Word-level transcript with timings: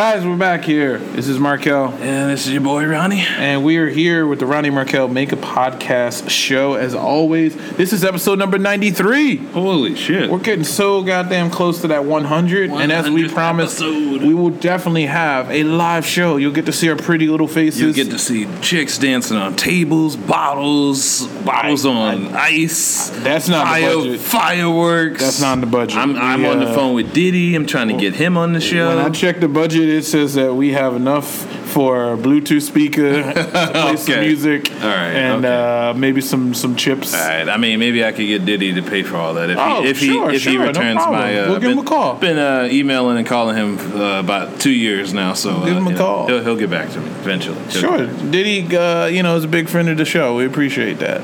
Guys, 0.00 0.24
we're 0.24 0.34
back 0.34 0.64
here. 0.64 0.96
This 0.96 1.28
is 1.28 1.38
Markel, 1.38 1.92
And 2.00 2.30
this 2.30 2.46
is 2.46 2.54
your 2.54 2.62
boy 2.62 2.86
Ronnie. 2.86 3.20
and 3.20 3.62
we 3.62 3.76
are 3.76 3.86
here 3.86 4.26
with 4.26 4.38
the 4.38 4.46
Ronnie 4.46 4.70
Markel 4.70 5.08
Make 5.08 5.30
a 5.30 5.36
Podcast 5.36 6.30
show. 6.30 6.72
As 6.72 6.94
always, 6.94 7.54
this 7.76 7.92
is 7.92 8.02
episode 8.02 8.38
number 8.38 8.56
93. 8.56 9.36
Holy 9.36 9.94
shit. 9.94 10.30
We're 10.30 10.38
getting 10.38 10.64
so 10.64 11.02
goddamn 11.02 11.50
close 11.50 11.82
to 11.82 11.88
that 11.88 12.06
100, 12.06 12.70
and 12.70 12.90
as 12.90 13.10
we 13.10 13.28
promised, 13.28 13.82
episode. 13.82 14.22
we 14.22 14.32
will 14.32 14.48
definitely 14.48 15.04
have 15.04 15.50
a 15.50 15.64
live 15.64 16.06
show. 16.06 16.38
You'll 16.38 16.54
get 16.54 16.64
to 16.64 16.72
see 16.72 16.88
our 16.88 16.96
pretty 16.96 17.26
little 17.28 17.46
faces. 17.46 17.82
You'll 17.82 17.92
get 17.92 18.08
to 18.10 18.18
see 18.18 18.48
chicks 18.62 18.96
dancing 18.96 19.36
on 19.36 19.54
tables, 19.54 20.16
bottles, 20.16 21.26
bottles 21.44 21.84
on 21.84 22.28
ice. 22.28 23.10
That's 23.16 23.50
not 23.50 23.78
the 23.78 23.94
budget. 23.94 24.20
Fireworks. 24.20 25.20
That's 25.20 25.42
not 25.42 25.52
in 25.52 25.60
the 25.60 25.66
budget. 25.66 25.98
I'm, 25.98 26.16
I'm 26.16 26.46
on 26.46 26.60
the 26.60 26.70
uh, 26.70 26.74
phone 26.74 26.94
with 26.94 27.12
Diddy. 27.12 27.54
I'm 27.54 27.66
trying 27.66 27.88
to 27.88 27.98
get 27.98 28.14
him 28.14 28.38
on 28.38 28.54
the 28.54 28.62
show. 28.62 28.96
When 28.96 29.04
I 29.04 29.10
check 29.10 29.40
the 29.40 29.48
budget, 29.48 29.89
it 29.90 30.04
says 30.04 30.34
that 30.34 30.54
we 30.54 30.72
have 30.72 30.94
enough 30.96 31.26
for 31.70 32.14
a 32.14 32.16
Bluetooth 32.16 32.62
speaker, 32.62 33.22
to 33.32 33.70
play 33.72 33.96
some 33.96 34.20
music, 34.20 34.70
All 34.72 34.78
right, 34.88 35.12
and 35.14 35.44
okay. 35.44 35.90
uh, 35.90 35.94
maybe 35.94 36.20
some 36.20 36.52
some 36.52 36.74
chips. 36.74 37.14
all 37.14 37.20
right. 37.20 37.48
I 37.48 37.56
mean, 37.58 37.78
maybe 37.78 38.04
I 38.04 38.10
could 38.10 38.26
get 38.26 38.44
Diddy 38.44 38.72
to 38.74 38.82
pay 38.82 39.02
for 39.04 39.16
all 39.16 39.34
that 39.34 39.50
if 39.50 39.58
Oh, 39.58 39.82
he 39.82 39.88
if 39.90 39.98
sure, 39.98 40.30
he 40.30 40.36
if 40.36 40.42
sure, 40.42 40.52
he 40.52 40.58
returns 40.58 40.96
problem. 40.96 41.20
my. 41.20 41.38
Uh, 41.40 41.48
We'll 41.50 41.60
give 41.60 41.70
him 41.70 41.76
been, 41.76 41.86
a 41.86 41.88
call. 41.88 42.16
Been 42.16 42.38
uh, 42.38 42.68
emailing 42.70 43.18
and 43.18 43.26
calling 43.26 43.54
him 43.56 43.78
uh, 44.00 44.18
about 44.18 44.58
two 44.60 44.72
years 44.72 45.14
now, 45.14 45.34
so 45.34 45.64
Give 45.64 45.76
uh, 45.76 45.78
him 45.78 45.86
a 45.86 45.90
you 45.90 45.94
know, 45.94 45.98
call. 45.98 46.26
He'll, 46.26 46.42
he'll 46.42 46.56
get 46.56 46.70
back 46.70 46.90
to 46.90 46.98
me 47.00 47.06
eventually. 47.20 47.58
He'll 47.70 47.70
Sure. 47.82 48.06
Diddy, 48.30 48.76
uh, 48.76 49.06
you 49.06 49.22
know, 49.22 49.36
is 49.36 49.44
a 49.44 49.48
big 49.48 49.68
friend 49.68 49.88
of 49.88 49.96
the 49.96 50.04
show. 50.04 50.34
We 50.36 50.46
appreciate 50.46 50.98
that. 50.98 51.20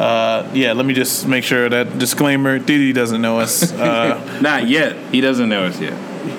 Uh, 0.00 0.50
yeah, 0.54 0.72
let 0.72 0.86
me 0.86 0.94
just 0.94 1.28
make 1.28 1.44
sure 1.44 1.68
that 1.68 2.00
disclaimer: 2.00 2.58
Diddy 2.58 2.92
doesn't 2.92 3.22
know 3.22 3.38
us. 3.38 3.72
Uh, 3.72 4.38
Not 4.42 4.66
yet. 4.66 4.96
He 5.12 5.20
doesn't 5.20 5.48
know 5.48 5.64
us 5.66 5.78
yet. 5.80 5.94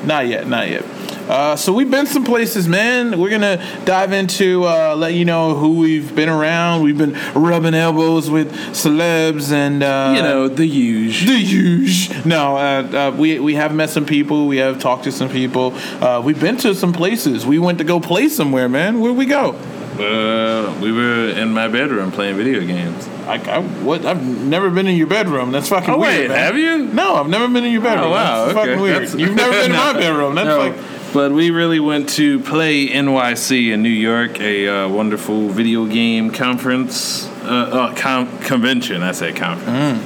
not 0.05 0.27
yet, 0.27 0.45
not 0.47 0.67
yet. 0.69 0.83
Uh, 1.27 1.55
so 1.55 1.73
we've 1.73 1.89
been 1.89 2.05
some 2.05 2.23
places, 2.23 2.67
man. 2.67 3.19
We're 3.19 3.31
gonna 3.31 3.57
dive 3.83 4.11
into 4.13 4.63
uh, 4.65 4.95
let 4.95 5.13
you 5.15 5.25
know 5.25 5.55
who 5.55 5.79
we've 5.79 6.15
been 6.15 6.29
around. 6.29 6.83
We've 6.83 6.97
been 6.97 7.13
rubbing 7.33 7.73
elbows 7.73 8.29
with 8.29 8.51
celebs 8.73 9.51
and 9.51 9.81
uh, 9.81 10.13
You 10.15 10.21
know 10.21 10.47
the 10.47 10.67
huge, 10.67 11.25
the 11.25 11.33
huge. 11.39 12.25
No, 12.25 12.57
uh, 12.57 12.59
uh, 13.11 13.15
we 13.17 13.39
we 13.39 13.55
have 13.55 13.73
met 13.73 13.89
some 13.89 14.05
people. 14.05 14.45
We 14.45 14.57
have 14.57 14.79
talked 14.79 15.05
to 15.05 15.11
some 15.11 15.29
people. 15.29 15.73
Uh, 16.01 16.21
we've 16.23 16.39
been 16.39 16.57
to 16.57 16.75
some 16.75 16.93
places. 16.93 17.43
We 17.45 17.57
went 17.57 17.79
to 17.79 17.83
go 17.83 17.99
play 17.99 18.29
somewhere, 18.29 18.69
man. 18.69 18.99
Where'd 18.99 19.15
we 19.17 19.25
go? 19.25 19.55
Uh, 19.95 20.77
we 20.81 20.91
were 20.91 21.29
in 21.29 21.53
my 21.53 21.67
bedroom 21.69 22.11
playing 22.11 22.35
video 22.35 22.59
games. 22.59 23.07
I, 23.25 23.35
I 23.49 23.59
what? 23.61 24.05
I've 24.05 24.23
never 24.23 24.69
been 24.69 24.87
in 24.87 24.95
your 24.97 25.07
bedroom. 25.07 25.51
That's 25.51 25.69
fucking 25.69 25.89
Oh, 25.93 25.97
weird. 25.97 26.19
wait, 26.19 26.27
man. 26.27 26.37
have 26.37 26.57
you? 26.57 26.77
No, 26.93 27.15
I've 27.15 27.29
never 27.29 27.47
been 27.47 27.63
in 27.63 27.71
your 27.71 27.81
bedroom. 27.81 28.07
Oh 28.09 28.11
wow, 28.11 28.45
That's 28.45 28.57
okay. 28.57 28.67
fucking 28.69 28.81
weird. 28.83 28.95
That's- 29.03 29.15
You've 29.15 29.35
never 29.35 29.51
been 29.51 29.71
in 29.71 29.77
my 29.77 29.93
bedroom. 29.99 30.35
That's 30.35 30.47
No. 30.47 30.57
like 30.59 30.75
But 31.15 31.31
we 31.31 31.49
really 31.49 31.79
went 31.79 32.09
to 32.09 32.41
Play 32.41 32.89
NYC 32.89 33.71
in 33.71 33.81
New 33.81 33.87
York, 33.87 34.37
a 34.41 34.67
uh, 34.67 34.89
wonderful 34.89 35.47
video 35.47 35.85
game 35.85 36.29
conference, 36.29 37.25
uh, 37.45 37.91
uh, 37.91 37.95
com- 37.95 38.37
convention. 38.39 39.01
I 39.01 39.13
say 39.13 39.31
conference. 39.31 40.03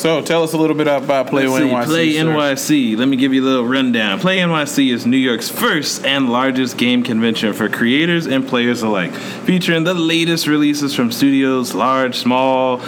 so. 0.00 0.22
Tell 0.22 0.42
us 0.42 0.52
a 0.52 0.56
little 0.56 0.74
bit 0.74 0.88
about 0.88 1.28
Play 1.28 1.46
Let's 1.46 1.62
see, 1.62 1.70
NYC. 1.70 1.84
Play 1.84 2.12
sir. 2.14 2.24
NYC. 2.24 2.98
Let 2.98 3.06
me 3.06 3.16
give 3.16 3.32
you 3.32 3.44
a 3.44 3.46
little 3.46 3.64
rundown. 3.64 4.18
Play 4.18 4.38
NYC 4.38 4.92
is 4.92 5.06
New 5.06 5.16
York's 5.16 5.48
first 5.48 6.04
and 6.04 6.28
largest 6.28 6.78
game 6.78 7.04
convention 7.04 7.52
for 7.52 7.68
creators 7.68 8.26
and 8.26 8.44
players 8.44 8.82
alike, 8.82 9.12
featuring 9.12 9.84
the 9.84 9.94
latest 9.94 10.48
releases 10.48 10.96
from 10.96 11.12
studios, 11.12 11.74
large, 11.74 12.16
small, 12.16 12.80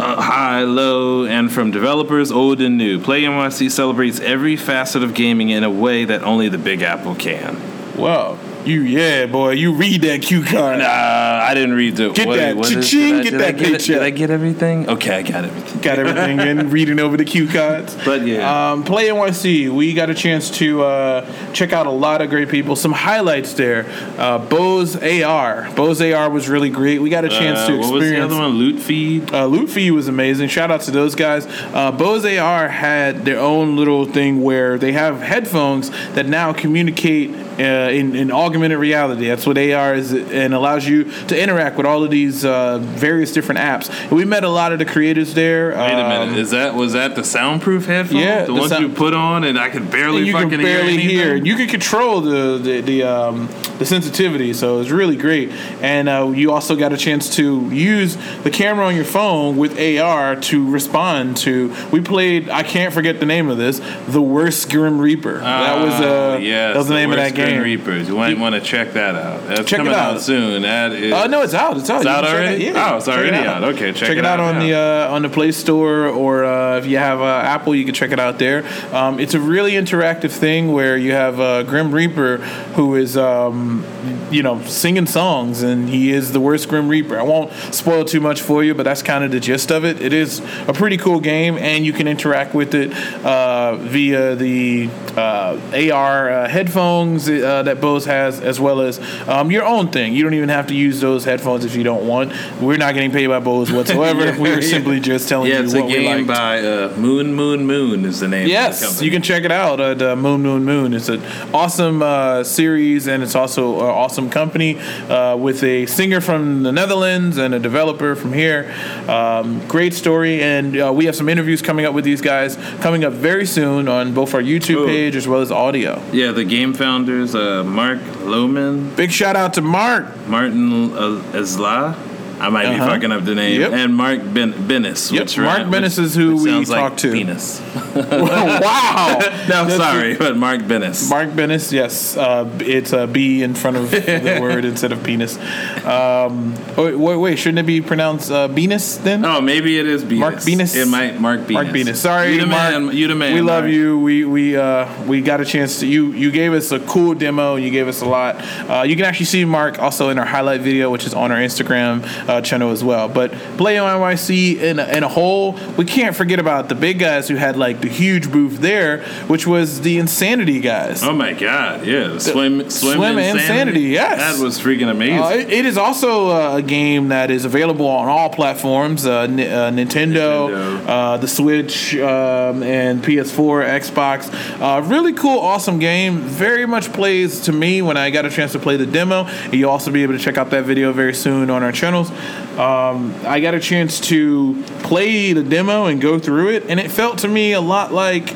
uh, 0.00 0.20
high, 0.20 0.62
low, 0.62 1.26
and 1.26 1.52
from 1.52 1.70
developers 1.70 2.32
old 2.32 2.60
and 2.60 2.78
new. 2.78 2.98
Play 2.98 3.22
NYC 3.22 3.70
celebrates 3.70 4.18
every 4.20 4.56
facet 4.56 5.02
of 5.02 5.14
gaming 5.14 5.50
in 5.50 5.62
a 5.62 5.70
way 5.70 6.04
that 6.04 6.22
only 6.22 6.48
the 6.48 6.58
Big 6.58 6.82
Apple 6.82 7.14
can. 7.14 7.56
Wow, 7.96 8.38
you 8.64 8.82
yeah, 8.82 9.26
boy. 9.26 9.50
You 9.52 9.72
read 9.74 10.02
that 10.02 10.22
cue 10.22 10.42
card. 10.44 10.78
Nah, 10.78 10.84
I 10.86 11.54
didn't 11.54 11.74
read 11.74 11.96
the. 11.96 12.10
Get 12.10 12.28
that 12.28 12.56
is- 12.58 12.70
cha-ching, 12.74 13.22
did 13.22 13.22
I- 13.22 13.22
get 13.22 13.30
did 13.30 13.34
I 13.34 13.38
that 13.52 13.56
get 13.58 13.72
it? 13.72 13.80
Did 13.86 14.02
I 14.02 14.10
get 14.10 14.30
everything? 14.30 14.88
Okay, 14.88 15.16
I 15.18 15.22
got 15.22 15.44
everything. 15.44 15.80
Got 15.80 15.98
everything 15.98 16.40
in, 16.40 16.70
reading 16.76 16.98
over 17.00 17.16
the 17.16 17.24
cue 17.24 17.48
cards. 17.48 17.96
But 18.04 18.26
yeah. 18.26 18.72
Um, 18.72 18.84
Play 18.84 19.08
NYC, 19.08 19.70
we 19.70 19.94
got 19.94 20.10
a 20.10 20.14
chance 20.14 20.50
to 20.58 20.82
uh, 20.82 21.52
check 21.52 21.72
out 21.72 21.86
a 21.86 21.90
lot 21.90 22.20
of 22.22 22.30
great 22.30 22.48
people. 22.48 22.76
Some 22.76 22.92
highlights 22.92 23.54
there. 23.54 23.86
Uh, 24.18 24.38
Bose 24.38 24.96
AR. 24.96 25.68
Bose 25.74 26.00
AR 26.02 26.28
was 26.30 26.48
really 26.48 26.70
great. 26.70 27.00
We 27.00 27.08
got 27.10 27.24
a 27.24 27.28
chance 27.28 27.60
Uh, 27.60 27.68
to 27.68 27.72
what 27.78 27.80
was 27.80 27.90
the 27.90 27.96
experience. 28.08 28.32
other 28.32 28.40
one? 28.42 28.52
Loot 28.52 28.80
feed. 28.80 29.32
Uh, 29.32 29.46
Loot 29.46 29.70
Feed 29.70 29.92
was 29.92 30.08
amazing. 30.08 30.48
Shout 30.48 30.70
out 30.70 30.82
to 30.82 30.90
those 30.90 31.14
guys. 31.14 31.46
Uh, 31.72 31.92
Bose 31.92 32.24
AR 32.24 32.68
had 32.68 33.24
their 33.24 33.38
own 33.38 33.76
little 33.76 34.04
thing 34.06 34.42
where 34.42 34.76
they 34.78 34.92
have 34.92 35.20
headphones 35.22 35.90
that 36.14 36.26
now 36.26 36.52
communicate 36.52 37.30
uh, 37.58 37.90
in, 37.90 38.14
in 38.14 38.30
augmented 38.30 38.78
reality. 38.78 39.26
That's 39.28 39.46
what 39.46 39.58
AR 39.58 39.94
is, 39.94 40.12
and 40.12 40.54
allows 40.54 40.86
you 40.86 41.04
to 41.28 41.40
interact 41.40 41.76
with 41.76 41.86
all 41.86 42.04
of 42.04 42.10
these 42.10 42.44
uh, 42.44 42.78
various 42.78 43.32
different 43.32 43.60
apps. 43.60 43.90
And 44.02 44.12
we 44.12 44.24
met 44.24 44.44
a 44.44 44.48
lot 44.48 44.72
of 44.72 44.78
the 44.78 44.84
creators 44.84 45.34
there. 45.34 45.70
Wait 45.70 45.92
a 45.92 46.08
minute. 46.08 46.38
Is 46.38 46.50
that 46.50 46.74
was 46.74 46.92
that 46.92 47.14
the 47.14 47.24
soundproof 47.24 47.86
headphones? 47.86 48.22
yeah, 48.22 48.40
the, 48.40 48.46
the 48.46 48.54
ones 48.54 48.68
sound- 48.70 48.88
you 48.88 48.92
put 48.94 49.14
on 49.14 49.44
and 49.44 49.58
I 49.58 49.70
could 49.70 49.90
barely 49.90 50.22
you 50.22 50.32
fucking 50.32 50.50
can 50.50 50.62
barely 50.62 50.98
hear. 50.98 51.36
hear. 51.36 51.44
You 51.44 51.56
can 51.56 51.68
control 51.68 52.20
the 52.20 52.58
the 52.58 52.80
the, 52.80 53.02
um, 53.02 53.48
the 53.78 53.86
sensitivity, 53.86 54.52
so 54.52 54.80
it's 54.80 54.90
really 54.90 55.16
great. 55.16 55.50
And 55.80 56.08
uh, 56.08 56.32
you 56.34 56.52
also 56.52 56.76
got 56.76 56.92
a 56.92 56.96
chance 56.96 57.36
to 57.36 57.68
use 57.70 58.16
the 58.42 58.50
camera 58.50 58.86
on 58.86 58.96
your 58.96 59.04
phone 59.04 59.56
with 59.56 59.78
AR 59.78 60.36
to 60.36 60.70
respond 60.70 61.36
to. 61.38 61.74
We 61.90 62.00
played. 62.00 62.48
I 62.48 62.62
can't 62.62 62.92
forget 62.92 63.20
the 63.20 63.26
name 63.26 63.48
of 63.48 63.58
this. 63.58 63.80
The 64.08 64.22
worst 64.22 64.70
Grim 64.70 64.98
Reaper. 65.00 65.38
that 65.38 65.84
was 65.84 65.94
uh, 65.94 66.38
yes, 66.40 66.74
that 66.74 66.78
was 66.78 66.88
the, 66.88 66.94
name 66.94 67.10
of 67.10 67.16
that 67.16 67.32
Worst 67.32 67.36
Grim. 67.46 67.62
Reapers. 67.62 68.08
You 68.08 68.16
might 68.16 68.38
want 68.38 68.54
to 68.54 68.60
check 68.60 68.92
that 68.94 69.14
out. 69.14 69.46
That's 69.46 69.60
Check 69.68 69.80
it 69.80 69.84
coming 69.84 69.92
out. 69.92 70.14
out. 70.16 70.20
soon. 70.20 70.62
That 70.62 70.92
is. 70.92 71.12
Uh, 71.12 71.26
no, 71.26 71.42
it's 71.42 71.54
out. 71.54 71.76
It's 71.76 71.88
out. 71.90 71.96
It's 71.96 72.04
You 72.04 72.10
out 72.10 72.24
already? 72.24 72.66
it- 72.66 72.74
yeah, 72.74 72.92
Oh, 72.92 72.96
it's 72.96 73.06
check 73.06 73.18
it 73.18 73.32
already 73.34 73.46
out. 73.46 73.64
Okay, 73.64 73.92
check 73.92 73.96
check 73.96 74.10
it 74.10 74.18
it 74.18 74.24
out 74.26 74.40
out 74.40 74.54
on 74.54 74.60
the 74.60 74.74
uh, 74.74 75.10
on 75.14 75.22
the 75.22 75.28
Play 75.28 75.52
Store, 75.52 76.06
or 76.06 76.44
uh, 76.44 76.78
if 76.78 76.86
you 76.86 76.98
have 76.98 77.20
uh, 77.20 77.24
Apple, 77.44 77.74
you 77.74 77.84
can 77.84 77.94
check 77.94 78.10
it 78.12 78.20
out 78.20 78.38
there. 78.38 78.64
Um, 78.94 79.18
it's 79.20 79.34
a 79.34 79.40
really 79.40 79.72
interactive 79.72 80.30
thing 80.32 80.72
where 80.72 80.96
you 80.96 81.12
have 81.12 81.38
uh, 81.40 81.62
Grim 81.64 81.92
Reaper, 81.92 82.38
who 82.76 82.94
is 82.96 83.16
um, 83.16 83.84
you 84.30 84.42
know 84.42 84.62
singing 84.62 85.06
songs, 85.06 85.62
and 85.62 85.88
he 85.88 86.10
is 86.12 86.32
the 86.32 86.40
worst 86.40 86.68
Grim 86.68 86.88
Reaper. 86.88 87.18
I 87.18 87.22
won't 87.22 87.52
spoil 87.74 88.04
too 88.04 88.20
much 88.20 88.40
for 88.42 88.62
you, 88.64 88.74
but 88.74 88.84
that's 88.84 89.02
kind 89.02 89.24
of 89.24 89.30
the 89.30 89.40
gist 89.40 89.70
of 89.70 89.84
it. 89.84 90.00
It 90.00 90.12
is 90.12 90.40
a 90.68 90.72
pretty 90.72 90.96
cool 90.96 91.20
game, 91.20 91.56
and 91.58 91.84
you 91.84 91.92
can 91.92 92.08
interact 92.08 92.54
with 92.54 92.74
it 92.74 92.92
uh, 93.24 93.76
via 93.76 94.34
the 94.36 94.88
uh, 95.16 95.90
AR 95.92 96.30
uh, 96.30 96.48
headphones 96.48 97.28
uh, 97.28 97.62
that 97.64 97.80
Bose 97.80 98.04
has, 98.06 98.40
as 98.40 98.60
well 98.60 98.80
as 98.80 98.98
um, 99.28 99.50
your 99.50 99.64
own 99.64 99.88
thing. 99.88 100.14
You 100.14 100.22
don't 100.22 100.34
even 100.34 100.48
have 100.48 100.66
to 100.68 100.74
use 100.74 101.00
those 101.00 101.24
headphones 101.24 101.64
if 101.64 101.74
you 101.76 101.82
don't 101.82 102.06
want. 102.06 102.32
We're 102.60 102.76
not 102.76 102.94
getting 102.94 103.10
paid 103.10 103.26
by 103.28 103.40
Bose 103.40 103.70
whatsoever. 103.72 104.32
we 104.40 104.50
were 104.50 104.60
Yeah. 104.60 104.68
simply 104.68 105.00
just 105.00 105.28
telling 105.28 105.50
yeah, 105.50 105.58
you 105.58 105.64
it's 105.64 105.74
what 105.74 105.84
a 105.84 105.88
game 105.88 106.26
by 106.26 106.60
uh, 106.60 106.94
Moon 106.96 107.34
Moon 107.34 107.66
Moon 107.66 108.04
is 108.04 108.20
the 108.20 108.28
name. 108.28 108.42
of 108.42 108.46
the 108.46 108.50
Yes, 108.52 109.02
you 109.02 109.10
can 109.10 109.22
check 109.22 109.44
it 109.44 109.52
out 109.52 109.80
at 109.80 110.00
uh, 110.02 110.16
Moon 110.16 110.42
Moon 110.42 110.64
Moon. 110.64 110.94
It's 110.94 111.08
an 111.08 111.22
awesome 111.52 112.02
uh, 112.02 112.44
series, 112.44 113.06
and 113.08 113.22
it's 113.22 113.34
also 113.34 113.80
awesome 113.90 114.30
company 114.30 114.78
uh, 115.08 115.36
with 115.36 115.62
a 115.62 115.86
singer 115.86 116.20
from 116.20 116.62
the 116.62 116.72
Netherlands 116.72 117.38
and 117.38 117.54
a 117.54 117.58
developer 117.58 118.14
from 118.14 118.32
here. 118.32 118.72
Um, 119.08 119.66
great 119.68 119.94
story, 119.94 120.42
and 120.42 120.78
uh, 120.80 120.92
we 120.92 121.06
have 121.06 121.16
some 121.16 121.28
interviews 121.28 121.62
coming 121.62 121.84
up 121.86 121.94
with 121.94 122.04
these 122.04 122.20
guys 122.20 122.56
coming 122.80 123.04
up 123.04 123.12
very 123.12 123.46
soon 123.46 123.88
on 123.88 124.14
both 124.14 124.34
our 124.34 124.42
YouTube 124.42 124.76
Cool. 124.76 124.86
page 124.86 125.16
as 125.16 125.26
well 125.28 125.40
as 125.40 125.50
audio. 125.50 126.02
Yeah, 126.12 126.32
the 126.32 126.44
game 126.44 126.74
founders, 126.74 127.34
uh, 127.34 127.64
Mark 127.64 127.98
Lohman, 128.24 128.94
Big 128.96 129.12
shout 129.12 129.36
out 129.36 129.54
to 129.54 129.60
Mark. 129.62 130.26
Martin 130.26 130.92
uh, 130.94 131.22
Isla. 131.34 131.96
I 132.40 132.48
might 132.48 132.66
Uh-huh. 132.66 132.84
be 132.86 132.90
fucking 132.92 133.12
up 133.12 133.24
the 133.24 133.34
name. 133.34 133.60
Yep. 133.60 133.72
And 133.72 133.94
Mark 133.94 134.20
ben- 134.32 134.52
Bennis. 134.54 135.12
Yep, 135.12 135.22
Which 135.22 135.38
Mark 135.38 135.58
rhyme- 135.58 135.70
Bennis 135.72 135.98
is 135.98 136.14
who 136.14 136.36
we 136.36 136.50
sounds 136.50 136.70
like 136.70 136.80
talked 136.80 136.98
to. 137.00 137.12
Penis. 137.12 137.60
wow. 137.94 139.18
No, 139.48 139.64
That's 139.64 139.76
sorry, 139.76 140.16
but 140.16 140.36
Mark 140.36 140.60
Bennis. 140.62 141.08
Mark 141.10 141.30
Bennis, 141.30 141.72
yes, 141.72 142.16
uh, 142.16 142.48
it's 142.60 142.92
a 142.92 143.06
B 143.06 143.42
in 143.42 143.54
front 143.54 143.76
of 143.76 143.90
the 143.90 144.38
word 144.40 144.64
instead 144.64 144.92
of 144.92 145.02
penis. 145.02 145.36
Um, 145.84 146.54
oh, 146.76 146.96
wait, 146.96 147.16
wait, 147.16 147.38
shouldn't 147.38 147.58
it 147.58 147.66
be 147.66 147.80
pronounced 147.80 148.30
uh, 148.30 148.48
Venus 148.48 148.96
then? 148.98 149.24
Oh, 149.24 149.40
maybe 149.40 149.78
it 149.78 149.86
is 149.86 150.02
Venus. 150.02 150.20
Mark 150.20 150.40
Venus? 150.40 150.74
It 150.76 150.88
might 150.88 151.20
Mark 151.20 151.40
Venus. 151.40 151.54
Mark 151.54 151.66
Venus. 151.68 152.00
Sorry, 152.00 152.34
you 152.34 152.40
the 152.42 152.46
Mark. 152.46 152.72
man. 152.84 152.96
You 152.96 153.08
the 153.08 153.14
man. 153.14 153.34
We 153.34 153.40
love 153.40 153.64
Mark. 153.64 153.72
you. 153.74 153.98
We 153.98 154.24
we 154.24 154.56
uh, 154.56 154.86
we 155.04 155.20
got 155.20 155.40
a 155.40 155.44
chance 155.44 155.80
to 155.80 155.86
you. 155.86 156.12
You 156.12 156.30
gave 156.30 156.52
us 156.52 156.72
a 156.72 156.80
cool 156.80 157.14
demo. 157.14 157.56
You 157.56 157.70
gave 157.70 157.88
us 157.88 158.00
a 158.02 158.06
lot. 158.06 158.36
Uh, 158.68 158.82
you 158.82 158.96
can 158.96 159.04
actually 159.04 159.26
see 159.26 159.44
Mark 159.44 159.78
also 159.78 160.08
in 160.10 160.18
our 160.18 160.24
highlight 160.26 160.60
video, 160.60 160.90
which 160.90 161.06
is 161.06 161.14
on 161.14 161.32
our 161.32 161.38
Instagram. 161.38 162.02
Uh, 162.30 162.40
channel 162.40 162.70
as 162.70 162.84
well. 162.84 163.08
But 163.08 163.32
Play 163.56 163.76
on 163.76 164.00
NYC 164.00 164.58
in 164.60 164.78
a, 164.78 164.86
in 164.86 165.02
a 165.02 165.08
whole, 165.08 165.52
we 165.76 165.84
can't 165.84 166.14
forget 166.14 166.38
about 166.38 166.68
the 166.68 166.76
big 166.76 166.98
guys 166.98 167.26
who 167.28 167.34
had 167.34 167.56
like 167.56 167.80
the 167.80 167.88
huge 167.88 168.30
booth 168.30 168.58
there, 168.58 169.02
which 169.26 169.46
was 169.46 169.80
the 169.80 169.98
Insanity 169.98 170.60
guys. 170.60 171.02
Oh 171.02 171.12
my 171.12 171.32
god, 171.32 171.84
yeah, 171.84 172.06
the 172.08 172.20
swim, 172.20 172.70
swim, 172.70 172.98
Swimsanity, 172.98 173.90
yes. 173.90 174.18
that 174.18 174.42
was 174.42 174.60
freaking 174.60 174.90
amazing. 174.90 175.18
Uh, 175.18 175.28
it, 175.30 175.50
it 175.50 175.66
is 175.66 175.76
also 175.76 176.56
a 176.56 176.62
game 176.62 177.08
that 177.08 177.30
is 177.30 177.44
available 177.44 177.86
on 177.86 178.08
all 178.08 178.30
platforms: 178.30 179.04
uh, 179.04 179.22
N- 179.22 179.40
uh, 179.40 179.70
Nintendo, 179.70 180.48
Nintendo. 180.50 180.86
Uh, 180.86 181.16
the 181.16 181.28
Switch, 181.28 181.96
um, 181.96 182.62
and 182.62 183.02
PS4, 183.02 183.80
Xbox. 183.80 184.32
Uh, 184.60 184.82
really 184.82 185.12
cool, 185.12 185.40
awesome 185.40 185.78
game. 185.80 186.18
Very 186.18 186.64
much 186.64 186.92
plays 186.92 187.40
to 187.42 187.52
me 187.52 187.82
when 187.82 187.96
I 187.96 188.10
got 188.10 188.24
a 188.24 188.30
chance 188.30 188.52
to 188.52 188.58
play 188.58 188.76
the 188.76 188.86
demo. 188.86 189.28
You'll 189.50 189.70
also 189.70 189.90
be 189.90 190.02
able 190.02 190.14
to 190.14 190.20
check 190.20 190.38
out 190.38 190.50
that 190.50 190.64
video 190.64 190.92
very 190.92 191.14
soon 191.14 191.50
on 191.50 191.62
our 191.62 191.72
channels. 191.72 192.10
Um, 192.58 193.14
I 193.24 193.40
got 193.40 193.54
a 193.54 193.60
chance 193.60 194.00
to 194.08 194.62
play 194.82 195.32
the 195.32 195.42
demo 195.42 195.86
and 195.86 196.00
go 196.00 196.18
through 196.18 196.50
it, 196.50 196.64
and 196.68 196.78
it 196.80 196.90
felt 196.90 197.18
to 197.18 197.28
me 197.28 197.52
a 197.52 197.60
lot 197.60 197.92
like 197.92 198.34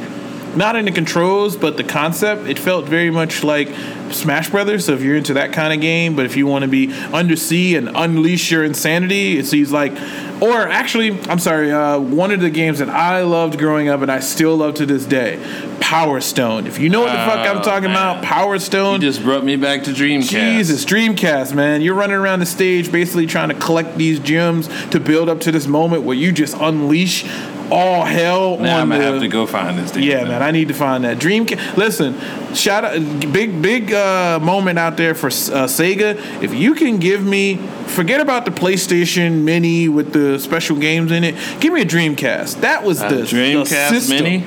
not 0.56 0.77
in 0.77 0.85
the 0.85 0.93
controls, 0.93 1.56
but 1.56 1.77
the 1.77 1.85
concept. 1.85 2.47
It 2.49 2.59
felt 2.59 2.85
very 2.87 3.11
much 3.11 3.43
like 3.45 3.69
Smash 4.11 4.51
Brothers. 4.51 4.85
So 4.85 4.93
if 4.93 5.03
you're 5.03 5.17
into 5.17 5.35
that 5.35 5.53
kind 5.53 5.73
of 5.73 5.81
game, 5.81 6.15
but 6.17 6.27
if 6.27 6.37
you 6.37 6.47
want 6.47 6.62
to 6.62 6.69
be 6.69 6.93
undersea 7.12 7.77
and 7.77 7.91
unleash 7.95 8.51
your 8.51 8.65
insanity, 8.65 9.39
it 9.39 9.47
seems 9.47 9.73
like. 9.73 9.93
Or 10.43 10.69
actually, 10.69 11.19
I'm 11.31 11.39
sorry. 11.39 11.71
Uh, 11.73 11.99
one 11.99 12.31
of 12.33 12.41
the 12.41 12.51
games 12.51 12.81
that 12.81 12.91
I 12.91 13.23
loved 13.23 13.56
growing 13.59 13.89
up 13.89 14.03
and 14.03 14.11
I 14.11 14.19
still 14.21 14.56
love 14.56 14.75
to 14.75 14.87
this 14.87 15.05
day, 15.06 15.39
Power 15.81 16.21
Stone. 16.21 16.67
If 16.67 16.79
you 16.81 16.89
know 16.91 17.01
what 17.03 17.12
the 17.12 17.19
fuck 17.19 17.39
I'm 17.49 17.59
Oh, 17.59 17.62
talking 17.62 17.91
man. 17.91 17.93
about, 18.17 18.25
Power 18.25 18.59
Stone. 18.59 19.01
you 19.01 19.09
just 19.11 19.23
brought 19.23 19.45
me 19.45 19.56
back 19.56 19.85
to 19.85 19.91
Dreamcast. 19.93 20.29
Jesus, 20.29 20.85
Dreamcast, 20.85 21.55
man. 21.55 21.81
You're 21.83 21.95
running 21.95 22.17
around 22.17 22.41
the 22.41 22.47
stage 22.47 22.91
basically 22.93 23.27
trying 23.27 23.49
to 23.49 23.55
collect 23.55 23.97
these 23.97 24.19
gems 24.19 24.69
to 24.91 24.99
build 25.01 25.29
up 25.29 25.41
to 25.43 25.53
this 25.53 25.67
moment 25.69 26.03
where 26.03 26.17
you 26.17 26.33
just 26.33 26.56
unleash 26.59 27.25
all 27.71 28.05
hell 28.05 28.59
Now 28.59 28.77
on 28.77 28.83
I'm 28.83 28.89
gonna 28.91 29.03
the 29.05 29.13
have 29.13 29.21
to 29.21 29.29
go 29.29 29.47
find 29.47 29.79
this. 29.79 29.91
Damn 29.93 30.03
yeah, 30.03 30.19
thing. 30.21 30.29
man, 30.29 30.43
I 30.43 30.51
need 30.51 30.69
to 30.69 30.75
find 30.75 31.05
that 31.05 31.19
Dreamcast. 31.19 31.77
Listen, 31.77 32.19
shout 32.55 32.85
out, 32.85 33.01
big 33.33 33.61
big 33.61 33.93
uh, 33.93 34.39
moment 34.41 34.79
out 34.79 34.97
there 34.97 35.15
for 35.15 35.29
uh, 35.29 35.31
Sega. 35.67 36.17
If 36.43 36.55
you 36.55 36.75
can 36.75 36.99
give 36.99 37.25
me, 37.25 37.57
forget 37.87 38.21
about 38.21 38.45
the 38.45 38.51
PlayStation 38.51 39.43
Mini 39.43 39.89
with 39.89 40.13
the 40.13 40.39
special 40.39 40.77
games 40.77 41.11
in 41.11 41.25
it. 41.25 41.35
Give 41.61 41.73
me 41.73 41.83
a 41.83 41.87
Dreamcast. 41.87 42.61
That 42.61 42.85
was 42.85 43.01
the 43.01 43.09
the 43.09 43.23
Dreamcast 43.23 43.89
system. 43.89 44.25
Mini. 44.25 44.47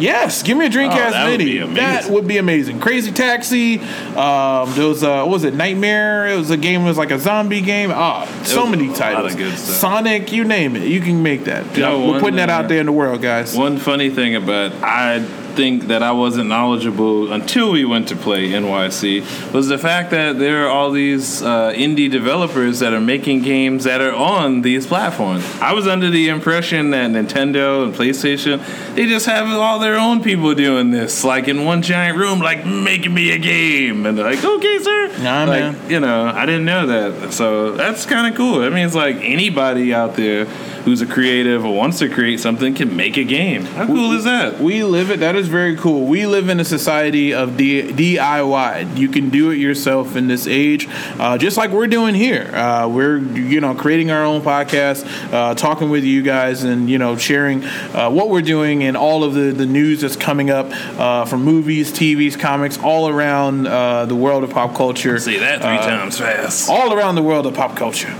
Yes, 0.00 0.42
give 0.42 0.56
me 0.56 0.66
a 0.66 0.70
Dreamcast 0.70 1.08
Oh, 1.08 1.10
that 1.10 1.24
would 1.30 1.38
Mini. 1.38 1.44
be 1.52 1.58
amazing. 1.58 1.74
that 1.76 2.10
would 2.10 2.26
be 2.26 2.38
amazing. 2.38 2.80
Crazy 2.80 3.10
Taxi. 3.12 3.78
Um, 3.78 4.72
there 4.74 4.86
was 4.88 5.02
uh, 5.02 5.22
what 5.24 5.30
was 5.30 5.44
it 5.44 5.54
Nightmare? 5.54 6.28
It 6.28 6.36
was 6.36 6.50
a 6.50 6.56
game. 6.56 6.82
It 6.82 6.84
was 6.84 6.98
like 6.98 7.10
a 7.10 7.18
zombie 7.18 7.60
game. 7.60 7.90
Ah, 7.92 8.24
so 8.44 8.66
many 8.66 8.86
a 8.86 8.88
lot 8.88 8.96
titles. 8.96 9.32
of 9.32 9.38
good 9.38 9.56
stuff. 9.58 9.76
Sonic, 9.76 10.32
you 10.32 10.44
name 10.44 10.76
it. 10.76 10.86
You 10.88 11.00
can 11.00 11.22
make 11.22 11.44
that. 11.44 11.76
know, 11.76 12.06
We're 12.10 12.20
putting 12.20 12.36
that 12.36 12.50
uh, 12.50 12.54
out 12.54 12.68
there 12.68 12.80
in 12.80 12.86
the 12.86 12.92
world, 12.92 13.22
guys. 13.22 13.56
One 13.56 13.78
funny 13.78 14.10
thing 14.10 14.34
about 14.36 14.72
I 14.82 15.18
think 15.58 15.88
that 15.88 16.04
I 16.04 16.12
wasn't 16.12 16.48
knowledgeable 16.48 17.32
until 17.32 17.72
we 17.72 17.84
went 17.84 18.06
to 18.10 18.16
play 18.16 18.50
NYC 18.50 19.52
was 19.52 19.66
the 19.66 19.76
fact 19.76 20.12
that 20.12 20.38
there 20.38 20.64
are 20.64 20.68
all 20.68 20.92
these 20.92 21.42
uh, 21.42 21.72
indie 21.72 22.08
developers 22.08 22.78
that 22.78 22.92
are 22.92 23.00
making 23.00 23.42
games 23.42 23.82
that 23.82 24.00
are 24.00 24.14
on 24.14 24.62
these 24.62 24.86
platforms. 24.86 25.44
I 25.60 25.72
was 25.72 25.88
under 25.88 26.10
the 26.10 26.28
impression 26.28 26.90
that 26.90 27.10
Nintendo 27.10 27.82
and 27.82 27.92
PlayStation 27.92 28.64
they 28.94 29.06
just 29.06 29.26
have 29.26 29.48
all 29.48 29.80
their 29.80 29.96
own 29.96 30.22
people 30.22 30.54
doing 30.54 30.92
this, 30.92 31.24
like 31.24 31.48
in 31.48 31.64
one 31.64 31.82
giant 31.82 32.16
room, 32.16 32.38
like 32.38 32.64
making 32.64 33.12
me 33.12 33.32
a 33.32 33.38
game, 33.38 34.06
and 34.06 34.16
they're 34.16 34.30
like, 34.30 34.44
okay, 34.44 34.78
sir. 34.78 35.08
Nah, 35.18 35.44
like, 35.44 35.48
man. 35.48 35.90
You 35.90 35.98
know, 35.98 36.26
I 36.26 36.46
didn't 36.46 36.66
know 36.66 36.86
that, 36.86 37.32
so 37.32 37.72
that's 37.72 38.06
kind 38.06 38.32
of 38.32 38.36
cool. 38.36 38.62
I 38.62 38.68
mean, 38.68 38.86
it's 38.86 38.94
like 38.94 39.16
anybody 39.16 39.92
out 39.92 40.14
there 40.14 40.46
who's 40.88 41.02
a 41.02 41.06
creative 41.06 41.64
or 41.64 41.74
wants 41.74 41.98
to 41.98 42.08
create 42.08 42.40
something 42.40 42.74
can 42.74 42.96
make 42.96 43.18
a 43.18 43.24
game. 43.24 43.62
How 43.64 43.86
cool 43.86 44.12
is 44.12 44.24
that? 44.24 44.58
We 44.58 44.82
live 44.84 45.10
it. 45.10 45.20
That 45.20 45.36
is 45.36 45.47
very 45.48 45.76
cool. 45.76 46.06
We 46.06 46.26
live 46.26 46.48
in 46.48 46.60
a 46.60 46.64
society 46.64 47.34
of 47.34 47.56
D- 47.56 47.82
DIY. 47.82 48.96
You 48.96 49.08
can 49.08 49.30
do 49.30 49.50
it 49.50 49.56
yourself 49.56 50.16
in 50.16 50.28
this 50.28 50.46
age, 50.46 50.88
uh, 51.18 51.36
just 51.38 51.56
like 51.56 51.70
we're 51.70 51.86
doing 51.86 52.14
here. 52.14 52.50
Uh, 52.54 52.88
we're 52.88 53.18
you 53.18 53.60
know 53.60 53.74
creating 53.74 54.10
our 54.10 54.24
own 54.24 54.42
podcast, 54.42 55.04
uh, 55.32 55.54
talking 55.54 55.90
with 55.90 56.04
you 56.04 56.22
guys, 56.22 56.62
and 56.64 56.88
you 56.88 56.98
know 56.98 57.16
sharing 57.16 57.64
uh, 57.64 58.10
what 58.10 58.30
we're 58.30 58.42
doing 58.42 58.84
and 58.84 58.96
all 58.96 59.24
of 59.24 59.34
the 59.34 59.50
the 59.52 59.66
news 59.66 60.00
that's 60.02 60.16
coming 60.16 60.50
up 60.50 60.66
uh, 60.98 61.24
from 61.24 61.42
movies, 61.44 61.92
TVs, 61.92 62.38
comics, 62.38 62.78
all 62.78 63.08
around 63.08 63.66
uh, 63.66 64.06
the 64.06 64.16
world 64.16 64.44
of 64.44 64.50
pop 64.50 64.74
culture. 64.74 65.18
Say 65.18 65.38
that 65.38 65.60
three 65.60 65.78
times 65.78 66.18
fast. 66.18 66.68
all 66.68 66.92
around 66.92 67.14
the 67.14 67.22
world 67.22 67.46
of 67.46 67.54
pop 67.54 67.76
culture. 67.76 68.14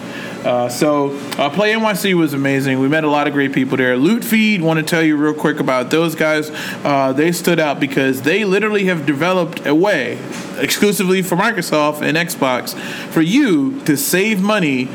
Uh, 0.44 0.68
so, 0.68 1.10
uh, 1.38 1.50
Play 1.50 1.72
NYC 1.72 2.14
was 2.14 2.32
amazing. 2.32 2.78
We 2.80 2.88
met 2.88 3.04
a 3.04 3.08
lot 3.10 3.26
of 3.26 3.32
great 3.32 3.52
people 3.52 3.76
there. 3.76 3.96
Loot 3.96 4.24
Feed, 4.24 4.62
want 4.62 4.78
to 4.78 4.84
tell 4.84 5.02
you 5.02 5.16
real 5.16 5.34
quick 5.34 5.58
about 5.60 5.90
those 5.90 6.14
guys. 6.14 6.50
Uh, 6.84 7.12
they 7.12 7.32
stood 7.32 7.58
out 7.58 7.80
because 7.80 8.22
they 8.22 8.44
literally 8.44 8.84
have 8.84 9.04
developed 9.04 9.66
a 9.66 9.74
way, 9.74 10.18
exclusively 10.58 11.22
for 11.22 11.36
Microsoft 11.36 12.02
and 12.02 12.16
Xbox, 12.16 12.74
for 13.10 13.20
you 13.20 13.80
to 13.82 13.96
save 13.96 14.40
money 14.40 14.88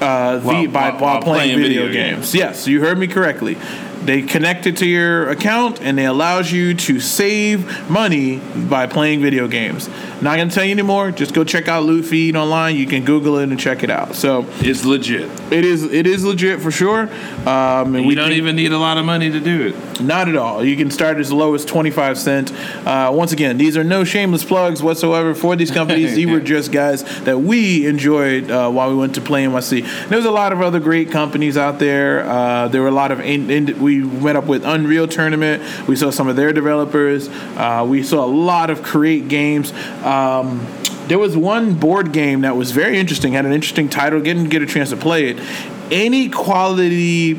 uh, 0.00 0.40
While- 0.40 0.68
by, 0.68 0.90
while, 0.90 1.00
while 1.00 1.22
playing, 1.22 1.56
playing 1.56 1.58
video, 1.58 1.86
video 1.88 1.92
games. 1.92 2.16
games. 2.32 2.34
Yes, 2.34 2.66
you 2.68 2.80
heard 2.80 2.98
me 2.98 3.06
correctly. 3.06 3.56
They 4.04 4.22
connect 4.22 4.66
it 4.66 4.76
to 4.78 4.86
your 4.86 5.30
account 5.30 5.80
and 5.80 5.96
they 5.96 6.04
allows 6.06 6.52
you 6.52 6.74
to 6.74 7.00
save 7.00 7.88
money 7.90 8.38
by 8.68 8.86
playing 8.86 9.20
video 9.22 9.48
games. 9.48 9.88
Not 10.20 10.36
gonna 10.38 10.50
tell 10.50 10.64
you 10.64 10.70
anymore. 10.72 11.10
Just 11.10 11.34
go 11.34 11.44
check 11.44 11.68
out 11.68 11.84
Loot 11.84 12.04
Feed 12.06 12.36
online. 12.36 12.76
You 12.76 12.86
can 12.86 13.04
Google 13.04 13.38
it 13.38 13.48
and 13.48 13.58
check 13.58 13.82
it 13.82 13.90
out. 13.90 14.14
So 14.14 14.46
It's 14.60 14.84
legit. 14.84 15.28
it 15.52 15.64
is 15.64 15.84
it 15.84 16.06
is 16.06 16.24
legit 16.24 16.60
for 16.60 16.70
sure. 16.70 17.02
Um, 17.46 17.94
and 17.94 18.06
We 18.06 18.08
we 18.08 18.14
don't 18.14 18.32
even 18.32 18.56
need 18.56 18.72
a 18.72 18.78
lot 18.78 18.96
of 18.96 19.04
money 19.04 19.30
to 19.30 19.40
do 19.40 19.66
it. 19.68 20.00
not 20.00 20.28
at 20.28 20.36
all. 20.36 20.64
You 20.64 20.76
can 20.76 20.90
start 20.90 21.18
as 21.18 21.32
low 21.32 21.54
as 21.54 21.64
25 21.64 22.18
cents. 22.18 22.52
Uh, 22.86 23.10
once 23.12 23.32
again, 23.32 23.58
these 23.58 23.76
are 23.76 23.84
no 23.84 24.04
shameless 24.04 24.44
plugs 24.44 24.82
whatsoever 24.82 25.34
for 25.34 25.56
these 25.56 25.70
companies. 25.70 26.14
these 26.16 26.26
were 26.26 26.40
just 26.40 26.72
guys 26.72 27.02
that 27.24 27.40
we 27.40 27.86
enjoyed 27.86 28.50
uh, 28.50 28.70
while 28.70 28.88
we 28.90 28.96
went 28.96 29.14
to 29.16 29.20
play 29.20 29.44
NYC. 29.44 30.08
There 30.08 30.16
was 30.18 30.26
a 30.26 30.30
lot 30.30 30.52
of 30.52 30.60
other 30.62 30.80
great 30.80 31.10
companies 31.10 31.56
out 31.56 31.78
there. 31.78 32.24
Uh, 32.24 32.68
there 32.68 32.82
were 32.82 32.88
a 32.88 32.98
lot 33.02 33.10
of, 33.12 33.20
in, 33.20 33.50
in, 33.50 33.80
we 33.80 33.93
met 34.00 34.36
up 34.36 34.46
with 34.46 34.64
Unreal 34.64 35.08
Tournament. 35.08 35.62
We 35.88 35.96
saw 35.96 36.10
some 36.10 36.28
of 36.28 36.36
their 36.36 36.52
developers. 36.52 37.28
Uh, 37.28 37.86
we 37.88 38.02
saw 38.02 38.24
a 38.24 38.26
lot 38.26 38.70
of 38.70 38.82
Create 38.82 39.28
Games. 39.28 39.72
Um, 40.02 40.66
there 41.06 41.18
was 41.18 41.36
one 41.36 41.74
board 41.74 42.12
game 42.12 42.42
that 42.42 42.56
was 42.56 42.70
very 42.70 42.98
interesting, 42.98 43.34
had 43.34 43.44
an 43.44 43.52
interesting 43.52 43.88
title. 43.88 44.20
Didn't 44.20 44.48
get 44.48 44.62
a 44.62 44.66
chance 44.66 44.90
to 44.90 44.96
play 44.96 45.28
it. 45.28 45.38
Inequality 45.90 47.34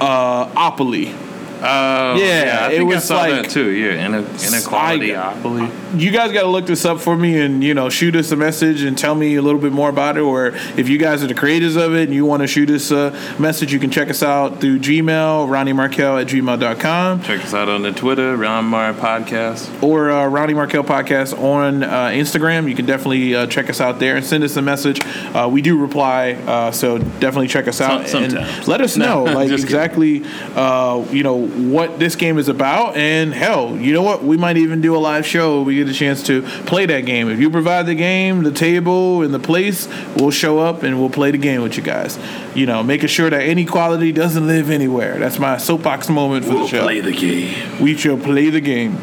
uh, 0.00 0.46
Opoly. 0.70 1.31
Uh, 1.62 2.16
Yeah, 2.18 2.58
I 2.62 2.72
it 2.72 2.78
think 2.78 2.90
I 2.92 2.94
was 2.94 3.04
saw 3.04 3.16
like- 3.18 3.42
that 3.42 3.50
too. 3.50 3.70
Yeah, 3.70 4.04
Ine- 4.06 4.26
inequality. 4.46 5.14
I 5.16 5.34
believe. 5.40 5.70
You 5.96 6.10
guys 6.10 6.32
got 6.32 6.42
to 6.42 6.48
look 6.48 6.66
this 6.66 6.84
up 6.84 7.00
for 7.00 7.16
me 7.16 7.38
and 7.40 7.62
you 7.62 7.74
know 7.74 7.88
shoot 7.90 8.16
us 8.16 8.32
a 8.32 8.36
message 8.36 8.82
and 8.82 8.96
tell 8.96 9.14
me 9.14 9.36
a 9.36 9.42
little 9.42 9.60
bit 9.60 9.72
more 9.72 9.88
about 9.90 10.16
it. 10.16 10.20
Or 10.20 10.48
if 10.76 10.88
you 10.88 10.98
guys 10.98 11.22
are 11.22 11.26
the 11.26 11.34
creators 11.34 11.76
of 11.76 11.94
it 11.94 12.04
and 12.04 12.14
you 12.14 12.24
want 12.24 12.40
to 12.42 12.46
shoot 12.46 12.70
us 12.70 12.90
a 12.90 13.12
message, 13.38 13.72
you 13.72 13.78
can 13.78 13.90
check 13.90 14.08
us 14.10 14.22
out 14.22 14.60
through 14.60 14.78
Gmail, 14.80 15.48
Ronnie 15.48 15.72
Markel 15.72 16.18
at 16.18 16.26
gmail.com 16.28 17.22
Check 17.22 17.44
us 17.44 17.54
out 17.54 17.68
on 17.68 17.82
the 17.82 17.92
Twitter, 17.92 18.36
Ron 18.36 18.64
Mar 18.64 18.92
Podcast. 18.94 19.82
or 19.82 20.10
uh, 20.10 20.26
Ronnie 20.26 20.54
Markel 20.54 20.82
Podcast 20.82 21.38
on 21.38 21.82
uh, 21.82 22.06
Instagram. 22.08 22.68
You 22.68 22.74
can 22.74 22.86
definitely 22.86 23.34
uh, 23.34 23.46
check 23.46 23.68
us 23.70 23.80
out 23.80 23.98
there 23.98 24.16
and 24.16 24.24
send 24.24 24.42
us 24.44 24.56
a 24.56 24.62
message. 24.62 25.00
Uh, 25.34 25.48
we 25.52 25.62
do 25.62 25.76
reply, 25.78 26.32
uh, 26.46 26.70
so 26.72 26.98
definitely 26.98 27.48
check 27.48 27.68
us 27.68 27.80
out 27.80 28.08
Some- 28.08 28.24
and 28.24 28.32
let 28.66 28.80
us 28.80 28.96
know 28.96 29.02
No, 29.12 29.24
like 29.24 29.50
exactly 29.50 30.22
uh, 30.54 31.04
you 31.10 31.22
know 31.22 31.36
what 31.54 31.98
this 31.98 32.16
game 32.16 32.38
is 32.38 32.48
about. 32.48 32.96
And 32.96 33.32
hell, 33.32 33.76
you 33.76 33.92
know 33.92 34.02
what? 34.02 34.22
We 34.24 34.36
might 34.36 34.56
even 34.56 34.80
do 34.80 34.96
a 34.96 34.98
live 34.98 35.26
show. 35.26 35.62
We 35.62 35.76
get 35.76 35.88
a 35.88 35.92
chance 35.92 36.22
to 36.24 36.42
play 36.66 36.86
that 36.86 37.02
game. 37.06 37.28
If 37.30 37.38
you 37.40 37.50
provide 37.50 37.86
the 37.86 37.94
game, 37.94 38.42
the 38.42 38.52
table, 38.52 39.22
and 39.22 39.32
the 39.32 39.38
place, 39.38 39.88
we'll 40.16 40.30
show 40.30 40.58
up 40.58 40.82
and 40.82 40.98
we'll 41.00 41.10
play 41.10 41.30
the 41.30 41.38
game 41.38 41.62
with 41.62 41.76
you 41.76 41.82
guys. 41.82 42.18
You 42.54 42.66
know, 42.66 42.82
making 42.82 43.08
sure 43.08 43.30
that 43.30 43.42
inequality 43.42 44.12
doesn't 44.12 44.46
live 44.46 44.70
anywhere. 44.70 45.18
That's 45.18 45.38
my 45.38 45.56
soapbox 45.58 46.08
moment 46.08 46.44
for 46.44 46.54
the 46.54 46.66
show 46.66 46.82
Play 46.82 47.00
the 47.00 47.12
game. 47.12 47.80
we 47.80 47.96
shall 47.96 48.18
play 48.18 48.50
the 48.50 48.60
game. 48.60 48.98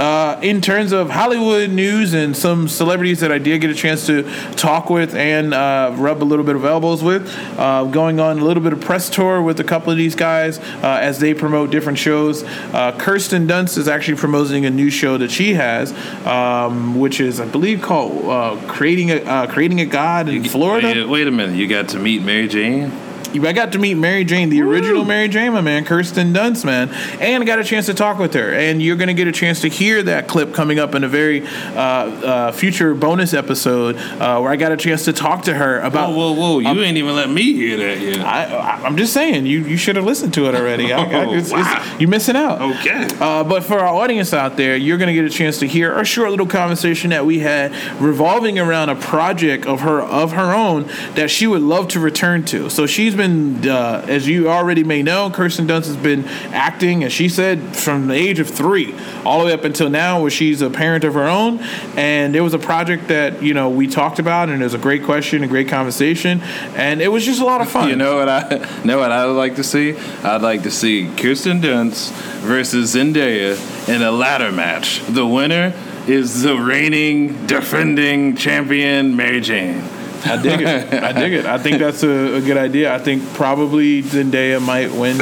Uh, 0.00 0.40
in 0.40 0.62
terms 0.62 0.92
of 0.92 1.10
Hollywood 1.10 1.68
news 1.68 2.14
and 2.14 2.34
some 2.34 2.68
celebrities 2.68 3.20
that 3.20 3.30
I 3.30 3.36
did 3.36 3.60
get 3.60 3.68
a 3.68 3.74
chance 3.74 4.06
to 4.06 4.22
talk 4.52 4.88
with 4.88 5.14
and 5.14 5.52
uh, 5.52 5.94
rub 5.94 6.22
a 6.22 6.24
little 6.24 6.44
bit 6.44 6.56
of 6.56 6.64
elbows 6.64 7.02
with, 7.02 7.30
uh, 7.58 7.84
going 7.84 8.18
on 8.18 8.38
a 8.38 8.44
little 8.44 8.62
bit 8.62 8.72
of 8.72 8.80
press 8.80 9.10
tour 9.10 9.42
with 9.42 9.60
a 9.60 9.64
couple 9.64 9.92
of 9.92 9.98
these 9.98 10.14
guys 10.14 10.58
uh, 10.58 10.98
as 11.02 11.18
they 11.18 11.34
promote 11.34 11.70
different 11.70 11.98
shows. 11.98 12.44
Uh, 12.72 12.96
Kirsten 12.98 13.46
Dunst 13.46 13.76
is 13.76 13.88
actually 13.88 14.16
promoting 14.16 14.64
a 14.64 14.70
new 14.70 14.88
show 14.88 15.18
that 15.18 15.30
she 15.30 15.52
has, 15.52 15.92
um, 16.26 16.98
which 16.98 17.20
is 17.20 17.38
I 17.38 17.44
believe 17.44 17.82
called 17.82 18.24
uh, 18.24 18.56
"Creating 18.68 19.10
a 19.10 19.16
uh, 19.16 19.46
Creating 19.48 19.80
a 19.80 19.86
God 19.86 20.30
in 20.30 20.44
Florida." 20.44 20.88
Wait, 20.88 21.08
wait 21.10 21.26
a 21.26 21.30
minute. 21.30 21.56
You 21.56 21.68
got 21.68 21.90
to 21.90 21.98
meet 21.98 22.22
Mary 22.22 22.48
Jane? 22.48 22.90
I 23.34 23.52
got 23.52 23.72
to 23.72 23.78
meet 23.78 23.94
Mary 23.94 24.24
Jane, 24.24 24.50
the 24.50 24.62
original 24.62 25.04
Mary 25.04 25.28
Jane, 25.28 25.52
my 25.52 25.60
man, 25.60 25.84
Kirsten 25.84 26.32
Dunst, 26.32 26.64
man, 26.64 26.88
and 27.20 27.42
I 27.42 27.46
got 27.46 27.58
a 27.58 27.64
chance 27.64 27.86
to 27.86 27.94
talk 27.94 28.18
with 28.18 28.34
her. 28.34 28.52
And 28.52 28.82
you're 28.82 28.96
going 28.96 29.08
to 29.08 29.14
get 29.14 29.28
a 29.28 29.32
chance 29.32 29.60
to 29.62 29.68
hear 29.68 30.02
that 30.02 30.28
clip 30.28 30.52
coming 30.52 30.78
up 30.78 30.94
in 30.94 31.04
a 31.04 31.08
very 31.08 31.46
uh, 31.46 31.80
uh, 31.80 32.52
future 32.52 32.94
bonus 32.94 33.34
episode 33.34 33.96
uh, 33.96 34.40
where 34.40 34.50
I 34.50 34.56
got 34.56 34.72
a 34.72 34.76
chance 34.76 35.04
to 35.04 35.12
talk 35.12 35.44
to 35.44 35.54
her 35.54 35.80
about. 35.80 36.10
Whoa, 36.10 36.32
whoa, 36.32 36.58
whoa! 36.58 36.58
You 36.58 36.82
ain't 36.82 36.96
even 36.96 37.14
let 37.14 37.30
me 37.30 37.52
hear 37.52 37.76
that 37.76 38.00
yet. 38.00 38.20
I, 38.20 38.82
I'm 38.84 38.96
just 38.96 39.12
saying, 39.12 39.46
you 39.46 39.60
you 39.60 39.76
should 39.76 39.96
have 39.96 40.04
listened 40.04 40.34
to 40.34 40.46
it 40.48 40.54
already. 40.54 40.92
I, 40.92 41.02
I, 41.02 41.20
Oh, 41.30 41.34
it's, 41.34 41.52
wow. 41.52 41.60
it's, 41.60 42.00
you're 42.00 42.08
missing 42.08 42.34
out. 42.34 42.62
Okay. 42.62 43.06
Uh, 43.20 43.44
but 43.44 43.62
for 43.62 43.78
our 43.78 43.94
audience 43.94 44.32
out 44.32 44.56
there, 44.56 44.76
you're 44.76 44.96
going 44.96 45.08
to 45.08 45.14
get 45.14 45.24
a 45.24 45.30
chance 45.30 45.58
to 45.58 45.66
hear 45.66 45.98
a 45.98 46.04
short 46.04 46.30
little 46.30 46.46
conversation 46.46 47.10
that 47.10 47.26
we 47.26 47.40
had 47.40 47.72
revolving 48.00 48.58
around 48.58 48.88
a 48.88 48.96
project 48.96 49.66
of 49.66 49.80
her 49.80 50.00
of 50.00 50.32
her 50.32 50.54
own 50.54 50.88
that 51.14 51.30
she 51.30 51.46
would 51.46 51.62
love 51.62 51.88
to 51.88 52.00
return 52.00 52.44
to. 52.46 52.70
So 52.70 52.86
she's 52.86 53.09
been, 53.14 53.68
uh, 53.68 54.04
as 54.08 54.26
you 54.26 54.48
already 54.48 54.84
may 54.84 55.02
know, 55.02 55.30
Kirsten 55.30 55.66
Dunst 55.66 55.86
has 55.86 55.96
been 55.96 56.24
acting, 56.52 57.04
as 57.04 57.12
she 57.12 57.28
said, 57.28 57.76
from 57.76 58.08
the 58.08 58.14
age 58.14 58.38
of 58.38 58.48
three 58.48 58.94
all 59.24 59.40
the 59.40 59.46
way 59.46 59.52
up 59.52 59.64
until 59.64 59.90
now, 59.90 60.20
where 60.20 60.30
she's 60.30 60.62
a 60.62 60.70
parent 60.70 61.04
of 61.04 61.14
her 61.14 61.24
own. 61.26 61.60
And 61.96 62.34
it 62.34 62.40
was 62.40 62.54
a 62.54 62.58
project 62.58 63.08
that 63.08 63.42
you 63.42 63.54
know 63.54 63.70
we 63.70 63.86
talked 63.86 64.18
about, 64.18 64.48
and 64.48 64.60
it 64.60 64.64
was 64.64 64.74
a 64.74 64.78
great 64.78 65.04
question, 65.04 65.42
a 65.44 65.48
great 65.48 65.68
conversation, 65.68 66.40
and 66.74 67.00
it 67.00 67.08
was 67.08 67.24
just 67.24 67.40
a 67.40 67.44
lot 67.44 67.60
of 67.60 67.70
fun. 67.70 67.88
You 67.88 67.96
know 67.96 68.16
what 68.16 68.28
I 68.28 68.68
know 68.84 68.98
what 68.98 69.12
I 69.12 69.26
would 69.26 69.36
like 69.36 69.56
to 69.56 69.64
see? 69.64 69.96
I'd 70.22 70.42
like 70.42 70.62
to 70.62 70.70
see 70.70 71.10
Kirsten 71.16 71.60
Dunst 71.60 72.12
versus 72.40 72.94
Zendaya 72.94 73.88
in 73.88 74.02
a 74.02 74.10
ladder 74.10 74.52
match. 74.52 75.02
The 75.06 75.26
winner 75.26 75.74
is 76.06 76.42
the 76.42 76.56
reigning 76.56 77.46
defending 77.46 78.36
champion 78.36 79.16
Mary 79.16 79.40
Jane. 79.40 79.82
I 80.24 80.36
dig 80.40 80.60
it. 80.60 80.92
I 80.92 81.12
dig 81.12 81.32
it. 81.32 81.46
I 81.46 81.58
think 81.58 81.78
that's 81.78 82.02
a, 82.02 82.36
a 82.36 82.40
good 82.40 82.56
idea. 82.56 82.94
I 82.94 82.98
think 82.98 83.22
probably 83.34 84.02
Zendaya 84.02 84.60
might 84.60 84.92
win, 84.92 85.18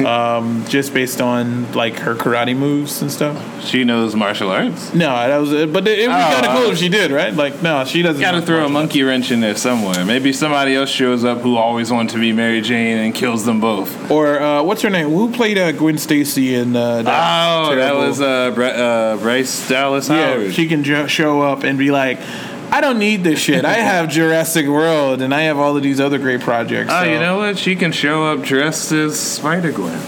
um, 0.06 0.64
just 0.68 0.94
based 0.94 1.20
on 1.20 1.70
like 1.72 1.98
her 2.00 2.14
karate 2.14 2.56
moves 2.56 3.02
and 3.02 3.10
stuff. 3.10 3.64
She 3.64 3.84
knows 3.84 4.14
martial 4.16 4.50
arts. 4.50 4.94
No, 4.94 5.06
that 5.08 5.36
was 5.36 5.52
it. 5.52 5.72
But 5.72 5.86
it 5.86 6.08
would 6.08 6.14
be 6.14 6.20
Oh, 6.20 6.30
kind 6.32 6.46
of 6.46 6.56
cool 6.56 6.68
uh, 6.68 6.72
if 6.72 6.78
she 6.78 6.88
did, 6.88 7.10
right? 7.10 7.32
Like, 7.34 7.62
no, 7.62 7.84
she 7.84 8.02
doesn't. 8.02 8.20
Got 8.20 8.32
to 8.32 8.42
throw 8.42 8.64
a 8.64 8.68
monkey 8.68 9.02
wrench 9.02 9.30
in 9.30 9.40
there 9.40 9.56
somewhere. 9.56 10.04
Maybe 10.04 10.32
somebody 10.32 10.74
else 10.74 10.90
shows 10.90 11.24
up 11.24 11.38
who 11.38 11.56
always 11.56 11.90
wanted 11.92 12.12
to 12.12 12.18
be 12.20 12.32
Mary 12.32 12.60
Jane 12.60 12.98
and 12.98 13.14
kills 13.14 13.44
them 13.44 13.60
both. 13.60 14.10
Or 14.10 14.40
uh, 14.40 14.62
what's 14.62 14.82
her 14.82 14.90
name? 14.90 15.10
Who 15.10 15.30
played 15.32 15.58
uh, 15.58 15.72
Gwen 15.72 15.98
Stacy 15.98 16.54
in 16.54 16.74
uh, 16.74 17.02
that? 17.02 17.68
Oh, 17.68 17.76
that 17.76 17.94
was 17.94 18.20
uh, 18.20 18.24
uh, 18.24 19.16
Bryce 19.18 19.68
Dallas 19.68 20.08
Howard. 20.08 20.46
Yeah, 20.46 20.50
she 20.50 20.66
can 20.66 20.82
jo- 20.84 21.06
show 21.06 21.42
up 21.42 21.62
and 21.64 21.78
be 21.78 21.90
like. 21.90 22.18
I 22.72 22.80
don't 22.80 22.98
need 22.98 23.24
this 23.24 23.38
shit. 23.40 23.64
I 23.64 23.74
have 23.74 24.08
Jurassic 24.08 24.66
World 24.66 25.22
and 25.22 25.34
I 25.34 25.42
have 25.42 25.58
all 25.58 25.76
of 25.76 25.82
these 25.82 26.00
other 26.00 26.18
great 26.18 26.40
projects. 26.40 26.90
Oh, 26.92 27.02
so- 27.02 27.10
you 27.10 27.18
know 27.18 27.38
what? 27.38 27.58
She 27.58 27.76
can 27.76 27.92
show 27.92 28.24
up 28.24 28.42
dressed 28.42 28.92
as 28.92 29.18
Spider 29.18 29.72
Gwen. 29.72 30.00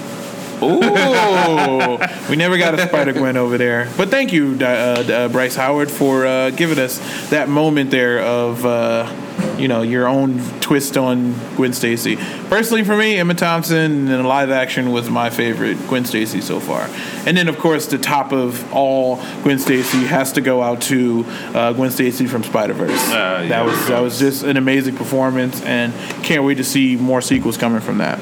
Ooh, 0.62 1.98
we 2.30 2.36
never 2.36 2.56
got 2.56 2.74
a 2.78 2.86
Spider 2.86 3.12
Gwen 3.12 3.36
over 3.36 3.58
there. 3.58 3.88
But 3.96 4.10
thank 4.10 4.32
you, 4.32 4.56
uh, 4.60 4.64
uh, 4.64 5.28
Bryce 5.28 5.56
Howard, 5.56 5.90
for 5.90 6.24
uh, 6.24 6.50
giving 6.50 6.78
us 6.78 7.00
that 7.30 7.48
moment 7.48 7.90
there 7.90 8.20
of, 8.20 8.64
uh, 8.64 9.12
you 9.58 9.68
know, 9.68 9.82
your 9.82 10.06
own 10.06 10.40
twist 10.60 10.96
on 10.96 11.34
Gwen 11.56 11.72
Stacy. 11.72 12.16
Personally, 12.48 12.84
for 12.84 12.96
me, 12.96 13.16
Emma 13.16 13.34
Thompson 13.34 14.08
in 14.08 14.24
live 14.24 14.50
action 14.50 14.92
was 14.92 15.08
my 15.10 15.30
favorite 15.30 15.78
Gwen 15.88 16.04
Stacy 16.04 16.40
so 16.40 16.60
far. 16.60 16.88
And 17.26 17.36
then, 17.36 17.48
of 17.48 17.58
course, 17.58 17.86
the 17.86 17.98
top 17.98 18.32
of 18.32 18.72
all 18.72 19.16
Gwen 19.42 19.58
Stacy 19.58 20.04
has 20.04 20.32
to 20.32 20.40
go 20.40 20.62
out 20.62 20.82
to 20.82 21.24
uh, 21.54 21.72
Gwen 21.72 21.90
Stacy 21.90 22.26
from 22.26 22.42
Spider 22.42 22.72
Verse. 22.72 22.90
Uh, 22.90 23.40
yeah, 23.42 23.48
that 23.48 23.64
was 23.64 23.86
that 23.88 24.00
was 24.00 24.18
just 24.18 24.42
an 24.42 24.56
amazing 24.56 24.96
performance, 24.96 25.62
and 25.62 25.92
can't 26.24 26.44
wait 26.44 26.56
to 26.56 26.64
see 26.64 26.96
more 26.96 27.20
sequels 27.20 27.56
coming 27.56 27.80
from 27.80 27.98
that. 27.98 28.18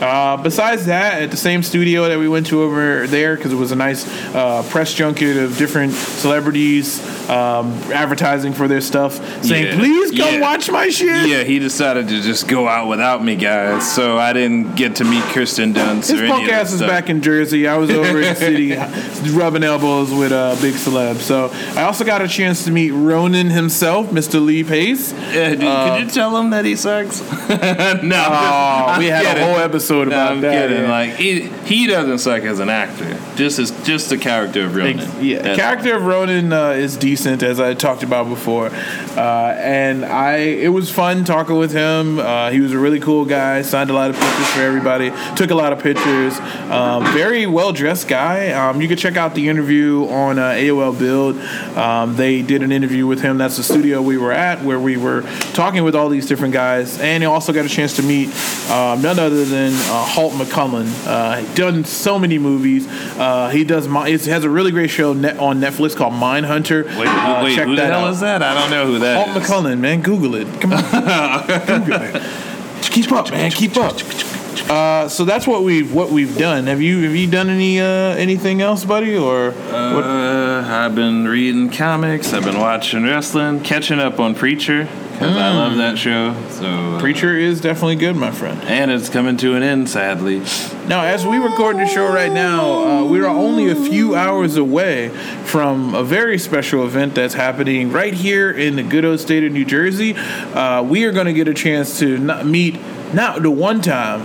Uh, 0.00 0.36
besides 0.38 0.86
that, 0.86 1.22
at 1.22 1.30
the 1.30 1.36
same 1.36 1.62
studio 1.62 2.08
that 2.08 2.18
we 2.18 2.28
went 2.28 2.46
to 2.46 2.62
over 2.62 3.06
there, 3.06 3.36
because 3.36 3.52
it 3.52 3.56
was 3.56 3.70
a 3.72 3.76
nice 3.76 4.06
uh, 4.34 4.62
press 4.70 4.94
junket 4.94 5.36
of 5.36 5.56
different 5.58 5.92
celebrities 5.92 7.00
um, 7.28 7.72
advertising 7.92 8.52
for 8.52 8.66
their 8.66 8.80
stuff, 8.80 9.14
saying, 9.44 9.66
Yeah. 9.66 9.74
"Please 9.76 10.10
come 10.18 10.34
Yeah. 10.34 10.40
watch 10.40 10.70
my 10.70 10.88
shit." 10.88 11.28
Yeah, 11.28 11.42
he 11.44 11.58
decided 11.58 12.08
to 12.08 12.20
just 12.22 12.48
go 12.48 12.66
out 12.66 12.88
without 12.88 13.22
me, 13.22 13.36
guys. 13.36 13.90
So 13.94 14.16
I 14.18 14.32
didn't 14.32 14.74
get 14.74 14.96
to 14.96 15.04
meet 15.04 15.22
Kirsten 15.24 15.74
Dunst 15.74 16.08
His 16.08 16.12
or 16.12 16.24
any 16.24 16.28
punk 16.30 16.44
of 16.44 16.50
that 16.50 16.60
ass 16.62 16.72
is 16.72 16.80
back 16.80 17.10
in 17.10 17.20
Jersey. 17.22 17.68
I 17.68 17.76
was 17.76 17.90
over 17.90 18.20
in 18.20 18.22
the 18.22 18.34
city 19.20 19.30
rubbing 19.36 19.62
elbows 19.62 20.12
with 20.12 20.32
uh, 20.32 20.56
big 20.62 20.74
celeb. 20.74 21.16
So 21.16 21.50
I 21.78 21.82
also 21.82 22.04
got 22.04 22.22
a 22.22 22.28
chance 22.28 22.64
to 22.64 22.70
meet 22.70 22.90
Ronan 22.92 23.50
himself, 23.50 24.08
Mr. 24.10 24.44
Lee 24.44 24.64
Pace. 24.64 25.12
Yeah, 25.12 25.50
dude, 25.50 25.60
could 25.60 26.00
you 26.06 26.10
tell 26.10 26.36
him 26.36 26.50
that 26.50 26.64
he 26.64 26.74
sucks? 26.74 27.20
no, 28.02 28.26
Oh, 28.30 28.96
we 28.98 29.06
had 29.06 29.36
a 29.36 29.44
whole 29.44 29.56
episode 29.58 29.89
No, 29.98 30.02
about 30.02 30.32
I'm 30.32 30.40
that. 30.42 30.68
kidding. 30.68 30.82
yeah. 30.84 30.90
Like 30.90 31.14
he, 31.16 31.40
he 31.66 31.86
doesn't 31.86 32.18
suck 32.18 32.42
as 32.42 32.58
an 32.60 32.68
actor. 32.68 33.18
Just 33.36 33.58
as 33.58 33.70
just 33.84 34.08
the 34.10 34.18
character 34.18 34.64
of 34.64 34.74
Ronan. 34.76 35.00
Ex- 35.00 35.14
Yeah, 35.22 35.42
the 35.42 35.54
character 35.56 35.94
of 35.96 36.04
Ronan 36.04 36.52
uh, 36.52 36.70
is 36.70 36.96
decent, 36.96 37.42
as 37.42 37.58
I 37.60 37.74
talked 37.74 38.02
about 38.02 38.28
before, 38.28 38.66
uh, 38.66 39.54
and 39.58 40.04
I 40.04 40.36
it 40.38 40.68
was 40.68 40.90
fun 40.90 41.24
talking 41.24 41.56
with 41.56 41.72
him. 41.72 42.18
Uh, 42.18 42.50
he 42.50 42.60
was 42.60 42.72
a 42.72 42.78
really 42.78 43.00
cool 43.00 43.24
guy. 43.24 43.62
Signed 43.62 43.90
a 43.90 43.94
lot 43.94 44.10
of 44.10 44.16
pictures 44.16 44.46
for 44.48 44.60
everybody. 44.60 45.10
Took 45.36 45.50
a 45.50 45.54
lot 45.54 45.72
of 45.72 45.80
pictures. 45.82 46.38
Um, 46.70 47.04
very 47.12 47.46
well 47.46 47.72
dressed 47.72 48.08
guy. 48.08 48.50
Um, 48.52 48.80
you 48.80 48.88
can 48.88 48.96
check 48.96 49.16
out 49.16 49.34
the 49.34 49.48
interview 49.48 50.06
on 50.08 50.38
uh, 50.38 50.50
AOL 50.50 50.98
Build. 50.98 51.36
Um, 51.76 52.16
they 52.16 52.42
did 52.42 52.62
an 52.62 52.72
interview 52.72 53.06
with 53.06 53.20
him. 53.22 53.38
That's 53.38 53.56
the 53.56 53.62
studio 53.62 54.02
we 54.02 54.18
were 54.18 54.32
at, 54.32 54.62
where 54.62 54.78
we 54.78 54.96
were 54.96 55.22
talking 55.54 55.82
with 55.84 55.94
all 55.94 56.08
these 56.08 56.26
different 56.26 56.52
guys, 56.52 56.98
and 57.00 57.22
you 57.22 57.30
also 57.30 57.52
got 57.52 57.64
a 57.64 57.68
chance 57.68 57.96
to 57.96 58.02
meet 58.02 58.28
um, 58.70 59.00
none 59.02 59.18
other 59.18 59.44
than 59.44 59.72
uh, 59.88 60.04
Holt 60.04 60.32
McCallany. 60.34 60.90
Uh, 61.06 61.54
done 61.54 61.84
so 61.84 62.18
many 62.18 62.38
movies. 62.38 62.86
Uh, 63.18 63.48
he 63.48 63.64
does. 63.64 63.86
He 63.86 64.30
has 64.30 64.44
a 64.44 64.50
really 64.50 64.70
great 64.70 64.90
show 64.90 65.12
net 65.12 65.38
on 65.38 65.60
Netflix 65.60 65.96
called 65.96 66.12
Mindhunter. 66.14 66.84
Wait, 66.84 67.06
Uh, 67.08 67.40
wait, 67.44 67.54
check 67.54 67.66
who 67.66 67.76
the 67.76 67.82
that 67.82 67.92
hell 67.92 68.06
out. 68.06 68.12
is 68.12 68.20
that? 68.20 68.42
I 68.42 68.54
don't 68.54 68.70
know 68.70 68.86
who 68.86 68.98
that 69.00 69.24
Holt 69.26 69.36
is. 69.36 69.48
McCallany, 69.48 69.78
man, 69.78 70.02
Google 70.02 70.34
it. 70.34 70.46
Come 70.60 70.72
on, 70.72 71.46
Google 71.84 72.02
it. 72.02 72.22
Keep 72.82 73.12
up, 73.12 73.30
man. 73.30 73.50
Keep 73.50 73.76
up. 73.76 73.96
Uh, 74.68 75.08
so 75.08 75.24
that's 75.24 75.46
what 75.46 75.62
we've 75.62 75.92
what 75.92 76.10
we've 76.10 76.36
done. 76.36 76.66
Have 76.66 76.80
you 76.80 77.02
have 77.04 77.14
you 77.14 77.28
done 77.30 77.48
any 77.50 77.80
uh, 77.80 77.84
anything 77.84 78.60
else, 78.62 78.84
buddy? 78.84 79.16
Or 79.16 79.50
what? 79.52 80.04
I've 80.64 80.94
been 80.94 81.26
reading 81.26 81.70
comics. 81.70 82.32
I've 82.32 82.44
been 82.44 82.58
watching 82.58 83.04
wrestling, 83.04 83.60
catching 83.62 83.98
up 83.98 84.20
on 84.20 84.34
Preacher 84.34 84.84
because 85.12 85.36
I 85.36 85.54
love 85.54 85.76
that 85.76 85.98
show. 85.98 86.34
So 86.48 86.66
uh, 86.66 87.00
Preacher 87.00 87.36
is 87.36 87.60
definitely 87.60 87.96
good, 87.96 88.16
my 88.16 88.30
friend. 88.30 88.60
and 88.62 88.90
it's 88.90 89.08
coming 89.08 89.36
to 89.38 89.54
an 89.54 89.62
end, 89.62 89.88
sadly. 89.88 90.38
Now, 90.88 91.04
as 91.04 91.26
we 91.26 91.36
record 91.38 91.76
the 91.76 91.86
show 91.86 92.06
right 92.12 92.32
now, 92.32 92.82
uh, 92.82 93.04
we 93.04 93.20
are 93.20 93.26
only 93.26 93.68
a 93.68 93.74
few 93.74 94.14
hours 94.14 94.56
away 94.56 95.10
from 95.44 95.94
a 95.94 96.02
very 96.02 96.38
special 96.38 96.84
event 96.84 97.14
that's 97.14 97.34
happening 97.34 97.92
right 97.92 98.14
here 98.14 98.50
in 98.50 98.76
the 98.76 98.82
good 98.82 99.04
old 99.04 99.20
state 99.20 99.44
of 99.44 99.52
New 99.52 99.64
Jersey. 99.64 100.14
Uh, 100.14 100.82
we 100.82 101.04
are 101.04 101.12
going 101.12 101.26
to 101.26 101.34
get 101.34 101.48
a 101.48 101.54
chance 101.54 101.98
to 101.98 102.16
not 102.18 102.46
meet 102.46 102.78
not 103.12 103.42
the 103.42 103.50
one 103.50 103.80
time, 103.82 104.20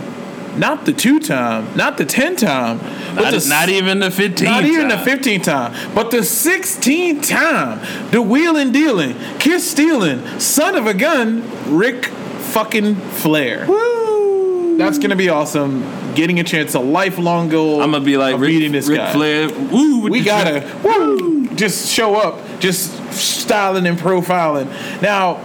not 0.58 0.86
the 0.86 0.94
two 0.94 1.20
time, 1.20 1.76
not 1.76 1.98
the 1.98 2.06
ten 2.06 2.36
time, 2.36 2.78
but 3.16 3.32
Not, 3.32 3.34
the 3.34 3.48
not 3.50 3.70
even 3.70 4.00
the 4.00 4.12
fifteen, 4.12 4.46
not 4.46 4.64
even 4.64 4.88
the 4.88 4.98
fifteen 4.98 5.42
time, 5.42 5.74
but 5.94 6.12
the 6.12 6.18
16th 6.18 7.28
time. 7.28 8.12
The 8.12 8.22
wheeling 8.22 8.72
dealing, 8.72 9.16
kiss 9.40 9.70
stealing, 9.70 10.40
son 10.40 10.76
of 10.76 10.88
a 10.88 10.94
gun, 10.94 11.44
Ric 11.76 12.06
fucking 12.06 12.96
Flair. 12.96 13.66
Woo! 13.68 14.78
That's 14.78 15.00
gonna 15.00 15.16
be 15.16 15.30
awesome. 15.30 15.84
Getting 16.16 16.40
a 16.40 16.44
chance, 16.44 16.74
a 16.74 16.80
lifelong 16.80 17.50
goal. 17.50 17.82
I'm 17.82 17.92
gonna 17.92 18.04
be 18.06 18.18
like 18.18 18.36
of 18.36 18.42
Ric, 18.42 18.54
meeting 18.54 18.72
this 18.72 18.88
Ric 18.88 18.98
guy. 18.98 19.14
Flair. 19.14 19.50
Woo! 19.50 20.08
We 20.08 20.24
gotta 20.24 20.62
drip. 20.62 20.84
woo, 20.84 21.48
just 21.56 21.92
show 21.92 22.16
up, 22.16 22.60
just 22.60 23.14
styling 23.14 23.86
and 23.88 23.98
profiling. 23.98 24.68
Now, 25.02 25.42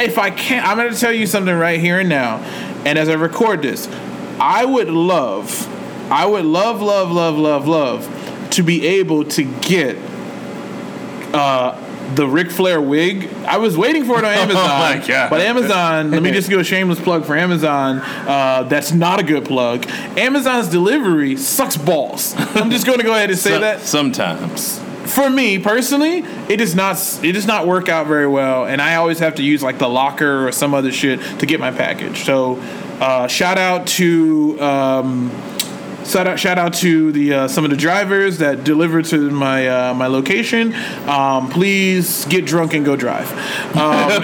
if 0.00 0.18
I 0.18 0.30
can't, 0.30 0.66
I'm 0.66 0.76
gonna 0.76 0.94
tell 0.94 1.12
you 1.12 1.26
something 1.26 1.54
right 1.54 1.80
here 1.80 2.00
and 2.00 2.08
now. 2.08 2.38
And 2.84 2.98
as 2.98 3.08
I 3.08 3.14
record 3.14 3.62
this, 3.62 3.88
I 4.40 4.64
would 4.64 4.88
love, 4.88 5.68
I 6.10 6.26
would 6.26 6.44
love, 6.44 6.80
love, 6.82 7.10
love, 7.10 7.36
love, 7.38 7.68
love 7.68 8.48
to 8.52 8.62
be 8.62 8.86
able 8.86 9.24
to 9.24 9.44
get 9.60 9.96
uh, 11.32 11.78
the 12.14 12.26
Ric 12.26 12.50
Flair 12.50 12.80
wig. 12.80 13.32
I 13.46 13.56
was 13.58 13.76
waiting 13.78 14.04
for 14.04 14.18
it 14.18 14.24
on 14.24 14.32
Amazon. 14.34 14.62
Oh 14.72 14.98
my 14.98 15.06
God. 15.06 15.30
But 15.30 15.40
Amazon, 15.40 16.10
let 16.10 16.22
me 16.22 16.30
just 16.32 16.50
do 16.50 16.58
a 16.58 16.64
shameless 16.64 17.00
plug 17.00 17.24
for 17.24 17.34
Amazon. 17.36 17.98
Uh, 18.00 18.64
that's 18.64 18.92
not 18.92 19.20
a 19.20 19.22
good 19.22 19.44
plug. 19.44 19.88
Amazon's 20.18 20.68
delivery 20.68 21.36
sucks 21.36 21.76
balls. 21.76 22.34
I'm 22.36 22.70
just 22.70 22.84
going 22.84 22.98
to 22.98 23.04
go 23.04 23.12
ahead 23.14 23.30
and 23.30 23.38
say 23.38 23.50
So- 23.50 23.60
that 23.60 23.80
sometimes. 23.80 24.80
For 25.12 25.30
me 25.30 25.58
personally, 25.58 26.18
it 26.48 26.56
does 26.56 26.74
not 26.74 26.96
it 27.22 27.32
does 27.32 27.46
not 27.46 27.66
work 27.66 27.88
out 27.88 28.06
very 28.06 28.26
well, 28.26 28.66
and 28.66 28.80
I 28.80 28.96
always 28.96 29.18
have 29.20 29.36
to 29.36 29.42
use 29.42 29.62
like 29.62 29.78
the 29.78 29.88
locker 29.88 30.46
or 30.46 30.52
some 30.52 30.74
other 30.74 30.92
shit 30.92 31.20
to 31.40 31.46
get 31.46 31.60
my 31.60 31.70
package. 31.70 32.24
So, 32.24 32.58
uh, 33.00 33.28
shout 33.28 33.58
out 33.58 33.86
to 33.98 34.60
um, 34.60 35.30
shout 36.04 36.26
out, 36.26 36.38
shout 36.38 36.58
out 36.58 36.74
to 36.74 37.12
the 37.12 37.32
uh, 37.34 37.48
some 37.48 37.64
of 37.64 37.70
the 37.70 37.76
drivers 37.76 38.38
that 38.38 38.64
delivered 38.64 39.04
to 39.06 39.30
my 39.30 39.68
uh, 39.68 39.94
my 39.94 40.06
location. 40.06 40.74
Um, 41.08 41.48
please 41.50 42.24
get 42.26 42.44
drunk 42.44 42.74
and 42.74 42.84
go 42.84 42.96
drive. 42.96 43.30
Um, 43.76 44.22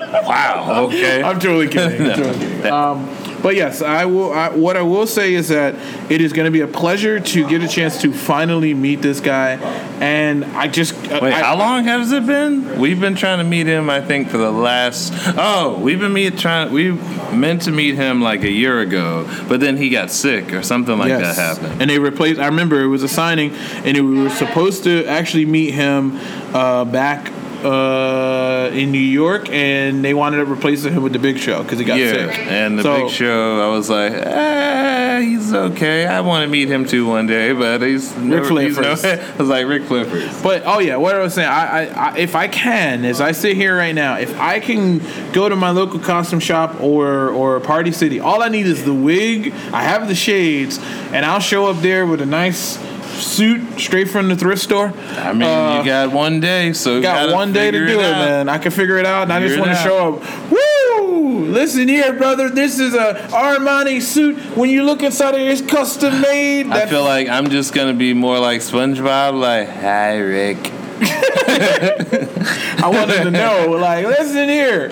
Wow. 0.26 0.86
Okay. 0.86 1.22
I'm 1.22 1.38
totally 1.38 1.68
kidding. 1.68 2.10
I'm 2.10 2.16
totally 2.16 2.38
kidding. 2.38 2.66
Um, 2.72 3.06
but 3.42 3.54
yes, 3.56 3.82
I 3.82 4.04
will. 4.06 4.32
I, 4.32 4.50
what 4.50 4.76
I 4.76 4.82
will 4.82 5.06
say 5.06 5.34
is 5.34 5.48
that 5.48 5.74
it 6.10 6.20
is 6.20 6.32
going 6.32 6.46
to 6.46 6.50
be 6.50 6.60
a 6.60 6.66
pleasure 6.66 7.20
to 7.20 7.48
get 7.48 7.62
a 7.62 7.68
chance 7.68 8.00
to 8.02 8.12
finally 8.12 8.74
meet 8.74 9.02
this 9.02 9.20
guy, 9.20 9.52
and 10.00 10.44
I 10.44 10.68
just 10.68 10.94
Wait, 11.02 11.22
I, 11.22 11.30
how 11.42 11.56
long 11.56 11.84
has 11.84 12.12
it 12.12 12.26
been? 12.26 12.78
We've 12.78 13.00
been 13.00 13.14
trying 13.14 13.38
to 13.38 13.44
meet 13.44 13.66
him. 13.66 13.88
I 13.90 14.00
think 14.00 14.28
for 14.30 14.38
the 14.38 14.50
last. 14.50 15.12
Oh, 15.38 15.78
we've 15.80 16.00
been 16.00 16.12
meet 16.12 16.38
trying. 16.38 16.72
We 16.72 16.92
meant 17.32 17.62
to 17.62 17.70
meet 17.70 17.94
him 17.94 18.22
like 18.22 18.42
a 18.42 18.50
year 18.50 18.80
ago, 18.80 19.28
but 19.48 19.60
then 19.60 19.76
he 19.76 19.90
got 19.90 20.10
sick 20.10 20.52
or 20.52 20.62
something 20.62 20.98
like 20.98 21.08
Yes. 21.08 21.36
that 21.36 21.58
happened. 21.60 21.80
And 21.82 21.90
they 21.90 21.98
replaced. 21.98 22.40
I 22.40 22.46
remember 22.46 22.82
it 22.82 22.88
was 22.88 23.02
a 23.02 23.08
signing, 23.08 23.52
and 23.84 23.96
we 23.96 24.22
were 24.22 24.30
supposed 24.30 24.84
to 24.84 25.04
actually 25.06 25.46
meet 25.46 25.72
him 25.72 26.18
uh, 26.54 26.84
back 26.84 27.30
uh, 27.64 28.70
in 28.72 28.92
New 28.92 28.98
York, 28.98 29.48
and 29.50 30.04
they 30.04 30.14
wanted 30.14 30.38
to 30.38 30.44
replace 30.50 30.84
him 30.84 31.02
with 31.02 31.12
the 31.12 31.18
Big 31.18 31.38
Show 31.38 31.62
because 31.62 31.78
he 31.78 31.84
got 31.84 31.98
yeah, 31.98 32.12
sick. 32.12 32.38
and 32.38 32.78
the 32.78 32.82
So- 32.82 33.02
big 33.02 33.10
show. 33.10 33.60
I 33.60 33.68
was 33.74 33.88
like, 33.90 34.12
eh, 34.12 35.20
he's 35.20 35.52
okay. 35.52 36.06
I 36.06 36.20
want 36.20 36.44
to 36.44 36.48
meet 36.48 36.68
him 36.68 36.84
too 36.86 37.06
one 37.06 37.26
day, 37.26 37.52
but 37.52 37.82
he's 37.82 38.12
Flair 38.12 38.42
he's 38.66 38.78
no. 38.78 38.90
I 39.04 39.36
was 39.38 39.48
like 39.48 39.66
Ric 39.66 39.84
Flair. 39.84 40.04
But 40.42 40.62
oh 40.66 40.78
yeah, 40.78 40.96
what 40.96 41.14
I 41.14 41.20
was 41.20 41.34
saying, 41.34 41.48
I, 41.48 41.86
I, 41.86 42.10
I 42.10 42.16
if 42.18 42.34
I 42.34 42.48
can, 42.48 43.04
as 43.04 43.20
I 43.20 43.32
sit 43.32 43.56
here 43.56 43.76
right 43.76 43.94
now, 43.94 44.16
if 44.18 44.38
I 44.38 44.60
can 44.60 45.00
go 45.32 45.48
to 45.48 45.56
my 45.56 45.70
local 45.70 45.98
costume 46.00 46.40
shop 46.40 46.80
or 46.80 47.30
or 47.30 47.60
Party 47.60 47.92
City, 47.92 48.20
all 48.20 48.42
I 48.42 48.48
need 48.48 48.66
is 48.66 48.84
the 48.84 48.94
wig. 48.94 49.52
I 49.72 49.82
have 49.82 50.08
the 50.08 50.14
shades, 50.14 50.78
and 51.12 51.24
I'll 51.24 51.40
show 51.40 51.66
up 51.66 51.80
there 51.82 52.06
with 52.06 52.20
a 52.20 52.26
nice 52.26 52.78
suit 53.16 53.78
straight 53.80 54.08
from 54.08 54.28
the 54.28 54.36
thrift 54.36 54.62
store. 54.62 54.92
I 55.18 55.32
mean, 55.32 55.42
Uh, 55.42 55.78
you 55.78 55.84
got 55.84 56.12
one 56.12 56.40
day, 56.40 56.72
so 56.72 56.96
you 56.96 57.02
Got 57.02 57.32
one 57.32 57.52
day 57.52 57.70
to 57.70 57.86
do 57.86 58.00
it, 58.00 58.04
out. 58.04 58.18
man. 58.18 58.48
I 58.48 58.58
can 58.58 58.70
figure 58.70 58.98
it 58.98 59.06
out, 59.06 59.22
and 59.24 59.32
I 59.32 59.40
just 59.40 59.58
want 59.58 59.70
to 59.70 59.76
show 59.76 60.14
up. 60.16 60.50
Woo! 60.50 61.46
Listen 61.46 61.88
here, 61.88 62.12
brother. 62.12 62.48
This 62.48 62.78
is 62.78 62.94
a 62.94 63.14
Armani 63.30 64.00
suit. 64.02 64.36
When 64.56 64.68
you 64.70 64.82
look 64.84 65.02
inside 65.02 65.34
of 65.34 65.40
it, 65.40 65.48
it's 65.48 65.60
custom 65.62 66.20
made. 66.20 66.66
I 66.68 66.86
feel 66.86 67.04
like 67.04 67.28
I'm 67.28 67.48
just 67.50 67.72
gonna 67.74 67.94
be 67.94 68.12
more 68.14 68.38
like 68.38 68.60
SpongeBob, 68.60 69.38
like, 69.38 69.68
hi 69.68 70.16
Ric. 70.18 70.72
I 71.48 72.88
wanted 72.92 73.24
to 73.24 73.30
know, 73.30 73.70
like, 73.78 74.06
listen 74.06 74.48
here, 74.48 74.88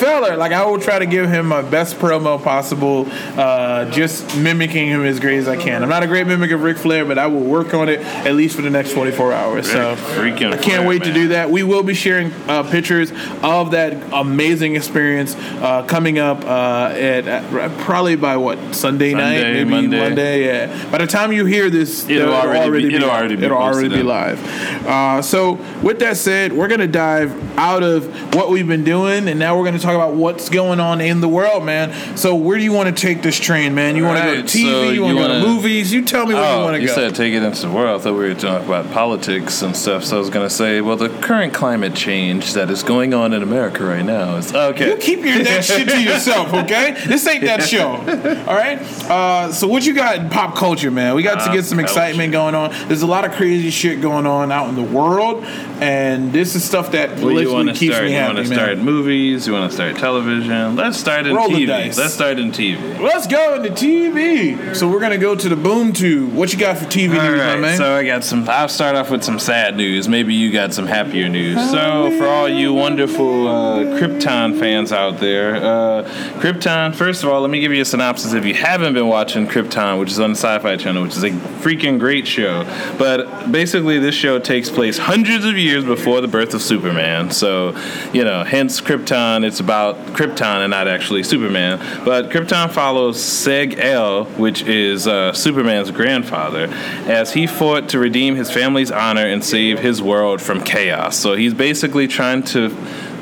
feller. 0.00 0.36
Like, 0.36 0.52
I 0.52 0.64
will 0.64 0.80
try 0.80 0.98
to 0.98 1.06
give 1.06 1.28
him 1.30 1.46
my 1.46 1.62
best 1.62 1.96
promo 1.96 2.42
possible, 2.42 3.06
uh, 3.38 3.90
just 3.90 4.36
mimicking 4.36 4.88
him 4.88 5.04
as 5.04 5.20
great 5.20 5.38
as 5.38 5.46
I 5.48 5.56
can. 5.56 5.82
I'm 5.82 5.88
not 5.88 6.02
a 6.02 6.06
great 6.06 6.26
mimic 6.26 6.50
of 6.50 6.62
Ric 6.62 6.78
Flair, 6.78 7.04
but 7.04 7.18
I 7.18 7.26
will 7.26 7.42
work 7.44 7.74
on 7.74 7.88
it 7.88 8.00
at 8.00 8.34
least 8.34 8.56
for 8.56 8.62
the 8.62 8.70
next 8.70 8.92
24 8.92 9.32
hours. 9.32 9.70
So, 9.70 9.94
freaking 9.96 10.48
I 10.52 10.56
can't 10.56 10.62
Flair, 10.62 10.86
wait 10.88 11.04
to 11.04 11.12
do 11.12 11.28
that. 11.28 11.50
We 11.50 11.62
will 11.62 11.82
be 11.82 11.94
sharing 11.94 12.32
uh, 12.48 12.62
pictures 12.70 13.12
of 13.42 13.72
that 13.72 14.12
amazing 14.12 14.74
experience 14.76 15.36
uh, 15.36 15.84
coming 15.86 16.18
up 16.18 16.44
uh, 16.44 16.94
at, 16.96 17.78
probably 17.80 18.16
by 18.16 18.36
what 18.36 18.74
Sunday, 18.74 19.12
night, 19.14 19.42
maybe 19.42 19.70
Monday. 19.70 19.98
Monday. 19.98 20.46
Yeah. 20.46 20.90
By 20.90 20.98
the 20.98 21.06
time 21.06 21.32
you 21.32 21.44
hear 21.44 21.68
this, 21.70 22.08
It'll 22.08 22.32
already 22.32 22.88
be- 22.88 22.94
it'll 22.94 23.10
already 23.10 23.36
be 23.36 23.44
it'll 23.44 23.58
already 23.58 23.88
be 23.88 24.02
live. 24.02 24.40
Uh, 24.86 25.20
so, 25.22 25.52
with 25.82 25.98
that 25.98 26.16
said, 26.16 26.52
we're 26.52 26.68
going 26.68 26.80
to 26.80 26.86
dive 26.88 27.30
out 27.58 27.82
of 27.82 28.34
what 28.34 28.48
we've 28.50 28.66
been 28.66 28.84
doing, 28.84 29.28
and 29.28 29.38
now 29.38 29.56
we're 29.56 29.64
going 29.64 29.76
to 29.76 29.80
talk 29.90 30.08
about 30.08 30.14
what's 30.16 30.48
going 30.48 30.80
on 30.80 31.00
in 31.00 31.20
the 31.20 31.28
world, 31.28 31.64
man. 31.64 32.16
So, 32.16 32.34
where 32.34 32.58
do 32.58 32.64
you 32.64 32.72
want 32.72 32.94
to 32.94 33.00
take 33.00 33.22
this 33.22 33.38
train, 33.38 33.74
man? 33.74 33.96
You 33.96 34.04
want 34.04 34.18
to 34.18 34.24
go 34.24 34.34
to 34.36 34.42
TV? 34.42 34.64
so 34.70 34.90
you 34.90 35.02
want 35.02 35.16
to 35.18 35.22
go 35.22 35.28
to 35.40 35.46
movies? 35.46 35.92
You 35.92 36.04
tell 36.04 36.26
me 36.26 36.34
where 36.34 36.42
you 36.42 36.48
Oh, 36.60 36.64
want 36.64 36.74
to 36.74 36.78
go. 36.78 36.84
you 36.84 36.88
said 36.88 37.14
take 37.14 37.34
it 37.34 37.42
into 37.42 37.66
the 37.66 37.72
world. 37.72 38.00
I 38.00 38.04
thought 38.04 38.12
we 38.14 38.20
were 38.28 38.34
talking 38.34 38.66
about 38.66 38.90
politics 38.92 39.62
and 39.62 39.76
stuff. 39.76 40.04
So 40.04 40.16
I 40.16 40.18
was 40.18 40.30
gonna 40.30 40.50
say, 40.50 40.80
well, 40.80 40.96
the 40.96 41.08
current 41.20 41.52
climate 41.54 41.94
change 41.94 42.54
that 42.54 42.70
is 42.70 42.82
going 42.82 43.14
on 43.14 43.32
in 43.32 43.42
America 43.42 43.84
right 43.84 44.04
now 44.04 44.36
is 44.36 44.54
okay. 44.54 44.90
You 44.90 44.96
keep 44.96 45.20
your 45.24 45.42
that 45.44 45.64
shit 45.64 45.88
to 45.88 46.02
yourself, 46.02 46.52
okay? 46.54 46.96
This 47.06 47.26
ain't 47.26 47.42
that 47.44 47.62
show. 47.62 47.88
All 47.90 48.54
right. 48.56 48.78
Uh, 49.10 49.52
so 49.52 49.66
what 49.66 49.84
you 49.84 49.94
got 49.94 50.16
in 50.18 50.28
pop 50.30 50.54
culture, 50.56 50.90
man? 50.90 51.14
We 51.14 51.22
got 51.22 51.44
to 51.46 51.52
get 51.52 51.64
some 51.64 51.80
excitement 51.80 52.32
going 52.32 52.54
on. 52.54 52.70
There's 52.88 53.02
a 53.02 53.06
lot 53.06 53.24
of 53.24 53.32
crazy 53.32 53.70
shit 53.70 54.00
going 54.00 54.26
on 54.26 54.52
out 54.52 54.68
in 54.68 54.76
the 54.76 54.82
world, 54.82 55.44
and 55.80 56.32
this 56.32 56.54
is 56.54 56.64
stuff 56.64 56.92
that 56.92 57.10
Well, 57.16 57.34
literally 57.34 57.66
to 57.66 57.72
keeps 57.78 57.94
start? 57.94 58.04
me 58.06 58.12
You 58.12 58.18
happy, 58.18 58.34
want 58.34 58.46
to 58.48 58.54
start 58.54 58.78
movies? 58.78 59.46
You 59.46 59.52
want 59.52 59.70
to 59.70 59.76
start 59.80 59.96
television? 59.96 60.76
Let's 60.76 60.98
start 60.98 61.26
in 61.26 61.34
Roll 61.34 61.48
the 61.48 61.54
TV. 61.54 61.66
dice. 61.66 61.96
Let's 61.96 62.12
start 62.12 62.38
in 62.38 62.52
TV. 62.52 63.00
Let's 63.00 63.26
go 63.26 63.54
into 63.54 63.70
TV. 63.70 64.76
So 64.76 64.90
we're 64.90 65.00
gonna 65.00 65.16
go 65.16 65.34
to 65.34 65.48
the 65.48 65.56
boom 65.56 65.94
tube. 65.94 66.34
What 66.34 66.52
you 66.52 66.58
got 66.58 66.76
for 66.76 66.84
TV 66.84 67.18
All 67.18 67.30
news, 67.30 67.38
my 67.38 67.52
right, 67.54 67.60
man? 67.60 67.78
so 67.78 67.94
I 67.96 68.04
got 68.04 68.22
some. 68.22 68.46
I'll 68.46 68.68
start 68.68 68.94
off 68.94 69.10
with 69.10 69.24
some 69.24 69.38
sad 69.38 69.78
news. 69.78 70.06
Maybe 70.06 70.34
you 70.34 70.52
got 70.52 70.74
some 70.74 70.86
happier 70.86 71.30
news. 71.30 71.56
So 71.70 72.14
for 72.18 72.26
all 72.26 72.46
you 72.46 72.74
wonderful 72.74 73.48
uh, 73.48 73.78
Krypton 73.98 74.58
fans 74.58 74.92
out 74.92 75.18
there, 75.18 75.56
uh, 75.56 76.02
Krypton. 76.40 76.94
First 76.94 77.22
of 77.22 77.30
all, 77.30 77.40
let 77.40 77.48
me 77.48 77.60
give 77.60 77.72
you 77.72 77.80
a 77.80 77.84
synopsis. 77.86 78.34
If 78.34 78.44
you 78.44 78.54
haven't 78.54 78.92
been 78.92 79.08
watching 79.08 79.46
Krypton, 79.46 79.98
which 79.98 80.10
is 80.10 80.20
on 80.20 80.34
the 80.34 80.38
Syfy 80.38 80.78
Channel, 80.78 81.04
which 81.04 81.16
is 81.16 81.24
a 81.24 81.30
freaking 81.30 81.98
great 81.98 82.26
show, 82.26 82.64
but 82.98 83.50
basically 83.50 83.98
this 83.98 84.14
show 84.14 84.38
takes 84.38 84.68
place 84.68 84.98
hundreds 84.98 85.46
of 85.46 85.56
years 85.56 85.86
before 85.86 86.20
the 86.20 86.28
birth 86.28 86.52
of 86.52 86.60
Superman. 86.60 87.30
So 87.30 87.74
you 88.12 88.24
know, 88.24 88.44
hence 88.44 88.78
Krypton. 88.82 89.42
It's 89.42 89.60
about 89.60 89.69
Krypton 89.70 90.62
and 90.62 90.70
not 90.70 90.88
actually 90.88 91.22
Superman. 91.22 91.78
But 92.04 92.30
Krypton 92.30 92.70
follows 92.70 93.16
Seg 93.18 93.78
El, 93.78 94.24
which 94.24 94.62
is 94.62 95.06
uh, 95.06 95.32
Superman's 95.32 95.90
grandfather, 95.90 96.66
as 97.06 97.32
he 97.32 97.46
fought 97.46 97.88
to 97.90 97.98
redeem 97.98 98.34
his 98.34 98.50
family's 98.50 98.90
honor 98.90 99.26
and 99.26 99.44
save 99.44 99.78
his 99.78 100.02
world 100.02 100.40
from 100.40 100.62
chaos. 100.62 101.16
So 101.16 101.34
he's 101.34 101.54
basically 101.54 102.08
trying 102.08 102.42
to 102.44 102.74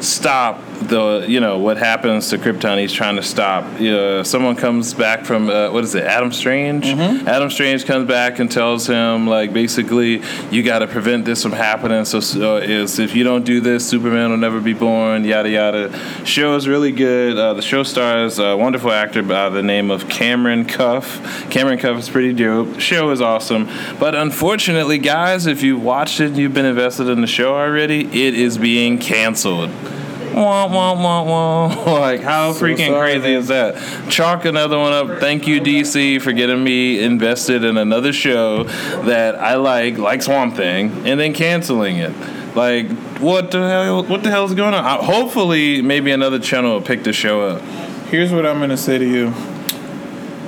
stop 0.02 0.62
the 0.80 1.26
you 1.28 1.40
know 1.40 1.58
what 1.58 1.76
happens 1.76 2.30
to 2.30 2.38
Krypton. 2.38 2.78
He's 2.80 2.92
trying 2.92 3.16
to 3.16 3.22
stop. 3.22 3.80
You 3.80 3.90
know, 3.90 4.22
someone 4.22 4.56
comes 4.56 4.94
back 4.94 5.24
from 5.24 5.50
uh, 5.50 5.70
what 5.70 5.84
is 5.84 5.94
it? 5.94 6.04
Adam 6.04 6.32
Strange. 6.32 6.86
Adam 6.86 7.50
Strange 7.50 7.84
comes 7.84 8.06
back 8.06 8.38
and 8.38 8.50
tells 8.50 8.86
him 8.86 9.26
like 9.26 9.52
basically 9.52 10.22
you 10.50 10.62
got 10.62 10.78
to 10.78 10.86
prevent 10.86 11.24
this 11.24 11.42
from 11.42 11.52
happening. 11.52 12.04
So, 12.04 12.20
so 12.20 12.56
is 12.56 12.98
if 12.98 13.14
you 13.14 13.24
don't 13.24 13.44
do 13.44 13.60
this, 13.60 13.88
Superman 13.88 14.30
will 14.30 14.36
never 14.38 14.60
be 14.60 14.74
born. 14.74 15.24
Yada 15.24 15.50
yada. 15.50 16.24
Show 16.24 16.54
is 16.54 16.68
really 16.68 16.92
good. 16.92 17.36
Uh, 17.36 17.54
the 17.54 17.62
show 17.62 17.82
stars 17.82 18.38
a 18.38 18.56
wonderful 18.56 18.92
actor 18.92 19.22
by 19.22 19.48
the 19.48 19.62
name 19.62 19.90
of 19.90 20.08
Cameron 20.08 20.64
Cuffe. 20.64 21.50
Cameron 21.50 21.78
Cuffe 21.78 21.98
is 21.98 22.08
pretty 22.08 22.32
dope. 22.32 22.80
Show 22.80 23.10
is 23.10 23.20
awesome, 23.20 23.68
but 23.98 24.14
unfortunately, 24.14 24.98
guys, 24.98 25.46
if 25.46 25.62
you've 25.62 25.82
watched 25.82 26.20
it, 26.20 26.28
and 26.28 26.36
you've 26.36 26.54
been 26.54 26.66
invested 26.66 27.08
in 27.08 27.20
the 27.20 27.26
show 27.26 27.54
already. 27.54 28.04
It 28.04 28.34
is 28.34 28.58
being 28.58 28.98
canceled. 28.98 29.70
Wah, 30.34 30.66
wah, 30.66 30.94
wah, 30.94 31.22
wah. 31.22 31.98
Like, 31.98 32.20
how 32.20 32.52
freaking 32.52 32.88
sorry, 32.88 33.12
crazy 33.12 33.28
man. 33.28 33.38
is 33.38 33.48
that? 33.48 34.10
Chalk 34.10 34.44
another 34.44 34.78
one 34.78 34.92
up. 34.92 35.20
Thank 35.20 35.46
you, 35.46 35.60
DC, 35.60 36.20
for 36.22 36.32
getting 36.32 36.62
me 36.62 37.02
invested 37.02 37.64
in 37.64 37.76
another 37.76 38.12
show 38.12 38.64
that 39.04 39.36
I 39.36 39.56
like, 39.56 39.98
like 39.98 40.22
Swamp 40.22 40.56
Thing, 40.56 41.06
and 41.06 41.18
then 41.18 41.34
canceling 41.34 41.96
it. 41.96 42.12
Like, 42.54 42.90
what 43.18 43.50
the 43.50 43.68
hell? 43.68 44.04
What 44.04 44.22
the 44.22 44.30
hell 44.30 44.44
is 44.44 44.54
going 44.54 44.74
on? 44.74 44.84
Uh, 44.84 45.02
hopefully, 45.02 45.82
maybe 45.82 46.10
another 46.10 46.38
channel 46.38 46.72
will 46.72 46.82
pick 46.82 47.04
the 47.04 47.12
show 47.12 47.42
up. 47.42 47.62
Here's 48.08 48.32
what 48.32 48.46
I'm 48.46 48.58
gonna 48.58 48.76
say 48.76 48.98
to 48.98 49.04
you. 49.04 49.34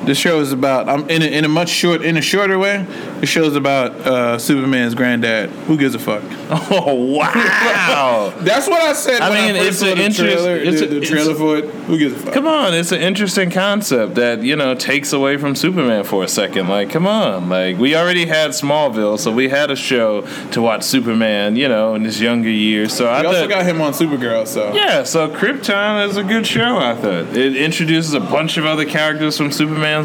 This 0.04 0.18
show 0.18 0.40
is 0.40 0.50
about. 0.52 0.88
I'm 0.88 1.08
in 1.10 1.22
a, 1.22 1.26
in 1.26 1.44
a 1.44 1.48
much 1.48 1.68
short 1.68 2.02
in 2.02 2.16
a 2.16 2.22
shorter 2.22 2.58
way. 2.58 2.84
The 3.20 3.26
show 3.26 3.44
is 3.44 3.54
about 3.54 3.92
uh, 3.92 4.38
Superman's 4.38 4.94
granddad. 4.94 5.50
Who 5.50 5.76
gives 5.76 5.94
a 5.94 5.98
fuck? 5.98 6.22
Oh 6.72 6.94
wow! 6.94 8.32
That's 8.40 8.66
what 8.68 8.80
I 8.82 8.92
said. 8.92 9.20
I 9.20 9.28
mean, 9.30 9.56
I 9.56 9.66
it's 9.66 9.82
an 9.82 9.98
the 9.98 10.04
interest- 10.04 10.16
trailer. 10.18 10.56
it's 10.56 10.80
the, 10.80 10.86
a- 10.86 11.00
the 11.00 11.00
trailer 11.00 11.34
for 11.34 11.58
it. 11.58 11.64
Who 11.86 11.98
gives 11.98 12.14
a 12.14 12.18
fuck? 12.18 12.34
Come 12.34 12.46
on, 12.46 12.74
it's 12.74 12.92
an 12.92 13.00
interesting 13.00 13.50
concept 13.50 14.14
that 14.16 14.42
you 14.42 14.56
know 14.56 14.74
takes 14.74 15.12
away 15.12 15.36
from 15.36 15.54
Superman 15.54 16.04
for 16.04 16.24
a 16.24 16.28
second. 16.28 16.68
Like, 16.68 16.90
come 16.90 17.06
on, 17.06 17.48
like 17.48 17.76
we 17.78 17.94
already 17.94 18.26
had 18.26 18.50
Smallville, 18.50 19.18
so 19.18 19.30
we 19.32 19.48
had 19.48 19.70
a 19.70 19.76
show 19.76 20.22
to 20.52 20.62
watch 20.62 20.82
Superman, 20.82 21.56
you 21.56 21.68
know, 21.68 21.94
in 21.94 22.04
his 22.04 22.20
younger 22.20 22.50
years. 22.50 22.92
So 22.92 23.06
I 23.06 23.24
also 23.24 23.40
thought, 23.40 23.48
got 23.50 23.66
him 23.66 23.80
on 23.80 23.92
Supergirl. 23.92 24.46
So 24.46 24.72
yeah, 24.74 25.02
so 25.04 25.28
Krypton 25.28 26.08
is 26.08 26.16
a 26.16 26.24
good 26.24 26.46
show. 26.46 26.78
I 26.78 26.94
thought 26.94 27.36
it 27.36 27.56
introduces 27.56 28.14
a 28.14 28.20
bunch 28.20 28.56
of 28.56 28.64
other 28.64 28.84
characters 28.84 29.36
from 29.36 29.50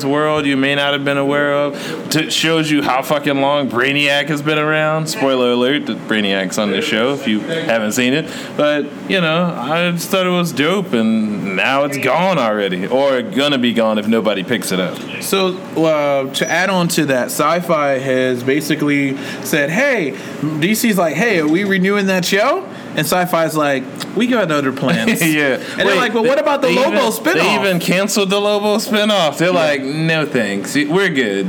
World 0.05 0.45
you 0.45 0.57
may 0.57 0.75
not 0.75 0.93
have 0.93 1.05
been 1.05 1.17
aware 1.17 1.53
of. 1.53 2.09
T- 2.09 2.29
shows 2.29 2.71
you 2.71 2.81
how 2.81 3.01
fucking 3.01 3.39
long 3.39 3.69
Brainiac 3.69 4.27
has 4.27 4.41
been 4.41 4.57
around. 4.57 5.07
Spoiler 5.07 5.51
alert: 5.51 5.83
Brainiac's 5.83 6.57
on 6.57 6.71
this 6.71 6.85
show 6.85 7.13
if 7.13 7.27
you 7.27 7.39
haven't 7.41 7.91
seen 7.91 8.13
it. 8.13 8.25
But 8.57 8.85
you 9.09 9.21
know, 9.21 9.45
I 9.45 9.91
just 9.91 10.09
thought 10.09 10.25
it 10.25 10.31
was 10.31 10.51
dope, 10.51 10.93
and 10.93 11.55
now 11.55 11.83
it's 11.83 11.97
gone 11.97 12.37
already, 12.37 12.87
or 12.87 13.21
gonna 13.21 13.57
be 13.57 13.73
gone 13.73 13.97
if 13.97 14.07
nobody 14.07 14.43
picks 14.43 14.71
it 14.71 14.79
up. 14.79 14.97
So 15.21 15.57
uh, 15.83 16.33
to 16.33 16.49
add 16.49 16.69
on 16.69 16.87
to 16.89 17.05
that, 17.07 17.27
Syfy 17.27 18.01
has 18.01 18.43
basically 18.43 19.17
said, 19.43 19.69
"Hey, 19.69 20.11
DC's 20.41 20.97
like, 20.97 21.15
hey, 21.15 21.39
are 21.39 21.47
we 21.47 21.63
renewing 21.63 22.07
that 22.07 22.25
show?" 22.25 22.67
And 22.97 23.05
Syfy's 23.05 23.55
like, 23.55 23.83
we 24.15 24.27
got 24.27 24.51
other 24.51 24.71
plans. 24.83 25.21
yeah. 25.21 25.55
And 25.55 25.79
they're 25.87 25.95
like, 25.95 26.13
but 26.13 26.23
what 26.23 26.39
about 26.39 26.61
the 26.61 26.69
Lobo 26.69 26.89
even, 26.89 27.11
spinoff? 27.11 27.33
They 27.33 27.55
even 27.55 27.79
canceled 27.79 28.29
the 28.29 28.39
Lobo 28.39 28.77
spinoff. 28.77 29.37
They're 29.37 29.51
like, 29.51 29.81
no 29.81 30.25
thanks. 30.25 30.75
We're 30.75 31.09
good. 31.09 31.47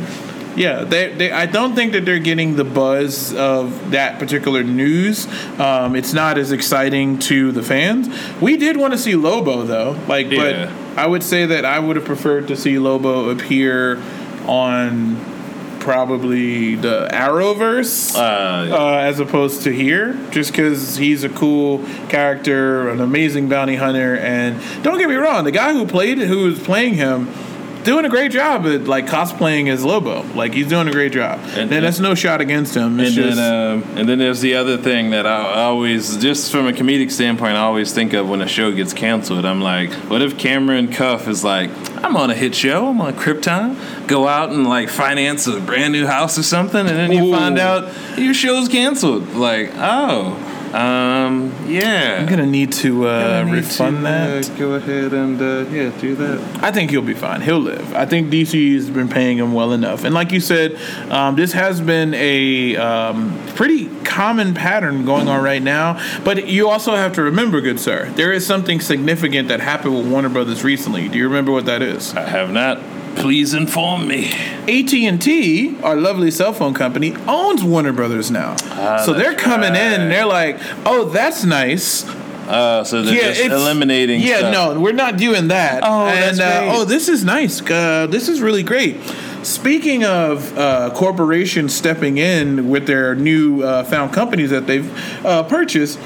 Yeah, 0.57 0.85
they, 0.85 1.13
they, 1.13 1.31
I 1.33 1.45
don't 1.45 1.75
think 1.75 1.93
that 1.93 2.07
they're 2.07 2.19
getting 2.19 2.57
the 2.57 2.65
buzz 2.65 3.35
of 3.35 3.91
that 3.91 4.19
particular 4.19 4.63
news. 4.63 5.27
Um, 5.61 5.95
it's 5.95 6.15
not 6.15 6.39
as 6.39 6.51
exciting 6.51 7.19
to 7.21 7.53
the 7.53 7.63
fans. 7.63 8.09
We 8.41 8.57
did 8.57 8.79
want 8.79 8.95
to 8.95 8.99
see 8.99 9.17
Lobo 9.17 9.65
though, 9.65 9.99
like, 10.09 10.31
Yeah. 10.31 10.73
but 10.97 10.99
I 10.99 11.07
would 11.07 11.23
say 11.23 11.45
that 11.45 11.67
I 11.67 11.79
would 11.79 11.97
have 11.97 12.07
preferred 12.07 12.49
to 12.49 12.57
see 12.57 12.79
Lobo 12.79 13.29
appear 13.29 14.03
on 14.47 15.17
probably 15.87 16.75
the 16.75 17.09
Arrowverse. 17.13 18.17
Uh, 18.17 18.75
uh, 18.75 18.99
as 18.99 19.21
opposed 19.21 19.63
to 19.63 19.73
here, 19.73 20.15
just 20.33 20.51
because 20.51 20.97
he's 20.97 21.23
a 21.23 21.29
cool 21.29 21.79
character, 22.09 22.91
an 22.91 23.01
amazing 23.01 23.49
bounty 23.49 23.77
hunter, 23.77 24.17
and 24.17 24.61
don't 24.83 24.99
get 24.99 25.09
me 25.09 25.15
wrong, 25.15 25.45
the 25.45 25.53
guy 25.53 25.73
who 25.73 25.87
played 25.87 26.19
who 26.19 26.43
was 26.43 26.59
playing 26.59 26.95
him. 26.95 27.29
Doing 27.87 28.05
a 28.05 28.09
great 28.09 28.33
job 28.33 28.67
at 28.67 28.89
like 28.89 29.07
cosplaying 29.07 29.69
as 29.69 29.85
Lobo, 29.85 30.23
like 30.35 30.53
he's 30.55 30.67
doing 30.67 30.89
a 30.89 30.91
great 30.91 31.13
job, 31.13 31.39
and, 31.55 31.73
And- 31.73 31.85
that's 31.85 32.01
no 32.01 32.17
shot 32.17 32.41
against 32.41 32.75
him. 32.77 32.99
It's 32.99 33.15
and 33.17 33.25
just 33.25 33.37
then, 33.37 33.73
um, 33.75 33.85
and 33.97 34.09
then 34.09 34.19
there's 34.19 34.41
the 34.41 34.57
other 34.57 34.77
thing 34.77 35.11
that 35.11 35.25
I 35.25 35.37
I 35.37 35.63
always, 35.63 36.17
just 36.17 36.51
from 36.51 36.67
a 36.67 36.73
comedic 36.73 37.13
standpoint, 37.13 37.55
I 37.57 37.61
always 37.61 37.93
think 37.93 38.13
of 38.13 38.29
when 38.29 38.41
a 38.43 38.49
show 38.49 38.73
gets 38.73 38.93
canceled. 38.93 39.45
I'm 39.47 39.61
like, 39.63 39.93
what 40.11 40.21
if 40.21 40.37
Cameron 40.37 40.89
Cuffe 40.89 41.29
is 41.29 41.45
like, 41.45 41.71
I'm 42.05 42.17
on 42.17 42.29
a 42.31 42.35
hit 42.35 42.57
show, 42.57 42.89
I'm 42.89 43.01
on 43.01 43.15
Krypton, 43.15 44.09
go 44.09 44.27
out 44.27 44.51
and 44.51 44.67
like 44.69 44.89
finance 44.89 45.47
a 45.47 45.61
brand 45.61 45.93
new 45.93 46.07
house 46.07 46.37
or 46.37 46.43
something, 46.43 46.81
and 46.81 46.89
then 46.89 47.13
you 47.13 47.27
Ooh. 47.27 47.33
find 47.33 47.57
out 47.57 47.93
your 48.19 48.35
show's 48.35 48.69
canceled. 48.69 49.29
Like, 49.35 49.71
oh, 49.77 50.35
um, 50.77 51.55
yeah. 51.67 52.19
I'm 52.21 52.27
gonna 52.27 52.45
need 52.45 52.73
to 52.75 53.09
uh, 53.09 53.43
I 53.43 53.45
need 53.45 53.53
refund 53.53 53.97
to, 53.99 54.03
that. 54.03 54.51
uh, 54.51 54.55
go 54.57 54.75
ahead 54.75 55.15
and 55.15 55.41
uh, 55.41 55.71
yeah, 55.71 55.91
do 56.01 56.15
that. 56.17 56.63
I 56.63 56.71
think 56.71 56.91
he'll 56.91 57.01
be 57.01 57.15
fine. 57.15 57.41
He'll 57.41 57.61
live. 57.61 57.95
I 57.95 58.05
think 58.05 58.31
DC 58.31 58.75
has 58.75 58.91
been 58.91 59.09
paying 59.09 59.39
him 59.39 59.55
well 59.55 59.73
enough. 59.73 60.05
And 60.05 60.15
like 60.15 60.33
you 60.33 60.41
said, 60.41 60.77
um, 61.11 61.35
this 61.35 61.53
has 61.53 61.81
been 61.81 62.13
a 62.15 62.77
um, 62.77 63.39
pretty 63.55 63.89
common 64.05 64.53
pattern 64.53 65.07
going 65.07 65.29
on 65.29 65.43
right 65.43 65.63
now. 65.63 65.99
But 66.25 66.47
you 66.47 66.69
also 66.69 66.95
have 66.95 67.15
to 67.15 67.23
remember, 67.23 67.61
good 67.61 67.81
sir, 67.81 68.11
there 68.11 68.33
is 68.33 68.47
something 68.47 68.81
significant 68.81 69.49
that 69.49 69.61
happened 69.61 69.97
with 69.97 70.07
Warner 70.07 70.29
Brothers 70.29 70.63
recently. 70.63 71.09
Do 71.09 71.17
you 71.17 71.25
remember 71.25 71.53
what 71.53 71.65
that 71.67 71.81
is? 71.81 72.15
I 72.15 72.29
have 72.29 72.51
not. 72.51 72.79
Please 73.17 73.55
inform 73.55 74.07
me. 74.07 74.31
AT&T, 74.69 75.79
our 75.83 75.97
lovely 75.97 76.31
cell 76.31 76.53
phone 76.53 76.75
company, 76.75 77.15
owns 77.27 77.65
Warner 77.65 77.93
Brothers 77.93 78.31
now. 78.31 78.57
so 79.05 79.13
they're 79.13 79.33
that's 79.33 79.43
coming 79.43 79.71
in 79.71 80.01
and 80.01 80.11
they're 80.11 80.27
like, 80.27 80.59
"Oh, 80.85 81.07
that's 81.07 81.45
nice." 81.45 82.07
Uh, 82.49 82.85
so 82.85 83.03
they're 83.03 83.35
just 83.35 83.41
eliminating. 83.41 84.21
Yeah, 84.21 84.39
stuff. 84.39 84.53
no, 84.53 84.81
we're 84.81 84.93
not 84.93 85.17
doing 85.17 85.49
that. 85.49 85.83
Oh, 85.83 86.07
and, 86.07 86.39
that's 86.39 86.41
uh, 86.41 86.71
oh, 86.75 86.85
this 86.85 87.09
is 87.09 87.25
nice. 87.25 87.61
Uh, 87.61 88.07
this 88.09 88.29
is 88.29 88.41
really 88.41 88.63
great. 88.63 89.01
Speaking 89.43 90.05
of 90.05 90.57
uh, 90.57 90.91
corporations 90.95 91.75
stepping 91.75 92.19
in 92.19 92.69
with 92.69 92.87
their 92.87 93.15
new 93.15 93.63
uh, 93.63 93.85
found 93.85 94.13
companies 94.13 94.51
that 94.51 94.67
they've 94.67 95.25
uh, 95.25 95.43
purchased. 95.45 95.99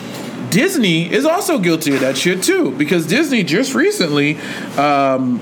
Disney 0.51 1.09
is 1.09 1.25
also 1.25 1.61
guilty 1.61 1.94
of 1.94 2.01
that 2.01 2.16
shit 2.16 2.42
too, 2.42 2.73
because 2.73 3.07
Disney 3.07 3.44
just 3.44 3.73
recently 3.73 4.37
um, 4.77 5.38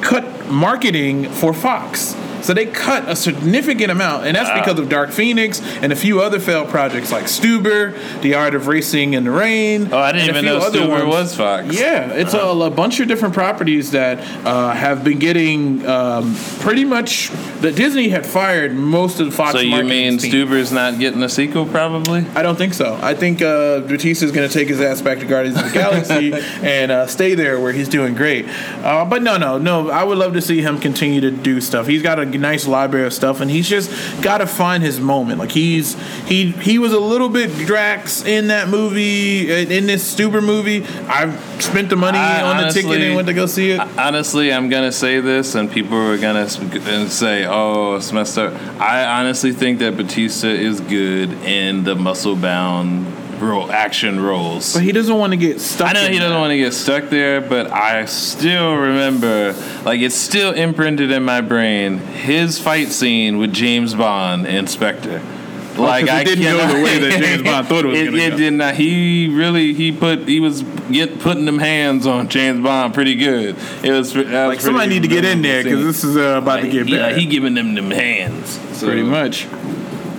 cut 0.00 0.24
marketing 0.50 1.28
for 1.30 1.52
Fox. 1.52 2.14
So 2.48 2.54
they 2.54 2.64
cut 2.64 3.06
a 3.06 3.14
significant 3.14 3.90
amount, 3.90 4.24
and 4.24 4.34
that's 4.34 4.50
because 4.58 4.78
of 4.78 4.88
Dark 4.88 5.10
Phoenix 5.10 5.60
and 5.82 5.92
a 5.92 5.94
few 5.94 6.22
other 6.22 6.40
failed 6.40 6.70
projects 6.70 7.12
like 7.12 7.24
Stuber, 7.24 7.94
The 8.22 8.36
Art 8.36 8.54
of 8.54 8.68
Racing 8.68 9.12
in 9.12 9.24
the 9.24 9.30
Rain. 9.30 9.92
Oh, 9.92 9.98
I 9.98 10.12
didn't 10.12 10.30
even 10.30 10.46
know 10.46 10.58
Stuber 10.60 10.88
ones. 10.88 11.04
was 11.04 11.36
Fox. 11.36 11.78
Yeah, 11.78 12.10
it's 12.10 12.32
a, 12.32 12.40
a 12.40 12.70
bunch 12.70 13.00
of 13.00 13.08
different 13.08 13.34
properties 13.34 13.90
that 13.90 14.20
uh, 14.46 14.70
have 14.70 15.04
been 15.04 15.18
getting 15.18 15.86
um, 15.86 16.34
pretty 16.60 16.86
much. 16.86 17.28
That 17.58 17.76
Disney 17.76 18.08
had 18.08 18.24
fired 18.24 18.72
most 18.72 19.20
of 19.20 19.26
the 19.26 19.32
Fox. 19.32 19.52
So 19.52 19.58
you 19.58 19.84
mean 19.84 20.16
team. 20.16 20.32
Stuber's 20.32 20.72
not 20.72 20.98
getting 20.98 21.22
a 21.22 21.28
sequel, 21.28 21.66
probably? 21.66 22.24
I 22.34 22.40
don't 22.40 22.56
think 22.56 22.72
so. 22.72 22.98
I 23.02 23.12
think 23.12 23.42
uh, 23.42 23.80
Bautista 23.80 24.24
is 24.24 24.32
going 24.32 24.48
to 24.48 24.54
take 24.54 24.68
his 24.68 24.80
ass 24.80 25.02
back 25.02 25.18
to 25.18 25.26
Guardians 25.26 25.58
of 25.58 25.64
the 25.64 25.72
Galaxy 25.72 26.32
and 26.62 26.90
uh, 26.90 27.06
stay 27.08 27.34
there 27.34 27.60
where 27.60 27.72
he's 27.72 27.88
doing 27.88 28.14
great. 28.14 28.46
Uh, 28.48 29.04
but 29.04 29.22
no, 29.22 29.36
no, 29.36 29.58
no. 29.58 29.90
I 29.90 30.02
would 30.02 30.16
love 30.16 30.32
to 30.32 30.40
see 30.40 30.62
him 30.62 30.78
continue 30.78 31.20
to 31.20 31.30
do 31.30 31.60
stuff. 31.60 31.86
He's 31.86 32.02
got 32.02 32.18
a 32.18 32.37
nice 32.38 32.66
library 32.66 33.06
of 33.06 33.12
stuff, 33.12 33.40
and 33.40 33.50
he's 33.50 33.68
just 33.68 33.90
got 34.22 34.38
to 34.38 34.46
find 34.46 34.82
his 34.82 35.00
moment. 35.00 35.38
Like 35.38 35.52
he's 35.52 35.94
he 36.26 36.52
he 36.52 36.78
was 36.78 36.92
a 36.92 37.00
little 37.00 37.28
bit 37.28 37.50
Drax 37.66 38.24
in 38.24 38.48
that 38.48 38.68
movie, 38.68 39.50
in 39.50 39.86
this 39.86 40.14
Stuber 40.14 40.42
movie. 40.42 40.84
I've 41.08 41.62
spent 41.62 41.88
the 41.88 41.96
money 41.96 42.18
I 42.18 42.42
on 42.42 42.64
the 42.64 42.70
ticket 42.70 43.00
and 43.00 43.16
went 43.16 43.28
to 43.28 43.34
go 43.34 43.46
see 43.46 43.72
it. 43.72 43.80
Honestly, 43.80 44.52
I'm 44.52 44.68
gonna 44.68 44.92
say 44.92 45.20
this, 45.20 45.54
and 45.54 45.70
people 45.70 45.96
are 45.96 46.18
gonna 46.18 46.40
uh, 46.40 47.08
say, 47.08 47.46
"Oh, 47.46 47.96
it's 47.96 48.12
messed 48.12 48.38
up." 48.38 48.54
I 48.80 49.04
honestly 49.20 49.52
think 49.52 49.80
that 49.80 49.96
Bautista 49.96 50.48
is 50.48 50.80
good 50.80 51.32
in 51.44 51.84
the 51.84 51.94
muscle-bound 51.94 53.17
role, 53.40 53.70
action 53.70 54.20
roles. 54.20 54.74
But 54.74 54.82
he 54.82 54.92
doesn't 54.92 55.16
want 55.16 55.32
to 55.32 55.36
get 55.36 55.60
stuck. 55.60 55.88
I 55.90 55.92
know 55.92 56.08
he 56.08 56.18
doesn't 56.18 56.32
that. 56.34 56.38
want 56.38 56.50
to 56.52 56.58
get 56.58 56.72
stuck 56.74 57.08
there, 57.10 57.40
but 57.40 57.70
I 57.70 58.04
still 58.06 58.74
remember, 58.76 59.54
like, 59.84 60.00
it's 60.00 60.14
still 60.16 60.52
imprinted 60.52 61.10
in 61.10 61.24
my 61.24 61.40
brain. 61.40 61.98
His 61.98 62.58
fight 62.58 62.88
scene 62.88 63.38
with 63.38 63.52
James 63.52 63.94
Bond 63.94 64.46
Inspector. 64.46 65.18
Spectre. 65.20 65.34
Like 65.82 66.04
it 66.04 66.10
I 66.10 66.24
didn't 66.24 66.42
go 66.44 66.58
cannot- 66.58 66.76
the 66.76 66.82
way 66.82 66.98
that 66.98 67.20
James 67.22 67.42
Bond 67.44 67.68
thought 67.68 67.84
it 67.84 67.88
was 67.88 67.98
It, 68.00 68.14
it 68.14 68.36
did 68.36 68.52
not. 68.54 68.74
He 68.74 69.28
really 69.32 69.74
he 69.74 69.92
put 69.92 70.26
he 70.26 70.40
was 70.40 70.62
get 70.90 71.20
putting 71.20 71.44
them 71.44 71.58
hands 71.60 72.04
on 72.04 72.28
James 72.28 72.64
Bond 72.64 72.94
pretty 72.94 73.14
good. 73.14 73.54
It 73.84 73.92
was 73.92 74.12
was 74.16 74.26
Like 74.26 74.60
somebody 74.60 74.88
need 74.88 75.02
to 75.02 75.08
get 75.08 75.24
in 75.24 75.40
there 75.40 75.62
because 75.62 75.84
this 75.84 76.02
is 76.02 76.16
uh, 76.16 76.38
about 76.42 76.56
to 76.56 76.62
Like, 76.62 76.72
get 76.72 76.88
yeah, 76.88 77.10
bad. 77.10 77.18
he 77.18 77.26
giving 77.26 77.54
them 77.54 77.74
them 77.74 77.92
hands. 77.92 78.58
So, 78.76 78.86
pretty 78.88 79.02
much. 79.04 79.46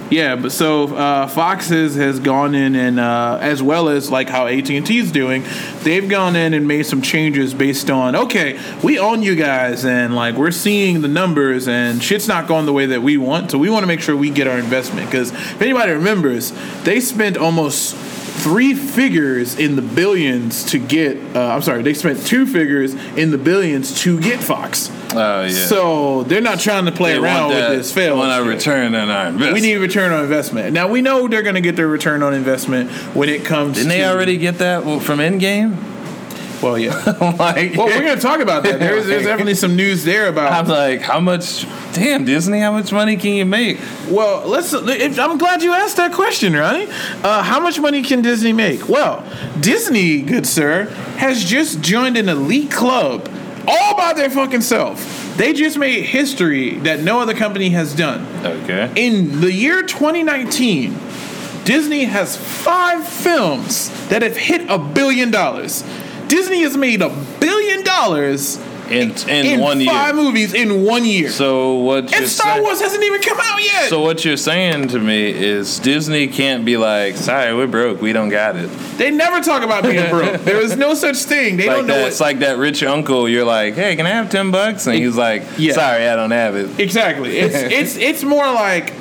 Yeah, 0.10 0.36
but 0.38 0.52
so 0.52 0.96
uh, 0.96 1.28
Fox 1.28 1.70
has, 1.70 1.94
has 1.96 2.20
gone 2.20 2.56
in 2.56 2.76
and 2.76 3.00
uh, 3.00 3.38
as 3.40 3.62
well 3.62 3.90
as 3.90 4.10
like 4.10 4.28
how 4.28 4.48
AT 4.48 4.70
and 4.72 4.86
T 4.86 4.98
is 4.98 5.12
doing, 5.12 5.44
they've 5.82 6.10
gone 6.10 6.36
in 6.36 6.56
and 6.56 6.68
made 6.68 6.88
some 6.88 7.04
changes 7.04 7.54
based 7.54 7.92
on 7.92 8.16
okay, 8.16 8.60
we 8.84 8.98
own 8.98 9.22
you 9.22 9.36
guys 9.36 9.86
and 9.86 10.16
like 10.16 10.36
we're 10.36 10.50
seeing 10.50 11.02
the 11.02 11.08
numbers 11.08 11.68
and 11.68 12.02
shit's 12.02 12.28
not 12.28 12.48
going 12.48 12.66
the 12.66 12.74
way 12.74 12.88
that 12.88 13.04
we 13.04 13.18
want, 13.18 13.52
so 13.52 13.60
we 13.60 13.70
want 13.70 13.84
to 13.84 13.88
make 13.88 14.02
sure 14.02 14.16
we 14.16 14.32
get 14.32 14.48
our 14.48 14.58
investment 14.58 15.06
because 15.06 15.32
if 15.32 15.62
anybody 15.62 15.92
remembers, 15.92 16.54
they 16.84 17.00
spent 17.00 17.38
almost 17.38 17.96
three 18.40 18.74
figures 18.74 19.58
in 19.58 19.76
the 19.76 19.82
billions 19.82 20.64
to 20.66 20.80
get. 20.80 21.18
Uh, 21.36 21.48
I'm 21.48 21.62
sorry, 21.62 21.82
they 21.84 21.94
spent 21.94 22.26
two 22.26 22.46
figures 22.46 22.94
in 22.94 23.32
the 23.32 23.38
billions 23.38 24.02
to 24.02 24.20
get 24.20 24.40
Fox. 24.40 24.90
Oh 25.14 25.44
yeah. 25.44 25.50
So 25.50 26.24
they're 26.24 26.42
not 26.42 26.60
trying 26.60 26.86
to 26.86 26.92
play 26.92 27.14
They 27.14 27.20
around 27.20 27.52
that, 27.52 27.70
with 27.70 27.80
this 27.80 27.94
fail. 27.94 28.18
When 28.18 28.30
I 28.30 28.40
return 28.40 28.96
on 28.96 29.10
our 29.10 29.28
investment. 29.28 29.54
We 29.54 29.62
need 29.62 29.78
return 29.78 30.12
on 30.12 30.24
investment. 30.24 30.74
Now 30.74 30.88
we 30.88 31.02
know 31.02 31.28
they're 31.28 31.42
going 31.42 31.56
to 31.56 31.62
get 31.62 31.76
their 31.76 31.88
return 31.88 32.24
on 32.24 32.34
investment 32.34 32.92
when 33.16 33.30
it 33.30 33.44
comes. 33.46 33.76
Didn't 33.76 33.90
they 33.90 34.06
already 34.06 34.38
get 34.38 34.60
that 34.60 34.84
from 35.02 35.20
Endgame? 35.20 35.89
Well, 36.62 36.78
yeah. 36.78 36.94
like, 37.40 37.76
well, 37.76 37.88
we're 37.88 38.02
going 38.02 38.16
to 38.16 38.22
talk 38.22 38.42
about 38.42 38.64
that. 38.64 38.80
There's, 38.80 39.06
there's 39.06 39.24
definitely 39.24 39.56
some 39.56 39.76
news 39.76 40.04
there 40.04 40.28
about. 40.28 40.52
I'm 40.52 40.68
like, 40.68 41.02
how 41.02 41.20
much? 41.20 41.66
Damn, 41.94 42.26
Disney, 42.26 42.60
how 42.60 42.72
much 42.72 42.92
money 42.92 43.18
can 43.18 43.34
you 43.34 43.46
make? 43.46 43.80
Well, 44.10 44.48
let's. 44.48 44.74
if- 44.74 45.20
I'm 45.20 45.38
glad 45.38 45.62
you 45.62 45.74
asked 45.74 45.98
that 45.98 46.14
question, 46.14 46.54
Ronnie. 46.54 46.88
Uh, 47.24 47.44
how 47.44 47.60
much 47.60 47.80
money 47.80 48.02
can 48.04 48.22
Disney 48.22 48.54
make? 48.54 48.88
Well, 48.90 49.26
Disney, 49.60 50.22
good 50.22 50.46
sir, 50.46 50.86
has 51.18 51.44
just 51.44 51.82
joined 51.82 52.18
an 52.18 52.30
elite 52.30 52.72
club 52.72 53.30
all 53.68 53.96
by 53.98 54.14
their 54.14 54.30
fucking 54.30 54.62
self. 54.62 55.36
They 55.38 55.54
just 55.54 55.78
made 55.78 56.04
history 56.04 56.76
that 56.80 57.02
no 57.02 57.20
other 57.22 57.34
company 57.34 57.70
has 57.70 57.96
done. 57.96 58.26
Okay. 58.46 58.92
In 58.96 59.40
the 59.42 59.52
year 59.52 59.84
2019, 59.84 60.98
Disney 61.64 62.06
has 62.06 62.36
five 62.36 63.08
films 63.08 63.90
that 64.10 64.22
have 64.22 64.36
hit 64.36 64.70
a 64.70 64.78
billion 64.78 65.32
dollars. 65.32 65.84
Disney 66.30 66.62
has 66.62 66.78
made 66.78 67.02
a 67.02 67.10
billion 67.42 67.84
dollars 67.84 68.58
In 68.90 69.12
in, 69.28 69.46
in 69.46 69.60
one 69.60 69.84
five 69.86 70.16
year. 70.16 70.24
movies 70.24 70.54
in 70.54 70.84
one 70.86 71.06
year. 71.06 71.30
So 71.30 71.76
what? 71.76 72.10
you're 72.12 72.22
and 72.22 72.30
Star 72.30 72.60
Wars 72.62 72.80
hasn't 72.82 73.04
even 73.04 73.22
come 73.22 73.38
out 73.40 73.62
yet. 73.64 73.90
So 73.90 74.02
what 74.02 74.24
you're 74.26 74.38
saying 74.38 74.88
to 74.90 75.00
me 75.00 75.30
is 75.32 75.78
Disney 75.80 76.28
can't 76.28 76.66
be 76.66 76.76
like, 76.78 77.16
sorry, 77.16 77.54
we're 77.54 77.68
broke, 77.68 78.02
we 78.02 78.14
don't 78.14 78.30
got 78.30 78.56
it. 78.56 78.68
they 78.98 79.12
never 79.12 79.42
talk 79.42 79.62
about 79.64 79.84
being 79.84 80.10
broke. 80.18 80.42
There 80.42 80.60
is 80.62 80.76
no 80.78 80.94
such 80.96 81.18
thing. 81.18 81.58
They 81.58 81.68
Like 81.68 81.78
don't 81.78 81.88
know 81.88 81.96
that, 82.00 82.08
it's 82.08 82.20
like 82.20 82.40
that 82.40 82.58
rich 82.58 82.82
uncle. 82.82 83.28
You're 83.30 83.46
like, 83.46 83.76
hey, 83.76 83.96
can 83.96 84.06
I 84.08 84.12
have 84.12 84.30
ten 84.32 84.50
bucks? 84.52 84.88
And 84.88 84.96
he's 84.96 85.16
like, 85.18 85.44
Yeah. 85.58 85.74
sorry, 85.74 86.08
I 86.08 86.16
don't 86.16 86.32
have 86.32 86.56
it. 86.56 86.80
exactly. 86.80 87.38
It's 87.38 87.56
it's 87.56 87.96
it's 87.98 88.24
more 88.24 88.46
like, 88.52 88.94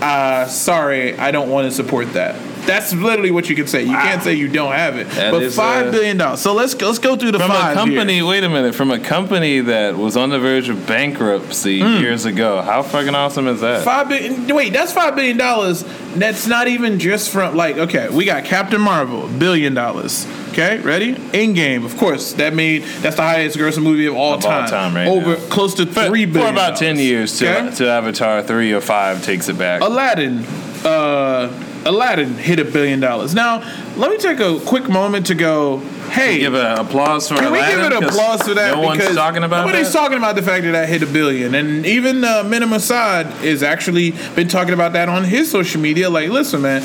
uh, 0.00 0.46
sorry, 0.46 1.18
I 1.18 1.30
don't 1.32 1.50
want 1.50 1.66
to 1.68 1.70
support 1.70 2.12
that. 2.14 2.34
That's 2.66 2.92
literally 2.94 3.30
what 3.30 3.48
you 3.50 3.56
can 3.56 3.66
say. 3.66 3.82
You 3.82 3.92
can't 3.92 4.22
say 4.22 4.34
you 4.34 4.48
don't 4.48 4.72
have 4.72 4.96
it. 4.96 5.08
That 5.10 5.30
but 5.32 5.42
is, 5.42 5.54
five 5.56 5.88
uh, 5.88 5.90
billion 5.90 6.16
dollars. 6.16 6.40
So 6.40 6.54
let's 6.54 6.74
go, 6.74 6.86
let's 6.86 6.98
go 6.98 7.16
through 7.16 7.32
the 7.32 7.38
From 7.38 7.48
five 7.50 7.72
a 7.72 7.74
company, 7.78 8.14
here. 8.14 8.26
wait 8.26 8.42
a 8.44 8.48
minute, 8.48 8.74
from 8.74 8.90
a 8.90 8.98
company 8.98 9.60
that 9.60 9.96
was 9.96 10.16
on 10.16 10.30
the 10.30 10.38
verge 10.38 10.68
of 10.68 10.86
bankruptcy 10.86 11.74
years 11.74 12.24
ago. 12.24 12.62
How 12.62 12.82
fucking 12.82 13.14
awesome 13.14 13.46
is 13.48 13.60
that? 13.60 13.84
Five 13.84 14.08
billion. 14.08 14.54
Wait, 14.54 14.72
that's 14.72 14.92
five 14.92 15.14
billion 15.14 15.36
dollars. 15.36 15.84
That's 16.14 16.46
not 16.46 16.68
even 16.68 16.98
just 16.98 17.30
from 17.30 17.54
like. 17.56 17.76
Okay, 17.76 18.08
we 18.08 18.24
got 18.24 18.44
Captain 18.44 18.80
Marvel, 18.80 19.28
billion 19.28 19.74
dollars. 19.74 20.26
Okay, 20.50 20.78
ready? 20.78 21.14
Endgame, 21.14 21.84
of 21.84 21.96
course. 21.96 22.32
That 22.34 22.54
made 22.54 22.82
that's 23.02 23.16
the 23.16 23.22
highest 23.22 23.56
grossing 23.58 23.82
movie 23.82 24.06
of 24.06 24.14
all 24.14 24.34
Of 24.34 24.44
all 24.44 24.50
time. 24.50 24.68
time 24.70 24.94
right 24.94 25.08
Over 25.08 25.36
now. 25.36 25.46
close 25.48 25.74
to 25.74 25.86
For, 25.86 26.06
three 26.06 26.26
for 26.26 26.32
billion. 26.34 26.52
about 26.54 26.76
10 26.76 26.96
years 27.00 27.36
till, 27.36 27.48
Okay? 27.52 27.74
till 27.74 27.90
Avatar 27.90 28.40
3 28.42 28.72
or 28.72 28.80
5 28.80 29.24
takes 29.24 29.48
it 29.48 29.58
back. 29.58 29.82
Aladdin, 29.82 30.44
uh, 30.84 31.48
Aladdin 31.86 32.34
hit 32.34 32.58
a 32.58 32.64
billion 32.64 33.00
dollars. 33.00 33.34
Now, 33.34 33.58
let 33.96 34.10
me 34.10 34.16
take 34.18 34.40
a 34.40 34.58
quick 34.60 34.88
moment 34.88 35.26
to 35.26 35.34
go. 35.34 35.78
Hey, 36.10 36.38
Give 36.40 36.54
an 36.54 36.78
applause 36.78 37.28
for 37.28 37.34
Can 37.36 37.50
we 37.52 37.58
Aladdin, 37.58 37.76
give 37.78 37.92
it 37.92 38.00
'cause 38.04 38.14
applause 38.14 38.42
for 38.42 38.54
that? 38.54 38.74
No 38.76 38.82
one's 38.82 38.98
because 39.00 39.16
talking 39.16 39.42
about 39.42 39.66
nobody's 39.66 39.92
that. 39.92 39.98
talking 39.98 40.18
about 40.18 40.36
the 40.36 40.42
fact 40.42 40.62
that 40.64 40.72
that 40.72 40.88
hit 40.88 41.02
a 41.02 41.06
billion, 41.06 41.54
and 41.54 41.84
even 41.86 42.22
uh, 42.24 42.44
Mena 42.44 42.66
Massoud 42.66 43.42
is 43.42 43.62
actually 43.62 44.12
been 44.36 44.46
talking 44.48 44.74
about 44.74 44.92
that 44.92 45.08
on 45.08 45.24
his 45.24 45.50
social 45.50 45.80
media. 45.80 46.08
Like, 46.10 46.28
listen, 46.30 46.62
man. 46.62 46.82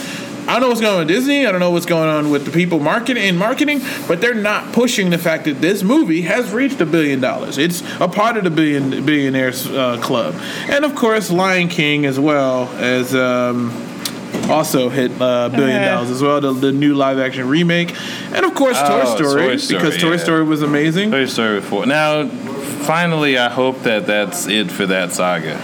I 0.47 0.53
don't 0.53 0.61
know 0.61 0.67
what's 0.69 0.81
going 0.81 0.93
on 0.93 0.99
with 0.99 1.09
Disney. 1.09 1.45
I 1.45 1.51
don't 1.51 1.59
know 1.59 1.69
what's 1.69 1.85
going 1.85 2.09
on 2.09 2.31
with 2.31 2.45
the 2.45 2.49
people 2.49 2.79
marketing 2.79 3.23
in 3.23 3.37
marketing, 3.37 3.81
but 4.07 4.19
they're 4.19 4.33
not 4.33 4.71
pushing 4.71 5.11
the 5.11 5.19
fact 5.19 5.43
that 5.43 5.61
this 5.61 5.83
movie 5.83 6.21
has 6.21 6.49
reached 6.51 6.81
a 6.81 6.87
billion 6.87 7.21
dollars. 7.21 7.59
It's 7.59 7.83
a 7.99 8.07
part 8.07 8.35
of 8.35 8.45
the 8.45 8.49
billion 8.49 9.05
billionaires 9.05 9.67
uh, 9.67 9.99
club, 10.01 10.33
and 10.67 10.85
of 10.85 10.95
course, 10.95 11.29
Lion 11.29 11.67
King 11.67 12.07
as 12.07 12.19
well 12.19 12.67
as 12.79 13.13
um, 13.13 13.71
also 14.49 14.89
hit 14.89 15.11
a 15.19 15.49
billion 15.53 15.77
Eh. 15.77 15.85
dollars 15.93 16.09
as 16.09 16.21
well. 16.21 16.41
The, 16.41 16.53
the 16.53 16.71
new 16.71 16.93
live 16.95 17.19
action 17.19 17.47
remake, 17.47 17.95
and 18.33 18.45
of 18.45 18.53
course, 18.55 18.77
Toy 18.77 19.01
Oh, 19.03 19.15
Story, 19.15 19.41
Toy 19.41 19.57
Story, 19.57 19.79
because 19.81 19.97
Toy 20.01 20.11
yeah. 20.11 20.17
Story 20.17 20.43
was 20.43 20.61
amazing. 20.61 21.11
Toy 21.11 21.25
Story 21.25 21.61
4. 21.61 21.85
Now, 21.85 22.27
finally, 22.27 23.37
I 23.37 23.49
hope 23.49 23.81
that 23.83 24.05
that's 24.07 24.47
it 24.47 24.71
for 24.71 24.85
that 24.87 25.11
saga. 25.13 25.59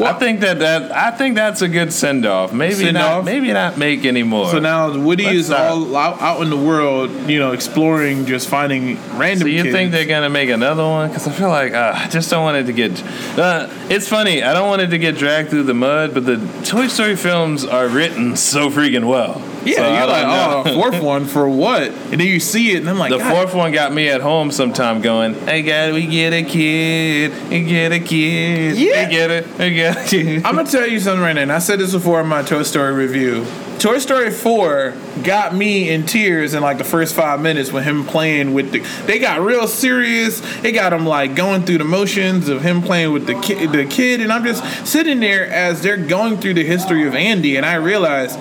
I 0.00 0.12
think 0.14 0.40
that, 0.40 0.58
that 0.58 0.92
I 0.92 1.10
think 1.10 1.36
that's 1.36 1.62
a 1.62 1.68
good 1.68 1.92
send 1.92 2.26
off. 2.26 2.52
Maybe 2.52 2.74
Send 2.74 2.94
not. 2.94 3.24
Maybe 3.24 3.52
not 3.52 3.78
make 3.78 4.04
any 4.04 4.22
more. 4.22 4.50
So 4.50 4.58
now 4.58 4.96
Woody 4.98 5.24
Let's 5.24 5.36
is 5.36 5.50
not. 5.50 5.60
all 5.60 5.96
out, 5.96 6.20
out 6.20 6.42
in 6.42 6.50
the 6.50 6.56
world, 6.56 7.10
you 7.28 7.38
know, 7.38 7.52
exploring, 7.52 8.26
just 8.26 8.48
finding 8.48 8.96
random. 9.16 9.40
So 9.40 9.46
you 9.46 9.62
kids. 9.62 9.74
think 9.74 9.92
they're 9.92 10.06
gonna 10.06 10.30
make 10.30 10.50
another 10.50 10.84
one? 10.84 11.08
Because 11.08 11.26
I 11.26 11.32
feel 11.32 11.48
like 11.48 11.72
uh, 11.72 11.92
I 11.94 12.08
just 12.08 12.30
don't 12.30 12.42
want 12.42 12.56
it 12.58 12.64
to 12.64 12.72
get. 12.72 13.02
Uh, 13.38 13.68
it's 13.88 14.08
funny. 14.08 14.42
I 14.42 14.52
don't 14.52 14.68
want 14.68 14.82
it 14.82 14.88
to 14.88 14.98
get 14.98 15.16
dragged 15.16 15.50
through 15.50 15.64
the 15.64 15.74
mud, 15.74 16.12
but 16.14 16.26
the 16.26 16.36
Toy 16.64 16.88
Story 16.88 17.16
films 17.16 17.64
are 17.64 17.88
written 17.88 18.36
so 18.36 18.70
freaking 18.70 19.08
well. 19.08 19.40
Yeah, 19.66 19.76
So 19.76 19.94
you're 19.94 20.06
like, 20.06 20.26
oh, 20.26 20.74
fourth 20.74 21.02
one 21.02 21.24
for 21.24 21.48
what? 21.48 21.82
And 21.82 22.20
then 22.20 22.26
you 22.26 22.40
see 22.40 22.72
it, 22.72 22.78
and 22.78 22.88
I'm 22.88 22.98
like, 22.98 23.10
The 23.10 23.18
God, 23.18 23.32
fourth 23.34 23.54
one 23.54 23.72
got 23.72 23.92
me 23.92 24.08
at 24.08 24.20
home 24.20 24.50
sometime 24.50 25.00
going, 25.00 25.34
Hey, 25.34 25.62
God, 25.62 25.92
we 25.92 26.06
get 26.06 26.32
a 26.32 26.42
kid. 26.42 27.32
We 27.50 27.64
get 27.64 27.92
a 27.92 28.00
kid. 28.00 28.76
Yeah. 28.76 29.04
We 29.06 29.10
get 29.10 29.30
it. 29.30 29.58
We 29.58 29.74
get 29.74 29.96
a 29.96 30.04
kid. 30.08 30.36
I'm 30.44 30.56
gonna 30.56 30.70
tell 30.70 30.86
you 30.86 31.00
something 31.00 31.22
right 31.22 31.32
now. 31.32 31.42
And 31.42 31.52
I 31.52 31.58
said 31.58 31.78
this 31.78 31.92
before 31.92 32.20
in 32.20 32.26
my 32.26 32.42
Toy 32.42 32.62
Story 32.62 32.92
review. 32.92 33.46
Toy 33.78 33.98
Story 33.98 34.30
4 34.30 34.94
got 35.22 35.54
me 35.54 35.90
in 35.90 36.06
tears 36.06 36.54
in 36.54 36.62
like 36.62 36.78
the 36.78 36.84
first 36.84 37.14
five 37.14 37.42
minutes 37.42 37.70
with 37.70 37.84
him 37.84 38.06
playing 38.06 38.54
with 38.54 38.72
the. 38.72 38.80
They 39.06 39.18
got 39.18 39.40
real 39.40 39.68
serious. 39.68 40.40
It 40.64 40.72
got 40.72 40.94
him 40.94 41.04
like 41.04 41.34
going 41.34 41.66
through 41.66 41.78
the 41.78 41.84
motions 41.84 42.48
of 42.48 42.62
him 42.62 42.80
playing 42.80 43.12
with 43.12 43.26
the 43.26 43.34
kid, 43.40 43.72
the 43.72 43.84
kid, 43.84 44.22
and 44.22 44.32
I'm 44.32 44.44
just 44.44 44.86
sitting 44.86 45.20
there 45.20 45.46
as 45.46 45.82
they're 45.82 45.98
going 45.98 46.38
through 46.38 46.54
the 46.54 46.64
history 46.64 47.06
of 47.06 47.14
Andy, 47.14 47.56
and 47.56 47.66
I 47.66 47.74
realize 47.74 48.34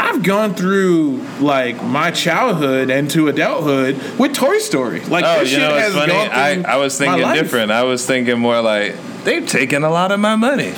I've 0.00 0.22
gone 0.22 0.54
through 0.54 1.22
like 1.40 1.82
my 1.82 2.10
childhood 2.10 2.90
and 2.90 3.10
to 3.10 3.28
adulthood 3.28 4.00
with 4.18 4.34
Toy 4.34 4.58
Story. 4.58 5.00
Like 5.00 5.24
Oh, 5.24 5.40
this 5.40 5.50
you 5.50 5.58
shit 5.58 5.68
know, 5.68 5.76
has 5.76 5.92
funny. 5.94 6.12
gone 6.12 6.28
through 6.28 6.64
I, 6.70 6.74
I 6.74 6.76
was 6.76 6.96
thinking 6.96 7.32
different. 7.34 7.70
I 7.72 7.82
was 7.84 8.06
thinking 8.06 8.38
more 8.38 8.60
like, 8.62 8.94
They've 9.24 9.46
taken 9.46 9.82
a 9.84 9.90
lot 9.90 10.12
of 10.12 10.20
my 10.20 10.36
money. 10.36 10.72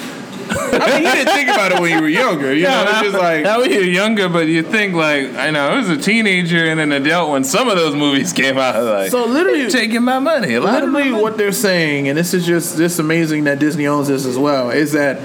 I 0.53 0.95
mean, 0.95 1.03
you 1.07 1.13
didn't 1.13 1.33
think 1.33 1.49
about 1.49 1.71
it 1.73 1.81
when 1.81 1.93
you 1.93 2.01
were 2.01 2.09
younger. 2.09 2.53
You 2.53 2.65
know, 2.69 2.85
it's 2.89 3.01
just 3.03 3.15
like 3.17 3.45
now 3.45 3.61
you're 3.61 3.85
younger, 3.85 4.29
but 4.29 4.49
you 4.49 4.65
think 4.65 4.95
like 4.95 5.33
I 5.35 5.51
know 5.51 5.69
I 5.69 5.77
was 5.77 5.89
a 5.89 5.97
teenager 5.97 6.65
and 6.67 6.81
an 6.81 6.91
adult 6.91 7.31
when 7.31 7.45
some 7.45 7.69
of 7.69 7.77
those 7.77 7.95
movies 7.95 8.33
came 8.43 8.59
out. 8.59 8.83
Like 8.83 9.11
So 9.13 9.27
literally- 9.27 9.71
taking 9.71 10.03
my 10.03 10.19
money. 10.19 10.55
A 10.55 10.61
lot 10.61 10.83
of 10.83 10.89
my 10.89 10.99
literally 11.01 11.11
money." 11.13 11.23
what 11.23 11.37
they're 11.39 11.53
saying, 11.53 12.09
and 12.09 12.19
this 12.19 12.35
is 12.35 12.45
just 12.45 12.77
this 12.77 12.99
amazing 12.99 13.45
that 13.45 13.61
Disney 13.61 13.87
owns 13.87 14.09
this 14.09 14.27
as 14.27 14.37
well, 14.37 14.71
is 14.71 14.91
that 14.93 15.21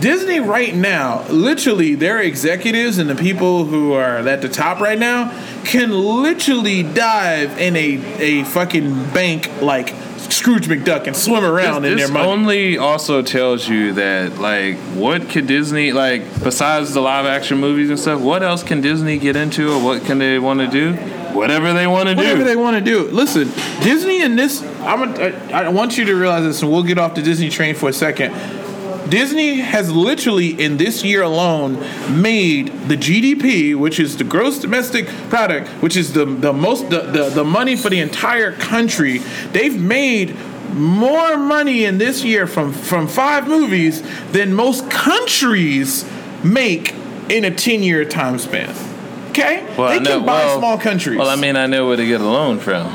Disney 0.00 0.40
right 0.40 0.74
now, 0.74 1.26
literally 1.28 1.94
their 1.94 2.20
executives 2.20 2.98
and 2.98 3.08
the 3.08 3.14
people 3.14 3.64
who 3.64 3.92
are 3.92 4.18
at 4.26 4.42
the 4.42 4.48
top 4.48 4.80
right 4.80 4.98
now 4.98 5.30
can 5.64 5.92
literally 5.92 6.82
dive 6.82 7.58
in 7.58 7.76
a, 7.76 7.94
a 8.20 8.44
fucking 8.44 8.90
bank 9.10 9.50
like 9.60 9.94
Scrooge 10.30 10.66
McDuck 10.66 11.06
and 11.06 11.14
swim 11.14 11.44
around 11.44 11.84
in 11.84 11.96
this 11.96 12.06
their 12.06 12.12
money. 12.12 12.26
This 12.26 12.32
only 12.32 12.78
also 12.78 13.22
tells 13.22 13.68
you 13.68 13.92
that 13.94 14.38
like 14.38 14.76
what 14.94 15.28
could 15.28 15.46
Disney 15.46 15.92
like 15.92 16.22
besides 16.42 16.94
the 16.94 17.00
live 17.00 17.26
action 17.26 17.58
movies 17.58 17.90
and 17.90 17.98
stuff. 17.98 18.20
What 18.20 18.42
else 18.42 18.62
can 18.62 18.80
Disney 18.80 19.18
get 19.18 19.36
into, 19.36 19.72
or 19.72 19.82
what 19.82 20.04
can 20.04 20.18
they 20.18 20.38
want 20.38 20.60
to 20.60 20.68
do? 20.68 20.94
Whatever 21.34 21.72
they 21.74 21.86
want 21.86 22.08
to 22.08 22.14
do. 22.14 22.22
Whatever 22.22 22.44
they 22.44 22.56
want 22.56 22.76
to 22.76 22.82
do. 22.82 23.08
Listen, 23.10 23.50
Disney 23.82 24.22
and 24.22 24.38
this, 24.38 24.62
I'm 24.80 25.02
a, 25.02 25.52
I, 25.52 25.64
I 25.64 25.68
want 25.68 25.98
you 25.98 26.04
to 26.06 26.14
realize 26.14 26.44
this, 26.44 26.62
and 26.62 26.70
we'll 26.70 26.82
get 26.82 26.98
off 26.98 27.14
the 27.14 27.22
Disney 27.22 27.50
train 27.50 27.74
for 27.74 27.88
a 27.88 27.92
second. 27.92 28.32
Disney 29.12 29.56
has 29.56 29.92
literally, 29.92 30.58
in 30.58 30.78
this 30.78 31.04
year 31.04 31.20
alone, 31.20 31.78
made 32.22 32.68
the 32.88 32.96
GDP, 32.96 33.76
which 33.76 34.00
is 34.00 34.16
the 34.16 34.24
gross 34.24 34.58
domestic 34.58 35.06
product, 35.28 35.68
which 35.82 35.98
is 35.98 36.14
the 36.14 36.24
the 36.24 36.50
most 36.50 36.88
the, 36.88 37.00
the, 37.02 37.28
the 37.28 37.44
money 37.44 37.76
for 37.76 37.90
the 37.90 38.00
entire 38.00 38.52
country. 38.52 39.18
They've 39.52 39.78
made 39.78 40.34
more 40.72 41.36
money 41.36 41.84
in 41.84 41.98
this 41.98 42.24
year 42.24 42.46
from 42.46 42.72
from 42.72 43.06
five 43.06 43.46
movies 43.46 44.00
than 44.30 44.54
most 44.54 44.90
countries 44.90 46.10
make 46.42 46.94
in 47.28 47.44
a 47.44 47.50
10 47.50 47.82
year 47.82 48.06
time 48.06 48.38
span. 48.38 48.74
Okay? 49.28 49.62
Well, 49.76 49.90
they 49.90 50.00
know- 50.00 50.20
can 50.20 50.26
buy 50.26 50.46
well- 50.46 50.58
small 50.58 50.78
countries. 50.78 51.18
Well, 51.18 51.28
I 51.28 51.36
mean, 51.36 51.56
I 51.56 51.66
know 51.66 51.86
where 51.86 51.98
to 51.98 52.06
get 52.06 52.22
a 52.22 52.24
loan 52.24 52.60
from, 52.60 52.86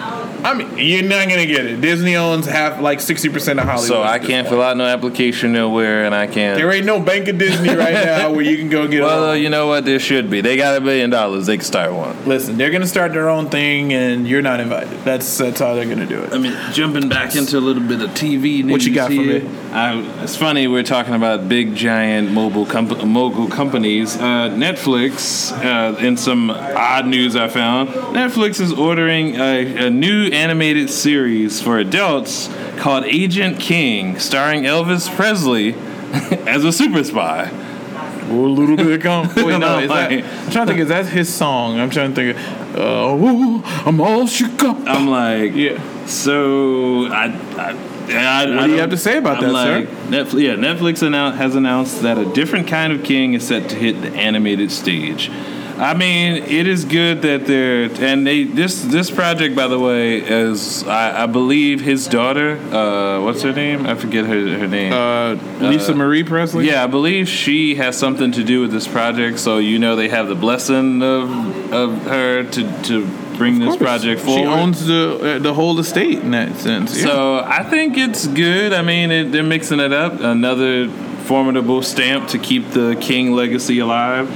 I 0.47 0.53
mean, 0.53 0.77
you're 0.77 1.03
not 1.03 1.27
gonna 1.27 1.45
get 1.45 1.65
it. 1.65 1.81
Disney 1.81 2.15
owns 2.15 2.45
half, 2.45 2.79
like 2.81 3.01
sixty 3.01 3.27
percent 3.27 3.60
of 3.60 3.65
Hollywood. 3.65 3.88
so 3.88 4.01
I 4.01 4.17
can't 4.19 4.47
fill 4.47 4.62
out 4.62 4.77
no 4.77 4.86
application 4.86 5.51
nowhere, 5.51 6.05
and 6.05 6.15
I 6.15 6.27
can't. 6.27 6.57
There 6.57 6.71
ain't 6.71 6.86
no 6.86 7.01
bank 7.01 7.27
of 7.27 7.38
Disney 7.38 7.69
right 7.75 7.93
now 8.05 8.31
where 8.31 8.41
you 8.41 8.57
can 8.57 8.69
go 8.69 8.88
get. 8.88 9.01
Well, 9.03 9.19
a 9.19 9.27
loan. 9.33 9.41
you 9.41 9.49
know 9.49 9.67
what? 9.67 9.83
There 9.83 9.99
should 9.99 10.29
be. 10.29 10.39
They 10.41 10.55
got 10.55 10.77
a 10.77 10.81
billion 10.81 11.10
dollars. 11.10 11.47
They 11.47 11.57
can 11.57 11.65
start 11.65 11.91
one. 11.93 12.15
Listen, 12.25 12.57
they're 12.57 12.71
gonna 12.71 12.88
start 12.88 13.12
their 13.12 13.27
own 13.29 13.49
thing, 13.49 13.93
and 13.93 14.25
you're 14.27 14.41
not 14.41 14.60
invited. 14.62 14.97
That's 15.03 15.38
that's 15.38 15.60
how 15.60 15.73
they're 15.75 15.86
gonna 15.89 16.05
do 16.05 16.23
it. 16.23 16.33
I 16.33 16.38
mean, 16.38 16.55
jumping 16.71 17.10
back 17.10 17.36
into 17.36 17.57
a 17.57 17.60
little 17.60 17.83
bit 17.83 18.01
of 18.01 18.12
TV 18.12 18.63
news. 18.63 18.71
What 18.71 18.86
you 18.86 18.95
got 18.95 19.07
for 19.07 19.13
here. 19.13 19.41
me? 19.41 19.49
I, 19.73 19.99
it's 20.23 20.38
funny 20.38 20.67
we're 20.67 20.83
talking 20.83 21.13
about 21.13 21.49
big, 21.49 21.75
giant 21.75 22.31
mobile 22.31 22.65
comp- 22.65 23.03
mogul 23.05 23.47
companies. 23.49 24.15
Uh, 24.15 24.49
Netflix, 24.49 25.51
uh, 25.63 25.97
in 25.97 26.15
some 26.17 26.49
odd 26.51 27.05
news 27.05 27.36
I 27.36 27.47
found, 27.49 27.89
Netflix 27.89 28.62
is 28.62 28.71
ordering 28.71 29.36
a, 29.36 29.88
a 29.88 29.89
new 29.89 30.29
animated 30.38 30.89
series 30.89 31.60
for 31.62 31.80
adults 31.80 32.47
called 32.78 33.06
Agent 33.06 33.60
King, 33.60 34.19
starring 34.19 34.63
Elvis 34.63 35.13
Presley 35.15 35.73
as 36.47 36.63
a 36.63 36.71
super 36.71 37.04
spy. 37.04 37.50
a 37.50 38.32
little 38.34 38.78
bit 38.78 38.91
of 38.91 39.02
calm. 39.02 39.28
Wait, 39.36 39.58
no, 39.58 39.80
is 39.80 39.89
that, 39.89 40.12
I'm 40.12 40.52
trying 40.52 40.67
to 40.67 40.73
think. 40.73 40.80
Is 40.82 40.89
that 40.89 41.08
his 41.08 41.34
song? 41.34 41.80
I'm 41.80 41.89
trying 41.89 42.13
to 42.13 42.34
think. 42.34 42.78
Uh, 42.78 43.15
ooh, 43.15 43.62
I'm 43.65 44.00
all 44.00 44.28
shook 44.28 44.63
up. 44.63 44.78
I'm 44.86 45.08
like, 45.08 45.54
yeah. 45.56 45.82
So 46.06 47.08
I, 47.08 47.26
I, 47.58 47.76
I 48.13 48.56
What 48.56 48.67
do 48.67 48.71
you 48.73 48.80
have 48.80 48.91
to 48.91 48.97
say 48.97 49.17
about 49.17 49.43
I'm 49.43 49.52
that, 49.54 49.63
sir? 49.63 49.86
Netflix, 50.10 50.41
yeah, 50.41 50.54
Netflix 50.56 51.02
annou- 51.08 51.36
has 51.36 51.56
announced 51.56 52.04
that 52.04 52.17
a 52.19 52.26
different 52.34 52.67
kind 52.67 52.93
of 52.93 53.04
king 53.04 53.34
is 53.34 53.47
set 53.47 53.69
to 53.71 53.76
hit 53.76 54.02
the 54.02 54.12
animated 54.15 54.71
stage. 54.71 55.30
I 55.79 55.93
mean, 55.93 56.43
it 56.43 56.67
is 56.67 56.85
good 56.85 57.21
that 57.21 57.45
they're 57.45 57.83
and 58.03 58.25
they 58.25 58.43
this 58.43 58.81
this 58.81 59.11
project, 59.11 59.55
by 59.55 59.67
the 59.67 59.77
way, 59.79 60.17
is 60.17 60.83
I, 60.87 61.23
I 61.23 61.25
believe 61.27 61.81
his 61.81 62.07
daughter. 62.07 62.57
Uh, 62.57 63.21
what's 63.21 63.43
her 63.43 63.53
name? 63.53 63.85
I 63.85 63.95
forget 63.95 64.25
her 64.25 64.57
her 64.57 64.67
name. 64.67 64.91
Uh, 64.91 65.35
Lisa 65.59 65.93
Marie 65.93 66.23
Presley. 66.23 66.67
yeah, 66.67 66.83
I 66.83 66.87
believe 66.87 67.29
she 67.29 67.75
has 67.75 67.97
something 67.97 68.31
to 68.31 68.43
do 68.43 68.61
with 68.61 68.71
this 68.71 68.87
project. 68.87 69.39
So 69.39 69.59
you 69.59 69.77
know 69.77 69.95
they 69.95 70.09
have 70.09 70.27
the 70.27 70.35
blessing 70.35 71.03
of 71.03 71.71
of 71.71 72.01
her 72.03 72.43
to 72.43 72.81
to 72.83 73.05
bring 73.37 73.59
this 73.59 73.77
project 73.77 74.21
forward. 74.21 74.41
She 74.41 74.45
owns 74.47 74.85
the 74.87 75.35
uh, 75.35 75.39
the 75.39 75.53
whole 75.53 75.77
estate 75.79 76.19
in 76.19 76.31
that 76.31 76.57
sense. 76.57 76.97
Yeah. 76.97 77.05
So 77.05 77.39
I 77.45 77.63
think 77.63 77.97
it's 77.97 78.25
good. 78.25 78.73
I 78.73 78.81
mean, 78.81 79.11
it, 79.11 79.31
they're 79.31 79.43
mixing 79.43 79.79
it 79.79 79.93
up. 79.93 80.19
Another 80.21 80.89
formidable 80.89 81.83
stamp 81.83 82.29
to 82.29 82.39
keep 82.39 82.69
the 82.69 82.97
King 82.99 83.33
legacy 83.33 83.79
alive. 83.79 84.27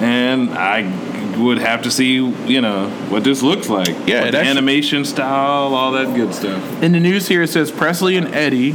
And 0.00 0.50
I 0.50 0.82
would 1.38 1.58
have 1.58 1.82
to 1.82 1.90
see, 1.90 2.14
you 2.14 2.60
know, 2.60 2.88
what 3.10 3.22
this 3.24 3.42
looks 3.42 3.68
like. 3.68 3.88
Yeah, 4.06 4.22
What 4.24 4.32
the 4.32 4.38
actually- 4.38 4.50
animation 4.50 5.04
style, 5.04 5.74
all 5.74 5.92
that 5.92 6.14
good 6.14 6.32
stuff. 6.34 6.82
In 6.82 6.92
the 6.92 7.00
news 7.00 7.28
here, 7.28 7.42
it 7.42 7.48
says 7.50 7.70
Presley 7.70 8.16
and 8.16 8.34
Eddie, 8.34 8.70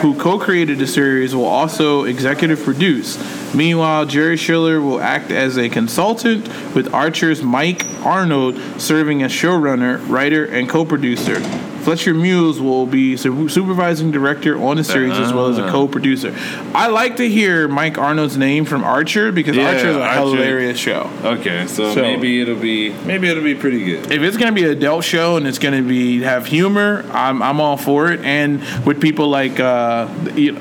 who 0.00 0.14
co 0.14 0.38
created 0.38 0.78
the 0.78 0.86
series, 0.86 1.34
will 1.34 1.44
also 1.44 2.04
executive 2.04 2.62
produce. 2.62 3.18
Meanwhile, 3.54 4.06
Jerry 4.06 4.36
Schilling 4.36 4.84
will 4.84 5.00
act 5.00 5.30
as 5.30 5.56
a 5.58 5.68
consultant, 5.68 6.46
with 6.74 6.92
Archer's 6.94 7.42
Mike 7.42 7.84
Arnold 8.04 8.58
serving 8.78 9.22
as 9.22 9.30
showrunner, 9.32 10.00
writer, 10.08 10.44
and 10.44 10.68
co 10.68 10.84
producer. 10.84 11.40
Fletcher 11.86 12.14
Moules 12.14 12.58
will 12.60 12.84
be 12.84 13.16
su- 13.16 13.48
supervising 13.48 14.10
director 14.10 14.60
on 14.60 14.76
the 14.76 14.82
series 14.82 15.16
as 15.20 15.32
well 15.32 15.46
as 15.46 15.56
a 15.56 15.66
Ah. 15.66 15.70
co-producer. 15.70 16.34
I 16.74 16.88
like 16.88 17.18
to 17.18 17.28
hear 17.28 17.68
Mike 17.68 17.96
Arnold's 17.96 18.36
name 18.36 18.64
from 18.64 18.82
Archer 18.82 19.30
because 19.30 19.54
Yeah, 19.56 19.68
Archer 19.68 19.90
is 19.90 19.96
a 19.96 20.02
Archer. 20.02 20.18
hilarious 20.18 20.78
show. 20.80 21.08
Okay, 21.24 21.62
so, 21.68 21.94
So- 21.94 22.02
maybe 22.02 22.40
it'll 22.40 22.56
be 22.56 22.92
maybe 23.06 23.28
it'll 23.28 23.44
be 23.44 23.54
pretty 23.54 23.84
good. 23.84 24.10
if 24.10 24.20
it's 24.20 24.36
gonna 24.36 24.50
be 24.50 24.64
an 24.64 24.70
adult 24.70 25.04
show 25.04 25.36
and 25.36 25.46
it's 25.46 25.60
gonna 25.60 25.80
be 25.80 26.22
have 26.22 26.46
humor, 26.46 27.04
I'm 27.14 27.40
I'm 27.40 27.60
all 27.60 27.76
for 27.76 28.10
it. 28.10 28.18
And 28.24 28.62
with 28.84 28.98
people 28.98 29.28
like, 29.28 29.60
uh, 29.60 30.06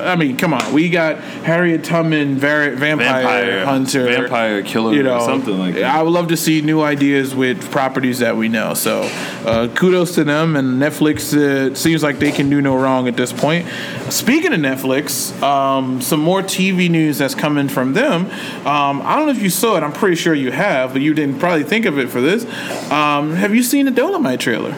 I 0.04 0.16
mean, 0.16 0.38
come 0.38 0.54
on, 0.54 0.74
we 0.74 0.90
got 0.90 1.18
Harriet 1.44 1.84
Tubman, 1.84 2.38
var- 2.38 2.70
vampire, 2.76 3.24
Vampire 3.24 3.66
hunter, 3.66 4.04
vampire 4.06 4.62
killer, 4.62 4.94
you 4.94 5.02
know, 5.02 5.16
or 5.16 5.22
something 5.22 5.58
like 5.58 5.74
that. 5.74 5.86
I 5.86 6.04
would 6.04 6.14
love 6.14 6.28
to 6.28 6.38
see 6.38 6.62
new 6.62 6.82
ideas 6.84 7.34
with 7.34 7.72
properties 7.72 8.20
that 8.20 8.38
we 8.38 8.48
know. 8.48 8.76
So, 8.76 9.10
uh, 9.44 9.70
kudos 9.74 10.14
to 10.14 10.24
them. 10.24 10.56
And 10.56 10.80
Netflix 10.80 11.15
uh, 11.18 11.74
seems 11.76 12.04
like 12.04 12.20
they 12.20 12.32
can 12.32 12.50
do 12.50 12.62
no 12.62 12.76
wrong 12.76 13.08
at 13.08 13.16
this 13.18 13.32
point. 13.34 13.68
Speaking 14.10 14.54
of 14.54 14.60
Netflix, 14.60 15.40
um, 15.42 16.02
some 16.02 16.20
more 16.20 16.42
TV 16.42 16.90
news 16.90 17.18
that's 17.18 17.36
coming 17.36 17.68
from 17.68 17.94
them. 17.94 18.26
Um, 18.66 19.02
I 19.02 19.16
don't 19.16 19.26
know 19.28 19.32
if 19.32 19.42
you 19.42 19.50
saw 19.50 19.78
it. 19.78 19.84
I'm 19.84 19.94
pretty 19.94 20.16
sure 20.16 20.34
you 20.34 20.52
have, 20.52 20.94
but 20.94 21.02
you 21.02 21.14
didn't 21.14 21.40
probably 21.40 21.64
think 21.64 21.86
of 21.86 21.98
it 22.00 22.10
for 22.10 22.22
this. 22.22 22.44
Um, 22.92 23.34
have 23.34 23.54
you 23.56 23.64
seen 23.64 23.86
the 23.86 23.92
Dolomite 23.92 24.40
trailer? 24.40 24.76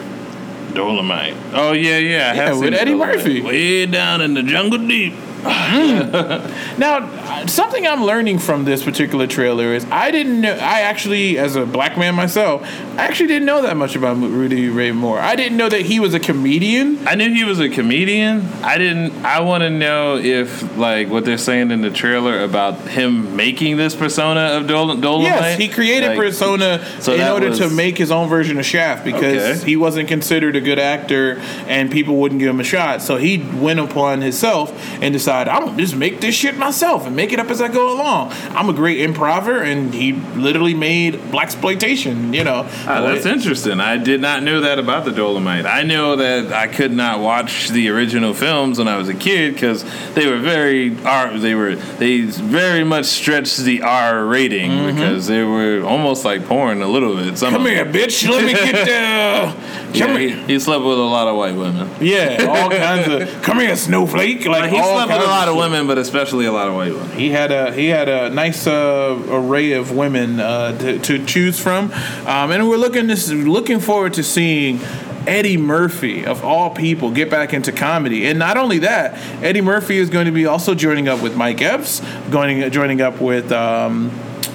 Dolomite. 0.74 1.34
Oh 1.54 1.72
yeah, 1.72 1.98
yeah. 1.98 2.30
I 2.32 2.34
Yeah, 2.34 2.34
have 2.34 2.54
seen 2.54 2.64
with 2.66 2.74
Eddie 2.74 2.92
Dolomite. 2.92 3.16
Murphy. 3.16 3.40
Way 3.40 3.86
down 3.86 4.20
in 4.20 4.34
the 4.34 4.42
jungle 4.42 4.78
deep. 4.78 5.14
Now, 6.78 7.46
something 7.46 7.86
I'm 7.86 8.04
learning 8.04 8.38
from 8.38 8.64
this 8.64 8.82
particular 8.84 9.26
trailer 9.26 9.72
is 9.74 9.84
I 9.86 10.10
didn't 10.10 10.40
know. 10.40 10.52
I 10.52 10.80
actually, 10.82 11.38
as 11.38 11.56
a 11.56 11.66
black 11.66 11.96
man 11.98 12.14
myself, 12.14 12.62
I 12.62 13.04
actually 13.06 13.28
didn't 13.28 13.46
know 13.46 13.62
that 13.62 13.76
much 13.76 13.96
about 13.96 14.16
Rudy 14.18 14.68
Ray 14.68 14.92
Moore. 14.92 15.18
I 15.18 15.34
didn't 15.36 15.56
know 15.56 15.68
that 15.68 15.82
he 15.82 15.98
was 16.00 16.14
a 16.14 16.20
comedian. 16.20 17.06
I 17.06 17.14
knew 17.14 17.32
he 17.32 17.44
was 17.44 17.58
a 17.60 17.68
comedian. 17.68 18.42
I 18.62 18.78
didn't. 18.78 19.12
I 19.24 19.40
want 19.40 19.62
to 19.62 19.70
know 19.70 20.16
if 20.16 20.76
like 20.76 21.08
what 21.08 21.24
they're 21.24 21.38
saying 21.38 21.70
in 21.70 21.80
the 21.80 21.90
trailer 21.90 22.40
about 22.44 22.76
him 22.88 23.34
making 23.36 23.76
this 23.76 23.94
persona 23.94 24.40
of 24.58 24.66
Dol- 24.66 24.96
Dolomite. 24.96 25.28
Yes, 25.32 25.58
he 25.58 25.68
created 25.68 26.08
Like, 26.10 26.18
persona 26.18 26.84
so 27.00 27.14
in 27.14 27.20
order 27.22 27.54
to 27.56 27.70
make 27.70 27.98
his 27.98 28.10
own 28.10 28.28
version 28.28 28.58
of 28.58 28.66
Shaft 28.66 29.04
because 29.04 29.58
Okay. 29.58 29.66
he 29.66 29.76
wasn't 29.76 30.08
considered 30.08 30.56
a 30.56 30.60
good 30.60 30.78
actor 30.78 31.40
and 31.66 31.90
people 31.90 32.16
wouldn't 32.16 32.40
give 32.40 32.50
him 32.50 32.60
a 32.60 32.64
shot. 32.64 33.02
So 33.02 33.16
he 33.16 33.38
went 33.38 33.80
upon 33.80 34.20
himself 34.20 34.72
and 35.02 35.12
decided, 35.12 35.37
I'm 35.46 35.66
gonna 35.66 35.76
just 35.76 35.94
make 35.94 36.20
this 36.22 36.34
shit 36.34 36.56
myself 36.56 37.06
and 37.06 37.14
make 37.14 37.32
it 37.34 37.38
up 37.38 37.50
as 37.50 37.60
I 37.60 37.68
go 37.68 37.92
along. 37.94 38.32
I'm 38.56 38.68
a 38.70 38.72
great 38.72 39.00
improver, 39.00 39.60
and 39.62 39.92
he 39.94 40.12
literally 40.12 40.74
made 40.74 41.30
black 41.30 41.48
exploitation. 41.48 42.32
You 42.32 42.44
know, 42.44 42.66
Ah, 42.86 43.00
that's 43.02 43.26
It- 43.26 43.32
interesting. 43.32 43.80
I 43.80 43.96
did 43.98 44.20
not 44.20 44.42
know 44.42 44.60
that 44.62 44.78
about 44.78 45.04
the 45.04 45.12
Dolomite. 45.12 45.66
I 45.66 45.82
know 45.82 46.16
that 46.16 46.52
I 46.52 46.66
could 46.66 46.92
not 46.92 47.20
watch 47.20 47.68
the 47.68 47.88
original 47.90 48.32
films 48.34 48.78
when 48.78 48.88
I 48.88 48.96
was 48.96 49.08
a 49.08 49.14
kid 49.14 49.52
because 49.54 49.84
they 50.14 50.26
were 50.26 50.38
very 50.38 50.96
R. 51.04 51.36
They 51.36 51.54
were 51.54 51.74
they 51.98 52.20
very 52.22 52.84
much 52.84 53.04
stretched 53.06 53.58
the 53.58 53.82
R 53.82 54.24
rating 54.24 54.86
because 54.86 55.26
they 55.26 55.42
were 55.42 55.82
almost 55.84 56.24
like 56.24 56.46
porn 56.46 56.80
a 56.82 56.88
little 56.88 57.14
bit. 57.14 57.36
Some 57.36 57.48
Mm-hmm. 57.48 57.56
Come 57.58 57.66
here, 57.66 57.84
bitch. 57.86 58.28
Let 58.28 58.44
me 58.44 58.52
get 58.52 58.74
the. 58.86 59.54
Come 59.98 60.12
Yeah, 60.12 60.18
here. 60.18 60.36
he, 60.46 60.52
he 60.54 60.58
slept 60.60 60.84
with 60.84 60.98
a 60.98 61.02
lot 61.02 61.28
of 61.28 61.36
white 61.36 61.54
women. 61.54 61.88
Yeah, 62.00 62.46
all 62.48 62.70
kinds 62.70 63.08
of. 63.08 63.42
Come 63.42 63.58
here, 63.60 63.74
snowflake. 63.74 64.44
Like 64.46 64.70
He 64.70 64.78
all 64.78 64.96
slept 65.06 65.10
with 65.18 65.28
a 65.28 65.30
lot 65.30 65.48
of 65.48 65.56
women, 65.56 65.86
but 65.86 65.98
especially 65.98 66.46
a 66.46 66.52
lot 66.52 66.68
of 66.68 66.74
white 66.74 66.92
women. 66.92 67.10
He 67.16 67.30
had 67.30 67.50
a 67.52 67.72
he 67.72 67.88
had 67.88 68.08
a 68.08 68.30
nice 68.30 68.66
uh, 68.66 69.20
array 69.28 69.72
of 69.72 69.92
women 69.92 70.40
uh, 70.40 70.76
to, 70.78 70.98
to 70.98 71.24
choose 71.26 71.58
from, 71.60 71.92
um, 72.26 72.50
and 72.50 72.68
we're 72.68 72.76
looking 72.76 73.06
this 73.06 73.30
looking 73.30 73.80
forward 73.80 74.14
to 74.14 74.22
seeing 74.22 74.80
Eddie 75.26 75.58
Murphy 75.58 76.24
of 76.24 76.44
all 76.44 76.70
people 76.70 77.10
get 77.10 77.30
back 77.30 77.52
into 77.52 77.70
comedy. 77.72 78.26
And 78.26 78.38
not 78.38 78.56
only 78.56 78.78
that, 78.78 79.18
Eddie 79.42 79.60
Murphy 79.60 79.98
is 79.98 80.08
going 80.08 80.26
to 80.26 80.32
be 80.32 80.46
also 80.46 80.74
joining 80.74 81.06
up 81.08 81.22
with 81.22 81.36
Mike 81.36 81.60
Epps, 81.60 82.00
going 82.30 82.70
joining 82.70 83.00
up 83.02 83.20
with 83.20 83.52
um, 83.52 84.10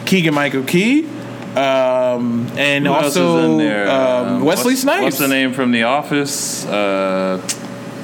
Keegan 0.06 0.34
Michael 0.34 0.63
Key. 0.63 1.06
Um, 1.54 2.47
and 2.58 2.88
Who 2.88 2.91
also 2.93 3.38
is 3.38 3.45
in 3.45 3.58
there? 3.60 3.88
um, 3.88 4.28
Um, 4.38 4.43
Wesley 4.43 4.73
what's, 4.73 4.82
Snipes. 4.82 5.04
What's 5.04 5.19
the 5.19 5.28
name 5.28 5.54
from 5.54 5.71
The 5.71 5.84
Office? 5.84 6.65
Uh, 6.65 7.39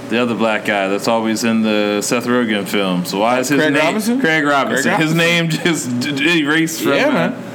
the 0.10 0.22
other 0.22 0.36
black 0.36 0.66
guy 0.66 0.88
that's 0.88 1.08
always 1.08 1.44
in 1.44 1.62
the 1.62 2.02
Seth 2.02 2.26
Rogen 2.26 2.68
films. 2.68 3.14
Why 3.14 3.40
is 3.40 3.50
his 3.50 3.60
Craig 3.60 3.74
name 3.74 3.84
Robinson? 3.86 4.20
Craig 4.20 4.44
Robinson? 4.44 4.96
Craig 4.96 5.02
His 5.02 5.14
name 5.16 5.50
just 5.50 5.90
erased 6.06 6.82
from. 6.82 6.94
Yeah, 6.94 7.10
man. 7.10 7.49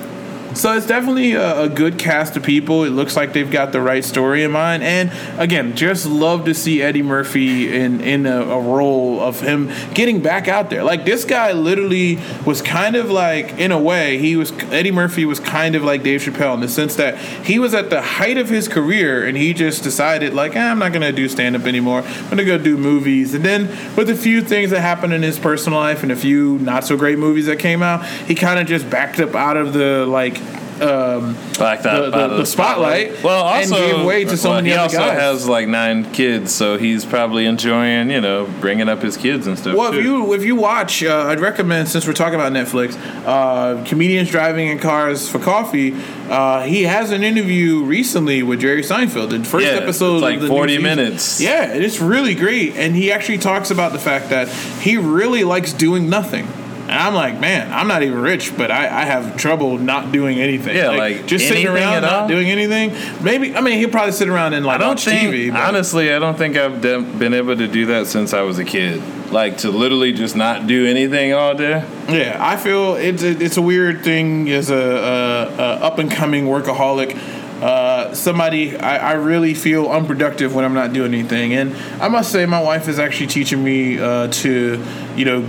So 0.55 0.73
it's 0.77 0.87
definitely 0.87 1.33
a, 1.33 1.62
a 1.62 1.69
good 1.69 1.99
cast 1.99 2.37
of 2.37 2.45
people. 2.45 2.85
It 2.85 2.90
looks 2.90 3.17
like 3.17 3.33
they've 3.33 3.51
got 3.51 3.73
the 3.73 3.81
right 3.81 4.05
story 4.05 4.45
in 4.45 4.53
mind. 4.53 4.85
And 4.85 5.11
again, 5.37 5.75
just 5.75 6.07
love 6.07 6.45
to 6.45 6.55
see 6.55 6.81
Eddie 6.81 7.03
Murphy 7.03 7.75
in 7.75 8.01
in 8.01 8.25
a, 8.25 8.40
a 8.43 8.61
role 8.61 9.21
of 9.21 9.40
him 9.40 9.73
getting 9.95 10.21
back 10.21 10.47
out 10.47 10.71
there. 10.71 10.85
Like 10.85 11.05
this 11.05 11.25
guy 11.25 11.51
literally 11.53 12.21
was 12.47 12.62
kind 12.62 12.95
of 12.95 13.11
like, 13.11 13.59
in 13.59 13.73
a 13.73 13.81
way, 13.81 14.19
he 14.19 14.37
was 14.37 14.53
Eddie 14.71 14.93
Murphy 14.93 15.25
was 15.25 15.40
kind 15.40 15.75
of 15.75 15.83
like 15.83 16.05
Dave 16.05 16.21
Chappelle 16.23 16.55
in 16.55 16.61
the 16.61 16.69
sense 16.69 16.95
that 16.97 17.19
he 17.19 17.59
was 17.59 17.75
at 17.75 17.90
the 17.90 18.01
height 18.01 18.38
of 18.38 18.49
his 18.49 18.69
career 18.69 19.27
and 19.27 19.37
he 19.37 19.55
just 19.55 19.83
decided 19.83 20.35
like, 20.35 20.55
eh, 20.55 20.71
I'm 20.71 20.79
not 20.79 20.93
gonna 20.93 21.11
do 21.11 21.29
stand 21.29 21.57
up 21.57 21.64
anymore. 21.64 22.03
I'm 22.03 22.31
gonna 22.31 22.45
go 22.45 22.59
do 22.59 22.77
movies. 22.77 23.35
And 23.35 23.45
then 23.45 23.67
with 23.97 24.09
a 24.09 24.14
few 24.14 24.40
things 24.40 24.71
that 24.71 24.81
happened 24.81 25.12
in 25.12 25.23
his 25.23 25.37
personal 25.38 25.81
life 25.81 26.05
and 26.05 26.12
a 26.12 26.17
few 26.17 26.61
not 26.61 26.85
so 26.85 26.97
great 26.97 27.19
movies 27.19 27.47
that 27.47 27.59
came 27.59 27.83
out, 27.83 28.07
he 28.07 28.37
kind 28.37 28.61
of 28.61 28.69
just 28.69 28.88
backed 28.88 29.19
up 29.19 29.35
out 29.35 29.57
of 29.57 29.73
the 29.73 30.07
like 30.07 30.43
um, 30.83 31.35
Like 31.59 31.83
that, 31.83 32.01
the, 32.07 32.11
by 32.11 32.27
the, 32.29 32.37
the 32.39 32.47
spotlight. 32.47 33.23
Well, 33.23 33.45
also 33.45 33.77
and 33.77 33.97
gave 33.97 34.05
way 34.07 34.25
to 34.25 34.37
so 34.37 34.51
well, 34.51 34.59
many 34.59 34.71
he 34.71 34.77
also 34.77 34.99
guys. 34.99 35.19
has 35.19 35.49
like 35.49 35.69
nine 35.69 36.11
kids, 36.13 36.53
so 36.55 36.77
he's 36.79 37.05
probably 37.05 37.47
enjoying, 37.47 38.11
you 38.11 38.21
know, 38.21 38.47
bringing 38.61 38.89
up 38.89 39.01
his 39.03 39.17
kids 39.17 39.47
and 39.47 39.59
stuff. 39.59 39.77
well, 39.77 39.93
too. 39.93 39.99
if 39.99 40.05
you 40.05 40.33
if 40.35 40.45
you 40.45 40.57
watch, 40.57 41.03
uh, 41.05 41.27
I'd 41.29 41.41
recommend 41.41 41.89
since 41.89 42.07
we're 42.07 42.13
talking 42.13 42.35
about 42.35 42.53
Netflix, 42.53 42.97
uh, 43.25 43.85
comedians 43.85 44.31
driving 44.31 44.69
in 44.69 44.79
cars 44.79 45.29
for 45.29 45.39
coffee. 45.39 45.95
Uh, 46.29 46.63
he 46.63 46.83
has 46.85 47.11
an 47.11 47.23
interview 47.23 47.83
recently 47.85 48.43
with 48.43 48.61
Jerry 48.61 48.83
Seinfeld. 48.83 49.31
The 49.31 49.45
first 49.45 49.67
Yeah, 49.67 49.73
episode, 49.73 50.23
like 50.23 50.37
of 50.37 50.43
the 50.43 50.49
new 50.49 50.55
40 50.55 50.73
season. 50.73 50.83
minutes. 50.83 51.41
Yeah, 51.41 51.73
it's 51.73 52.01
really 52.01 52.35
great. 52.35 52.77
And 52.77 52.97
he 52.97 53.13
actually 53.13 53.39
talks 53.39 53.71
about 53.71 53.93
the 53.93 53.99
fact 53.99 54.31
that 54.31 54.49
he 54.49 54.97
really 54.97 55.45
likes 55.45 55.73
doing 55.73 56.09
nothing. 56.09 56.47
And 56.85 56.92
I'm 56.92 57.14
like, 57.14 57.40
man, 57.40 57.73
I'm 57.73 57.88
not 57.88 58.03
even 58.03 58.20
rich, 58.20 58.55
but 58.59 58.70
I, 58.70 58.85
I 58.85 59.05
have 59.07 59.38
trouble 59.38 59.79
not 59.79 60.12
doing 60.12 60.38
anything. 60.38 60.77
Yeah, 60.77 60.90
like, 60.90 61.25
just 61.27 61.49
sitting 61.49 61.66
around 61.66 62.03
not 62.03 62.12
all? 62.12 62.29
doing 62.29 62.49
anything. 62.51 62.92
Maybe 63.25 63.57
I 63.57 63.62
mean 63.62 63.79
he'll 63.79 63.88
probably 63.88 64.12
sit 64.12 64.29
around 64.29 64.53
and 64.53 64.66
like 64.66 64.77
I 64.77 64.79
don't 64.79 64.88
watch 64.90 65.05
think, 65.07 65.33
TV. 65.33 65.51
but- 65.51 65.61
honestly, 65.62 66.12
I 66.12 66.18
don't 66.18 66.37
think 66.37 66.59
I've 66.59 66.83
de- 66.83 67.01
been 67.01 67.33
able 67.33 67.57
to 67.57 67.66
do 67.66 67.87
that 67.87 68.07
since 68.07 68.35
I 68.35 68.42
was 68.42 68.59
a 68.59 68.64
kid. 68.64 69.03
Like 69.33 69.59
to 69.59 69.70
literally 69.70 70.12
just 70.12 70.37
not 70.37 70.66
do 70.66 70.87
anything 70.87 71.33
all 71.33 71.55
day. 71.55 71.85
Yeah, 72.09 72.37
I 72.38 72.57
feel 72.57 72.97
it's 72.97 73.23
a, 73.23 73.31
it's 73.31 73.57
a 73.57 73.62
weird 73.62 74.05
thing 74.05 74.51
as 74.51 74.68
a, 74.70 74.77
a, 74.77 75.55
a 75.57 75.64
up 75.87 75.99
and 75.99 76.11
coming 76.11 76.44
workaholic. 76.44 77.16
Uh, 77.62 78.12
somebody 78.14 78.77
I, 78.77 79.12
I 79.12 79.12
really 79.14 79.55
feel 79.55 79.88
unproductive 79.88 80.55
when 80.55 80.66
I'm 80.66 80.75
not 80.75 80.92
doing 80.92 81.14
anything, 81.14 81.55
and 81.55 81.75
I 82.03 82.09
must 82.09 82.31
say 82.31 82.44
my 82.44 82.61
wife 82.61 82.88
is 82.88 82.99
actually 82.99 83.29
teaching 83.29 83.64
me 83.64 83.99
uh, 83.99 84.29
to 84.29 84.85
you 85.16 85.25
know 85.25 85.40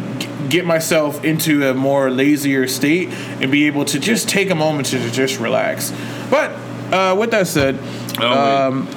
get 0.49 0.65
myself 0.65 1.23
into 1.23 1.67
a 1.69 1.73
more 1.73 2.10
lazier 2.10 2.67
state 2.67 3.10
and 3.10 3.51
be 3.51 3.67
able 3.67 3.86
to 3.86 3.99
just 3.99 4.29
take 4.29 4.49
a 4.49 4.55
moment 4.55 4.88
to 4.89 5.12
just 5.12 5.39
relax. 5.39 5.91
But 6.29 6.51
uh, 6.93 7.15
with 7.15 7.31
that 7.31 7.47
said, 7.47 7.79
um, 8.19 8.88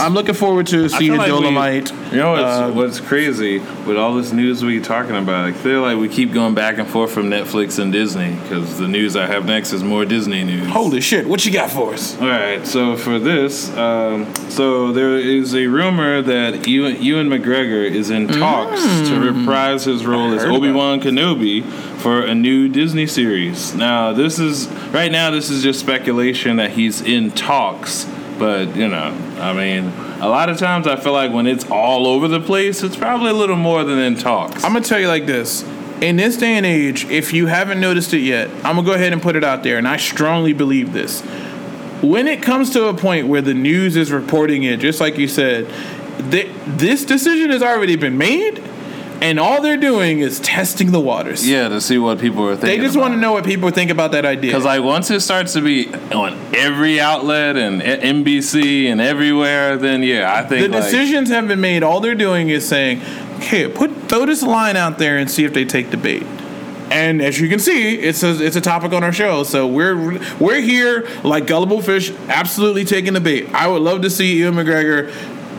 I'm 0.00 0.14
looking 0.14 0.34
forward 0.34 0.66
to 0.68 0.84
I 0.84 0.88
seeing 0.88 1.00
feel 1.12 1.40
the 1.40 1.50
like 1.50 1.84
we- 1.84 1.92
you 2.12 2.16
know 2.16 2.32
what's, 2.32 2.42
Uh, 2.44 2.70
what's 2.72 3.00
crazy 3.00 3.58
with 3.86 3.96
all 3.96 4.14
this 4.14 4.32
news 4.32 4.64
we 4.64 4.80
talking 4.80 5.16
about? 5.16 5.46
I 5.46 5.52
feel 5.52 5.82
like 5.82 5.98
we 5.98 6.08
keep 6.08 6.32
going 6.32 6.54
back 6.54 6.78
and 6.78 6.88
forth 6.88 7.10
from 7.10 7.28
Netflix 7.30 7.78
and 7.78 7.92
Disney 7.92 8.36
because 8.42 8.78
the 8.78 8.88
news 8.88 9.16
I 9.16 9.26
have 9.26 9.44
next 9.46 9.72
is 9.72 9.82
more 9.84 10.04
Disney 10.04 10.44
news. 10.44 10.66
Holy 10.68 11.00
shit! 11.00 11.26
What 11.28 11.44
you 11.44 11.52
got 11.52 11.70
for 11.70 11.92
us? 11.94 12.16
All 12.20 12.26
right, 12.28 12.66
so 12.66 12.96
for 12.96 13.18
this, 13.18 13.74
um, 13.76 14.26
so 14.48 14.92
there 14.92 15.18
is 15.18 15.54
a 15.54 15.66
rumor 15.66 16.22
that 16.22 16.66
Ewan, 16.66 17.02
Ewan 17.02 17.28
McGregor 17.28 17.84
is 17.90 18.10
in 18.10 18.28
talks 18.28 18.82
to 19.08 19.20
reprise 19.20 19.84
his 19.84 20.06
role 20.06 20.32
as 20.32 20.42
Mm. 20.42 20.44
heard 20.44 20.48
about 20.48 20.56
Obi 20.56 20.72
Wan 20.72 21.00
Kenobi 21.00 21.62
for 21.98 22.22
a 22.22 22.34
new 22.34 22.68
Disney 22.68 23.06
series. 23.06 23.74
Now, 23.74 24.12
this 24.12 24.38
is 24.38 24.68
right 24.92 25.10
now. 25.12 25.30
This 25.30 25.50
is 25.50 25.62
just 25.62 25.80
speculation 25.80 26.56
that 26.56 26.70
he's 26.70 27.00
in 27.02 27.30
talks, 27.32 28.06
but 28.38 28.76
you 28.76 28.88
know, 28.88 29.14
I 29.40 29.52
mean, 29.52 29.86
a 30.20 30.28
lot 30.28 30.48
of 30.48 30.58
times 30.58 30.86
I 30.86 30.96
feel 30.96 31.12
like 31.12 31.32
when 31.32 31.46
it's 31.46 31.68
all 31.70 32.06
over 32.06 32.28
the 32.28 32.40
place, 32.40 32.82
it's 32.82 32.96
probably 32.96 33.30
a 33.30 33.34
little 33.34 33.56
more 33.56 33.84
than 33.84 33.98
in 33.98 34.16
talks. 34.16 34.64
I'm 34.64 34.72
gonna 34.72 34.84
tell 34.84 35.00
you 35.00 35.08
like 35.08 35.26
this. 35.26 35.64
in 36.00 36.16
this 36.16 36.36
day 36.36 36.52
and 36.56 36.64
age, 36.64 37.06
if 37.06 37.32
you 37.32 37.46
haven't 37.46 37.80
noticed 37.80 38.14
it 38.14 38.20
yet, 38.20 38.48
I'm 38.64 38.76
gonna 38.76 38.84
go 38.84 38.92
ahead 38.92 39.12
and 39.12 39.20
put 39.20 39.34
it 39.36 39.42
out 39.44 39.62
there, 39.64 39.78
and 39.78 39.88
I 39.88 39.96
strongly 39.96 40.52
believe 40.52 40.92
this. 40.92 41.22
When 42.00 42.28
it 42.28 42.40
comes 42.42 42.70
to 42.74 42.86
a 42.86 42.94
point 42.94 43.26
where 43.26 43.42
the 43.42 43.54
news 43.54 43.96
is 43.96 44.12
reporting 44.12 44.62
it, 44.62 44.78
just 44.78 45.00
like 45.00 45.18
you 45.18 45.26
said, 45.26 45.68
th- 46.30 46.50
this 46.66 47.04
decision 47.04 47.50
has 47.50 47.62
already 47.62 47.96
been 47.96 48.16
made, 48.16 48.62
and 49.20 49.38
all 49.40 49.60
they're 49.60 49.76
doing 49.76 50.20
is 50.20 50.40
testing 50.40 50.92
the 50.92 51.00
waters. 51.00 51.48
Yeah, 51.48 51.68
to 51.68 51.80
see 51.80 51.98
what 51.98 52.18
people 52.18 52.46
are 52.48 52.56
thinking. 52.56 52.80
They 52.80 52.86
just 52.86 52.98
want 52.98 53.14
to 53.14 53.20
know 53.20 53.32
what 53.32 53.44
people 53.44 53.70
think 53.70 53.90
about 53.90 54.12
that 54.12 54.24
idea. 54.24 54.50
Because 54.50 54.64
like 54.64 54.82
once 54.82 55.10
it 55.10 55.20
starts 55.20 55.52
to 55.54 55.60
be 55.60 55.92
on 56.12 56.34
every 56.54 57.00
outlet 57.00 57.56
and 57.56 57.82
NBC 57.82 58.86
and 58.86 59.00
everywhere, 59.00 59.76
then 59.76 60.02
yeah, 60.02 60.34
I 60.34 60.42
think 60.42 60.70
the 60.70 60.78
like, 60.78 60.84
decisions 60.84 61.30
have 61.30 61.48
been 61.48 61.60
made. 61.60 61.82
All 61.82 62.00
they're 62.00 62.14
doing 62.14 62.48
is 62.48 62.66
saying, 62.66 63.02
"Okay, 63.38 63.68
put 63.68 63.90
throw 64.08 64.26
this 64.26 64.42
line 64.42 64.76
out 64.76 64.98
there 64.98 65.18
and 65.18 65.30
see 65.30 65.44
if 65.44 65.52
they 65.52 65.64
take 65.64 65.90
the 65.90 65.96
bait." 65.96 66.24
And 66.90 67.20
as 67.20 67.38
you 67.38 67.48
can 67.48 67.58
see, 67.58 67.96
it's 67.96 68.22
a 68.22 68.42
it's 68.44 68.56
a 68.56 68.60
topic 68.60 68.92
on 68.92 69.04
our 69.04 69.12
show. 69.12 69.42
So 69.42 69.66
we're 69.66 70.18
we're 70.38 70.60
here 70.60 71.06
like 71.22 71.46
gullible 71.46 71.82
fish, 71.82 72.10
absolutely 72.28 72.84
taking 72.84 73.12
the 73.12 73.20
bait. 73.20 73.52
I 73.52 73.66
would 73.66 73.82
love 73.82 74.02
to 74.02 74.10
see 74.10 74.36
Ewan 74.38 74.54
McGregor 74.54 75.12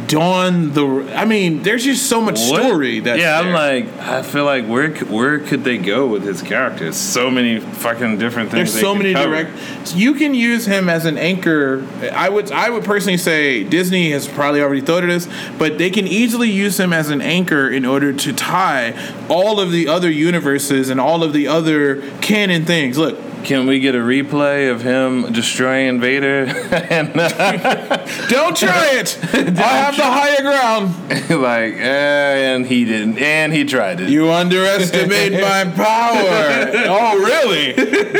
don 0.09 0.73
the. 0.73 1.13
I 1.15 1.23
mean, 1.25 1.63
there's 1.63 1.83
just 1.85 2.09
so 2.09 2.19
much 2.19 2.39
What? 2.49 2.63
story. 2.63 2.99
That's 2.99 3.21
yeah, 3.21 3.39
I'm 3.39 3.53
like, 3.53 3.87
I 3.99 4.21
feel 4.23 4.43
like 4.43 4.65
where 4.65 4.89
where 5.05 5.39
could 5.39 5.63
they 5.63 5.77
go 5.77 6.07
with 6.07 6.23
his 6.23 6.41
characters? 6.41 6.97
So 6.97 7.31
many 7.31 7.59
fucking 7.59 8.17
different 8.17 8.51
things. 8.51 8.73
There's 8.73 8.81
so 8.81 8.93
many 8.93 9.13
cover. 9.13 9.29
direct. 9.43 9.95
You 9.95 10.15
can 10.15 10.33
use 10.33 10.65
him 10.65 10.89
as 10.89 11.05
an 11.05 11.17
anchor. 11.17 11.87
I 12.11 12.27
would 12.27 12.51
I 12.51 12.69
would 12.69 12.83
personally 12.83 13.17
say 13.17 13.63
Disney 13.63 14.11
has 14.11 14.27
probably 14.27 14.61
already 14.61 14.81
thought 14.81 15.03
of 15.03 15.09
this, 15.09 15.29
but 15.57 15.77
they 15.77 15.89
can 15.89 16.07
easily 16.07 16.49
use 16.49 16.79
him 16.79 16.91
as 16.91 17.09
an 17.09 17.21
anchor 17.21 17.69
in 17.69 17.85
order 17.85 18.11
to 18.11 18.33
tie 18.33 18.93
all 19.29 19.59
of 19.59 19.71
the 19.71 19.87
other 19.87 20.09
universes 20.09 20.89
and 20.89 20.99
all 20.99 21.23
of 21.23 21.31
the 21.33 21.47
other 21.47 22.01
canon 22.19 22.65
things. 22.65 22.97
Look, 22.97 23.17
Can 23.43 23.67
we 23.67 23.79
get 23.79 23.95
a 23.95 23.99
replay 23.99 24.71
of 24.71 24.81
him 24.81 25.31
destroying 25.31 25.99
Vader? 25.99 26.45
and 26.89 27.09
uh, 27.17 28.27
don't 28.27 28.55
try 28.55 28.89
it. 28.93 29.17
I 29.33 29.37
have 29.37 29.95
the 29.95 30.03
higher 30.03 30.41
ground. 30.41 31.09
like, 31.41 31.73
eh, 31.75 32.53
and 32.53 32.65
he 32.65 32.85
didn't, 32.85 33.17
and 33.17 33.53
he 33.53 33.63
tried 33.63 34.01
it. 34.01 34.09
You 34.09 34.31
underestimate 34.31 35.33
my 35.33 35.65
power. 35.75 36.71
Oh, 36.87 37.17
really? 37.17 37.73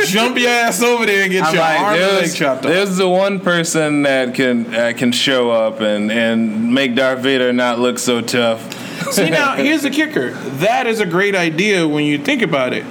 Jump 0.06 0.38
your 0.38 0.50
ass 0.50 0.82
over 0.82 1.06
there 1.06 1.22
and 1.22 1.32
get 1.32 1.44
I'm 1.44 1.54
your 1.54 1.62
like, 1.62 1.80
arm 1.80 1.94
and 1.94 2.16
leg 2.16 2.34
chopped 2.34 2.64
off. 2.64 2.70
there's 2.72 2.96
the 2.96 3.08
one 3.08 3.40
person 3.40 4.02
that 4.02 4.34
can 4.34 4.74
uh, 4.74 4.92
can 4.96 5.12
show 5.12 5.50
up 5.50 5.80
and 5.80 6.10
and 6.10 6.72
make 6.72 6.94
Darth 6.94 7.20
Vader 7.20 7.52
not 7.52 7.78
look 7.78 7.98
so 7.98 8.20
tough. 8.20 9.12
See 9.12 9.30
now, 9.30 9.56
here's 9.56 9.82
the 9.82 9.90
kicker. 9.90 10.30
That 10.30 10.86
is 10.86 11.00
a 11.00 11.06
great 11.06 11.34
idea 11.34 11.88
when 11.88 12.04
you 12.04 12.18
think 12.18 12.42
about 12.42 12.72
it. 12.72 12.84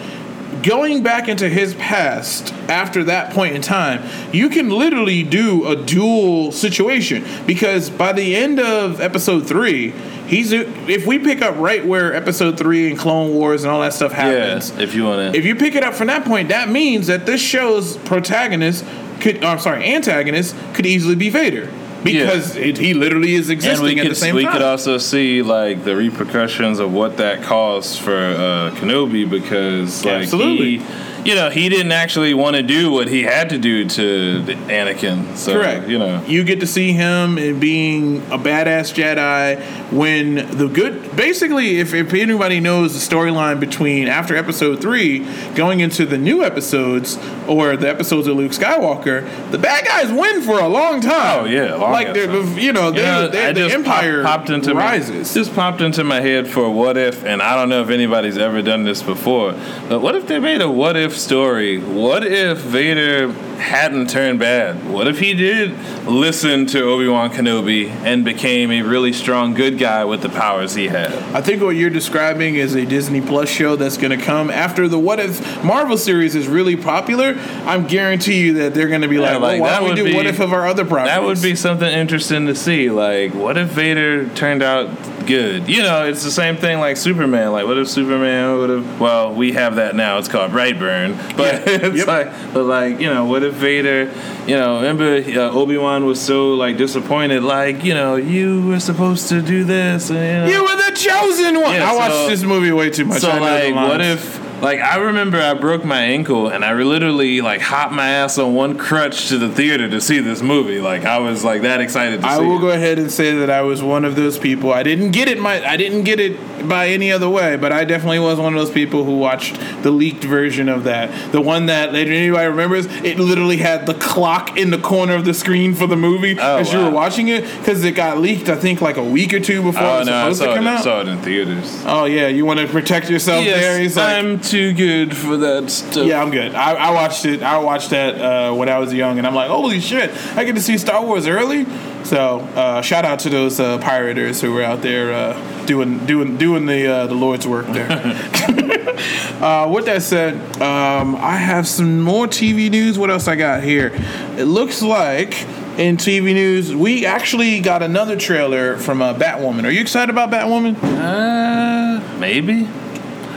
Going 0.63 1.03
back 1.03 1.27
into 1.27 1.47
his 1.47 1.73
past 1.75 2.53
after 2.67 3.05
that 3.05 3.33
point 3.33 3.55
in 3.55 3.61
time, 3.61 4.03
you 4.33 4.49
can 4.49 4.69
literally 4.69 5.23
do 5.23 5.67
a 5.67 5.75
dual 5.75 6.51
situation 6.51 7.23
because 7.45 7.89
by 7.89 8.11
the 8.13 8.35
end 8.35 8.59
of 8.59 8.99
episode 8.99 9.47
three, 9.47 9.91
he's 10.27 10.51
if 10.51 11.05
we 11.05 11.19
pick 11.19 11.41
up 11.41 11.55
right 11.57 11.85
where 11.85 12.13
episode 12.13 12.57
three 12.57 12.89
and 12.89 12.99
Clone 12.99 13.33
Wars 13.33 13.63
and 13.63 13.71
all 13.71 13.81
that 13.81 13.93
stuff 13.93 14.11
happens. 14.11 14.71
Yeah, 14.71 14.81
if 14.83 14.95
you 14.95 15.05
want 15.05 15.33
to. 15.33 15.37
If 15.37 15.45
you 15.45 15.55
pick 15.55 15.75
it 15.75 15.83
up 15.83 15.93
from 15.93 16.07
that 16.07 16.25
point, 16.25 16.49
that 16.49 16.69
means 16.69 17.07
that 17.07 17.25
this 17.25 17.41
show's 17.41 17.97
protagonist 17.97 18.85
could, 19.21 19.43
oh, 19.43 19.47
I'm 19.47 19.59
sorry, 19.59 19.85
antagonist 19.85 20.55
could 20.73 20.85
easily 20.85 21.15
be 21.15 21.29
Vader 21.29 21.69
because 22.03 22.55
it, 22.55 22.77
he 22.77 22.93
literally 22.93 23.33
is 23.35 23.49
And 23.49 23.57
existing 23.57 23.83
we 23.85 23.99
at 23.99 24.03
could 24.03 24.11
the 24.11 24.15
same 24.15 24.35
we 24.35 24.43
time. 24.43 24.53
could 24.53 24.61
also 24.61 24.97
see 24.97 25.41
like 25.41 25.83
the 25.83 25.95
repercussions 25.95 26.79
of 26.79 26.93
what 26.93 27.17
that 27.17 27.43
caused 27.43 27.99
for 27.99 28.15
uh, 28.15 28.71
Kenobi 28.75 29.29
because 29.29 30.05
like 30.05 30.23
Absolutely. 30.23 30.77
he, 30.79 31.18
you 31.25 31.35
know, 31.35 31.49
he 31.49 31.69
didn't 31.69 31.91
actually 31.91 32.33
want 32.33 32.55
to 32.55 32.63
do 32.63 32.91
what 32.91 33.07
he 33.07 33.23
had 33.23 33.49
to 33.49 33.57
do 33.57 33.87
to 33.89 34.43
Anakin. 34.67 35.35
So 35.35 35.53
Correct. 35.53 35.87
you 35.87 35.99
know, 35.99 36.23
you 36.25 36.43
get 36.43 36.59
to 36.61 36.67
see 36.67 36.93
him 36.93 37.37
in 37.37 37.59
being 37.59 38.17
a 38.31 38.37
badass 38.37 38.93
Jedi 38.93 39.59
when 39.91 40.35
the 40.57 40.67
good. 40.67 41.15
Basically, 41.15 41.79
if, 41.79 41.93
if 41.93 42.13
anybody 42.13 42.59
knows 42.59 42.93
the 42.93 43.15
storyline 43.15 43.59
between 43.59 44.07
after 44.07 44.35
Episode 44.35 44.81
three 44.81 45.19
going 45.55 45.79
into 45.81 46.05
the 46.05 46.17
new 46.17 46.43
episodes 46.43 47.17
or 47.47 47.75
the 47.75 47.89
episodes 47.89 48.27
of 48.27 48.37
Luke 48.37 48.51
Skywalker, 48.51 49.27
the 49.51 49.57
bad 49.57 49.85
guys 49.85 50.11
win 50.11 50.41
for 50.41 50.59
a 50.59 50.67
long 50.67 51.01
time. 51.01 51.41
Oh, 51.41 51.45
yeah, 51.45 51.75
long 51.75 51.91
like 51.91 52.13
they're 52.13 52.27
time. 52.27 52.57
you 52.57 52.71
know, 52.73 52.91
they, 52.91 52.99
You 53.01 53.05
know, 53.05 53.27
they, 53.27 53.53
the 53.53 53.71
empire 53.73 54.23
pop- 54.23 54.39
popped 54.39 54.49
into 54.49 54.73
rises. 54.73 55.35
My, 55.35 55.41
just 55.41 55.53
popped 55.55 55.81
into 55.81 56.03
my 56.03 56.21
head 56.21 56.47
for 56.47 56.69
what 56.69 56.97
if, 56.97 57.25
and 57.25 57.41
I 57.41 57.55
don't 57.55 57.69
know 57.69 57.81
if 57.81 57.89
anybody's 57.89 58.37
ever 58.37 58.61
done 58.61 58.83
this 58.83 59.01
before. 59.03 59.53
But 59.89 59.99
what 60.01 60.15
if 60.15 60.27
they 60.27 60.39
made 60.39 60.61
a 60.61 60.69
what 60.69 60.95
if 60.95 61.08
story? 61.15 61.77
What 61.77 62.25
if 62.25 62.57
Vader 62.59 63.33
hadn't 63.59 64.09
turned 64.09 64.39
bad? 64.39 64.89
What 64.89 65.07
if 65.07 65.19
he 65.19 65.33
did 65.33 65.71
listen 66.07 66.65
to 66.67 66.83
Obi 66.83 67.07
Wan 67.07 67.29
Kenobi 67.31 67.89
and 67.89 68.23
became 68.25 68.71
a 68.71 68.81
really 68.81 69.13
strong 69.13 69.53
good 69.53 69.77
guy 69.77 70.05
with 70.05 70.21
the 70.21 70.29
powers 70.29 70.73
he 70.75 70.87
had? 70.87 71.11
I 71.35 71.41
think 71.41 71.61
what 71.61 71.75
you're 71.75 71.89
describing 71.89 72.55
is 72.55 72.75
a 72.75 72.85
Disney 72.85 73.21
Plus 73.21 73.49
show 73.49 73.75
that's 73.75 73.97
going 73.97 74.17
to 74.17 74.23
come 74.23 74.49
after 74.49 74.87
the 74.87 74.97
What 74.99 75.19
If 75.19 75.63
Marvel 75.63 75.97
series 75.97 76.35
is 76.35 76.47
really 76.47 76.75
popular. 76.75 77.35
I'm 77.65 77.87
guarantee 77.87 78.39
you 78.41 78.53
that 78.55 78.73
they're 78.73 78.87
going 78.87 79.01
to 79.01 79.07
be 79.07 79.19
like, 79.19 79.39
like, 79.39 79.61
well, 79.61 79.71
why 79.71 79.79
don't 79.79 79.89
we 79.89 79.95
do 79.95 80.03
be- 80.05 80.15
What 80.15 80.25
If 80.25 80.39
of 80.39 80.53
our 80.53 80.65
other 80.67 80.85
properties? 80.85 81.11
That 81.13 81.23
would 81.23 81.41
be 81.41 81.55
something 81.55 81.89
interesting 81.89 82.45
to 82.47 82.55
see. 82.55 82.89
Like, 82.89 83.33
what 83.33 83.57
if 83.57 83.69
Vader 83.69 84.27
turned 84.29 84.63
out 84.63 84.89
good? 85.27 85.67
You 85.69 85.83
know, 85.83 86.05
it's 86.07 86.23
the 86.23 86.31
same 86.31 86.55
thing 86.57 86.79
like 86.79 86.97
Superman. 86.97 87.51
Like, 87.51 87.65
what 87.65 87.77
if 87.77 87.87
Superman 87.89 88.57
would 88.57 88.69
have? 88.69 88.99
Well, 88.99 89.33
we 89.33 89.51
have 89.53 89.75
that 89.75 89.95
now. 89.95 90.17
It's 90.17 90.27
called 90.27 90.51
Brightburn. 90.51 91.17
But 91.39 91.65
Yeah. 91.67 91.87
it's 91.87 91.97
Yep. 91.99 92.07
like, 92.07 92.53
but 92.53 92.63
like, 92.65 92.99
you 92.99 93.09
know, 93.09 93.25
what 93.25 93.43
if 93.43 93.48
Vader? 93.51 94.11
You 94.47 94.55
know, 94.57 94.77
remember 94.77 95.15
uh, 95.17 95.51
Obi 95.51 95.77
Wan 95.77 96.05
was 96.05 96.19
so 96.21 96.53
like 96.55 96.77
disappointed. 96.77 97.43
Like, 97.43 97.83
you 97.83 97.93
know, 97.93 98.15
you 98.15 98.65
were 98.67 98.79
supposed 98.79 99.29
to 99.29 99.41
do 99.41 99.63
this. 99.63 100.09
And, 100.09 100.49
you 100.49 100.55
know, 100.57 100.63
You 100.63 100.63
were 100.63 100.75
the 100.89 100.95
chosen 100.95 101.61
one. 101.61 101.75
Yeah, 101.75 101.91
I 101.91 101.95
watched 101.95 102.29
this 102.29 102.43
movie 102.43 102.71
way 102.71 102.89
too 102.89 103.05
much. 103.05 103.21
so 103.21 103.29
like, 103.29 103.73
what 103.75 104.01
if? 104.01 104.38
Like 104.61 104.79
I 104.81 104.97
remember, 104.97 105.39
I 105.39 105.53
broke 105.53 105.85
my 105.85 106.01
ankle 106.01 106.49
and 106.49 106.65
I 106.65 106.73
literally 106.73 107.41
like 107.41 107.61
hopped 107.61 107.93
my 107.93 108.09
ass 108.09 108.37
on 108.37 108.53
one 108.53 108.77
crutch 108.77 109.29
to 109.29 109.37
the 109.37 109.49
theater 109.49 109.89
to 109.89 110.01
see 110.01 110.19
this 110.19 110.41
movie. 110.41 110.79
Like 110.81 111.05
I 111.05 111.19
was 111.19 111.43
like 111.43 111.61
that 111.61 111.79
excited 111.81 112.21
to 112.21 112.27
see 112.27 112.27
it. 112.27 112.31
I 112.31 112.39
will 112.39 112.57
it. 112.57 112.61
go 112.61 112.69
ahead 112.69 112.99
and 112.99 113.11
say 113.11 113.35
that 113.35 113.49
I 113.49 113.61
was 113.61 113.81
one 113.81 114.05
of 114.05 114.15
those 114.15 114.37
people. 114.37 114.71
I 114.73 114.83
didn't 114.83 115.11
get 115.11 115.27
it 115.27 115.39
my 115.39 115.65
I 115.65 115.77
didn't 115.77 116.03
get 116.03 116.19
it 116.19 116.67
by 116.67 116.89
any 116.89 117.11
other 117.11 117.29
way, 117.29 117.55
but 117.55 117.71
I 117.71 117.85
definitely 117.85 118.19
was 118.19 118.37
one 118.37 118.53
of 118.53 118.59
those 118.59 118.71
people 118.71 119.05
who 119.05 119.17
watched 119.17 119.55
the 119.81 119.91
leaked 119.91 120.23
version 120.25 120.67
of 120.67 120.83
that. 120.83 121.31
The 121.31 121.41
one 121.41 121.67
that 121.67 121.93
later 121.93 122.11
anybody 122.11 122.47
remembers, 122.47 122.85
it 122.87 123.17
literally 123.17 123.57
had 123.57 123.85
the 123.85 123.93
clock 123.93 124.57
in 124.57 124.71
the 124.71 124.77
corner 124.77 125.15
of 125.15 125.23
the 125.23 125.33
screen 125.33 125.73
for 125.73 125.87
the 125.87 125.95
movie 125.95 126.37
Oh, 126.39 126.57
as 126.57 126.73
you 126.73 126.79
were 126.79 126.91
watching 126.91 127.29
it 127.29 127.43
because 127.59 127.83
it 127.85 127.91
got 127.95 128.17
leaked 128.17 128.49
I 128.49 128.55
think 128.55 128.81
like 128.81 128.97
a 128.97 129.03
week 129.03 129.33
or 129.33 129.39
two 129.39 129.63
before 129.63 129.83
oh, 129.83 129.85
it 129.85 129.89
Oh 129.89 129.99
was 129.99 130.07
no, 130.07 130.13
I 130.15 130.21
supposed 130.23 130.41
to 130.41 130.45
saw 130.47 130.55
come 130.55 130.67
it, 130.67 130.69
out. 130.69 130.83
saw 130.83 131.01
it 131.01 131.07
in 131.07 131.21
theaters. 131.21 131.83
Oh 131.85 132.05
yeah, 132.05 132.27
you 132.27 132.45
want 132.45 132.59
to 132.59 132.67
protect 132.67 133.09
yourself 133.09 133.45
there? 133.45 133.79
He's 133.79 133.95
like, 133.95 134.17
I'm 134.17 134.41
too 134.49 134.73
good 134.73 135.15
for 135.15 135.37
that 135.37 135.69
stuff. 135.69 136.07
Yeah, 136.07 136.21
I'm 136.21 136.31
good. 136.31 136.55
I, 136.55 136.73
I 136.73 136.91
watched 136.91 137.25
it. 137.25 137.43
I 137.43 137.59
watched 137.59 137.91
that 137.91 138.19
uh, 138.19 138.53
when 138.53 138.69
I 138.69 138.79
was 138.79 138.93
young, 138.93 139.17
and 139.17 139.27
I'm 139.27 139.35
like, 139.35 139.49
holy 139.49 139.79
shit! 139.79 140.11
I 140.35 140.43
get 140.43 140.55
to 140.55 140.61
see 140.61 140.77
Star 140.77 141.05
Wars 141.05 141.27
early. 141.27 141.65
So 142.03 142.39
uh, 142.55 142.81
shout 142.81 143.05
out 143.05 143.19
to 143.19 143.29
those 143.29 143.59
uh, 143.59 143.77
pirators 143.79 144.41
who 144.41 144.53
were 144.53 144.63
out 144.63 144.81
there 144.81 145.13
uh, 145.13 145.65
doing 145.65 146.05
doing 146.05 146.37
doing 146.37 146.65
the 146.65 146.87
uh, 146.87 147.07
the 147.07 147.15
Lord's 147.15 147.47
work 147.47 147.67
there. 147.67 147.89
uh, 149.41 149.69
with 149.71 149.85
that 149.85 150.01
said, 150.01 150.35
um, 150.61 151.15
I 151.15 151.35
have 151.35 151.67
some 151.67 152.01
more 152.01 152.27
TV 152.27 152.69
news. 152.69 152.97
What 152.97 153.09
else 153.09 153.27
I 153.27 153.35
got 153.35 153.63
here? 153.63 153.91
It 154.37 154.45
looks 154.45 154.81
like. 154.81 155.45
In 155.79 155.95
TV 155.95 156.33
news, 156.33 156.75
we 156.75 157.05
actually 157.05 157.61
got 157.61 157.81
another 157.81 158.17
trailer 158.17 158.75
from 158.75 159.01
uh, 159.01 159.13
Batwoman. 159.13 159.63
Are 159.63 159.69
you 159.69 159.79
excited 159.79 160.09
about 160.09 160.29
Batwoman? 160.29 160.75
Uh, 160.83 162.19
maybe. 162.19 162.67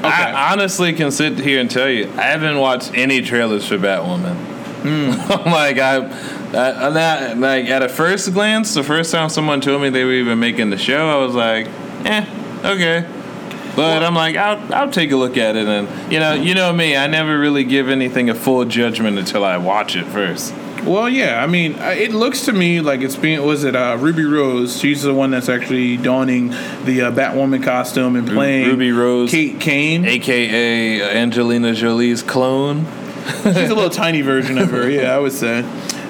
I 0.04 0.52
honestly 0.52 0.92
can 0.92 1.10
sit 1.10 1.38
here 1.38 1.60
and 1.60 1.70
tell 1.70 1.88
you, 1.88 2.08
I 2.16 2.22
haven't 2.22 2.58
watched 2.58 2.92
any 2.94 3.22
trailers 3.22 3.66
for 3.66 3.78
Batwoman. 3.78 4.36
I'm 4.84 5.52
like 5.52 5.78
I, 5.78 5.98
I, 6.52 6.90
not 6.90 7.38
like 7.38 7.66
at 7.66 7.82
a 7.82 7.88
first 7.88 8.32
glance, 8.32 8.74
the 8.74 8.82
first 8.82 9.12
time 9.12 9.28
someone 9.28 9.60
told 9.60 9.80
me 9.80 9.90
they 9.90 10.04
were 10.04 10.12
even 10.12 10.40
making 10.40 10.70
the 10.70 10.78
show, 10.78 11.08
I 11.08 11.24
was 11.24 11.34
like, 11.34 11.68
eh, 12.04 12.26
okay. 12.64 13.08
But 13.76 14.02
I'm 14.02 14.14
like, 14.14 14.36
I'll, 14.36 14.74
I'll 14.74 14.90
take 14.90 15.12
a 15.12 15.16
look 15.16 15.36
at 15.36 15.56
it, 15.56 15.66
and 15.66 16.12
you 16.12 16.18
know, 16.18 16.34
you 16.34 16.54
know 16.54 16.72
me, 16.72 16.96
I 16.96 17.06
never 17.06 17.38
really 17.38 17.64
give 17.64 17.88
anything 17.88 18.28
a 18.28 18.34
full 18.34 18.64
judgment 18.64 19.18
until 19.18 19.44
I 19.44 19.56
watch 19.56 19.96
it 19.96 20.04
first. 20.06 20.52
Well, 20.84 21.08
yeah. 21.08 21.42
I 21.42 21.46
mean, 21.46 21.74
uh, 21.76 21.94
it 21.96 22.12
looks 22.12 22.46
to 22.46 22.52
me 22.52 22.80
like 22.80 23.00
it's 23.00 23.16
being. 23.16 23.42
Was 23.42 23.64
it 23.64 23.76
uh, 23.76 23.96
Ruby 24.00 24.24
Rose? 24.24 24.80
She's 24.80 25.02
the 25.02 25.14
one 25.14 25.30
that's 25.30 25.48
actually 25.48 25.96
donning 25.96 26.48
the 26.84 27.02
uh, 27.02 27.12
Batwoman 27.12 27.62
costume 27.62 28.16
and 28.16 28.26
playing 28.26 28.66
Ruby 28.66 28.92
Rose. 28.92 29.30
Kate 29.30 29.60
Kane. 29.60 30.04
AKA 30.04 31.16
Angelina 31.16 31.72
Jolie's 31.72 32.22
clone. 32.22 32.86
She's 33.44 33.70
a 33.70 33.74
little 33.74 33.90
tiny 33.90 34.22
version 34.22 34.58
of 34.58 34.70
her. 34.70 34.90
Yeah, 34.90 35.14
I 35.14 35.18
would 35.18 35.32
say. 35.32 35.64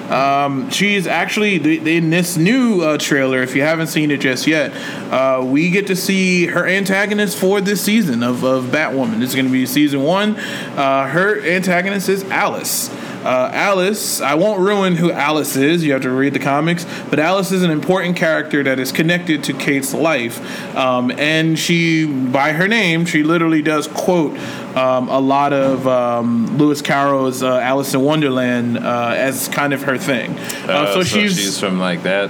Um, 0.09 0.69
she's 0.69 1.07
actually 1.07 1.55
in 1.95 2.09
this 2.09 2.37
new 2.37 2.81
uh, 2.81 2.97
trailer. 2.97 3.41
If 3.41 3.55
you 3.55 3.61
haven't 3.61 3.87
seen 3.87 4.11
it 4.11 4.19
just 4.19 4.47
yet, 4.47 4.71
uh, 5.11 5.43
we 5.43 5.69
get 5.69 5.87
to 5.87 5.95
see 5.95 6.47
her 6.47 6.67
antagonist 6.67 7.37
for 7.37 7.61
this 7.61 7.81
season 7.81 8.21
of, 8.21 8.43
of 8.43 8.65
Batwoman. 8.65 9.19
This 9.19 9.29
is 9.29 9.35
going 9.35 9.47
to 9.47 9.51
be 9.51 9.65
season 9.65 10.03
one. 10.03 10.35
Uh, 10.35 11.07
her 11.07 11.39
antagonist 11.41 12.09
is 12.09 12.23
Alice. 12.25 12.89
Uh, 13.23 13.49
Alice, 13.53 14.21
I 14.21 14.35
won't 14.35 14.59
ruin 14.59 14.95
who 14.95 15.11
Alice 15.11 15.55
is. 15.55 15.83
You 15.83 15.93
have 15.93 16.01
to 16.03 16.09
read 16.09 16.33
the 16.33 16.39
comics, 16.39 16.85
but 17.09 17.19
Alice 17.19 17.51
is 17.51 17.63
an 17.63 17.71
important 17.71 18.15
character 18.15 18.63
that 18.63 18.79
is 18.79 18.91
connected 18.91 19.43
to 19.45 19.53
Kate's 19.53 19.93
life, 19.93 20.75
um, 20.75 21.11
and 21.11 21.57
she, 21.57 22.05
by 22.05 22.53
her 22.53 22.67
name, 22.67 23.05
she 23.05 23.23
literally 23.23 23.61
does 23.61 23.87
quote 23.87 24.37
um, 24.75 25.07
a 25.09 25.19
lot 25.19 25.53
of 25.53 25.87
um, 25.87 26.57
Lewis 26.57 26.81
Carroll's 26.81 27.43
uh, 27.43 27.57
Alice 27.59 27.93
in 27.93 28.01
Wonderland 28.01 28.77
uh, 28.77 29.13
as 29.15 29.47
kind 29.47 29.73
of 29.73 29.83
her 29.83 29.97
thing. 29.97 30.37
Uh, 30.67 30.93
so, 30.93 31.03
she's, 31.03 31.59
from 31.59 31.79
like 31.79 32.03
that. 32.03 32.29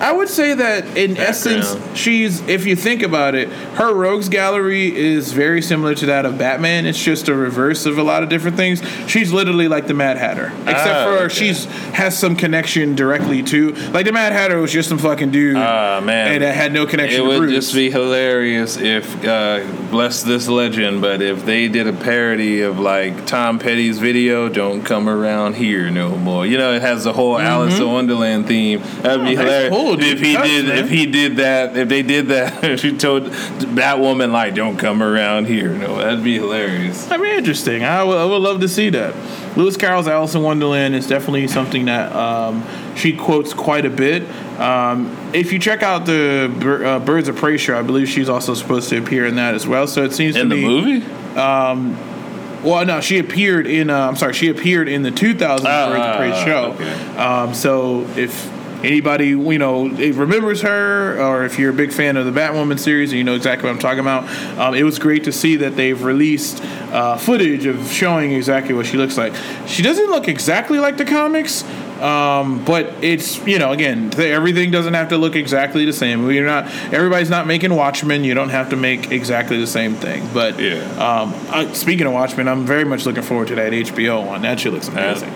I 0.00 0.12
would 0.12 0.28
say 0.28 0.54
that 0.54 0.96
in 0.96 1.16
essence, 1.16 1.74
she's 1.98 2.46
if 2.48 2.66
you 2.66 2.76
think 2.76 3.02
about 3.02 3.34
it, 3.34 3.48
her 3.76 3.94
rogues 3.94 4.28
gallery 4.28 4.94
is 4.94 5.32
very 5.32 5.62
similar 5.62 5.94
to 5.94 6.06
that 6.06 6.26
of 6.26 6.36
Batman. 6.38 6.84
It's 6.86 7.02
just 7.02 7.28
a 7.28 7.34
reverse 7.34 7.86
of 7.86 7.96
a 7.98 8.02
lot 8.02 8.22
of 8.22 8.28
different 8.28 8.56
things. 8.56 8.82
She's 9.08 9.32
literally 9.32 9.68
like 9.68 9.86
the 9.86 9.94
Mad 9.94 10.18
Hatter, 10.18 10.52
except 10.66 10.88
Ah, 10.88 11.04
for 11.06 11.24
okay. 11.24 11.34
she's 11.34 11.64
has 11.94 12.18
some 12.18 12.36
connection 12.36 12.94
directly 12.94 13.42
to 13.44 13.72
like 13.92 14.04
the 14.06 14.12
Mad 14.12 14.32
Hatter 14.32 14.58
was 14.60 14.70
just 14.72 14.88
some 14.88 14.98
fucking 14.98 15.30
dude, 15.30 15.56
Ah, 15.56 16.00
man. 16.04 16.32
and 16.34 16.42
that 16.42 16.54
had 16.54 16.72
no 16.72 16.86
connection. 16.86 17.22
It 17.22 17.26
would 17.26 17.38
Bruce. 17.38 17.52
just 17.52 17.74
be 17.74 17.90
hilarious 17.90 18.76
if, 18.76 19.24
uh, 19.24 19.60
bless 19.90 20.22
this 20.22 20.46
legend, 20.48 21.00
but 21.00 21.22
if 21.22 21.44
they 21.46 21.68
did 21.68 21.86
a 21.86 21.92
parody 21.92 22.60
of 22.62 22.78
like 22.78 23.26
Tom 23.26 23.58
Petty's 23.58 23.98
video, 23.98 24.48
"Don't 24.48 24.82
Come 24.82 25.08
Around 25.08 25.54
Here 25.56 25.90
No 25.90 26.10
More." 26.16 26.44
You 26.46 26.58
know, 26.58 26.72
it 26.74 26.82
has 26.82 27.04
the 27.04 27.12
whole 27.12 27.38
Alice 27.38 27.78
in 27.78 27.90
Wonderland 27.90 28.46
theme. 28.46 28.82
That'd 29.02 29.24
be 29.24 29.36
Mm-hmm. 29.36 29.40
Oh, 29.40 29.42
hilarious 29.44 29.70
pull, 29.70 29.85
if 29.94 30.20
he 30.20 30.36
did. 30.36 30.66
man. 30.66 30.78
If 30.78 30.90
he 30.90 31.06
did 31.06 31.36
that, 31.36 31.76
if 31.76 31.88
they 31.88 32.02
did 32.02 32.28
that, 32.28 32.62
if 32.64 32.80
she 32.80 32.96
told 32.96 33.24
Batwoman 33.24 34.32
like, 34.32 34.54
"Don't 34.54 34.76
come 34.76 35.02
around 35.02 35.46
here," 35.46 35.70
no, 35.72 35.96
that'd 35.98 36.22
be 36.24 36.34
hilarious. 36.38 37.04
That'd 37.06 37.22
be 37.24 37.30
interesting. 37.32 37.84
I 37.84 38.02
would, 38.04 38.14
love 38.42 38.60
to 38.60 38.68
see 38.68 38.90
that. 38.90 39.14
Lewis 39.56 39.76
Carroll's 39.76 40.06
Alice 40.08 40.34
in 40.34 40.42
Wonderland 40.42 40.94
is 40.94 41.06
definitely 41.06 41.48
something 41.48 41.86
that 41.86 42.12
um, 42.14 42.62
she 42.94 43.16
quotes 43.16 43.54
quite 43.54 43.86
a 43.86 43.90
bit. 43.90 44.22
Um, 44.60 45.16
if 45.32 45.52
you 45.52 45.58
check 45.58 45.82
out 45.82 46.04
the 46.06 46.50
uh, 46.86 46.98
Birds 46.98 47.28
of 47.28 47.36
Prey 47.36 47.56
show, 47.56 47.78
I 47.78 47.82
believe 47.82 48.08
she's 48.08 48.28
also 48.28 48.52
supposed 48.54 48.88
to 48.90 48.98
appear 48.98 49.24
in 49.26 49.36
that 49.36 49.54
as 49.54 49.66
well. 49.66 49.86
So 49.86 50.02
it 50.04 50.12
seems 50.12 50.36
In 50.36 50.48
to 50.50 50.54
the 50.54 50.60
me. 50.62 50.66
movie, 51.00 51.06
Well, 51.34 52.84
no, 52.84 53.00
she 53.00 53.18
appeared 53.18 53.66
in. 53.66 53.90
Uh, 53.90 54.08
I'm 54.08 54.16
sorry, 54.16 54.32
she 54.32 54.48
appeared 54.48 54.88
in 54.88 55.02
the 55.02 55.10
2000 55.10 55.66
Ah, 55.66 55.88
Birds 55.88 56.04
of 56.04 56.16
Prey 56.16 56.44
show. 56.44 56.72
okay. 56.72 57.16
Um, 57.16 57.54
so 57.54 58.02
if 58.16 58.50
anybody 58.86 59.28
you 59.28 59.58
know 59.58 59.88
remembers 59.88 60.62
her, 60.62 61.20
or 61.20 61.44
if 61.44 61.58
you're 61.58 61.70
a 61.70 61.74
big 61.74 61.92
fan 61.92 62.16
of 62.16 62.24
the 62.32 62.38
Batwoman 62.40 62.78
series 62.78 63.10
and 63.10 63.18
you 63.18 63.24
know 63.24 63.34
exactly 63.34 63.66
what 63.66 63.74
I'm 63.74 63.78
talking 63.80 64.00
about, 64.00 64.28
um, 64.58 64.74
it 64.74 64.82
was 64.84 64.98
great 64.98 65.24
to 65.24 65.32
see 65.32 65.56
that 65.56 65.76
they've 65.76 66.02
released 66.02 66.62
uh, 66.92 67.16
footage 67.16 67.66
of 67.66 67.90
showing 67.90 68.32
exactly 68.32 68.74
what 68.74 68.86
she 68.86 68.96
looks 68.96 69.18
like. 69.18 69.34
She 69.66 69.82
doesn't 69.82 70.08
look 70.10 70.28
exactly 70.28 70.78
like 70.78 70.96
the 70.96 71.04
comics. 71.04 71.64
Um, 71.96 72.62
but 72.66 72.92
it's 73.02 73.38
you 73.46 73.58
know 73.58 73.72
again 73.72 74.12
everything 74.20 74.70
doesn't 74.70 74.92
have 74.92 75.08
to 75.08 75.16
look 75.16 75.34
exactly 75.34 75.86
the 75.86 75.94
same. 75.94 76.24
We're 76.26 76.44
not 76.44 76.66
everybody's 76.92 77.30
not 77.30 77.46
making 77.46 77.72
Watchmen. 77.74 78.22
You 78.22 78.34
don't 78.34 78.50
have 78.50 78.68
to 78.70 78.76
make 78.76 79.10
exactly 79.10 79.58
the 79.58 79.66
same 79.66 79.94
thing. 79.94 80.28
But 80.34 80.60
Yeah. 80.60 80.82
um, 81.02 81.34
I, 81.50 81.72
speaking 81.72 82.06
of 82.06 82.12
Watchmen, 82.12 82.48
I'm 82.48 82.66
very 82.66 82.84
much 82.84 83.06
looking 83.06 83.22
forward 83.22 83.48
to 83.48 83.54
that 83.54 83.72
HBO 83.72 84.26
one. 84.26 84.42
That 84.42 84.60
shit 84.60 84.74
looks 84.74 84.88
amazing. 84.88 85.32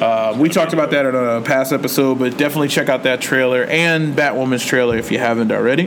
Uh, 0.00 0.36
we 0.38 0.48
talked 0.48 0.72
about 0.72 0.90
that 0.90 1.06
in 1.06 1.14
a 1.14 1.40
past 1.40 1.72
episode, 1.72 2.18
but 2.18 2.36
definitely 2.36 2.68
check 2.68 2.88
out 2.88 3.04
that 3.04 3.20
trailer 3.20 3.64
and 3.64 4.14
Batwoman's 4.14 4.64
trailer 4.64 4.96
if 4.96 5.10
you 5.10 5.18
haven't 5.18 5.50
already. 5.50 5.86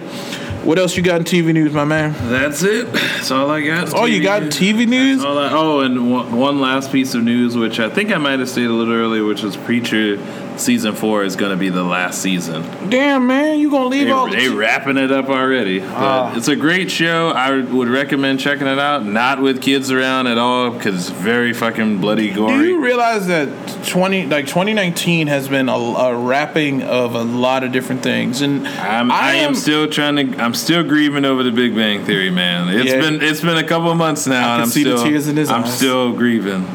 What 0.63 0.77
else 0.77 0.97
you 0.97 1.03
got 1.03 1.19
in 1.19 1.23
TV 1.25 1.53
news, 1.53 1.73
my 1.73 1.85
man? 1.85 2.13
that's 2.29 2.63
it. 2.63 2.91
That's 2.91 3.31
all 3.31 3.49
I 3.49 3.65
got. 3.65 3.93
Oh, 3.93 4.05
you 4.05 4.21
got 4.21 4.43
TV 4.43 4.87
news? 4.87 5.19
That, 5.19 5.27
oh, 5.53 5.81
and 5.81 6.11
one, 6.11 6.35
one 6.35 6.59
last 6.59 6.91
piece 6.91 7.13
of 7.13 7.23
news, 7.23 7.55
which 7.55 7.79
I 7.79 7.89
think 7.89 8.11
I 8.11 8.17
might 8.17 8.39
have 8.39 8.49
stated 8.49 8.69
a 8.69 8.73
little 8.73 8.93
earlier, 8.93 9.23
which 9.23 9.41
was 9.41 9.55
Preacher 9.55 10.17
season 10.59 10.95
four 10.95 11.23
is 11.23 11.35
going 11.35 11.51
to 11.51 11.57
be 11.57 11.69
the 11.69 11.83
last 11.83 12.21
season. 12.21 12.63
Damn, 12.89 13.27
man, 13.27 13.59
you 13.59 13.69
gonna 13.69 13.87
leave 13.89 14.05
They, 14.07 14.11
all 14.11 14.29
the 14.29 14.35
they 14.35 14.49
wrapping 14.49 14.97
it 14.97 15.11
up 15.11 15.29
already. 15.29 15.79
But 15.79 15.87
Ah. 15.91 16.35
it's 16.35 16.47
a 16.47 16.55
great 16.55 16.89
show. 16.91 17.29
I 17.29 17.55
would 17.61 17.87
recommend 17.87 18.39
checking 18.39 18.67
it 18.67 18.79
out. 18.79 19.05
Not 19.05 19.41
with 19.41 19.61
kids 19.61 19.91
around 19.91 20.27
at 20.27 20.37
all 20.37 20.71
because 20.71 20.95
it's 20.95 21.09
very 21.09 21.53
fucking 21.53 21.99
bloody 21.99 22.31
gory. 22.31 22.57
Do 22.57 22.63
you 22.65 22.81
realize 22.83 23.27
that 23.27 23.47
twenty 23.87 24.25
like 24.25 24.47
2019 24.47 25.27
has 25.27 25.47
been 25.47 25.69
a, 25.69 25.73
a 25.77 26.15
wrapping 26.15 26.83
of 26.83 27.15
a 27.15 27.23
lot 27.23 27.63
of 27.63 27.71
different 27.71 28.03
things, 28.03 28.41
and 28.41 28.67
I'm, 28.67 29.11
I 29.11 29.33
am 29.35 29.55
still 29.55 29.87
trying 29.87 30.15
to. 30.15 30.43
I'm 30.43 30.53
still 30.53 30.83
grieving 30.83 31.25
over 31.25 31.43
the 31.43 31.51
Big 31.51 31.75
Bang 31.75 32.03
Theory, 32.05 32.29
man. 32.29 32.69
It's 32.69 32.89
Yeah. 32.91 33.01
been 33.01 33.21
it's 33.21 33.41
been 33.41 33.57
a 33.57 33.63
couple 33.63 33.93
months 33.95 34.27
now, 34.27 34.35
I 34.35 34.53
and 34.55 34.55
can 34.55 34.61
I'm 34.63 34.69
see 34.69 34.83
the 34.83 35.03
tears 35.03 35.27
in 35.27 35.37
his 35.37 35.49
I'm 35.49 35.63
eyes. 35.63 35.77
still 35.77 36.11
grieving. 36.13 36.65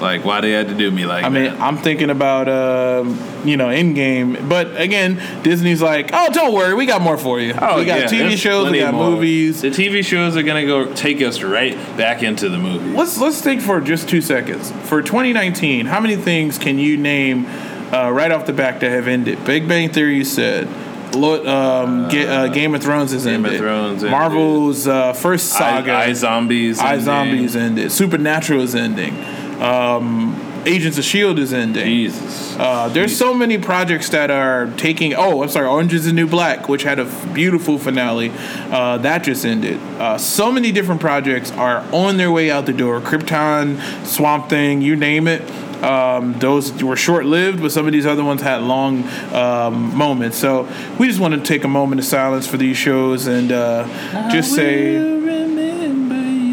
Like 0.00 0.24
why 0.24 0.40
do 0.40 0.48
they 0.48 0.54
had 0.54 0.68
to 0.68 0.74
do 0.74 0.90
me 0.90 1.06
like 1.06 1.24
I 1.24 1.28
mean, 1.28 1.44
that. 1.44 1.60
I'm 1.60 1.76
thinking 1.78 2.10
about 2.10 2.48
um, 2.48 3.18
you 3.44 3.56
know 3.56 3.68
Endgame, 3.68 4.48
but 4.48 4.80
again, 4.80 5.42
Disney's 5.42 5.82
like, 5.82 6.10
oh, 6.12 6.32
don't 6.32 6.54
worry, 6.54 6.74
we 6.74 6.86
got 6.86 7.02
more 7.02 7.18
for 7.18 7.40
you. 7.40 7.54
Oh, 7.60 7.78
we 7.78 7.84
got 7.84 8.00
yeah, 8.00 8.06
TV 8.06 8.36
shows, 8.36 8.70
we 8.70 8.80
got 8.80 8.94
more. 8.94 9.10
movies. 9.10 9.62
The 9.62 9.70
TV 9.70 10.04
shows 10.04 10.36
are 10.36 10.42
gonna 10.42 10.66
go 10.66 10.92
take 10.94 11.20
us 11.22 11.42
right 11.42 11.74
back 11.96 12.22
into 12.22 12.48
the 12.48 12.58
movies. 12.58 12.94
Let's 12.94 13.18
let's 13.18 13.40
think 13.40 13.60
for 13.62 13.80
just 13.80 14.08
two 14.08 14.20
seconds. 14.20 14.70
For 14.88 15.02
2019, 15.02 15.86
how 15.86 16.00
many 16.00 16.16
things 16.16 16.58
can 16.58 16.78
you 16.78 16.96
name 16.96 17.46
uh, 17.92 18.10
right 18.10 18.30
off 18.30 18.46
the 18.46 18.52
back 18.52 18.80
that 18.80 18.90
have 18.90 19.08
ended? 19.08 19.44
Big 19.44 19.68
Bang 19.68 19.90
Theory, 19.90 20.16
you 20.16 20.24
said. 20.24 20.68
Lo- 21.14 21.44
um, 21.46 22.08
Ga- 22.08 22.26
uh, 22.26 22.48
Game 22.48 22.74
of 22.74 22.82
Thrones 22.82 23.12
is 23.12 23.24
Game 23.24 23.44
of 23.44 23.46
ended. 23.46 23.60
Thrones 23.60 24.04
ended. 24.04 24.10
Marvel's 24.10 24.86
uh, 24.86 25.12
first 25.12 25.46
saga. 25.48 25.92
I, 25.92 26.04
I 26.04 26.12
zombies. 26.12 26.78
I 26.78 26.92
ending. 26.92 27.04
Zombies 27.04 27.56
ended. 27.56 27.92
Supernatural 27.92 28.60
is 28.60 28.74
ending. 28.74 29.14
Um, 29.60 30.44
Agents 30.66 30.98
of 30.98 31.04
Shield 31.04 31.38
is 31.38 31.52
ending. 31.52 31.84
Jesus. 31.84 32.56
Uh, 32.58 32.88
there's 32.88 33.16
so 33.16 33.32
many 33.32 33.58
projects 33.58 34.08
that 34.10 34.30
are 34.30 34.66
taking. 34.76 35.14
Oh, 35.14 35.42
I'm 35.42 35.48
sorry, 35.48 35.66
Orange 35.66 35.94
is 35.94 36.04
the 36.04 36.12
New 36.12 36.26
Black, 36.26 36.68
which 36.68 36.82
had 36.82 36.98
a 36.98 37.04
f- 37.04 37.32
beautiful 37.32 37.78
finale. 37.78 38.32
Uh, 38.70 38.98
that 38.98 39.24
just 39.24 39.44
ended. 39.46 39.78
Uh, 39.98 40.18
so 40.18 40.52
many 40.52 40.72
different 40.72 41.00
projects 41.00 41.50
are 41.52 41.78
on 41.94 42.16
their 42.16 42.30
way 42.30 42.50
out 42.50 42.66
the 42.66 42.72
door. 42.72 43.00
Krypton, 43.00 43.80
Swamp 44.04 44.50
Thing, 44.50 44.82
you 44.82 44.96
name 44.96 45.26
it. 45.28 45.48
Um, 45.82 46.36
those 46.40 46.72
were 46.82 46.96
short 46.96 47.24
lived, 47.24 47.62
but 47.62 47.70
some 47.70 47.86
of 47.86 47.92
these 47.92 48.04
other 48.06 48.24
ones 48.24 48.42
had 48.42 48.62
long 48.62 49.04
um, 49.32 49.96
moments. 49.96 50.36
So 50.36 50.68
we 50.98 51.06
just 51.06 51.20
want 51.20 51.34
to 51.34 51.40
take 51.40 51.62
a 51.64 51.68
moment 51.68 52.00
of 52.00 52.04
silence 52.04 52.48
for 52.48 52.56
these 52.56 52.76
shows 52.76 53.26
and 53.28 53.52
uh, 53.52 53.86
just 54.30 54.54
say. 54.54 54.96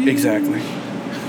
Exactly. 0.08 0.62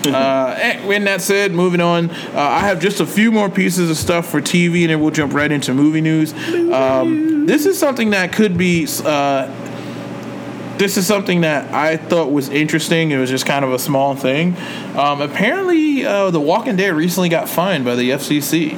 uh, 0.16 0.58
and 0.62 0.88
when 0.88 1.03
that 1.05 1.22
said, 1.22 1.51
moving 1.51 1.82
on, 1.82 2.10
uh, 2.10 2.32
I 2.36 2.60
have 2.62 2.80
just 2.80 2.99
a 2.99 3.05
few 3.05 3.32
more 3.32 3.49
pieces 3.49 3.89
of 3.89 3.97
stuff 3.97 4.28
for 4.28 4.41
TV, 4.41 4.82
and 4.82 4.89
then 4.89 5.01
we'll 5.01 5.12
jump 5.12 5.34
right 5.34 5.51
into 5.51 5.74
movie 5.74 6.01
news. 6.01 6.34
Um, 6.34 7.45
this 7.45 7.66
is 7.66 7.78
something 7.78 8.12
that 8.12 8.34
could 8.34 8.58
be. 8.58 8.88
Uh, 9.03 9.51
this 10.78 10.95
is 10.95 11.08
something 11.08 11.41
that 11.41 11.74
I 11.74 11.97
thought 11.97 12.32
was 12.32 12.49
interesting. 12.49 13.10
It 13.10 13.18
was 13.18 13.32
just 13.32 13.47
kind 13.47 13.66
of 13.66 13.74
a 13.74 13.80
small 13.80 14.16
thing. 14.16 14.55
Um, 14.95 15.22
apparently, 15.22 16.05
uh, 16.05 16.30
The 16.30 16.39
Walking 16.39 16.76
Dead 16.76 16.93
recently 16.93 17.30
got 17.30 17.49
fined 17.49 17.84
by 17.84 17.95
the 17.95 18.12
FCC. 18.12 18.78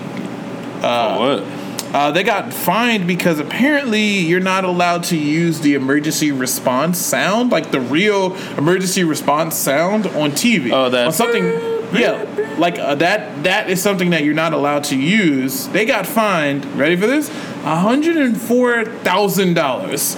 For 0.80 1.19
what? 1.19 1.59
Uh, 1.93 2.11
they 2.11 2.23
got 2.23 2.53
fined 2.53 3.07
because 3.07 3.39
apparently 3.39 4.19
you're 4.19 4.39
not 4.39 4.63
allowed 4.63 5.03
to 5.03 5.17
use 5.17 5.59
the 5.61 5.73
emergency 5.73 6.31
response 6.31 6.99
sound, 6.99 7.51
like 7.51 7.71
the 7.71 7.79
real 7.81 8.35
emergency 8.57 9.03
response 9.03 9.55
sound, 9.55 10.05
on 10.07 10.31
TV. 10.31 10.71
Oh, 10.71 10.89
that- 10.89 11.07
on 11.07 11.13
something. 11.13 11.45
Yeah, 11.91 12.23
like 12.59 12.77
uh, 12.77 12.95
that. 12.95 13.43
That 13.43 13.69
is 13.69 13.81
something 13.81 14.11
that 14.11 14.23
you're 14.23 14.35
not 14.35 14.53
allowed 14.53 14.83
to 14.85 14.95
use. 14.95 15.67
They 15.69 15.85
got 15.85 16.05
fined. 16.05 16.63
Ready 16.77 16.95
for 16.95 17.07
this? 17.07 17.29
hundred 17.63 18.17
and 18.17 18.39
four 18.39 18.85
thousand 18.85 19.55
dollars 19.55 20.15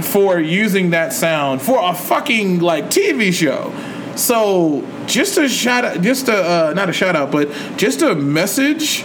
for 0.00 0.40
using 0.40 0.90
that 0.90 1.12
sound 1.12 1.62
for 1.62 1.78
a 1.82 1.94
fucking 1.94 2.60
like 2.60 2.86
TV 2.86 3.32
show. 3.32 3.72
So 4.16 4.86
just 5.06 5.36
a 5.38 5.48
shout 5.48 5.84
out, 5.84 6.00
just 6.00 6.28
a 6.28 6.36
uh, 6.70 6.72
not 6.74 6.88
a 6.88 6.92
shout 6.92 7.16
out, 7.16 7.30
but 7.30 7.50
just 7.76 8.02
a 8.02 8.14
message. 8.14 9.04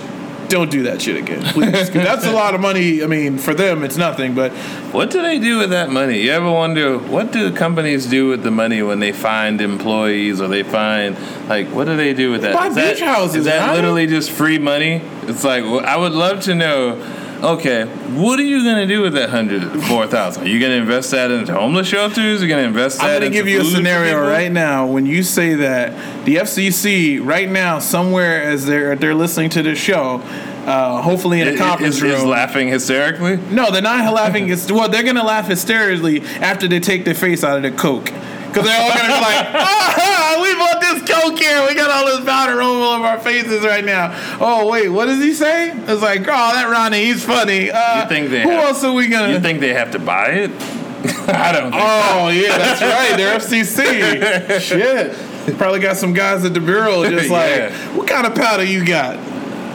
Don't 0.49 0.71
do 0.71 0.83
that 0.83 1.01
shit 1.01 1.15
again, 1.17 1.41
please. 1.53 1.89
that's 1.91 2.25
a 2.25 2.31
lot 2.31 2.55
of 2.55 2.61
money. 2.61 3.03
I 3.03 3.07
mean, 3.07 3.37
for 3.37 3.53
them, 3.53 3.83
it's 3.83 3.97
nothing, 3.97 4.33
but 4.35 4.51
What 4.91 5.11
do 5.11 5.21
they 5.21 5.37
do 5.39 5.59
with 5.59 5.69
that 5.69 5.89
money? 5.91 6.21
You 6.21 6.31
ever 6.31 6.51
wonder 6.51 6.97
what 6.97 7.31
do 7.31 7.53
companies 7.53 8.07
do 8.07 8.27
with 8.29 8.41
the 8.43 8.49
money 8.51 8.81
when 8.81 8.99
they 8.99 9.11
find 9.11 9.61
employees 9.61 10.41
or 10.41 10.47
they 10.47 10.63
find 10.63 11.15
like 11.47 11.67
what 11.67 11.85
do 11.85 11.95
they 11.95 12.13
do 12.13 12.31
with 12.31 12.41
that? 12.41 12.55
Buy 12.55 12.67
Is 12.67 12.75
that- 12.75 12.95
beach 12.95 13.03
houses, 13.03 13.35
Is 13.37 13.45
that 13.45 13.67
man. 13.67 13.75
literally 13.75 14.07
just 14.07 14.31
free 14.31 14.57
money? 14.57 15.01
It's 15.23 15.43
like 15.43 15.63
well, 15.63 15.85
I 15.85 15.95
would 15.95 16.13
love 16.13 16.41
to 16.43 16.55
know. 16.55 16.97
Okay, 17.41 17.85
what 18.15 18.37
are 18.37 18.43
you 18.43 18.65
gonna 18.65 18.85
do 18.85 19.01
with 19.01 19.13
that 19.13 19.29
hundred 19.29 19.63
four 19.83 20.05
thousand? 20.07 20.43
Are 20.43 20.47
you 20.47 20.59
gonna 20.59 20.73
invest 20.75 21.11
that 21.11 21.31
into 21.31 21.53
homeless 21.53 21.87
shelters? 21.87 22.41
Are 22.41 22.45
you 22.45 22.49
gonna 22.49 22.63
invest 22.67 22.97
that? 22.97 23.05
I'm 23.21 23.23
into 23.23 23.29
give 23.29 23.47
you 23.47 23.61
a 23.61 23.63
scenario 23.63 24.19
right 24.19 24.51
now. 24.51 24.85
When 24.87 25.05
you 25.05 25.23
say 25.23 25.53
that, 25.55 26.25
the 26.25 26.35
FCC 26.35 27.19
right 27.25 27.49
now, 27.49 27.79
somewhere 27.79 28.41
as 28.43 28.65
they're 28.65 28.93
they're 28.97 29.15
listening 29.15 29.49
to 29.51 29.63
this 29.63 29.79
show, 29.79 30.21
Uh, 30.65 31.01
hopefully 31.01 31.39
in 31.41 31.47
a 31.47 31.51
Is- 31.51 31.59
conference 31.59 31.95
is, 31.95 32.01
room. 32.03 32.11
is 32.11 32.23
laughing 32.25 32.67
hysterically. 32.67 33.39
No, 33.49 33.71
they're 33.71 33.81
not 33.81 34.13
laughing. 34.13 34.53
Well, 34.69 34.89
they're 34.89 35.03
gonna 35.03 35.23
laugh 35.23 35.47
hysterically 35.47 36.21
after 36.41 36.67
they 36.67 36.79
take 36.81 37.05
their 37.05 37.15
face 37.15 37.43
out 37.43 37.55
of 37.57 37.63
the 37.63 37.71
coke. 37.71 38.11
Because 38.49 38.65
they're 38.65 38.81
all 38.81 38.89
gonna 38.89 39.07
be 39.07 39.13
like, 39.13 39.45
ah, 39.53 40.39
we 40.41 40.55
bought 40.55 40.81
this 40.81 41.09
coke 41.09 41.37
here. 41.39 41.65
We 41.67 41.75
got 41.75 41.89
all 41.91 42.05
this 42.05 42.25
powder 42.25 42.61
all 42.61 42.83
over 42.95 43.05
our 43.05 43.19
faces 43.19 43.63
right 43.63 43.85
now. 43.85 44.13
Oh 44.41 44.67
wait, 44.69 44.89
what 44.89 45.05
does 45.05 45.19
he 45.23 45.33
say? 45.33 45.71
It's 45.71 46.01
like, 46.01 46.21
oh, 46.21 46.25
that 46.25 46.67
Ronnie, 46.69 47.05
he's 47.05 47.23
funny. 47.23 47.69
Uh, 47.71 48.03
You 48.03 48.09
think 48.09 48.29
they 48.31 48.41
who 48.43 48.49
have- 48.49 48.63
else 48.65 48.83
are 48.83 48.91
we 48.93 49.07
gonna? 49.07 49.33
You 49.33 49.39
think 49.39 49.59
they 49.59 49.73
have 49.73 49.91
to 49.91 49.99
buy 49.99 50.29
it? 50.29 50.51
I 51.29 51.51
don't. 51.53 51.71
Think 51.71 51.75
Oh 51.83 52.29
yeah, 52.29 52.57
that's 52.57 52.81
right. 52.81 53.15
They're 53.15 53.37
FCC. 53.39 54.59
shit. 55.45 55.57
Probably 55.57 55.79
got 55.79 55.95
some 55.97 56.13
guys 56.13 56.43
at 56.45 56.53
the 56.53 56.59
bureau 56.59 57.09
just 57.09 57.29
like, 57.29 57.49
Yeah. 57.49 57.95
what 57.95 58.07
kind 58.07 58.27
of 58.27 58.35
powder 58.35 58.63
you 58.63 58.85
got? 58.85 59.15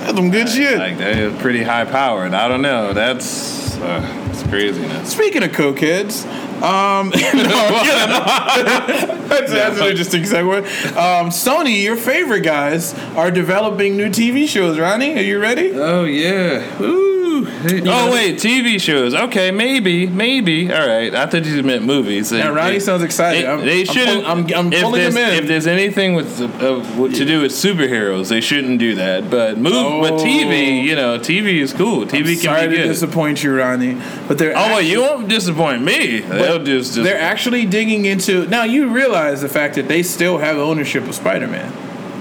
That's 0.01 0.17
some 0.17 0.31
good 0.31 0.49
shit. 0.49 0.79
Like 0.79 0.99
they're 0.99 1.31
pretty 1.39 1.63
high 1.63 1.85
powered. 1.87 2.35
I 2.35 2.47
don't 2.49 2.61
know. 2.63 2.93
That's 2.93 3.77
uh, 3.79 4.29
it's 4.31 4.43
craziness. 4.45 5.11
Speaking 5.13 5.43
of 5.43 5.51
cokeheads, 5.53 6.27
um, 6.65 7.11
no, 7.11 7.15
yeah, 7.85 8.07
no. 8.07 9.29
that's, 9.29 9.51
that's 9.53 9.79
an 9.81 9.87
interesting 9.87 10.23
segue. 10.23 10.59
Um, 10.97 11.29
Sony, 11.31 11.83
your 11.83 11.97
favorite 11.97 12.41
guys, 12.43 12.95
are 13.17 13.31
developing 13.31 13.97
new 13.97 14.09
TV 14.09 14.49
shows. 14.49 14.79
Ronnie, 14.79 15.15
are 15.19 15.23
you 15.23 15.39
ready? 15.41 15.73
Oh 15.75 16.05
yeah. 16.05 16.83
Ooh. 16.83 17.03
Oh 17.67 18.13
wait, 18.13 18.37
TV 18.37 18.81
shows. 18.81 19.13
Okay, 19.15 19.51
maybe, 19.51 20.07
maybe. 20.07 20.73
All 20.73 20.87
right. 20.87 21.13
I 21.15 21.27
thought 21.27 21.45
you 21.45 21.63
meant 21.63 21.83
movies. 21.85 22.31
Yeah, 22.31 22.49
Ronnie 22.49 22.79
sounds 22.79 23.03
excited. 23.03 23.43
They, 23.45 23.49
I'm- 23.49 23.61
they 23.65 23.81
I'm 23.81 23.87
shouldn't. 23.87 24.25
I'm, 24.27 24.39
I'm 24.55 24.73
if 24.73 24.83
pulling 24.83 25.01
him 25.03 25.17
in. 25.17 25.35
If 25.43 25.47
there's 25.49 25.67
anything 25.67 26.15
with 26.15 26.41
uh, 26.41 26.49
to 27.09 27.25
do 27.25 27.41
with 27.43 27.53
superheroes, 27.53 28.29
they 28.29 28.41
shouldn't 28.41 28.79
do 28.79 28.95
that. 28.97 29.31
But 29.31 29.59
move, 29.59 29.73
but 30.03 30.13
Oh. 30.13 30.19
TV, 30.25 30.85
you 30.85 30.95
know, 30.95 31.19
TV 31.19 31.61
is 31.61 31.73
cool. 31.73 32.07
TV 32.07 32.37
Sorry 32.37 32.61
can 32.63 32.71
be 32.71 32.77
to 32.77 32.83
good. 32.83 32.89
disappoint 32.89 33.43
you, 33.43 33.57
Ronnie, 33.59 34.01
but 34.29 34.39
they're 34.39 34.53
Oh 34.57 34.61
wait, 34.61 34.71
actually- 34.71 34.91
you 34.93 35.01
won't 35.01 35.29
disappoint 35.29 35.83
me. 35.83 36.21
They'll 36.55 36.65
just, 36.65 36.95
just 36.95 37.05
They're 37.05 37.21
actually 37.21 37.67
digging 37.67 38.05
into 38.05 38.47
now. 38.47 38.65
You 38.65 38.89
realize 38.89 39.41
the 39.41 39.49
fact 39.49 39.75
that 39.75 39.89
they 39.89 40.03
still 40.03 40.39
have 40.39 40.57
ownership 40.57 41.05
of 41.05 41.15
Spider-Man, 41.15 41.73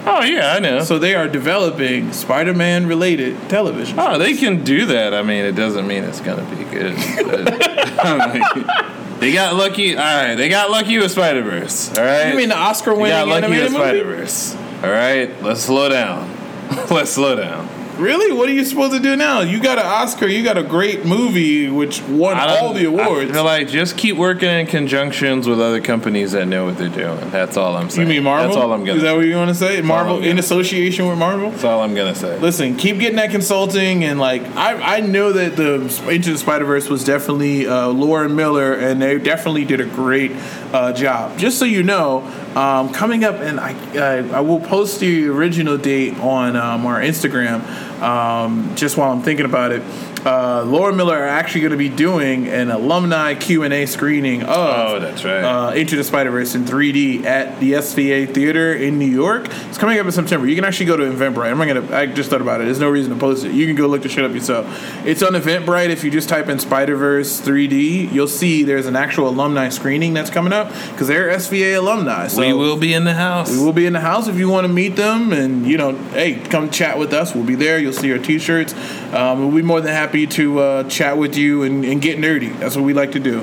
Oh 0.06 0.22
yeah, 0.22 0.54
I 0.54 0.60
know. 0.60 0.84
so 0.84 1.00
they 1.00 1.16
are 1.16 1.28
developing 1.30 2.12
Spider-Man 2.12 2.88
related 2.88 3.38
television. 3.50 3.98
Oh, 4.00 4.18
they 4.18 4.36
can 4.36 4.64
do 4.64 4.88
that. 4.88 5.14
I 5.14 5.22
mean, 5.22 5.46
it 5.46 5.54
doesn't 5.54 5.88
mean 5.88 6.04
it's 6.04 6.20
gonna 6.20 6.44
be 6.56 6.64
good. 6.66 6.96
but, 7.26 8.00
I 8.06 8.34
mean, 8.34 9.20
they 9.20 9.32
got 9.32 9.56
lucky. 9.56 9.96
All 9.96 10.04
right, 10.04 10.36
they 10.36 10.50
got 10.50 10.70
lucky 10.72 10.98
with 10.98 11.12
Spider 11.12 11.42
Verse. 11.44 11.96
All 11.98 12.04
right, 12.04 12.30
You 12.32 12.36
mean 12.36 12.50
the 12.50 12.58
Oscar-winning 12.58 13.10
got 13.10 13.28
lucky 13.28 13.50
with? 13.50 13.72
Spider 13.72 14.04
Verse. 14.04 14.56
All 14.84 14.90
right, 14.90 15.42
let's 15.42 15.62
slow 15.62 15.88
down. 15.88 16.30
let's 16.90 17.12
slow 17.12 17.36
down. 17.36 17.70
Really? 17.98 18.32
What 18.32 18.50
are 18.50 18.54
you 18.54 18.66
supposed 18.66 18.94
to 18.94 19.00
do 19.00 19.16
now? 19.16 19.42
You 19.42 19.62
got 19.62 19.78
an 19.78 19.86
Oscar. 19.86 20.28
You 20.28 20.44
got 20.44 20.58
a 20.58 20.64
great 20.64 21.06
movie 21.06 21.70
which 21.70 22.02
won 22.04 22.38
all 22.38 22.74
the 22.74 22.86
awards. 22.86 23.32
I 23.32 23.34
feel 23.34 23.44
like 23.44 23.68
just 23.68 23.98
keep 23.98 24.18
working 24.18 24.50
in 24.50 24.68
conjunctions 24.68 25.48
with 25.48 25.62
other 25.62 25.82
companies 25.82 26.32
that 26.34 26.48
know 26.48 26.66
what 26.66 26.78
they're 26.78 26.90
doing. 26.90 27.30
That's 27.30 27.58
all 27.58 27.76
I'm 27.76 27.90
saying. 27.90 28.08
you 28.08 28.16
mean 28.16 28.24
Marvel? 28.24 28.48
That's 28.48 28.58
all 28.58 28.74
I'm 28.74 28.84
gonna. 28.84 28.98
Is 28.98 29.04
that 29.04 29.16
what 29.16 29.26
you 29.26 29.36
want 29.36 29.50
to 29.50 29.56
say? 29.56 29.82
Marvel 29.82 30.24
in 30.24 30.40
association 30.40 31.08
with 31.08 31.18
Marvel? 31.18 31.52
that's 31.52 31.64
all 31.64 31.82
I'm 31.82 31.94
gonna 31.96 32.16
say. 32.16 32.40
Listen, 32.40 32.76
keep 32.76 33.00
getting 33.00 33.18
that 33.18 33.32
consulting, 33.32 34.04
and 34.04 34.20
like 34.20 34.44
I, 34.56 34.98
I 34.98 35.00
know 35.02 35.32
that 35.34 35.56
the 35.56 35.76
Into 36.10 36.32
the 36.32 36.38
Spider 36.38 36.66
Verse 36.66 36.90
was 36.90 37.04
definitely 37.04 37.68
uh, 37.68 37.88
Lord 37.90 38.28
and 38.28 38.36
Miller, 38.36 38.74
and 38.74 39.02
they 39.02 39.18
definitely 39.20 39.66
did 39.66 39.80
a 39.80 39.86
great 39.86 40.32
uh, 40.74 40.92
job. 40.92 41.38
Just 41.38 41.60
so 41.60 41.66
you 41.66 41.84
know, 41.84 42.22
um, 42.56 42.92
coming 42.92 43.24
up, 43.24 43.36
and 43.36 43.60
I, 43.60 43.76
I 43.96 44.38
I 44.38 44.40
will 44.42 44.60
post 44.60 45.00
the 45.00 45.28
original 45.28 45.78
date 45.78 46.18
on 46.20 46.56
um, 46.56 46.86
our 46.86 47.00
Instagram. 47.00 47.62
Um, 48.02 48.76
just 48.76 48.98
while 48.98 49.12
I'm 49.12 49.22
thinking 49.22 49.46
about 49.46 49.72
it, 49.72 49.84
uh, 50.26 50.64
Lord 50.66 50.90
and 50.90 50.98
Miller 50.98 51.18
are 51.18 51.28
actually 51.28 51.62
going 51.62 51.72
to 51.72 51.78
be 51.78 51.90
doing 51.90 52.48
an 52.48 52.72
alumni 52.72 53.36
Q 53.36 53.64
and 53.64 53.74
A 53.74 53.86
screening 53.86 54.44
of 54.44 54.50
Oh, 54.50 55.00
that's 55.00 55.24
right. 55.26 55.44
uh, 55.44 55.72
Into 55.72 55.96
the 55.96 56.04
Spider 56.04 56.32
Verse 56.32 56.56
in 56.56 56.64
3D 56.66 57.26
at 57.26 57.60
the 57.60 57.74
SVA 57.74 58.34
Theater 58.34 58.74
in 58.74 58.98
New 59.00 59.06
York. 59.10 59.48
It's 59.68 59.78
coming 59.78 60.00
up 60.00 60.06
in 60.06 60.12
September. 60.12 60.48
You 60.48 60.56
can 60.56 60.64
actually 60.66 60.86
go 60.86 60.96
to 60.98 61.04
Eventbrite. 61.04 61.52
I'm 61.52 61.58
not 61.58 61.68
gonna. 61.68 61.96
I 61.96 62.06
just 62.06 62.30
thought 62.30 62.42
about 62.42 62.62
it. 62.62 62.66
There's 62.66 62.80
no 62.80 62.90
reason 62.90 63.14
to 63.14 63.20
post 63.20 63.44
it. 63.44 63.54
You 63.54 63.66
can 63.66 63.76
go 63.76 63.88
look 63.88 64.04
the 64.04 64.10
shit 64.10 64.24
up 64.24 64.32
yourself. 64.34 64.66
It's 65.06 65.22
on 65.24 65.34
Eventbrite. 65.34 65.90
If 65.90 66.04
you 66.04 66.12
just 66.12 66.30
type 66.30 66.48
in 66.48 66.60
Spider 66.60 66.96
Verse 66.96 67.42
3D, 67.42 68.12
you'll 68.14 68.28
see 68.28 68.64
there's 68.64 68.86
an 68.86 68.96
actual 68.96 69.28
alumni 69.28 69.70
screening 69.70 70.14
that's 70.14 70.30
coming 70.30 70.54
up 70.54 70.70
because 70.92 71.08
they're 71.08 71.30
SVA 71.32 71.78
alumni. 71.78 72.28
So 72.28 72.42
we 72.42 72.54
will 72.54 72.78
be 72.78 72.94
in 72.94 73.04
the 73.04 73.14
house. 73.14 73.52
we 73.52 73.58
will 73.64 73.74
be 73.74 73.86
in 73.86 73.94
the 73.94 74.00
house 74.02 74.28
if 74.28 74.38
you 74.38 74.48
want 74.48 74.66
to 74.68 74.72
meet 74.72 74.96
them, 74.96 75.34
and 75.34 75.66
you 75.68 75.78
know, 75.78 75.96
hey, 76.14 76.36
come 76.36 76.70
chat 76.70 76.98
with 76.98 77.12
us. 77.14 77.36
We'll 77.36 77.44
be 77.46 77.56
there. 77.56 77.78
You'll 77.80 77.92
see 77.94 78.12
our 78.14 78.20
T-shirts. 78.20 78.74
Um, 79.14 79.40
we'll 79.42 79.56
be 79.56 79.62
more 79.62 79.82
than 79.82 79.92
happy 79.94 80.13
to 80.14 80.60
uh, 80.60 80.84
chat 80.86 81.18
with 81.18 81.36
you 81.36 81.64
and, 81.64 81.84
and 81.84 82.02
get 82.02 82.20
nerdy. 82.20 82.58
That's 82.60 82.76
what 82.76 82.86
we 82.86 82.94
like 82.94 83.12
to 83.14 83.20
do. 83.20 83.40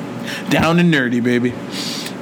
Down 0.49 0.79
and 0.79 0.93
nerdy, 0.93 1.23
baby. 1.23 1.53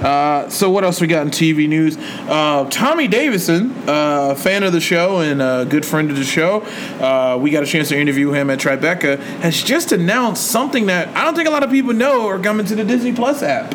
Uh, 0.03 0.49
so 0.49 0.71
what 0.71 0.85
else 0.85 1.01
we 1.01 1.07
got 1.07 1.23
in 1.27 1.31
TV 1.31 1.69
news? 1.69 1.97
Uh, 1.99 2.69
Tommy 2.71 3.09
Davidson, 3.09 3.73
uh, 3.89 4.35
fan 4.35 4.63
of 4.63 4.73
the 4.73 4.81
show 4.81 5.21
and 5.21 5.43
a 5.43 5.67
good 5.69 5.85
friend 5.85 6.11
of 6.11 6.17
the 6.17 6.25
show, 6.25 6.63
uh, 7.01 7.37
we 7.37 7.51
got 7.51 7.63
a 7.63 7.67
chance 7.67 7.89
to 7.89 7.99
interview 7.99 8.31
him 8.31 8.49
at 8.49 8.59
Tribeca. 8.59 9.19
Has 9.41 9.63
just 9.63 9.93
announced 9.93 10.47
something 10.47 10.87
that 10.87 11.09
I 11.17 11.25
don't 11.25 11.35
think 11.35 11.49
a 11.49 11.51
lot 11.51 11.65
of 11.65 11.71
people 11.71 11.93
know 11.93 12.27
are 12.29 12.39
coming 12.39 12.65
to 12.67 12.75
the 12.75 12.85
Disney 12.85 13.13
Plus 13.13 13.43
app. 13.43 13.75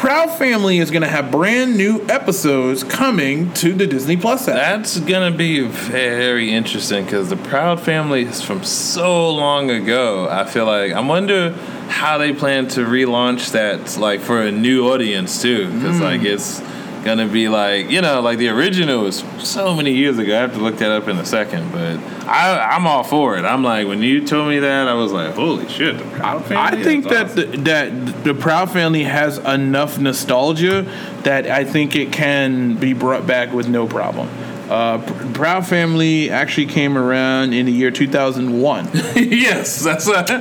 Proud 0.00 0.30
Family 0.30 0.78
is 0.78 0.90
going 0.90 1.02
to 1.02 1.08
have 1.08 1.30
brand 1.30 1.76
new 1.76 2.02
episodes 2.08 2.82
coming 2.82 3.52
to 3.52 3.74
the 3.74 3.86
Disney 3.86 4.16
Plus 4.16 4.48
app. 4.48 4.56
That's 4.56 4.98
gonna 4.98 5.30
be 5.30 5.60
very 5.60 6.50
interesting 6.50 7.04
because 7.04 7.28
the 7.28 7.36
Proud 7.36 7.82
Family 7.82 8.22
is 8.22 8.40
from 8.40 8.64
so 8.64 9.28
long 9.30 9.68
ago. 9.68 10.26
I 10.26 10.46
feel 10.46 10.64
like 10.64 10.92
I 10.92 11.00
wonder 11.00 11.50
how 11.90 12.16
they 12.16 12.32
plan 12.32 12.66
to 12.68 12.80
relaunch 12.80 13.52
that, 13.52 13.98
like 13.98 14.20
for 14.20 14.40
a 14.40 14.50
new 14.50 14.90
audience 14.90 15.42
too. 15.42 15.70
Because 15.70 16.00
like 16.00 16.22
hmm. 16.22 16.28
it's 16.28 16.60
gonna 17.04 17.26
be 17.26 17.48
like 17.48 17.90
you 17.90 18.00
know, 18.00 18.20
like 18.20 18.38
the 18.38 18.48
original 18.48 19.02
was 19.02 19.24
so 19.38 19.74
many 19.74 19.92
years 19.92 20.18
ago. 20.18 20.36
I 20.36 20.40
have 20.40 20.52
to 20.54 20.58
look 20.58 20.78
that 20.78 20.90
up 20.90 21.08
in 21.08 21.18
a 21.18 21.24
second, 21.24 21.72
but 21.72 21.98
I, 22.26 22.74
I'm 22.74 22.86
all 22.86 23.04
for 23.04 23.36
it. 23.36 23.44
I'm 23.44 23.62
like 23.62 23.86
when 23.86 24.02
you 24.02 24.26
told 24.26 24.48
me 24.48 24.58
that, 24.60 24.88
I 24.88 24.94
was 24.94 25.12
like, 25.12 25.34
holy 25.34 25.68
shit, 25.68 25.98
the 25.98 26.04
Proud 26.04 26.44
Family. 26.44 26.56
I 26.56 26.82
think 26.82 27.04
that 27.08 27.26
awesome. 27.26 27.50
the, 27.50 27.56
that 27.58 28.24
the 28.24 28.34
Proud 28.34 28.70
Family 28.70 29.04
has 29.04 29.38
enough 29.38 29.98
nostalgia 29.98 30.82
that 31.22 31.46
I 31.46 31.64
think 31.64 31.96
it 31.96 32.12
can 32.12 32.76
be 32.76 32.92
brought 32.92 33.26
back 33.26 33.52
with 33.52 33.68
no 33.68 33.86
problem. 33.86 34.28
Uh, 34.70 34.98
Proud 35.34 35.66
Family 35.66 36.30
actually 36.30 36.66
came 36.66 36.96
around 36.96 37.52
in 37.52 37.66
the 37.66 37.72
year 37.72 37.90
2001. 37.90 38.88
yes, 39.16 39.82
that's 39.82 40.06
what, 40.06 40.30
I 40.30 40.34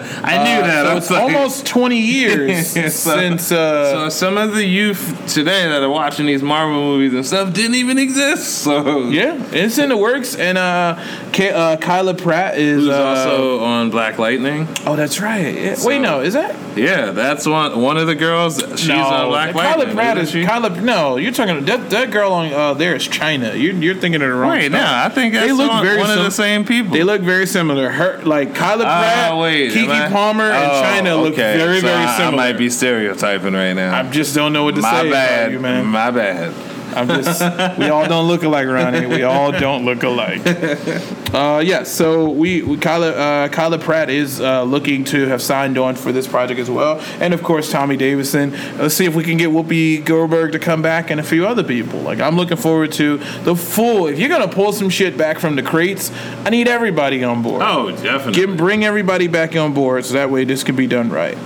knew 0.44 0.62
Uh, 0.62 0.68
that. 0.68 0.84
so 0.86 0.98
it's 0.98 1.10
like- 1.10 1.22
almost 1.24 1.66
20 1.66 1.98
years 2.18 2.68
So- 2.68 2.88
since. 3.18 3.52
Uh, 3.52 3.90
So 3.92 4.10
some 4.10 4.38
of 4.38 4.54
the 4.54 4.64
youth 4.66 5.34
today 5.34 5.68
that 5.68 5.82
are 5.82 5.90
watching 5.90 6.28
these 6.28 6.44
Marvel 6.44 6.76
movies 6.80 7.14
and 7.14 7.26
stuff 7.26 7.54
didn't 7.54 7.76
even 7.76 7.98
exist. 7.98 8.60
So 8.60 9.08
yeah, 9.10 9.42
it's 9.52 9.78
in 9.80 9.90
the 9.90 9.98
works, 9.98 10.36
and 10.36 10.58
uh, 10.58 10.96
K- 11.32 11.50
uh, 11.52 11.78
Kyla 11.78 12.14
Pratt 12.14 12.58
is 12.58 12.88
uh, 12.88 13.04
also 13.04 13.60
on 13.64 13.90
Black 13.90 14.20
Lightning? 14.20 14.68
Oh, 14.86 14.96
that's 14.96 15.20
right. 15.20 15.56
Yeah. 15.56 15.74
So- 15.76 15.88
Wait, 15.88 16.02
no, 16.02 16.22
is 16.22 16.34
that? 16.34 16.56
Yeah, 16.78 17.12
that's 17.12 17.46
one 17.48 17.82
one 17.82 17.98
of 17.98 18.06
the 18.08 18.16
girls. 18.16 18.60
She's 18.78 18.88
no, 18.90 19.02
on 19.04 19.28
Black 19.30 19.54
Kyla 19.54 19.78
Lightning. 19.78 19.96
Pratt 19.96 20.18
is 20.20 20.30
she? 20.32 20.46
Kyla. 20.46 20.70
No, 20.82 21.18
you're 21.18 21.32
talking 21.32 21.66
that 21.66 21.90
that 21.90 22.12
girl 22.12 22.32
on 22.32 22.54
uh, 22.54 22.74
there 22.76 22.96
is 22.96 23.08
China. 23.08 23.56
You're 23.56 23.74
you're 23.74 23.96
thinking 23.96 24.19
of 24.22 24.30
the 24.30 24.36
wrong. 24.36 24.52
Wait, 24.52 24.70
stuff. 24.72 24.82
no, 24.82 24.88
I 25.06 25.10
think 25.10 25.34
that's 25.34 25.46
They 25.48 25.52
look 25.54 25.72
on- 25.72 25.84
very 25.86 26.00
one 26.00 26.10
of 26.12 26.24
the 26.24 26.32
same 26.32 26.66
people. 26.66 26.92
They 26.94 27.04
look 27.04 27.22
very 27.22 27.46
similar. 27.46 27.90
Her 27.90 28.20
like 28.24 28.54
Kyla 28.56 28.84
Pratt, 28.84 29.32
Ah, 29.32 29.38
wait, 29.40 29.72
Keke 29.74 30.12
Palmer, 30.12 30.50
and 30.52 30.72
Oh, 30.72 30.82
China 30.82 31.16
look 31.18 31.34
okay. 31.34 31.58
very 31.58 31.80
So 31.82 31.88
very 31.88 32.04
I- 32.04 32.18
similar. 32.18 32.34
I 32.34 32.48
might 32.52 32.58
be 32.58 32.70
stereotyping 32.70 33.54
right 33.54 33.74
now. 33.74 33.98
I 33.98 34.04
just 34.04 34.36
don't 34.36 34.54
know 34.54 34.64
what 34.64 34.76
to 34.76 34.82
My 34.82 35.02
say 35.04 35.12
bad, 35.12 35.52
you, 35.52 35.60
man. 35.60 35.86
My 35.86 36.12
bad. 36.12 36.54
I'm 36.96 37.08
just. 37.08 37.42
we 37.78 37.90
all 37.90 38.08
don't 38.08 38.28
look 38.28 38.44
alike, 38.44 38.68
Ronnie. 38.68 39.06
We 39.06 39.24
all 39.24 39.52
don't 39.52 39.86
look 39.86 40.04
alike. 40.04 40.42
Uh, 41.32 41.62
yeah. 41.64 41.84
So 41.84 42.30
we, 42.30 42.64
we 42.64 42.78
Kyla, 42.78 43.12
uh, 43.12 43.50
Kyla 43.50 43.78
Pratt 43.78 44.10
is 44.10 44.42
uh, 44.42 44.64
looking 44.64 45.04
to 45.06 45.28
have 45.28 45.42
signed 45.42 45.78
on 45.78 45.96
for 45.96 46.12
this 46.12 46.28
project 46.28 46.60
as 46.60 46.72
well, 46.72 47.00
and 47.20 47.34
of 47.34 47.44
course 47.44 47.72
Tommy 47.72 47.98
Davidson. 47.98 48.52
Let's 48.78 48.96
see 48.96 49.06
if 49.06 49.14
we 49.16 49.24
can 49.24 49.38
get 49.38 49.50
Whoopi 49.50 50.04
Goldberg 50.04 50.54
to 50.54 50.60
come 50.60 50.82
back 50.82 51.12
and 51.12 51.20
a 51.20 51.24
few 51.24 51.46
other 51.46 51.64
people. 51.64 52.00
Like 52.00 52.20
I'm 52.20 52.36
looking 52.36 52.58
forward 52.58 52.92
to 52.94 53.18
the 53.44 53.56
full. 53.56 54.08
If 54.08 54.18
you're 54.20 54.30
gonna 54.30 54.48
pull 54.48 54.74
some 54.74 54.90
shit 54.90 55.18
back 55.18 55.38
from 55.38 55.56
the 55.56 55.62
crates, 55.62 56.12
I 56.46 56.50
need 56.50 56.68
everybody 56.68 57.24
on 57.24 57.44
board. 57.44 57.62
Oh, 57.64 57.92
definitely. 57.92 58.34
Get, 58.34 58.58
bring 58.58 58.84
everybody 58.84 59.28
back 59.28 59.56
on 59.56 59.74
board 59.74 60.06
so 60.06 60.16
that 60.16 60.32
way 60.32 60.46
this 60.46 60.64
can 60.64 60.76
be 60.76 60.88
done 60.88 61.10
right. 61.10 61.38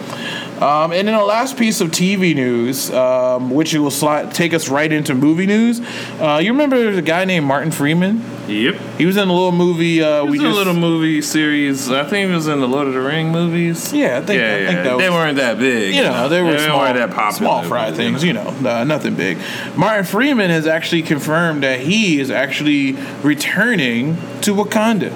Um, 0.64 0.94
and 0.94 1.08
then 1.10 1.18
the 1.18 1.26
last 1.26 1.58
piece 1.58 1.82
of 1.82 1.90
TV 1.92 2.34
news, 2.34 2.90
um, 2.92 3.50
which 3.52 3.74
will 3.74 3.92
slide, 3.92 4.34
take 4.34 4.54
us 4.54 4.70
right 4.70 4.90
into 4.90 5.14
movie 5.14 5.46
news. 5.46 5.82
Uh, 6.22 6.40
you 6.42 6.54
remember 6.54 6.92
the 6.94 7.02
guy 7.02 7.26
named 7.26 7.46
Martin 7.46 7.70
Freeman? 7.70 8.24
Yep. 8.48 8.76
He 8.98 9.06
was 9.06 9.18
in 9.18 9.28
a 9.28 9.34
little 9.34 9.52
movie. 9.52 10.02
Uh, 10.02 10.24
He 10.24 10.32
we 10.32 10.40
was 10.40 10.46
in 10.48 10.52
a 10.52 10.56
little 10.56 10.74
movie 10.74 11.22
series. 11.22 11.92
I 11.92 12.04
think 12.06 12.30
he 12.30 12.34
was 12.34 12.48
in 12.48 12.62
the 12.62 12.68
Lord 12.68 12.88
of 12.88 12.94
the 12.94 13.02
Ring 13.02 13.30
movies. 13.30 13.92
yeah, 13.92 14.20
I 14.20 14.22
think, 14.22 14.40
yeah, 14.40 14.54
I 14.54 14.58
think 14.58 14.72
yeah. 14.72 14.84
that 14.84 14.98
they 15.00 15.10
weren't 15.10 15.36
that 15.38 15.60
big. 15.60 15.96
you 15.96 16.04
know, 16.04 16.30
they 16.30 16.42
were 16.42 16.54
they 16.54 16.66
small, 16.66 16.80
weren't 16.80 16.96
that 16.96 17.10
popular. 17.12 17.32
small 17.34 17.64
fry 17.64 17.92
things, 17.92 18.24
you 18.24 18.32
know, 18.32 18.48
uh, 18.66 18.86
nothing 18.86 19.16
big. 19.16 19.38
Martin 19.76 20.06
Freeman 20.06 20.50
has 20.50 20.66
actually 20.66 21.02
confirmed 21.02 21.64
that 21.64 21.82
he 21.82 22.20
is 22.22 22.32
actually 22.32 22.94
returning 23.22 24.16
to 24.42 24.54
Wakanda. 24.56 25.12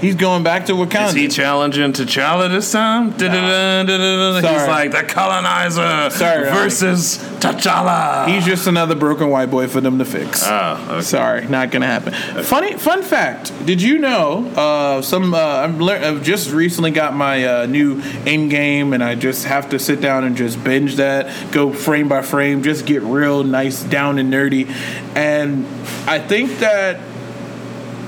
He's 0.00 0.14
going 0.14 0.42
back 0.42 0.66
to 0.66 0.72
Wakanda. 0.72 1.08
Is 1.08 1.14
he 1.14 1.28
challenging 1.28 1.92
T'Challa 1.92 2.48
this 2.50 2.70
time? 2.70 3.10
Da-da-da. 3.10 4.34
He's 4.36 4.68
like 4.68 4.92
the 4.92 5.02
colonizer 5.02 6.10
Sorry, 6.10 6.44
versus 6.50 7.18
T'Challa. 7.40 8.28
He's 8.28 8.44
just 8.44 8.66
another 8.66 8.94
broken 8.94 9.28
white 9.30 9.50
boy 9.50 9.66
for 9.66 9.80
them 9.80 9.98
to 9.98 10.04
fix. 10.04 10.44
oh, 10.46 10.86
okay. 10.90 11.00
Sorry, 11.02 11.46
not 11.48 11.70
gonna 11.70 11.86
happen. 11.86 12.12
Funny 12.42 12.74
fun 12.74 13.02
fact: 13.02 13.52
Did 13.66 13.82
you 13.82 13.98
know 13.98 14.46
uh, 14.56 15.02
some? 15.02 15.34
Uh, 15.34 15.38
I've, 15.38 15.82
I've 15.82 16.22
just 16.22 16.50
recently 16.52 16.90
got 16.90 17.14
my 17.14 17.44
uh, 17.44 17.66
new 17.66 17.96
Endgame, 18.00 18.94
and 18.94 19.02
I 19.02 19.14
just 19.14 19.44
have 19.46 19.70
to 19.70 19.78
sit 19.78 20.00
down 20.00 20.24
and 20.24 20.36
just 20.36 20.62
binge 20.62 20.96
that, 20.96 21.52
go 21.52 21.72
frame 21.72 22.08
by 22.08 22.22
frame, 22.22 22.62
just 22.62 22.86
get 22.86 23.02
real 23.02 23.42
nice, 23.44 23.82
down 23.82 24.18
and 24.18 24.32
nerdy. 24.32 24.68
And 25.16 25.66
I 26.08 26.18
think 26.18 26.58
that 26.60 27.00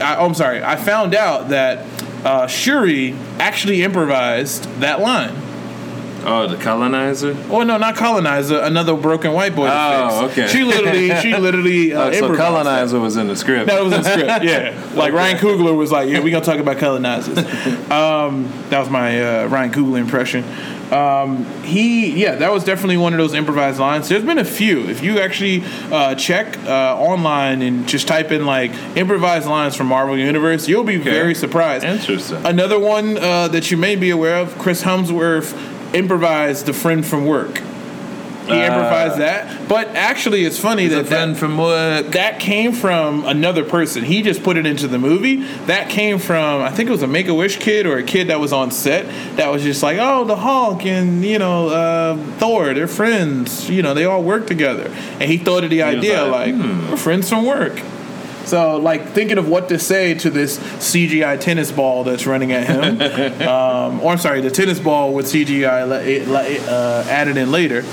I, 0.00 0.16
oh, 0.16 0.26
I'm 0.26 0.34
sorry. 0.34 0.62
I 0.62 0.76
found 0.76 1.14
out 1.14 1.48
that 1.50 1.86
uh, 2.24 2.46
Shuri 2.46 3.14
actually 3.38 3.82
improvised 3.82 4.64
that 4.80 5.00
line. 5.00 5.34
Oh, 6.22 6.46
the 6.46 6.56
colonizer. 6.62 7.34
Oh 7.48 7.62
no, 7.62 7.78
not 7.78 7.96
colonizer. 7.96 8.58
Another 8.60 8.94
broken 8.94 9.32
white 9.32 9.56
boy. 9.56 9.68
Oh, 9.70 10.26
okay. 10.26 10.46
She 10.48 10.64
literally, 10.64 11.14
she 11.20 11.34
literally 11.38 11.94
uh, 11.94 12.00
Oh, 12.08 12.12
so 12.12 12.18
improvised 12.18 12.38
that. 12.40 12.44
colonizer 12.44 13.00
was 13.00 13.16
in 13.16 13.26
the 13.28 13.36
script. 13.36 13.68
That 13.68 13.82
was 13.82 13.94
in 13.94 14.02
the 14.02 14.10
script, 14.10 14.44
yeah. 14.44 14.78
Like 14.94 15.14
Ryan 15.14 15.38
Coogler 15.38 15.74
was 15.74 15.90
like, 15.90 16.10
"Yeah, 16.10 16.20
we 16.20 16.30
gonna 16.30 16.44
talk 16.44 16.58
about 16.58 16.76
colonizers." 16.76 17.38
Um, 17.90 18.52
that 18.68 18.78
was 18.80 18.90
my 18.90 19.44
uh, 19.44 19.46
Ryan 19.48 19.72
Coogler 19.72 19.98
impression. 19.98 20.44
Um, 20.92 21.44
he, 21.62 22.20
yeah, 22.20 22.34
that 22.36 22.52
was 22.52 22.64
definitely 22.64 22.96
one 22.96 23.12
of 23.12 23.18
those 23.18 23.34
improvised 23.34 23.78
lines. 23.78 24.08
There's 24.08 24.24
been 24.24 24.38
a 24.38 24.44
few. 24.44 24.88
If 24.88 25.02
you 25.02 25.20
actually 25.20 25.62
uh, 25.90 26.14
check 26.14 26.58
uh, 26.66 26.96
online 26.98 27.62
and 27.62 27.88
just 27.88 28.08
type 28.08 28.32
in 28.32 28.44
like 28.46 28.72
improvised 28.96 29.46
lines 29.46 29.76
from 29.76 29.86
Marvel 29.86 30.18
Universe, 30.18 30.68
you'll 30.68 30.84
be 30.84 30.96
very 30.96 31.34
surprised. 31.34 31.84
Interesting. 31.84 32.44
Another 32.44 32.78
one 32.78 33.18
uh, 33.18 33.48
that 33.48 33.70
you 33.70 33.76
may 33.76 33.96
be 33.96 34.10
aware 34.10 34.36
of: 34.36 34.58
Chris 34.58 34.82
Hemsworth 34.82 35.54
improvised 35.94 36.66
the 36.66 36.72
friend 36.72 37.06
from 37.06 37.26
work. 37.26 37.60
He 38.50 38.60
Uh, 38.60 38.66
improvised 38.66 39.18
that, 39.18 39.68
but 39.68 39.88
actually, 39.94 40.44
it's 40.44 40.58
funny 40.58 40.86
that 40.88 41.08
that- 41.08 41.36
from 41.36 41.56
work. 41.56 42.10
that 42.12 42.40
came 42.40 42.72
from 42.72 43.24
another 43.26 43.64
person. 43.64 44.04
He 44.04 44.22
just 44.22 44.42
put 44.42 44.56
it 44.56 44.66
into 44.66 44.88
the 44.88 44.98
movie. 44.98 45.42
That 45.66 45.88
came 45.88 46.18
from 46.18 46.62
I 46.62 46.70
think 46.70 46.88
it 46.88 46.92
was 46.92 47.02
a 47.02 47.06
Make 47.06 47.28
a 47.28 47.34
Wish 47.34 47.56
kid 47.58 47.86
or 47.86 47.96
a 47.98 48.02
kid 48.02 48.28
that 48.28 48.40
was 48.40 48.52
on 48.52 48.70
set 48.70 49.06
that 49.36 49.50
was 49.52 49.62
just 49.62 49.82
like, 49.82 49.98
oh, 50.00 50.24
the 50.24 50.36
Hulk 50.36 50.84
and 50.86 51.24
you 51.24 51.38
know 51.38 51.68
uh, 51.68 52.16
Thor, 52.38 52.74
they're 52.74 52.86
friends. 52.88 53.68
You 53.70 53.82
know, 53.82 53.94
they 53.94 54.04
all 54.04 54.22
work 54.22 54.46
together. 54.46 54.90
And 55.20 55.30
he 55.30 55.38
thought 55.38 55.64
of 55.64 55.70
the 55.70 55.82
idea 55.82 56.24
like, 56.24 56.54
like, 56.54 56.90
we're 56.90 56.96
friends 56.96 57.28
from 57.28 57.44
work. 57.46 57.80
So, 58.46 58.78
like, 58.78 59.10
thinking 59.10 59.38
of 59.38 59.48
what 59.48 59.68
to 59.68 59.78
say 59.78 60.14
to 60.14 60.30
this 60.30 60.58
CGI 60.58 61.36
tennis 61.38 61.70
ball 61.70 62.02
that's 62.04 62.26
running 62.26 62.50
at 62.52 62.66
him, 62.66 63.00
um, 63.48 64.00
or 64.00 64.10
I'm 64.12 64.18
sorry, 64.18 64.40
the 64.40 64.50
tennis 64.50 64.80
ball 64.80 65.12
with 65.12 65.26
CGI 65.26 65.84
la- 65.86 65.96
it- 65.96 66.26
la- 66.26 66.40
uh, 66.74 67.04
added 67.08 67.36
in 67.36 67.52
later. 67.52 67.84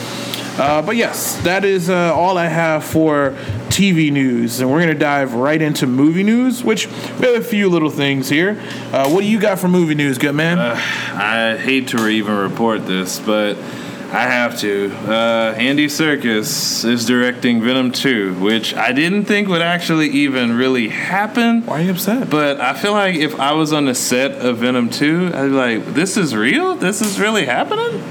Uh, 0.58 0.82
but 0.82 0.96
yes, 0.96 1.38
that 1.44 1.64
is 1.64 1.90
uh, 1.90 2.14
all 2.16 2.38
I 2.38 2.48
have 2.48 2.84
for 2.84 3.32
TV 3.70 4.12
news, 4.12 4.60
and 4.60 4.72
we're 4.72 4.80
gonna 4.80 4.96
dive 4.96 5.36
right 5.36 5.62
into 5.62 5.86
movie 5.86 6.24
news, 6.24 6.64
which 6.64 6.88
we 6.88 7.28
have 7.28 7.36
a 7.36 7.44
few 7.44 7.70
little 7.70 7.92
things 7.92 8.28
here. 8.28 8.60
Uh, 8.92 9.08
what 9.10 9.22
do 9.22 9.28
you 9.28 9.40
got 9.40 9.60
for 9.60 9.68
movie 9.68 9.94
news, 9.94 10.18
good 10.18 10.34
man? 10.34 10.58
I 10.58 11.58
hate 11.58 11.90
to 11.90 12.08
even 12.08 12.36
report 12.36 12.88
this, 12.88 13.20
but 13.20 13.56
I 14.12 14.24
have 14.24 14.58
to. 14.62 14.92
Uh, 15.06 15.54
Andy 15.58 15.88
Serkis 15.88 16.86
is 16.86 17.06
directing 17.06 17.62
Venom 17.62 17.92
2, 17.92 18.36
which 18.40 18.74
I 18.74 18.94
didn't 18.94 19.26
think 19.26 19.50
would 19.50 19.62
actually 19.62 20.08
even 20.10 20.58
really 20.58 20.88
happen. 20.88 21.66
Why 21.66 21.82
are 21.82 21.84
you 21.84 21.92
upset? 21.92 22.30
But 22.30 22.62
I 22.62 22.74
feel 22.74 22.94
like 22.94 23.16
if 23.16 23.38
I 23.40 23.52
was 23.52 23.74
on 23.74 23.86
the 23.86 23.94
set 23.94 24.32
of 24.32 24.58
Venom 24.60 24.90
2, 24.90 25.32
I'd 25.36 25.42
be 25.44 25.50
like, 25.50 25.86
this 25.94 26.16
is 26.16 26.34
real? 26.34 26.76
This 26.76 27.02
is 27.02 27.20
really 27.20 27.46
happening? 27.46 28.02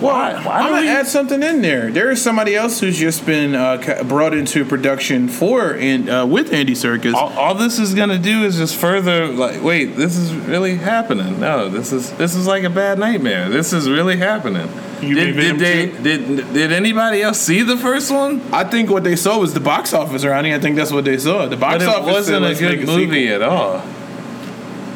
Well, 0.00 0.14
Why- 0.14 0.32
why 0.44 0.52
I'm 0.58 0.64
do 0.66 0.68
gonna 0.74 0.80
we- 0.82 0.88
add 0.88 1.06
something 1.08 1.42
in 1.42 1.60
there. 1.60 1.90
There 1.90 2.08
is 2.10 2.22
somebody 2.22 2.54
else 2.54 2.78
who's 2.78 2.96
just 2.98 3.26
been 3.26 3.56
uh, 3.56 4.02
brought 4.06 4.32
into 4.32 4.64
production 4.64 5.26
for 5.28 5.72
and 5.74 6.08
uh, 6.08 6.24
with 6.28 6.52
Andy 6.52 6.74
Serkis. 6.74 7.14
All, 7.14 7.32
all 7.36 7.54
this 7.56 7.80
is 7.80 7.94
gonna 7.94 8.18
do 8.18 8.44
is 8.44 8.56
just 8.58 8.76
further 8.76 9.26
like, 9.26 9.60
wait, 9.62 9.96
this 9.96 10.16
is 10.16 10.32
really 10.32 10.76
happening. 10.76 11.40
No, 11.40 11.68
this 11.68 11.92
is 11.92 12.12
this 12.12 12.36
is 12.36 12.46
like 12.46 12.62
a 12.62 12.70
bad 12.70 12.98
nightmare. 13.00 13.48
This 13.48 13.72
is 13.72 13.88
really 13.90 14.16
happening. 14.18 14.68
You 15.02 15.14
did, 15.16 15.34
did 15.34 15.58
they 15.58 15.86
Venom 15.86 16.02
did 16.36 16.52
did 16.52 16.72
anybody 16.72 17.22
else 17.22 17.40
see 17.40 17.62
the 17.62 17.76
first 17.76 18.12
one? 18.12 18.40
I 18.52 18.62
think 18.64 18.90
what 18.90 19.02
they 19.02 19.16
saw 19.16 19.38
was 19.40 19.52
the 19.54 19.60
box 19.60 19.92
office, 19.92 20.24
Ronnie. 20.24 20.54
I 20.54 20.60
think 20.60 20.76
that's 20.76 20.92
what 20.92 21.04
they 21.06 21.18
saw. 21.18 21.46
The 21.46 21.56
box 21.56 21.84
But 21.84 21.90
it 21.92 22.00
office 22.02 22.12
wasn't 22.12 22.36
a 22.44 22.48
"Let's 22.48 22.60
good 22.60 22.78
sequel." 22.80 22.96
movie 22.98 23.28
at 23.28 23.42
all. 23.42 23.82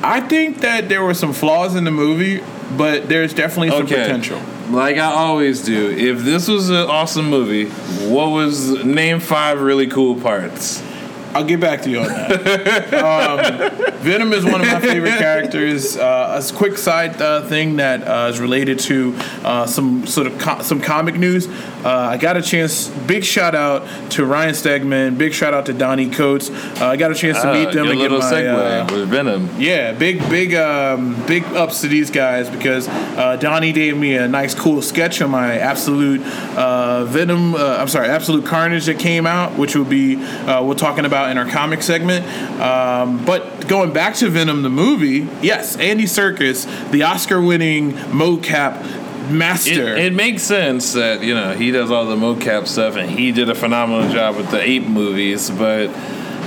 I 0.04 0.20
think 0.20 0.60
that 0.60 0.88
there 0.88 1.02
were 1.02 1.14
some 1.14 1.32
flaws 1.32 1.74
in 1.76 1.84
the 1.84 1.90
movie, 1.92 2.42
but 2.76 3.08
there's 3.08 3.32
definitely 3.34 3.70
some 3.70 3.84
Okay. 3.84 3.96
potential. 4.02 4.40
Like 4.72 4.96
I 4.96 5.12
always 5.12 5.62
do. 5.62 5.90
If 5.90 6.20
this 6.20 6.48
was 6.48 6.70
an 6.70 6.76
awesome 6.76 7.28
movie, 7.28 7.66
what 8.08 8.28
was 8.28 8.82
name 8.82 9.20
five 9.20 9.60
really 9.60 9.86
cool 9.86 10.18
parts? 10.18 10.82
I'll 11.34 11.44
get 11.44 11.60
back 11.60 11.82
to 11.82 11.90
you 11.90 12.00
on 12.00 12.08
that. 12.08 12.94
um, 12.94 13.92
Venom 14.02 14.32
is 14.32 14.44
one 14.44 14.60
of 14.60 14.66
my 14.66 14.80
favorite 14.80 15.18
characters. 15.18 15.96
Uh, 15.96 16.40
a 16.42 16.54
quick 16.56 16.76
side 16.76 17.20
uh, 17.22 17.42
thing 17.46 17.76
that 17.76 18.06
uh, 18.06 18.28
is 18.30 18.40
related 18.40 18.78
to 18.80 19.14
uh, 19.44 19.66
some 19.66 20.06
sort 20.06 20.26
of 20.26 20.38
co- 20.38 20.60
some 20.62 20.80
comic 20.80 21.14
news. 21.16 21.48
Uh, 21.84 21.88
I 22.12 22.16
got 22.16 22.36
a 22.36 22.42
chance. 22.42 22.88
Big 22.88 23.24
shout 23.24 23.54
out 23.54 23.86
to 24.12 24.24
Ryan 24.24 24.54
Stegman. 24.54 25.18
Big 25.18 25.32
shout 25.32 25.54
out 25.54 25.66
to 25.66 25.72
Donnie 25.72 26.10
Coates. 26.10 26.50
Uh, 26.50 26.86
I 26.86 26.96
got 26.96 27.10
a 27.10 27.14
chance 27.14 27.40
to 27.42 27.50
Uh, 27.50 27.54
meet 27.54 27.72
them 27.72 27.88
and 27.88 27.98
get 27.98 28.10
little 28.10 28.18
my. 28.18 28.32
segue 28.32 28.90
with 28.92 29.08
Venom. 29.08 29.48
Yeah, 29.58 29.92
big, 29.92 30.18
big, 30.28 30.54
um, 30.54 31.20
big 31.26 31.44
ups 31.44 31.80
to 31.80 31.88
these 31.88 32.10
guys 32.10 32.48
because 32.50 32.88
uh, 32.88 33.36
Donnie 33.40 33.72
gave 33.72 33.96
me 33.96 34.14
a 34.16 34.28
nice, 34.28 34.54
cool 34.54 34.80
sketch 34.82 35.20
on 35.22 35.30
my 35.30 35.58
absolute 35.58 36.20
uh, 36.56 37.04
Venom. 37.06 37.54
Uh, 37.54 37.76
I'm 37.78 37.88
sorry, 37.88 38.08
absolute 38.08 38.44
Carnage 38.46 38.86
that 38.86 38.98
came 38.98 39.26
out, 39.26 39.56
which 39.58 39.74
will 39.74 39.84
be 39.84 40.16
uh, 40.22 40.62
we're 40.62 40.74
talking 40.74 41.04
about 41.04 41.21
in 41.30 41.38
our 41.38 41.46
comic 41.46 41.82
segment. 41.82 42.24
Um, 42.60 43.24
but 43.24 43.66
going 43.68 43.92
back 43.92 44.14
to 44.16 44.28
Venom 44.28 44.62
the 44.62 44.70
movie, 44.70 45.28
yes, 45.42 45.76
Andy 45.76 46.04
Serkis, 46.04 46.90
the 46.90 47.02
Oscar-winning 47.04 47.92
mocap 47.92 48.84
It, 48.84 49.32
master. 49.32 49.96
it 49.96 50.12
makes 50.12 50.42
sense 50.42 50.92
that 50.94 51.22
you 51.22 51.34
know 51.34 51.52
he 51.54 51.70
does 51.70 51.90
all 51.90 52.06
the 52.06 52.16
mocap 52.16 52.66
stuff 52.66 52.96
and 52.96 53.08
he 53.10 53.32
did 53.32 53.48
a 53.48 53.54
phenomenal 53.54 54.10
job 54.12 54.36
with 54.36 54.50
the 54.50 54.60
ape 54.60 54.86
movies, 54.86 55.50
but 55.50 55.88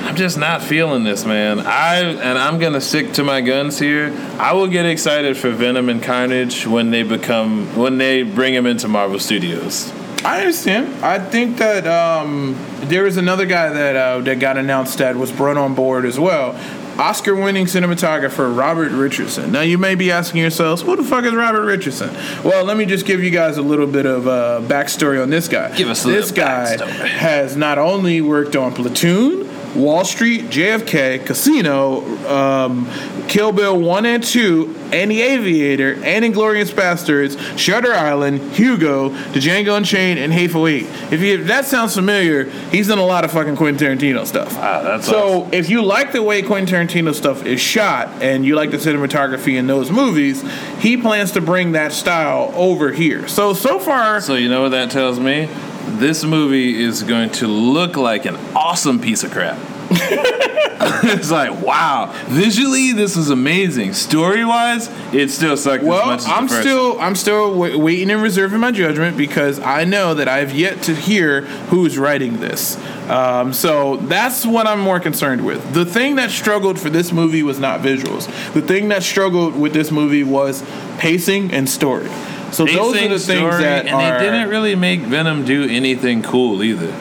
I'm 0.05 0.15
just 0.15 0.37
not 0.37 0.61
feeling 0.61 1.03
this, 1.03 1.25
man. 1.25 1.59
I 1.61 1.95
and 2.01 2.37
I'm 2.37 2.59
gonna 2.59 2.81
stick 2.81 3.13
to 3.13 3.23
my 3.23 3.41
guns 3.41 3.79
here. 3.79 4.13
I 4.37 4.53
will 4.53 4.67
get 4.67 4.85
excited 4.85 5.35
for 5.35 5.49
Venom 5.49 5.89
and 5.89 6.03
Carnage 6.03 6.67
when 6.67 6.91
they 6.91 7.01
become 7.01 7.75
when 7.75 7.97
they 7.97 8.21
bring 8.21 8.53
him 8.53 8.67
into 8.67 8.87
Marvel 8.87 9.19
Studios. 9.19 9.91
I 10.25 10.39
understand. 10.39 11.05
I 11.05 11.19
think 11.19 11.57
that 11.57 11.85
um, 11.85 12.55
there 12.85 13.05
is 13.05 13.17
another 13.17 13.45
guy 13.45 13.69
that 13.69 13.95
uh, 13.95 14.19
that 14.21 14.39
got 14.39 14.57
announced 14.57 14.97
that 14.97 15.15
was 15.15 15.31
brought 15.31 15.57
on 15.57 15.75
board 15.75 16.03
as 16.03 16.19
well. 16.19 16.59
Oscar-winning 16.97 17.65
cinematographer 17.65 18.57
Robert 18.57 18.91
Richardson. 18.91 19.51
Now 19.51 19.61
you 19.61 19.77
may 19.77 19.95
be 19.95 20.11
asking 20.11 20.41
yourselves, 20.41 20.81
who 20.81 20.95
the 20.95 21.03
fuck 21.03 21.25
is 21.25 21.33
Robert 21.33 21.65
Richardson? 21.65 22.09
Well, 22.43 22.63
let 22.63 22.77
me 22.77 22.85
just 22.85 23.05
give 23.05 23.21
you 23.21 23.31
guys 23.31 23.57
a 23.57 23.61
little 23.61 23.85
bit 23.85 24.05
of 24.05 24.27
uh, 24.27 24.61
backstory 24.63 25.21
on 25.21 25.29
this 25.29 25.49
guy. 25.49 25.75
Give 25.75 25.89
us 25.89 26.05
a 26.05 26.07
this 26.07 26.31
guy 26.31 26.77
backstory. 26.77 27.07
has 27.09 27.57
not 27.57 27.77
only 27.77 28.21
worked 28.21 28.55
on 28.55 28.73
Platoon, 28.73 29.44
Wall 29.75 30.05
Street, 30.05 30.45
JFK, 30.45 31.25
Casino, 31.25 32.01
um, 32.27 32.89
Kill 33.27 33.51
Bill 33.51 33.79
1 33.79 34.05
and 34.05 34.23
2, 34.23 34.75
and 34.93 35.11
The 35.11 35.21
Aviator, 35.21 35.93
and 36.03 36.23
Inglourious 36.23 36.71
Basterds, 36.71 37.37
Shutter 37.57 37.93
Island, 37.93 38.53
Hugo, 38.53 39.09
The 39.09 39.39
Django 39.39 39.75
Unchained, 39.77 40.19
and 40.19 40.31
Hateful 40.31 40.67
Eight. 40.67 40.85
If, 41.11 41.21
you, 41.21 41.39
if 41.39 41.47
that 41.47 41.65
sounds 41.65 41.95
familiar, 41.95 42.45
he's 42.71 42.87
done 42.87 42.99
a 42.99 43.05
lot 43.05 43.25
of 43.25 43.31
fucking 43.31 43.57
Quentin 43.57 43.97
Tarantino 43.97 44.25
stuff. 44.25 44.55
Wow, 44.55 44.83
that's 44.83 45.07
so 45.07 45.41
awesome. 45.41 45.53
if 45.53 45.69
you 45.69 45.83
like 45.83 46.11
the 46.11 46.23
way 46.23 46.41
Quentin 46.41 46.87
Tarantino 46.87 47.13
stuff 47.13 47.45
is 47.45 47.59
shot, 47.59 48.07
and 48.21 48.45
you 48.45 48.55
like 48.55 48.71
the 48.71 48.77
cinematography 48.77 49.55
in 49.57 49.67
those 49.67 49.91
movies, 49.91 50.43
he 50.79 50.95
plans 50.97 51.31
to 51.31 51.41
bring 51.41 51.73
that 51.73 51.91
style 51.91 52.53
over 52.55 52.91
here. 52.91 53.27
So 53.27 53.53
so 53.53 53.79
far, 53.79 54.21
So 54.21 54.35
you 54.35 54.49
know 54.49 54.63
what 54.63 54.69
that 54.69 54.91
tells 54.91 55.19
me? 55.19 55.49
This 55.87 56.23
movie 56.23 56.81
is 56.83 57.03
going 57.03 57.29
to 57.31 57.47
look 57.47 57.95
like 57.95 58.25
an 58.25 58.35
awesome 58.55 58.99
piece 58.99 59.23
of 59.23 59.31
crap. 59.31 59.57
it's 61.07 61.31
like 61.31 61.61
wow, 61.61 62.11
visually 62.27 62.91
this 62.91 63.15
is 63.15 63.29
amazing. 63.29 63.93
Story 63.93 64.43
wise, 64.43 64.89
it 65.13 65.29
still 65.29 65.55
sucked 65.55 65.83
as 65.83 65.87
Well, 65.89 66.05
much 66.07 66.19
as 66.19 66.25
I'm 66.27 66.43
the 66.47 66.49
first. 66.49 66.61
still 66.61 66.99
I'm 66.99 67.15
still 67.15 67.51
w- 67.53 67.77
waiting 67.77 68.09
and 68.11 68.21
reserving 68.21 68.59
my 68.59 68.71
judgment 68.71 69.15
because 69.15 69.59
I 69.59 69.83
know 69.85 70.15
that 70.15 70.27
I've 70.27 70.53
yet 70.53 70.81
to 70.83 70.95
hear 70.95 71.41
who's 71.41 71.97
writing 71.97 72.39
this. 72.39 72.77
Um, 73.09 73.53
so 73.53 73.97
that's 73.97 74.45
what 74.45 74.65
I'm 74.67 74.79
more 74.79 74.99
concerned 74.99 75.45
with. 75.45 75.73
The 75.73 75.85
thing 75.85 76.15
that 76.15 76.31
struggled 76.31 76.79
for 76.79 76.89
this 76.89 77.11
movie 77.11 77.43
was 77.43 77.59
not 77.59 77.81
visuals. 77.81 78.25
The 78.53 78.61
thing 78.63 78.89
that 78.89 79.03
struggled 79.03 79.55
with 79.55 79.73
this 79.73 79.91
movie 79.91 80.23
was 80.23 80.63
pacing 80.97 81.51
and 81.51 81.69
story. 81.69 82.09
So 82.55 82.65
those 82.65 82.95
are 82.95 83.07
the 83.09 83.19
things 83.19 83.23
story, 83.23 83.63
that 83.63 83.85
and 83.85 83.95
are. 83.95 84.17
they 84.17 84.25
didn't 84.25 84.49
really 84.49 84.75
make 84.75 85.01
Venom 85.01 85.45
do 85.45 85.67
anything 85.69 86.21
cool 86.23 86.63
either. 86.63 86.93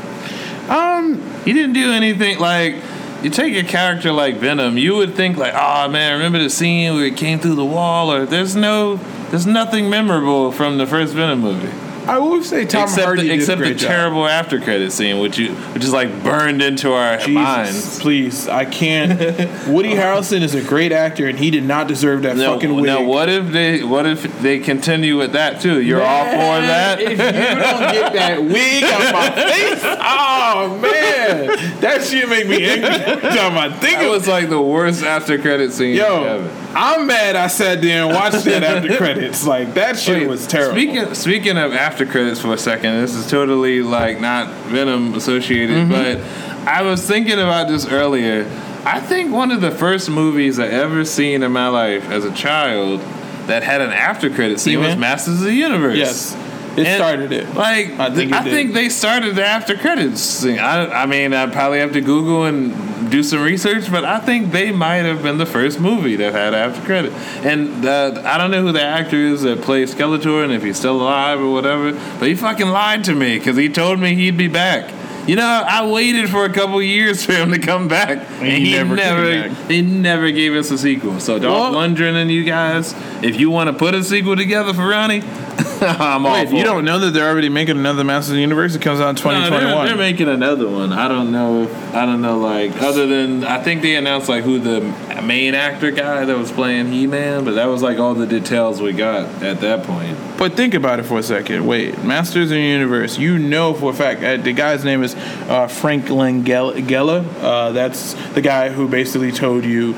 um, 0.69 1.21
He 1.45 1.53
didn't 1.53 1.75
do 1.75 1.93
anything 1.93 2.39
like 2.39 2.77
you 3.23 3.31
take 3.31 3.55
a 3.57 3.67
character 3.67 4.13
like 4.13 4.37
Venom, 4.37 4.77
you 4.77 4.97
would 4.97 5.15
think 5.15 5.37
like, 5.39 5.55
oh 5.55 5.89
man, 5.89 6.13
remember 6.15 6.39
the 6.39 6.51
scene 6.51 6.95
where 6.95 7.07
it 7.07 7.17
came 7.17 7.39
through 7.39 7.55
the 7.55 7.65
wall? 7.65 8.13
Or 8.13 8.27
there's 8.27 8.55
no, 8.55 8.97
there's 9.31 9.47
nothing 9.47 9.89
memorable 9.89 10.53
from 10.53 10.77
the 10.77 10.87
first 10.87 11.15
Venom 11.15 11.41
movie. 11.41 11.73
I 12.07 12.19
will 12.19 12.43
say 12.43 12.65
Tom 12.67 12.85
except 12.85 13.05
Hardy 13.05 13.23
the, 13.23 13.29
did 13.29 13.33
a 13.39 13.41
except 13.41 13.61
the 13.63 13.75
job. 13.75 13.89
terrible 13.89 14.27
after 14.27 14.61
credit 14.61 14.93
scene, 14.93 15.21
which 15.21 15.39
you 15.39 15.55
which 15.55 15.85
is 15.85 15.93
like 15.93 16.23
burned 16.23 16.63
into 16.63 16.93
our 16.93 17.17
Jesus, 17.19 17.33
minds. 17.35 18.01
please, 18.01 18.49
I 18.49 18.65
can't. 18.65 19.19
Woody 19.69 19.91
Harrelson 19.95 20.43
is 20.43 20.55
a 20.55 20.63
great 20.63 20.93
actor, 20.93 21.27
and 21.27 21.39
he 21.39 21.51
did 21.51 21.65
not 21.65 21.89
deserve 21.89 22.23
that 22.23 22.37
Now, 22.37 22.55
fucking 22.55 22.75
wig. 22.75 22.85
now, 22.85 23.03
what 23.03 23.29
if 23.29 23.51
they 23.53 23.83
what 23.83 24.07
if 24.07 24.23
they 24.43 24.59
continue 24.59 25.17
with 25.17 25.33
that 25.33 25.61
too? 25.61 25.81
You're 25.81 26.03
all 26.03 26.25
for 26.25 26.37
that? 26.67 27.01
If 27.01 27.11
you 27.11 27.17
don't 27.17 27.93
get 27.93 28.13
that 28.13 28.43
wig 28.43 28.85
out 28.85 29.13
my 29.13 29.31
face, 29.31 29.83
oh 29.85 30.79
man, 30.81 31.81
that 31.81 32.05
shit 32.05 32.29
make 32.29 32.47
me 32.49 32.65
angry 32.65 32.89
time 33.31 33.57
I 33.59 33.71
think 33.73 34.01
it 34.01 34.11
was 34.11 34.27
like 34.29 34.49
the 34.49 34.61
worst 34.61 35.03
after 35.03 35.39
credit 35.39 35.73
scene 35.73 35.97
Yo, 35.97 36.25
ever. 36.25 36.64
I'm 36.77 37.07
mad. 37.07 37.37
I 37.37 37.47
sat 37.47 37.81
there 37.83 38.05
and 38.05 38.15
watched 38.15 38.45
that 38.45 38.63
after 38.63 38.97
credits. 38.99 39.47
Like 39.47 39.75
that 39.75 39.99
shit 39.99 40.21
Wait, 40.21 40.29
was 40.29 40.47
terrible. 40.47 40.75
Speaking 40.77 41.15
speaking 41.15 41.57
of 41.59 41.73
after 41.73 42.05
credits 42.07 42.41
for 42.41 42.53
a 42.55 42.59
second, 42.59 43.01
this 43.01 43.15
is 43.15 43.29
totally 43.31 43.83
like 43.83 44.21
not 44.21 44.49
Venom 44.69 45.15
associated, 45.15 45.77
Mm-hmm. 45.89 45.91
but 45.91 46.69
I 46.69 46.83
was 46.83 47.07
thinking 47.07 47.35
about 47.35 47.69
this 47.69 47.87
earlier. 47.87 48.45
I 48.87 49.01
think 49.01 49.33
one 49.33 49.51
of 49.51 49.61
the 49.61 49.71
first 49.71 50.11
movies 50.11 50.59
I 50.59 50.67
ever 50.67 51.05
seen 51.05 51.43
in 51.43 51.53
my 51.53 51.69
life 51.69 52.09
as 52.11 52.25
a 52.25 52.33
child 52.35 53.01
that 53.47 53.63
had 53.63 53.81
an 53.81 53.91
after 53.93 54.29
credit 54.31 54.61
scene 54.61 54.81
was 54.81 54.97
Masters 54.97 55.41
of 55.41 55.47
the 55.47 55.53
Universe. 55.55 55.97
yes, 55.97 56.35
it 56.77 56.87
And, 56.87 56.97
started 56.99 57.33
it. 57.33 57.55
Like 57.55 57.91
I 57.99 58.15
think 58.15 58.33
I 58.33 58.43
think 58.43 58.73
they 58.75 58.89
started 58.89 59.37
the 59.37 59.45
after 59.45 59.77
credits 59.77 60.21
scene. 60.21 60.59
I, 60.59 61.03
I 61.03 61.07
mean, 61.07 61.33
I 61.33 61.47
probably 61.47 61.79
have 61.79 61.93
to 61.93 62.01
Google 62.01 62.45
and 62.45 63.04
do 63.15 63.23
some 63.23 63.43
research, 63.43 63.89
but 63.93 64.05
I 64.05 64.19
think 64.19 64.51
they 64.51 64.73
might 64.73 65.05
have 65.05 65.23
been 65.23 65.39
the 65.39 65.47
first 65.47 65.79
movie 65.79 66.17
that 66.17 66.33
had 66.33 66.53
after 66.53 66.85
credit. 66.85 67.13
And 67.45 67.87
uh, 67.87 68.21
I 68.25 68.39
don't 68.39 68.51
know 68.51 68.63
who 68.63 68.73
the 68.73 68.83
actor 68.83 69.17
is 69.17 69.43
that 69.43 69.63
plays 69.63 69.95
Skeletor 69.95 70.43
and 70.43 70.53
if 70.53 70.65
he's 70.65 70.77
still 70.77 71.01
alive 71.01 71.41
or 71.41 71.53
whatever, 71.53 71.93
but 72.19 72.27
he 72.27 72.35
fucking 72.35 72.67
lied 72.67 73.05
to 73.05 73.15
me 73.15 73.39
because 73.39 73.57
he 73.57 73.69
told 73.69 74.01
me 74.01 74.17
he'd 74.17 74.37
be 74.37 74.49
back. 74.49 74.93
You 75.27 75.37
know, 75.37 75.43
I 75.67 75.87
waited 75.87 76.29
for 76.29 76.45
a 76.45 76.53
couple 76.53 76.83
years 76.83 77.25
for 77.25 77.33
him 77.33 77.51
to 77.53 77.59
come 77.59 77.89
back, 77.89 78.19
and, 78.41 78.47
he 78.47 78.67
he, 78.67 78.73
never 78.73 78.95
never, 78.95 79.31
came 79.31 79.55
back. 79.55 79.71
he 79.71 79.81
never 79.83 80.31
gave 80.31 80.53
us 80.55 80.71
a 80.71 80.77
sequel. 80.77 81.19
So, 81.21 81.39
Dolph 81.39 81.73
Well- 81.75 81.83
Lundgren 81.83 82.15
and 82.15 82.31
you 82.31 82.45
guys, 82.45 82.95
if 83.23 83.41
you 83.41 83.51
want 83.51 83.69
to 83.69 83.73
put 83.73 83.95
a 83.95 84.05
sequel 84.05 84.37
together 84.37 84.75
for 84.75 84.87
Ronnie, 84.87 85.23
I'm 85.81 86.27
all 86.27 86.33
Wait, 86.33 86.49
for 86.49 86.55
you 86.55 86.61
it. 86.61 86.65
don't 86.65 86.85
know 86.85 86.99
that 86.99 87.13
they're 87.13 87.29
already 87.29 87.49
making 87.49 87.79
another 87.79 88.05
Masters 88.05 88.31
of 88.31 88.35
the 88.37 88.41
Universe? 88.43 88.75
It 88.75 88.83
comes 88.83 89.01
out 89.01 89.11
in 89.19 89.25
No, 89.25 89.31
they're, 89.41 89.51
2021. 89.51 89.87
they're 89.87 89.97
making 89.97 90.29
another 90.29 90.69
one. 90.69 90.93
I 90.93 91.09
don't 91.09 91.31
know. 91.33 91.69
I 91.95 92.05
don't 92.05 92.21
know. 92.23 92.39
Like 92.39 92.81
other 92.83 93.07
than 93.07 93.45
I 93.45 93.63
think 93.63 93.81
they 93.83 93.95
announced 93.97 94.29
like 94.29 94.45
who 94.45 94.59
the 94.59 94.81
main 95.23 95.55
actor 95.55 95.91
guy 95.91 96.25
that 96.25 96.37
was 96.37 96.51
playing 96.53 96.89
He 96.93 97.07
Man, 97.07 97.45
but 97.45 97.55
that 97.55 97.67
was 97.67 97.83
like 97.83 97.99
all 97.99 98.15
the 98.15 98.27
details 98.27 98.81
we 98.83 98.93
got 98.93 99.43
at 99.43 99.61
that 99.61 99.85
point. 99.85 100.19
But 100.37 100.55
think 100.55 100.75
about 100.75 100.99
it 100.99 101.05
for 101.05 101.19
a 101.19 101.23
second. 101.23 101.65
Wait, 101.65 102.03
Masters 102.03 102.45
of 102.45 102.57
the 102.57 102.61
Universe. 102.61 103.19
You 103.19 103.39
know 103.39 103.73
for 103.73 103.93
a 103.93 103.95
fact 103.95 104.23
uh, 104.23 104.37
the 104.37 104.53
guy's 104.53 104.85
name 104.85 105.03
is 105.05 105.15
uh, 105.15 105.69
Frank 105.69 106.07
Langella. 106.07 107.25
Uh, 107.41 107.73
that's 107.73 108.15
the 108.33 108.41
guy 108.41 108.71
who 108.71 108.89
basically 108.89 109.31
told 109.31 109.65
you 109.65 109.95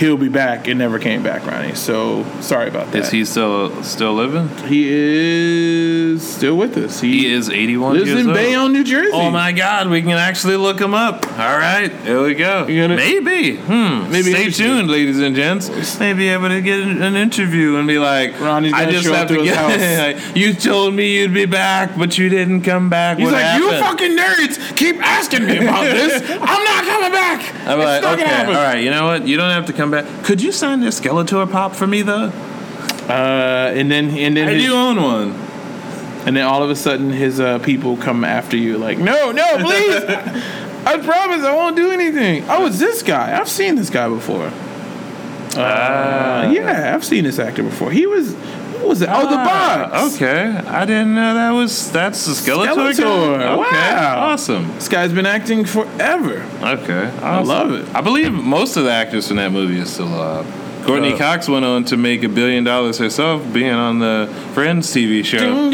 he'll 0.00 0.16
be 0.16 0.28
back 0.28 0.66
It 0.66 0.74
never 0.74 0.98
came 0.98 1.22
back, 1.22 1.46
Ronnie. 1.46 1.74
So 1.74 2.24
sorry 2.40 2.68
about 2.68 2.90
that. 2.92 3.02
Is 3.02 3.10
he 3.10 3.24
still 3.24 3.82
still 3.84 4.14
living? 4.14 4.48
He 4.66 4.88
is 4.88 6.26
still 6.26 6.56
with 6.56 6.76
us. 6.76 7.00
He, 7.00 7.20
He 7.20 7.32
is 7.32 7.48
81 7.50 7.94
lives 7.94 8.06
years 8.08 8.20
in 8.20 8.26
old. 8.28 8.36
Bayonne, 8.36 8.72
New 8.72 8.84
Jersey. 8.84 9.10
Oh 9.12 9.30
my 9.30 9.52
God, 9.52 9.88
we 9.88 10.00
can 10.02 10.10
actually 10.12 10.56
look 10.56 10.80
him 10.80 10.94
up. 10.94 11.26
All 11.38 11.58
right, 11.58 11.88
there 12.04 12.20
we 12.22 12.34
go. 12.34 12.64
Gonna- 12.66 12.96
Maybe. 12.96 13.56
Hmm. 13.56 14.10
Maybe 14.10 14.32
Stay 14.32 14.50
tuned, 14.50 14.90
ladies 14.90 15.20
and 15.20 15.34
gents. 15.36 15.68
Maybe 16.00 16.28
able 16.28 16.48
to 16.48 16.60
get 16.60 16.80
an 16.80 17.14
interview 17.16 17.76
and 17.76 17.86
be 17.86 17.98
like, 17.98 18.38
Ronnie's 18.40 18.72
I 18.72 18.90
just 18.90 19.06
have 19.08 19.28
to 19.28 19.36
to 19.36 19.44
get. 19.44 19.56
house. 19.60 20.26
like, 20.26 20.36
you 20.36 20.54
told 20.54 20.94
me 20.94 21.18
you'd 21.18 21.34
be 21.34 21.46
back, 21.46 21.96
but 21.98 22.16
you 22.18 22.28
didn't 22.28 22.62
come 22.62 22.88
back. 22.88 23.18
He's 23.18 23.24
what 23.26 23.34
like, 23.34 23.42
happened? 23.44 23.70
you 23.70 23.80
fucking 23.80 24.16
nerds 24.16 24.76
keep 24.76 24.96
asking 25.02 25.44
me 25.46 25.58
about 25.58 25.84
this. 25.84 26.22
I'm 26.30 26.64
not 26.64 26.84
coming 26.84 27.12
back. 27.12 27.54
I'm 27.66 27.78
It's 27.80 27.86
like, 27.86 28.04
okay, 28.04 28.22
gonna 28.22 28.34
happen." 28.34 28.54
all 28.56 28.62
right. 28.62 28.82
You 28.82 28.90
know 28.90 29.06
what? 29.06 29.26
You 29.26 29.36
don't 29.36 29.50
have 29.50 29.66
to 29.66 29.72
come 29.72 29.89
back. 29.90 30.24
Could 30.24 30.42
you 30.42 30.52
sign 30.52 30.80
this 30.80 31.00
Skeletor 31.00 31.50
pop 31.50 31.74
for 31.74 31.86
me 31.86 32.02
though? 32.02 32.32
Uh, 33.08 33.72
and 33.74 33.90
then 33.90 34.10
and 34.16 34.36
then 34.36 34.48
I 34.48 34.52
his- 34.54 34.64
do 34.64 34.74
own 34.74 35.02
one. 35.02 35.32
And 36.26 36.36
then 36.36 36.44
all 36.44 36.62
of 36.62 36.68
a 36.68 36.76
sudden, 36.76 37.08
his 37.10 37.40
uh, 37.40 37.58
people 37.60 37.96
come 37.96 38.24
after 38.24 38.54
you, 38.54 38.76
like, 38.76 38.98
no, 38.98 39.32
no, 39.32 39.56
please. 39.56 40.04
I 40.86 40.98
promise 40.98 41.42
I 41.42 41.54
won't 41.56 41.76
do 41.76 41.90
anything. 41.92 42.44
Oh, 42.46 42.66
it's 42.66 42.78
this 42.78 43.02
guy. 43.02 43.40
I've 43.40 43.48
seen 43.48 43.76
this 43.76 43.88
guy 43.88 44.06
before. 44.06 44.52
Uh, 45.56 46.50
yeah, 46.52 46.92
I've 46.94 47.04
seen 47.06 47.24
this 47.24 47.38
actor 47.38 47.62
before. 47.62 47.90
He 47.90 48.06
was, 48.06 48.34
what 48.80 48.88
was 48.88 49.02
it? 49.02 49.08
Oh, 49.10 49.22
the 49.28 49.36
Ah, 49.38 49.88
box. 49.90 50.14
Okay, 50.16 50.42
I 50.66 50.84
didn't 50.84 51.14
know 51.14 51.34
that 51.34 51.50
was 51.50 51.90
that's 51.92 52.24
the 52.26 52.32
Skeletor. 52.32 52.92
Skeletor, 52.92 53.38
guy? 53.38 53.52
Okay, 53.54 53.94
wow. 53.94 54.32
awesome. 54.32 54.68
This 54.74 54.88
guy's 54.88 55.12
been 55.12 55.26
acting 55.26 55.64
forever. 55.64 56.44
Okay, 56.62 57.10
I 57.22 57.40
love 57.40 57.72
it. 57.72 57.94
I 57.94 58.00
believe 58.00 58.32
most 58.32 58.76
of 58.76 58.84
the 58.84 58.92
actors 58.92 59.28
from 59.28 59.36
that 59.36 59.52
movie 59.52 59.78
is 59.78 59.92
still 59.92 60.08
alive. 60.08 60.46
Courteney 60.84 61.12
Uh, 61.12 61.18
Cox 61.18 61.48
went 61.48 61.64
on 61.64 61.84
to 61.86 61.96
make 61.96 62.22
a 62.24 62.28
billion 62.28 62.64
dollars 62.64 62.98
herself, 62.98 63.42
being 63.52 63.72
on 63.72 63.98
the 64.00 64.28
Friends 64.54 64.92
TV 64.92 65.24
show. 65.24 65.70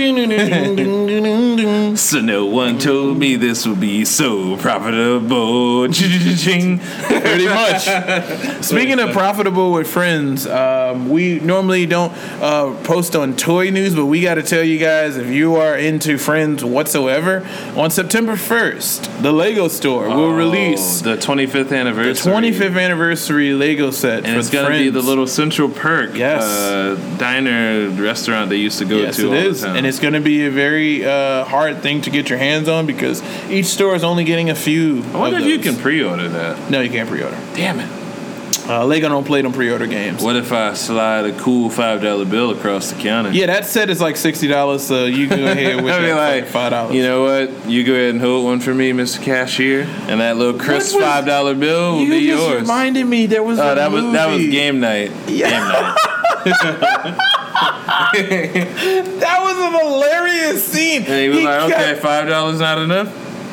So 1.97 2.21
no 2.21 2.45
one 2.47 2.79
told 2.79 3.17
me 3.19 3.37
this 3.37 3.67
would 3.67 3.81
be 3.81 4.05
so 4.05 4.57
profitable. 4.59 5.87
Pretty 5.89 7.47
much. 7.47 7.83
Speaking 8.65 9.01
of 9.01 9.13
profitable 9.13 9.73
with 9.73 9.87
friends, 9.89 10.47
um, 10.47 11.09
we 11.09 11.41
normally 11.41 11.87
don't 11.87 12.13
uh, 12.43 12.75
post 12.85 13.17
on 13.17 13.35
toy 13.37 13.71
news, 13.71 13.95
but 13.95 14.07
we 14.07 14.21
got 14.21 14.35
to 14.35 14.43
tell 14.43 14.63
you 14.63 14.79
guys 14.79 15.17
if 15.17 15.29
you 15.29 15.57
are 15.57 15.77
into 15.77 16.19
friends 16.19 16.65
whatsoever, 16.65 17.47
on 17.77 17.91
September 17.91 18.33
1st, 18.35 19.23
the 19.23 19.33
Lego 19.33 19.69
store 19.69 20.09
will 20.09 20.33
release 20.33 21.01
the 21.01 21.17
25th 21.17 21.73
anniversary. 21.73 21.73
the 21.73 21.77
anniversary. 21.77 22.33
25th 22.33 22.81
anniversary 22.81 23.53
Lego 23.55 23.91
set 23.91 24.25
And 24.25 24.35
for 24.35 24.39
it's 24.41 24.51
gonna 24.51 24.67
friends. 24.67 24.85
be 24.85 24.91
the 24.97 25.03
little 25.03 25.27
Central 25.27 25.69
Perk 25.69 26.17
Yes. 26.17 26.43
uh, 26.43 26.97
diner 27.19 27.89
restaurant 27.91 28.49
they 28.49 28.57
used 28.57 28.79
to 28.79 28.85
go 28.87 28.97
Yes, 28.97 29.17
to. 29.17 29.27
it 29.27 29.29
all 29.29 29.35
is, 29.51 29.61
the 29.61 29.67
time. 29.69 29.77
and 29.77 29.87
it's 29.87 29.99
going 29.99 30.15
to 30.15 30.21
be 30.21 30.47
a 30.47 30.51
very 30.51 31.05
uh, 31.05 31.45
hard 31.45 31.83
thing 31.83 32.01
to 32.03 32.11
get 32.11 32.31
your 32.31 32.39
hands 32.39 32.67
on 32.69 32.87
because 32.87 33.23
each 33.51 33.67
store 33.67 33.95
is 33.95 34.03
only 34.05 34.25
getting 34.25 34.49
a 34.51 34.55
few. 34.55 35.03
I 35.13 35.19
wonder 35.19 35.39
if 35.39 35.45
you 35.47 35.59
can 35.59 35.77
pre-order 35.77 36.29
that. 36.31 36.71
No, 36.71 36.81
you 36.81 36.91
can't 36.91 37.09
pre-order. 37.09 37.37
Damn 37.55 37.79
it! 37.81 37.89
Uh, 38.69 38.85
Lego 38.85 39.09
don't 39.09 39.25
play 39.25 39.43
them 39.43 39.53
pre-order 39.53 39.87
games. 39.87 40.23
What 40.23 40.35
if 40.35 40.51
I 40.53 40.75
slide 40.75 41.25
a 41.27 41.39
cool 41.39 41.71
five 41.71 42.03
dollar 42.03 42.25
bill 42.25 42.51
across 42.51 42.91
the 42.91 43.01
counter? 43.01 43.31
Yeah, 43.31 43.47
that 43.47 43.65
set 43.67 43.91
is 43.91 44.01
like 44.01 44.17
sixty 44.17 44.49
dollars, 44.49 44.83
so 44.85 45.05
you 45.05 45.29
go 45.29 45.37
ahead 45.37 45.77
with 45.85 45.85
be 45.85 46.07
that 46.07 46.17
like, 46.17 46.47
five 46.51 46.71
dollars. 46.73 46.95
you 46.95 47.03
know 47.03 47.23
what? 47.23 47.69
You 47.71 47.85
go 47.85 47.93
ahead 47.93 48.11
and 48.11 48.21
hold 48.21 48.45
one 48.45 48.59
for 48.61 48.75
me, 48.75 48.91
Mr. 48.93 49.23
Cashier, 49.23 49.83
and 50.09 50.21
that 50.21 50.37
little 50.37 50.59
crisp 50.59 50.97
was- 50.97 51.05
five 51.05 51.27
dollar 51.27 51.55
bill 51.55 51.93
will 51.95 52.03
you 52.03 52.11
be 52.11 52.27
just 52.27 52.43
yours. 52.43 52.61
reminded 52.63 53.05
me 53.05 53.27
there 53.27 53.43
was. 53.45 53.59
Oh, 53.61 53.71
a 53.73 53.75
that 53.77 53.93
was 53.93 54.03
that 54.13 54.27
was 54.31 54.43
game 54.43 54.81
night. 54.81 55.13
Yeah. 55.29 55.51
Game 55.51 55.69
night. 55.69 57.17
That 59.21 59.39
was 59.43 59.57
a 59.59 59.79
hilarious 59.79 60.65
scene. 60.65 61.03
And 61.03 61.21
he 61.23 61.29
was 61.29 61.39
like, 61.43 61.71
got- 61.71 61.73
okay, 61.73 61.95
five 62.01 62.29
dollars 62.29 62.61
not 62.61 62.79
enough. 62.79 63.09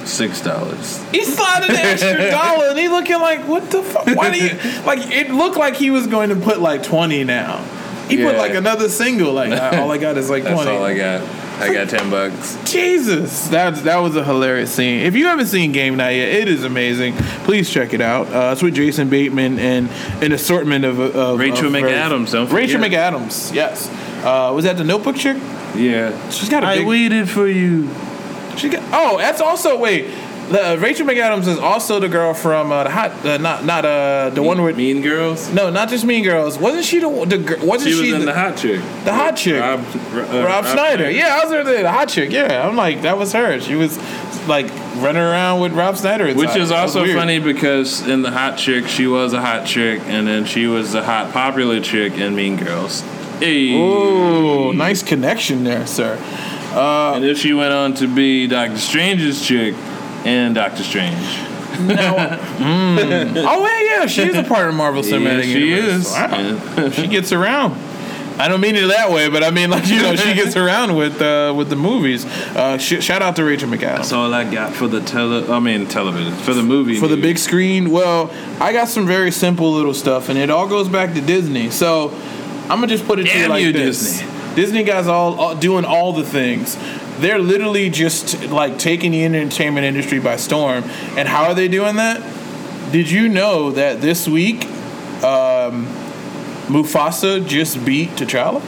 Six 0.05 0.41
dollars. 0.41 1.01
He 1.11 1.23
slotted 1.23 1.69
an 1.69 1.75
extra 1.77 2.29
dollar, 2.31 2.67
and 2.69 2.77
he 2.79 2.87
looking 2.89 3.19
like, 3.19 3.47
what 3.47 3.69
the 3.71 3.81
fuck? 3.83 4.05
Why 4.07 4.31
do 4.31 4.43
you 4.43 4.51
like? 4.85 5.11
It 5.11 5.31
looked 5.31 5.57
like 5.57 5.75
he 5.75 5.89
was 5.91 6.07
going 6.07 6.29
to 6.29 6.35
put 6.35 6.59
like 6.59 6.83
twenty 6.83 7.23
now. 7.23 7.63
He 8.09 8.17
put 8.17 8.35
like 8.35 8.53
another 8.53 8.89
single. 8.89 9.31
Like 9.33 9.51
all 9.73 9.91
I 9.91 9.97
got 9.97 10.17
is 10.17 10.29
like 10.29 10.43
That's 10.43 10.55
twenty. 10.55 10.71
all 10.77 10.83
I 10.83 10.95
got. 10.95 11.21
I 11.61 11.71
got 11.71 11.87
ten 11.87 12.09
bucks. 12.09 12.57
Jesus, 12.69 13.47
that 13.49 13.75
that 13.83 13.97
was 13.97 14.15
a 14.17 14.23
hilarious 14.25 14.73
scene. 14.73 15.01
If 15.01 15.15
you 15.15 15.27
haven't 15.27 15.45
seen 15.45 15.71
Game 15.71 15.95
Night 15.95 16.17
yet, 16.17 16.29
it 16.29 16.47
is 16.49 16.65
amazing. 16.65 17.13
Please 17.45 17.69
check 17.69 17.93
it 17.93 18.01
out. 18.01 18.27
Uh, 18.27 18.51
it's 18.51 18.61
with 18.61 18.75
Jason 18.75 19.07
Bateman 19.09 19.57
and 19.59 19.89
an 20.21 20.31
assortment 20.33 20.83
of, 20.83 20.99
of 20.99 21.39
Rachel 21.39 21.67
of 21.67 21.73
McAdams, 21.73 22.31
don't 22.31 22.51
Rachel 22.51 22.81
forget. 22.81 23.13
McAdams, 23.13 23.53
yes. 23.53 23.87
Uh, 24.25 24.51
was 24.53 24.65
that 24.65 24.77
the 24.77 24.83
Notebook 24.83 25.15
chick? 25.15 25.37
Yeah. 25.75 26.29
She's 26.29 26.49
got 26.49 26.63
a 26.63 26.67
I 26.67 26.77
big. 26.79 26.87
waited 26.87 27.29
for 27.29 27.47
you. 27.47 27.87
She 28.57 28.69
got. 28.69 28.83
Oh, 28.93 29.17
that's 29.17 29.41
also 29.41 29.77
wait. 29.77 30.13
The, 30.49 30.73
uh, 30.73 30.75
Rachel 30.75 31.07
McAdams 31.07 31.47
is 31.47 31.57
also 31.57 31.99
the 31.99 32.09
girl 32.09 32.33
from 32.33 32.71
uh, 32.71 32.83
the 32.83 32.89
hot. 32.89 33.25
Uh, 33.25 33.37
not 33.37 33.63
not 33.65 33.85
uh 33.85 34.29
the 34.31 34.43
one 34.43 34.61
with. 34.61 34.75
Mean 34.75 35.01
Girls. 35.01 35.51
No, 35.53 35.69
not 35.69 35.89
just 35.89 36.03
Mean 36.05 36.23
Girls. 36.23 36.57
Wasn't 36.57 36.83
she 36.83 36.99
the 36.99 37.07
the 37.07 37.59
wasn't 37.63 37.89
She 37.89 37.95
she, 37.95 38.11
was 38.11 38.13
in 38.13 38.19
the, 38.19 38.25
the 38.27 38.33
hot 38.33 38.57
chick. 38.57 38.81
the 39.05 39.13
hot 39.13 39.37
chick? 39.37 39.61
Rob, 39.61 39.79
uh, 39.79 40.43
Rob 40.45 40.65
Schneider. 40.65 41.09
Yeah, 41.09 41.39
I 41.41 41.45
was 41.45 41.51
there. 41.51 41.63
The 41.63 41.89
hot 41.89 42.09
chick. 42.09 42.31
Yeah, 42.31 42.67
I'm 42.67 42.75
like 42.75 43.03
that 43.03 43.17
was 43.17 43.31
her. 43.33 43.59
She 43.61 43.75
was 43.75 43.97
like 44.47 44.67
running 44.97 45.21
around 45.21 45.61
with 45.61 45.73
Rob 45.73 45.95
Schneider. 45.97 46.33
Which 46.33 46.55
is 46.55 46.71
also 46.71 47.05
funny 47.13 47.39
because 47.39 48.05
in 48.07 48.21
the 48.21 48.31
hot 48.31 48.57
chick, 48.57 48.87
she 48.87 49.07
was 49.07 49.33
a 49.33 49.41
hot 49.41 49.65
chick, 49.65 50.01
and 50.05 50.27
then 50.27 50.45
she 50.45 50.67
was 50.67 50.91
the 50.91 51.03
hot 51.03 51.31
popular 51.31 51.79
chick 51.79 52.17
in 52.17 52.35
Mean 52.35 52.57
Girls. 52.57 53.01
Hey. 53.39 53.73
Ooh, 53.73 54.73
nice 54.73 55.03
connection 55.03 55.63
there, 55.63 55.87
sir. 55.87 56.17
And 56.74 57.24
then 57.24 57.36
she 57.36 57.53
went 57.53 57.74
on 57.74 57.93
to 57.95 58.07
be 58.07 58.47
Doctor 58.47 58.78
Strange's 58.78 59.45
chick 59.45 59.76
and 60.26 60.55
Doctor 60.55 60.84
Strange. 60.84 61.15
No. 61.80 62.39
Oh 62.59 63.65
yeah, 63.65 63.99
yeah, 63.99 64.05
she 64.05 64.21
is 64.21 64.36
a 64.36 64.43
part 64.43 64.69
of 64.69 64.76
Marvel 64.76 65.01
Cinematic 65.01 65.43
she 65.43 65.69
Universe. 65.69 66.05
is. 66.07 66.11
Wow. 66.11 66.89
she 66.91 67.07
gets 67.07 67.32
around. 67.32 67.74
I 68.39 68.47
don't 68.47 68.61
mean 68.61 68.76
it 68.76 68.88
that 68.88 69.11
way, 69.11 69.30
but 69.30 69.43
I 69.43 69.51
mean 69.51 69.69
like 69.69 69.88
you 69.88 70.01
know 70.01 70.15
she 70.15 70.34
gets 70.41 70.55
around 70.55 70.95
with 70.95 71.21
uh, 71.21 71.53
with 71.55 71.69
the 71.69 71.76
movies. 71.76 72.26
Uh, 72.26 72.78
sh- 72.78 73.03
shout 73.03 73.21
out 73.21 73.36
to 73.36 73.43
Rachel 73.43 73.69
McAdams. 73.69 73.80
That's 73.97 74.11
all 74.13 74.34
I 74.34 74.49
got 74.49 74.74
for 74.74 74.88
the 74.88 75.01
tele. 75.01 75.51
I 75.51 75.59
mean 75.59 75.88
television 75.88 76.34
for 76.34 76.53
the 76.53 76.63
movie. 76.63 76.99
for 76.99 77.07
the 77.07 77.17
big 77.17 77.38
screen 77.38 77.91
well 77.91 78.32
i 78.59 78.71
got 78.74 78.88
some 78.88 79.05
very 79.05 79.32
simple 79.32 79.71
little 79.71 79.93
stuff 79.93 80.30
and 80.30 80.38
it 80.38 80.49
all 80.49 80.67
goes 80.67 80.88
back 80.89 81.13
to 81.13 81.21
disney 81.21 81.69
so 81.69 82.09
i'm 82.63 82.80
gonna 82.80 82.88
just 82.88 83.05
put 83.05 83.19
it 83.19 83.28
to 83.28 83.38
you 83.38 83.47
like 83.47 83.63
you, 83.63 83.71
this 83.71 84.19
Disney. 84.19 84.32
Disney 84.55 84.83
guys 84.83 85.07
all, 85.07 85.39
all 85.39 85.55
doing 85.55 85.85
all 85.85 86.13
the 86.13 86.23
things. 86.23 86.77
They're 87.19 87.39
literally 87.39 87.89
just 87.89 88.49
like 88.49 88.79
taking 88.79 89.11
the 89.11 89.23
entertainment 89.23 89.85
industry 89.85 90.19
by 90.19 90.35
storm. 90.37 90.83
And 91.15 91.27
how 91.27 91.43
are 91.43 91.53
they 91.53 91.67
doing 91.67 91.97
that? 91.97 92.21
Did 92.91 93.09
you 93.09 93.29
know 93.29 93.71
that 93.71 94.01
this 94.01 94.27
week 94.27 94.65
um, 95.23 95.87
mufasa 96.67 97.45
just 97.47 97.83
beat 97.85 98.09
t'challa 98.11 98.61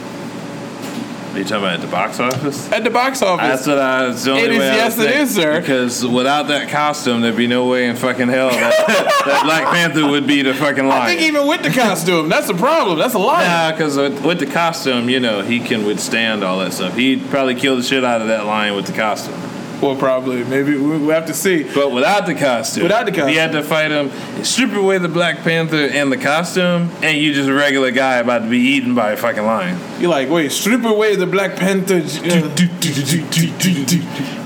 Are 1.36 1.38
you 1.40 1.44
talking 1.44 1.64
about 1.64 1.74
at 1.74 1.80
the 1.82 1.86
box 1.88 2.18
office? 2.18 2.72
at 2.72 2.82
the 2.82 2.90
box 2.90 3.20
office 3.22 3.46
That's 3.46 3.66
what 3.66 3.78
I. 3.78 4.08
It's 4.10 4.24
the 4.24 4.30
only 4.32 4.42
It 4.44 4.50
is- 4.52 4.58
way 4.58 4.70
I 4.70 4.74
yes, 4.76 4.98
it 4.98 5.02
think. 5.02 5.16
is, 5.20 5.34
sir. 5.34 5.60
Because 5.60 6.06
without 6.06 6.48
that 6.48 6.68
costume, 6.70 7.20
there'd 7.20 7.36
be 7.36 7.46
no 7.46 7.66
way 7.66 7.88
in 7.88 7.96
fucking 7.96 8.28
hell 8.28 8.48
that, 8.50 8.86
that 9.26 9.42
Black 9.44 9.64
Panther 9.74 10.06
would 10.08 10.26
be 10.26 10.42
the 10.42 10.54
fucking 10.54 10.86
lion. 10.88 11.02
i 11.02 11.06
think 11.06 11.20
even 11.22 11.46
with 11.46 11.62
the 11.62 11.70
costume 11.70 12.28
that's 12.28 12.46
the 12.46 12.54
problem 12.54 12.98
that's 12.98 13.14
a 13.14 13.18
lie 13.18 13.44
Nah, 13.46 13.70
because 13.72 13.96
with, 13.96 14.24
with 14.24 14.38
the 14.38 14.46
costume, 14.46 15.08
you 15.10 15.20
know, 15.20 15.42
he 15.42 15.60
can 15.60 15.84
withstand 15.84 16.42
all 16.42 16.58
that 16.60 16.72
stuff. 16.72 16.94
He'd 16.96 17.28
probably 17.30 17.54
kill 17.54 17.76
the 17.76 17.82
shit 17.82 18.02
out 18.04 18.20
of 18.22 18.28
that 18.28 18.46
lion 18.46 18.74
with 18.74 18.86
the 18.86 18.92
costume. 18.92 19.34
Well 19.82 19.94
probably 19.96 20.42
maybe 20.44 20.76
we 20.76 20.98
we 20.98 21.08
have 21.12 21.26
to 21.26 21.34
see 21.34 21.62
But 21.64 21.92
without 21.92 22.26
the 22.26 22.34
costume, 22.34 22.84
Without 22.84 23.06
the 23.06 23.12
costume. 23.12 23.28
you 23.30 23.38
had 23.38 23.52
to 23.52 23.62
fight 23.62 23.90
him, 23.90 24.10
strip 24.44 24.72
away 24.72 24.98
the 24.98 25.08
Black 25.08 25.38
Panther 25.38 25.76
and 25.76 26.10
the 26.10 26.16
costume, 26.16 26.90
and 27.02 27.18
you 27.18 27.32
just 27.34 27.48
a 27.48 27.54
regular 27.54 27.90
guy 27.90 28.16
about 28.16 28.40
to 28.40 28.48
be 28.48 28.58
eaten 28.58 28.94
by 28.94 29.12
a 29.12 29.16
fucking 29.16 29.44
lion. 29.44 29.78
You're 30.00 30.10
like, 30.10 30.28
wait, 30.30 30.52
strip 30.52 30.84
away 30.84 31.16
the 31.16 31.26
Black 31.26 31.56
Panther. 31.56 32.02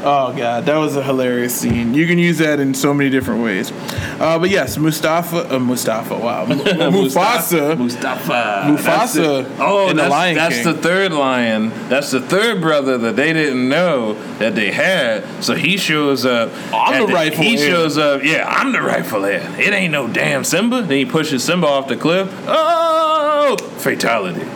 oh 0.02 0.34
god, 0.36 0.64
that 0.66 0.76
was 0.76 0.96
a 0.96 1.02
hilarious 1.02 1.54
scene. 1.58 1.94
You 1.94 2.06
can 2.06 2.18
use 2.18 2.38
that 2.38 2.60
in 2.60 2.74
so 2.74 2.92
many 2.94 3.10
different 3.10 3.42
ways. 3.42 3.72
Uh, 4.20 4.38
but 4.38 4.50
yes, 4.50 4.76
Mustafa, 4.78 5.54
uh, 5.54 5.58
Mustafa, 5.58 6.16
wow, 6.16 6.46
Mufasa. 6.46 7.76
Mustafa. 7.76 8.64
Mufasa 8.66 9.44
That's. 9.44 9.60
Oh, 9.60 9.88
in 9.88 9.96
The 9.96 10.02
that's, 10.02 10.34
that's 10.34 10.64
the 10.64 10.74
third 10.74 11.12
lion. 11.12 11.70
That's 11.88 12.10
the 12.10 12.20
third 12.20 12.60
brother 12.60 12.98
that 12.98 13.16
they 13.16 13.32
didn't 13.32 13.68
know 13.68 14.14
that 14.38 14.54
they 14.54 14.70
had. 14.70 15.19
So 15.40 15.54
he 15.54 15.76
shows 15.76 16.24
up. 16.24 16.50
I'm 16.72 16.94
at 16.94 17.06
the 17.06 17.12
rightful 17.12 17.44
He 17.44 17.56
shows 17.56 17.98
up. 17.98 18.22
Yeah, 18.22 18.46
I'm 18.48 18.72
the 18.72 18.82
rightful 18.82 19.24
heir. 19.24 19.40
It 19.60 19.72
ain't 19.72 19.92
no 19.92 20.08
damn 20.08 20.44
Simba. 20.44 20.82
Then 20.82 20.90
he 20.90 21.04
pushes 21.04 21.44
Simba 21.44 21.66
off 21.66 21.88
the 21.88 21.96
cliff. 21.96 22.28
Oh, 22.46 23.56
fatality. 23.78 24.46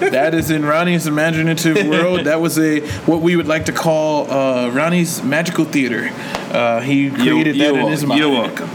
that 0.00 0.34
is 0.34 0.50
in 0.50 0.64
Ronnie's 0.64 1.06
imaginative 1.06 1.86
world. 1.86 2.24
That 2.26 2.40
was 2.40 2.58
a 2.58 2.80
what 3.06 3.22
we 3.22 3.36
would 3.36 3.46
like 3.48 3.66
to 3.66 3.72
call 3.72 4.30
uh, 4.30 4.70
Ronnie's 4.70 5.22
magical 5.22 5.64
theater. 5.64 6.10
Uh, 6.52 6.80
he 6.80 7.10
created 7.10 7.56
that 7.56 7.68
in 7.70 7.76
wel- 7.76 7.88
his 7.88 8.04
mind. 8.04 8.20
You're 8.20 8.30
welcome. 8.30 8.68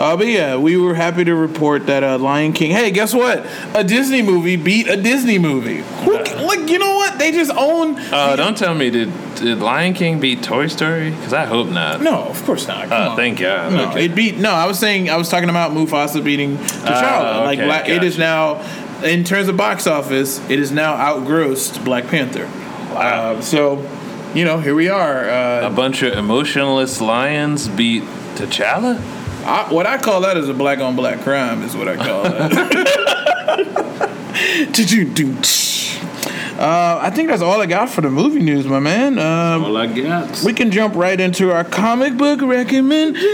Uh, 0.00 0.16
but 0.16 0.26
yeah, 0.26 0.56
we 0.56 0.76
were 0.78 0.94
happy 0.94 1.24
to 1.24 1.34
report 1.34 1.86
that 1.86 2.02
uh, 2.02 2.16
Lion 2.18 2.52
King. 2.54 2.70
Hey, 2.70 2.90
guess 2.90 3.12
what? 3.12 3.46
A 3.74 3.84
Disney 3.84 4.22
movie 4.22 4.56
beat 4.56 4.88
a 4.88 4.96
Disney 4.96 5.38
movie. 5.38 5.82
Who, 6.04 6.12
like, 6.46 6.70
you 6.70 6.78
know 6.78 6.94
what? 6.94 7.18
They 7.18 7.32
just 7.32 7.50
own. 7.54 7.96
Uh, 8.10 8.34
don't 8.34 8.56
tell 8.56 8.74
me 8.74 8.88
did, 8.88 9.12
did 9.34 9.58
Lion 9.58 9.92
King 9.92 10.18
beat 10.18 10.42
Toy 10.42 10.68
Story? 10.68 11.10
Because 11.10 11.34
I 11.34 11.44
hope 11.44 11.68
not. 11.68 12.00
No, 12.00 12.22
of 12.24 12.42
course 12.44 12.66
not. 12.66 12.90
Uh, 12.90 13.10
on. 13.10 13.16
thank 13.16 13.38
God. 13.40 13.72
No, 13.74 13.90
Okay. 13.90 14.06
it 14.06 14.14
beat. 14.14 14.38
No, 14.38 14.50
I 14.52 14.66
was 14.66 14.78
saying 14.78 15.10
I 15.10 15.16
was 15.16 15.28
talking 15.28 15.50
about 15.50 15.72
Mufasa 15.72 16.24
beating 16.24 16.56
T'Challa. 16.56 17.44
Like 17.44 17.58
okay, 17.58 17.96
it 17.96 18.02
is 18.02 18.16
now, 18.16 18.62
in 19.04 19.22
terms 19.24 19.48
of 19.48 19.56
box 19.58 19.86
office, 19.86 20.40
it 20.48 20.58
is 20.58 20.72
now 20.72 20.94
outgrossed 20.94 21.84
Black 21.84 22.06
Panther. 22.06 22.46
Wow. 22.94 23.34
Uh, 23.36 23.40
so, 23.42 23.86
you 24.34 24.44
know, 24.46 24.60
here 24.60 24.74
we 24.74 24.88
are. 24.88 25.28
a 25.28 25.66
Uh, 25.66 25.70
bunch 25.70 26.02
of 26.02 26.14
emotionless 26.16 27.02
lions 27.02 27.68
beat 27.68 28.02
T'Challa. 28.36 28.98
I, 29.44 29.72
what 29.72 29.86
I 29.86 29.98
call 29.98 30.22
that 30.22 30.36
is 30.36 30.48
a 30.48 30.54
black 30.54 30.80
on 30.80 30.96
black 30.96 31.20
crime. 31.20 31.62
Is 31.62 31.76
what 31.76 31.88
I 31.88 31.96
call 31.96 32.22
that. 32.24 34.10
uh, 36.58 36.98
I 37.02 37.10
think 37.10 37.28
that's 37.28 37.42
all 37.42 37.60
I 37.60 37.66
got 37.66 37.90
for 37.90 38.00
the 38.00 38.10
movie 38.10 38.40
news, 38.40 38.66
my 38.66 38.78
man. 38.78 39.18
Um, 39.18 39.64
All 39.64 39.76
I 39.76 39.86
got. 39.86 40.42
we 40.44 40.52
can 40.52 40.70
jump 40.70 40.94
right 40.94 41.18
into 41.18 41.50
our 41.52 41.64
comic 41.64 42.16
book 42.16 42.40
recommendations. 42.42 43.24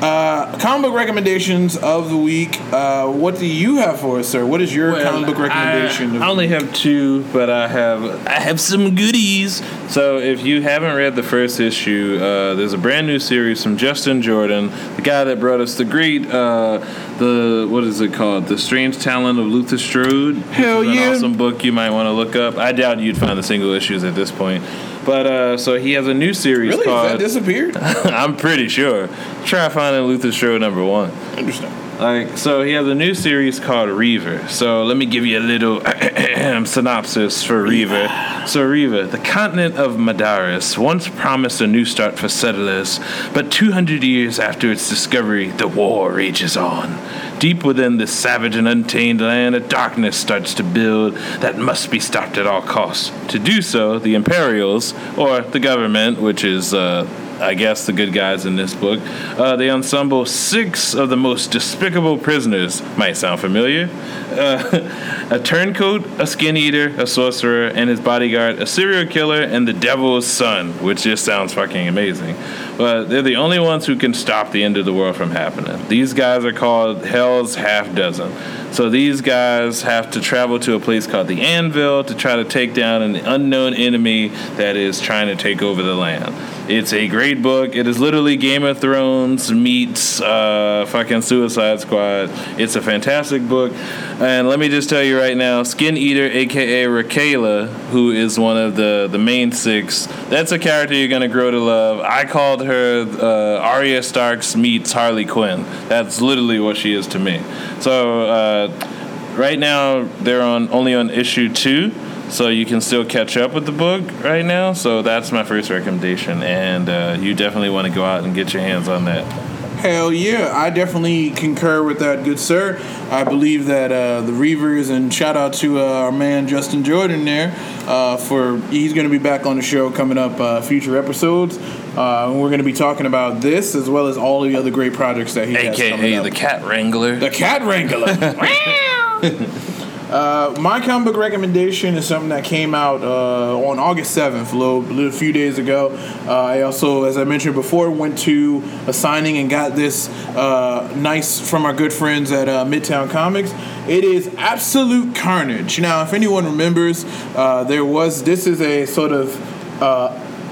Uh, 0.00 0.58
comic 0.58 0.82
book 0.82 0.94
recommendations 0.94 1.76
of 1.78 2.10
the 2.10 2.16
week. 2.16 2.60
Uh, 2.70 3.10
what 3.10 3.38
do 3.38 3.46
you 3.46 3.76
have 3.76 3.98
for 3.98 4.18
us, 4.18 4.28
sir? 4.28 4.44
What 4.44 4.60
is 4.60 4.74
your 4.74 4.92
comic 5.02 5.26
book 5.26 5.38
recommendation? 5.38 6.12
I, 6.12 6.16
of 6.16 6.22
I 6.22 6.28
only 6.28 6.48
have 6.48 6.70
two, 6.74 7.24
but 7.32 7.48
I 7.48 7.66
have 7.66 8.26
I 8.26 8.34
have 8.34 8.60
some 8.60 8.94
goodies. 8.94 9.62
So 9.88 10.18
if 10.18 10.44
you 10.44 10.60
haven't 10.60 10.94
read 10.94 11.16
the 11.16 11.22
first 11.22 11.60
issue, 11.60 12.18
uh, 12.20 12.54
there's 12.54 12.74
a 12.74 12.78
brand 12.78 13.06
new 13.06 13.18
series 13.18 13.62
from 13.62 13.78
Justin 13.78 14.20
Jordan, 14.20 14.68
the 14.96 15.02
guy 15.02 15.24
that 15.24 15.40
brought 15.40 15.60
us 15.60 15.76
the 15.76 15.84
great 15.86 16.26
uh, 16.26 16.78
the 17.18 17.66
what 17.70 17.84
is 17.84 18.02
it 18.02 18.12
called? 18.12 18.48
The 18.48 18.58
Strange 18.58 18.98
Talent 18.98 19.38
of 19.38 19.46
Luther 19.46 19.78
Strode. 19.78 20.36
Hell 20.36 20.82
is 20.82 20.88
an 20.88 20.94
yeah. 20.94 21.10
awesome 21.10 21.36
book 21.38 21.64
you 21.64 21.72
might 21.72 21.90
want 21.90 22.06
to 22.06 22.12
look 22.12 22.36
up. 22.36 22.58
I 22.58 22.72
doubt 22.72 22.98
you'd 22.98 23.16
find 23.16 23.38
the 23.38 23.42
single 23.42 23.72
issues 23.72 24.04
at 24.04 24.14
this 24.14 24.30
point. 24.30 24.62
But 25.06 25.26
uh, 25.26 25.56
so 25.56 25.78
he 25.78 25.92
has 25.92 26.08
a 26.08 26.14
new 26.14 26.34
series 26.34 26.70
really? 26.70 26.86
Has 26.90 27.12
that 27.12 27.18
disappeared? 27.18 27.76
I'm 27.76 28.36
pretty 28.36 28.68
sure. 28.68 29.08
Try 29.44 29.68
finding 29.68 30.02
Luther 30.02 30.32
Strode 30.32 30.60
number 30.60 30.84
one. 30.84 31.10
Interesting. 31.38 31.70
Like 31.98 32.36
so, 32.36 32.62
he 32.62 32.72
has 32.72 32.86
a 32.86 32.94
new 32.94 33.14
series 33.14 33.58
called 33.58 33.88
Reaver. 33.88 34.48
So 34.48 34.84
let 34.84 34.98
me 34.98 35.06
give 35.06 35.24
you 35.24 35.38
a 35.38 35.40
little 35.40 35.80
synopsis 36.66 37.42
for 37.42 37.62
Reaver. 37.62 38.44
So 38.46 38.62
Reaver, 38.62 39.06
the 39.06 39.18
continent 39.18 39.76
of 39.76 39.96
Madaris, 39.96 40.76
once 40.76 41.08
promised 41.08 41.62
a 41.62 41.66
new 41.66 41.86
start 41.86 42.18
for 42.18 42.28
settlers, 42.28 43.00
but 43.32 43.50
200 43.50 44.04
years 44.04 44.38
after 44.38 44.70
its 44.70 44.90
discovery, 44.90 45.48
the 45.48 45.68
war 45.68 46.12
rages 46.12 46.54
on. 46.54 46.98
Deep 47.38 47.64
within 47.64 47.96
this 47.96 48.12
savage 48.12 48.56
and 48.56 48.68
untamed 48.68 49.22
land, 49.22 49.54
a 49.54 49.60
darkness 49.60 50.18
starts 50.18 50.52
to 50.54 50.62
build 50.62 51.14
that 51.40 51.56
must 51.56 51.90
be 51.90 51.98
stopped 51.98 52.36
at 52.36 52.46
all 52.46 52.60
costs. 52.60 53.10
To 53.32 53.38
do 53.38 53.62
so, 53.62 53.98
the 53.98 54.14
Imperials, 54.14 54.92
or 55.16 55.40
the 55.40 55.60
government, 55.60 56.20
which 56.20 56.44
is 56.44 56.74
uh, 56.74 57.04
I 57.40 57.54
guess 57.54 57.86
the 57.86 57.92
good 57.92 58.12
guys 58.12 58.46
in 58.46 58.56
this 58.56 58.74
book, 58.74 59.00
uh, 59.38 59.56
they 59.56 59.70
ensemble 59.70 60.24
six 60.24 60.94
of 60.94 61.10
the 61.10 61.16
most 61.16 61.50
despicable 61.50 62.16
prisoners. 62.16 62.82
Might 62.96 63.16
sound 63.16 63.40
familiar. 63.40 63.90
Uh, 64.30 65.28
a 65.30 65.38
turncoat, 65.38 66.04
a 66.18 66.26
skin 66.26 66.56
eater, 66.56 66.88
a 66.98 67.06
sorcerer, 67.06 67.68
and 67.68 67.90
his 67.90 68.00
bodyguard, 68.00 68.58
a 68.58 68.66
serial 68.66 69.06
killer, 69.06 69.42
and 69.42 69.68
the 69.68 69.72
devil's 69.72 70.26
son, 70.26 70.72
which 70.82 71.02
just 71.02 71.24
sounds 71.24 71.52
fucking 71.52 71.88
amazing. 71.88 72.36
But 72.76 73.04
they're 73.04 73.22
the 73.22 73.36
only 73.36 73.58
ones 73.58 73.86
who 73.86 73.96
can 73.96 74.12
stop 74.12 74.52
the 74.52 74.62
end 74.62 74.76
of 74.76 74.84
the 74.84 74.92
world 74.92 75.16
from 75.16 75.30
happening. 75.30 75.88
These 75.88 76.12
guys 76.12 76.44
are 76.44 76.52
called 76.52 77.04
Hell's 77.04 77.54
Half 77.54 77.94
Dozen. 77.94 78.32
So 78.72 78.90
these 78.90 79.22
guys 79.22 79.82
have 79.82 80.10
to 80.10 80.20
travel 80.20 80.58
to 80.60 80.74
a 80.74 80.80
place 80.80 81.06
called 81.06 81.28
the 81.28 81.40
Anvil 81.40 82.04
to 82.04 82.14
try 82.14 82.36
to 82.36 82.44
take 82.44 82.74
down 82.74 83.00
an 83.00 83.16
unknown 83.16 83.72
enemy 83.72 84.28
that 84.56 84.76
is 84.76 85.00
trying 85.00 85.28
to 85.28 85.36
take 85.36 85.62
over 85.62 85.82
the 85.82 85.94
land. 85.94 86.34
It's 86.68 86.92
a 86.92 87.06
great 87.06 87.42
book. 87.42 87.76
It 87.76 87.86
is 87.86 88.00
literally 88.00 88.36
Game 88.36 88.64
of 88.64 88.78
Thrones 88.78 89.52
meets 89.52 90.20
uh, 90.20 90.84
fucking 90.88 91.22
Suicide 91.22 91.80
Squad. 91.80 92.28
It's 92.60 92.74
a 92.74 92.82
fantastic 92.82 93.48
book. 93.48 93.72
And 94.18 94.48
let 94.48 94.58
me 94.58 94.68
just 94.68 94.90
tell 94.90 95.02
you 95.02 95.16
right 95.16 95.36
now, 95.36 95.62
Skin 95.62 95.96
Eater, 95.96 96.26
aka 96.26 96.86
Rakela, 96.86 97.68
who 97.90 98.10
is 98.10 98.36
one 98.36 98.56
of 98.56 98.74
the, 98.74 99.08
the 99.08 99.18
main 99.18 99.52
six, 99.52 100.06
that's 100.28 100.50
a 100.50 100.58
character 100.58 100.94
you're 100.94 101.08
gonna 101.08 101.28
grow 101.28 101.52
to 101.52 101.60
love. 101.60 102.00
I 102.00 102.24
called 102.24 102.65
her 102.66 103.06
uh, 103.20 103.60
Arya 103.60 104.02
Starks 104.02 104.54
meets 104.56 104.92
Harley 104.92 105.24
Quinn. 105.24 105.62
That's 105.88 106.20
literally 106.20 106.60
what 106.60 106.76
she 106.76 106.92
is 106.92 107.06
to 107.08 107.18
me. 107.18 107.42
So 107.80 108.28
uh, 108.28 109.34
right 109.36 109.58
now 109.58 110.04
they're 110.20 110.42
on 110.42 110.68
only 110.70 110.94
on 110.94 111.10
issue 111.10 111.52
two 111.52 111.92
so 112.30 112.48
you 112.48 112.66
can 112.66 112.80
still 112.80 113.04
catch 113.04 113.36
up 113.36 113.52
with 113.52 113.66
the 113.66 113.72
book 113.72 114.02
right 114.24 114.44
now 114.44 114.72
so 114.72 115.02
that's 115.02 115.30
my 115.30 115.44
first 115.44 115.70
recommendation 115.70 116.42
and 116.42 116.88
uh, 116.88 117.16
you 117.20 117.34
definitely 117.34 117.70
want 117.70 117.86
to 117.86 117.92
go 117.92 118.04
out 118.04 118.24
and 118.24 118.34
get 118.34 118.52
your 118.52 118.62
hands 118.62 118.88
on 118.88 119.04
that 119.04 119.55
Hell 119.76 120.12
yeah, 120.12 120.50
I 120.54 120.70
definitely 120.70 121.30
concur 121.30 121.82
with 121.82 121.98
that, 122.00 122.24
good 122.24 122.40
sir. 122.40 122.80
I 123.10 123.24
believe 123.24 123.66
that 123.66 123.92
uh, 123.92 124.22
the 124.22 124.32
Reavers 124.32 124.90
and 124.90 125.12
shout 125.12 125.36
out 125.36 125.52
to 125.54 125.78
uh, 125.78 125.84
our 125.84 126.12
man 126.12 126.48
Justin 126.48 126.82
Jordan 126.82 127.24
there 127.24 127.54
uh, 127.86 128.16
for 128.16 128.58
he's 128.68 128.94
going 128.94 129.04
to 129.04 129.10
be 129.10 129.18
back 129.18 129.46
on 129.46 129.56
the 129.56 129.62
show 129.62 129.90
coming 129.90 130.18
up 130.18 130.40
uh, 130.40 130.60
future 130.62 130.96
episodes. 130.98 131.58
Uh, 131.58 132.26
and 132.30 132.40
we're 132.40 132.48
going 132.48 132.58
to 132.58 132.64
be 132.64 132.72
talking 132.72 133.06
about 133.06 133.40
this 133.40 133.74
as 133.74 133.88
well 133.88 134.06
as 134.06 134.16
all 134.16 134.40
the 134.42 134.56
other 134.56 134.70
great 134.70 134.92
projects 134.94 135.34
that 135.34 135.46
he 135.46 135.54
has 135.54 135.76
coming 135.76 135.92
aka 136.00 136.16
up. 136.16 136.24
the 136.24 136.30
cat 136.30 136.64
wrangler 136.64 137.16
The 137.16 137.30
cat 137.30 137.62
wrangler. 137.62 138.06
Uh, 140.10 140.54
my 140.60 140.80
comic 140.80 141.06
book 141.06 141.16
recommendation 141.16 141.96
is 141.96 142.06
something 142.06 142.28
that 142.28 142.44
came 142.44 142.76
out 142.76 143.02
uh, 143.02 143.58
on 143.58 143.80
August 143.80 144.16
7th, 144.16 144.52
a 144.52 144.56
little, 144.56 145.10
few 145.10 145.32
days 145.32 145.58
ago. 145.58 145.90
Uh, 146.26 146.32
I 146.32 146.62
also, 146.62 147.04
as 147.04 147.18
I 147.18 147.24
mentioned 147.24 147.56
before, 147.56 147.90
went 147.90 148.16
to 148.18 148.62
a 148.86 148.92
signing 148.92 149.36
and 149.38 149.50
got 149.50 149.74
this 149.74 150.08
uh, 150.36 150.92
nice 150.96 151.40
from 151.40 151.64
our 151.64 151.72
good 151.72 151.92
friends 151.92 152.30
at 152.30 152.48
uh, 152.48 152.64
Midtown 152.64 153.10
Comics. 153.10 153.52
It 153.88 154.04
is 154.04 154.32
Absolute 154.36 155.16
Carnage. 155.16 155.80
Now, 155.80 156.02
if 156.02 156.12
anyone 156.12 156.44
remembers, 156.44 157.04
uh, 157.34 157.64
there 157.64 157.84
was 157.84 158.22
this 158.22 158.46
is 158.46 158.60
a 158.60 158.86
sort 158.86 159.10
of 159.10 159.34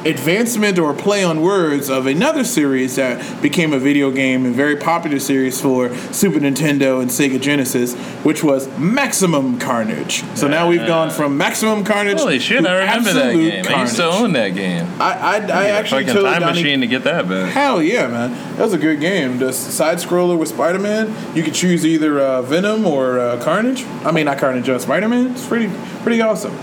advancement 0.05 0.79
or 0.79 0.93
play 0.95 1.25
on 1.25 1.41
words 1.41 1.89
of 1.89 2.07
another 2.07 2.45
series 2.45 2.97
that 2.97 3.43
became 3.43 3.73
a 3.73 3.79
video 3.79 4.11
game 4.11 4.45
and 4.45 4.55
very 4.55 4.77
popular 4.77 5.19
series 5.19 5.61
for 5.61 5.95
Super 6.13 6.39
Nintendo 6.39 7.01
and 7.01 7.11
Sega 7.11 7.41
Genesis, 7.41 7.95
which 8.25 8.45
was 8.45 8.69
Maximum 8.79 9.59
Carnage. 9.59 10.23
So 10.37 10.49
now 10.49 10.69
we've 10.69 10.87
gone 10.87 11.11
from 11.11 11.37
Maximum 11.37 11.85
Carnage. 11.85 12.19
Holy 12.19 12.39
shit! 12.39 12.63
to 12.63 12.69
I 12.69 12.97
remember 12.97 13.13
that 13.13 13.33
game. 13.33 13.67
I 13.69 13.81
used 13.83 13.97
to 13.97 14.05
own 14.05 14.33
that 14.33 14.51
game. 14.51 14.87
I, 15.01 15.13
I, 15.13 15.37
I 15.37 15.67
actually 15.71 16.07
Fucking 16.07 16.23
time 16.23 16.41
Donnie, 16.41 16.63
machine 16.63 16.81
to 16.81 16.87
get 16.87 17.05
that 17.05 17.29
back. 17.29 17.53
Hell 17.53 17.83
yeah, 17.83 18.07
man! 18.07 18.33
That 18.57 18.65
was 18.65 18.73
a 18.73 18.79
good 18.79 19.01
game. 19.01 19.39
The 19.39 19.53
side 19.53 19.99
scroller 19.99 20.39
with 20.39 20.49
Spider 20.49 20.79
Man. 20.79 21.15
You 21.37 21.43
could 21.43 21.55
choose 21.55 21.85
either 21.87 22.21
uh, 22.21 22.43
Venom 22.43 22.87
or 22.87 23.19
uh, 23.19 23.43
Carnage. 23.43 23.85
I 24.05 24.13
mean, 24.13 24.27
not 24.27 24.39
Carnage, 24.39 24.69
uh, 24.69 24.79
Spider 24.79 25.09
Man. 25.09 25.33
It's 25.33 25.47
pretty 25.47 25.73
pretty 26.03 26.21
awesome. 26.21 26.55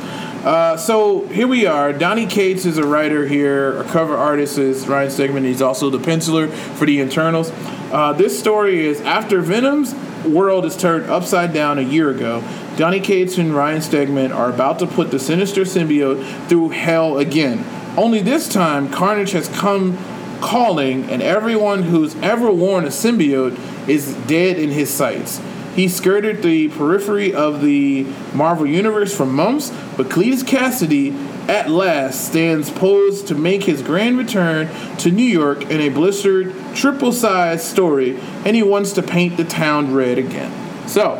Uh, 0.43 0.75
so 0.75 1.27
here 1.27 1.47
we 1.47 1.67
are. 1.67 1.93
Donny 1.93 2.25
Cates 2.25 2.65
is 2.65 2.79
a 2.79 2.83
writer 2.83 3.27
here. 3.27 3.79
A 3.79 3.83
cover 3.83 4.17
artist 4.17 4.57
is 4.57 4.87
Ryan 4.87 5.09
Stegman. 5.09 5.45
He's 5.45 5.61
also 5.61 5.91
the 5.91 5.99
penciler 5.99 6.51
for 6.51 6.87
the 6.87 6.99
internals. 6.99 7.51
Uh, 7.91 8.13
this 8.13 8.39
story 8.39 8.83
is 8.87 9.01
after 9.01 9.41
Venom's 9.41 9.93
world 10.25 10.65
is 10.65 10.75
turned 10.75 11.07
upside 11.11 11.53
down 11.53 11.77
a 11.77 11.83
year 11.83 12.09
ago. 12.09 12.43
Donny 12.75 12.99
Cates 12.99 13.37
and 13.37 13.55
Ryan 13.55 13.81
Stegman 13.81 14.35
are 14.35 14.49
about 14.49 14.79
to 14.79 14.87
put 14.87 15.11
the 15.11 15.19
sinister 15.19 15.61
symbiote 15.61 16.47
through 16.47 16.69
hell 16.69 17.19
again. 17.19 17.63
Only 17.95 18.21
this 18.21 18.49
time, 18.49 18.89
Carnage 18.89 19.33
has 19.33 19.47
come 19.47 19.95
calling, 20.41 21.03
and 21.11 21.21
everyone 21.21 21.83
who's 21.83 22.15
ever 22.15 22.51
worn 22.51 22.85
a 22.85 22.87
symbiote 22.87 23.87
is 23.87 24.15
dead 24.25 24.57
in 24.57 24.71
his 24.71 24.89
sights. 24.89 25.39
He 25.75 25.87
skirted 25.87 26.43
the 26.43 26.67
periphery 26.69 27.33
of 27.33 27.61
the 27.61 28.03
Marvel 28.33 28.65
Universe 28.65 29.15
for 29.15 29.25
months, 29.25 29.69
but 29.95 30.07
Cletus 30.07 30.43
Kasady 30.43 31.13
at 31.47 31.69
last 31.69 32.27
stands 32.27 32.69
posed 32.69 33.27
to 33.27 33.35
make 33.35 33.63
his 33.63 33.81
grand 33.81 34.17
return 34.17 34.69
to 34.97 35.11
New 35.11 35.23
York 35.23 35.63
in 35.63 35.81
a 35.81 35.89
blistered, 35.89 36.53
triple 36.75 37.11
sized 37.11 37.63
story, 37.63 38.19
and 38.45 38.55
he 38.55 38.63
wants 38.63 38.91
to 38.93 39.01
paint 39.01 39.37
the 39.37 39.45
town 39.45 39.93
red 39.93 40.17
again. 40.17 40.51
So, 40.87 41.13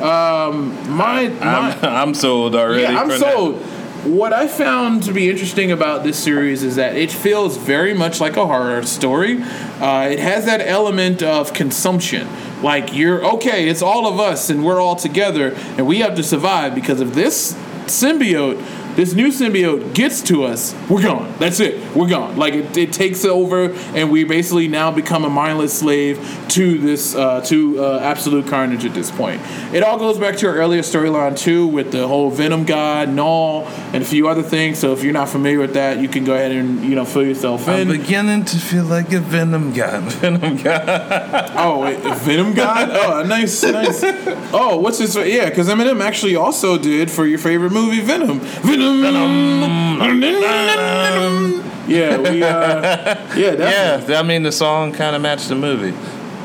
um, 0.00 0.70
my, 0.90 1.28
my 1.28 1.30
I'm, 1.40 1.84
I'm 2.08 2.14
sold 2.14 2.54
already. 2.54 2.82
yeah, 2.82 3.00
I'm 3.00 3.10
sold. 3.18 3.62
What 4.04 4.32
I 4.32 4.48
found 4.48 5.02
to 5.02 5.12
be 5.12 5.28
interesting 5.28 5.72
about 5.72 6.04
this 6.04 6.18
series 6.18 6.62
is 6.62 6.76
that 6.76 6.96
it 6.96 7.12
feels 7.12 7.58
very 7.58 7.92
much 7.92 8.18
like 8.18 8.38
a 8.38 8.46
horror 8.46 8.82
story. 8.84 9.42
Uh, 9.42 10.08
it 10.10 10.18
has 10.18 10.46
that 10.46 10.62
element 10.62 11.22
of 11.22 11.52
consumption. 11.52 12.26
Like, 12.62 12.94
you're 12.94 13.22
okay, 13.34 13.68
it's 13.68 13.82
all 13.82 14.06
of 14.06 14.18
us 14.18 14.48
and 14.48 14.64
we're 14.64 14.80
all 14.80 14.96
together 14.96 15.52
and 15.76 15.86
we 15.86 15.98
have 15.98 16.14
to 16.14 16.22
survive 16.22 16.74
because 16.74 17.02
if 17.02 17.12
this 17.12 17.52
symbiote, 17.84 18.58
this 18.96 19.14
new 19.14 19.28
symbiote 19.28 19.94
gets 19.94 20.20
to 20.22 20.44
us, 20.44 20.74
we're 20.88 21.02
gone. 21.02 21.32
That's 21.38 21.60
it. 21.60 21.94
We're 21.94 22.08
gone. 22.08 22.36
Like, 22.36 22.54
it, 22.54 22.76
it 22.76 22.92
takes 22.92 23.24
over 23.24 23.72
and 23.94 24.10
we 24.10 24.24
basically 24.24 24.68
now 24.68 24.90
become 24.90 25.24
a 25.24 25.30
mindless 25.30 25.78
slave 25.78 26.18
to 26.50 26.78
this, 26.78 27.14
uh, 27.14 27.40
to 27.42 27.82
uh, 27.82 27.98
absolute 28.00 28.46
carnage 28.48 28.84
at 28.84 28.94
this 28.94 29.10
point. 29.10 29.40
It 29.72 29.82
all 29.82 29.98
goes 29.98 30.18
back 30.18 30.36
to 30.38 30.48
our 30.48 30.54
earlier 30.56 30.82
storyline 30.82 31.38
too 31.38 31.66
with 31.66 31.92
the 31.92 32.06
whole 32.06 32.30
Venom 32.30 32.64
God, 32.64 33.08
Null, 33.08 33.66
and 33.92 34.02
a 34.02 34.06
few 34.06 34.28
other 34.28 34.42
things. 34.42 34.78
So 34.78 34.92
if 34.92 35.02
you're 35.04 35.12
not 35.12 35.28
familiar 35.28 35.58
with 35.60 35.74
that, 35.74 35.98
you 35.98 36.08
can 36.08 36.24
go 36.24 36.34
ahead 36.34 36.52
and 36.52 36.82
you 36.84 36.94
know 36.94 37.04
fill 37.04 37.24
yourself 37.24 37.68
I'm 37.68 37.88
in. 37.90 38.00
beginning 38.00 38.44
to 38.46 38.56
feel 38.58 38.84
like 38.84 39.12
a 39.12 39.20
Venom 39.20 39.72
god. 39.72 40.02
Venom 40.14 40.56
god. 40.56 41.52
oh, 41.56 41.80
wait, 41.80 41.98
Venom 42.18 42.54
God. 42.54 42.90
Oh, 43.00 43.22
nice, 43.22 43.62
nice. 43.62 44.02
Oh, 44.52 44.78
what's 44.78 44.98
this? 44.98 45.14
Yeah, 45.16 45.48
because 45.48 45.68
Eminem 45.68 46.00
actually 46.00 46.36
also 46.36 46.76
did 46.76 47.10
for 47.10 47.26
your 47.26 47.38
favorite 47.38 47.72
movie, 47.72 48.00
Venom. 48.00 48.40
Venom. 48.40 48.79
Yeah, 51.90 52.18
we. 52.18 52.42
Uh, 52.42 52.80
yeah, 53.36 53.56
definitely. 53.56 54.12
yeah, 54.14 54.20
I 54.20 54.22
mean 54.22 54.42
the 54.42 54.52
song 54.52 54.92
kind 54.92 55.16
of 55.16 55.22
matched 55.22 55.48
the 55.48 55.56
movie. 55.56 55.96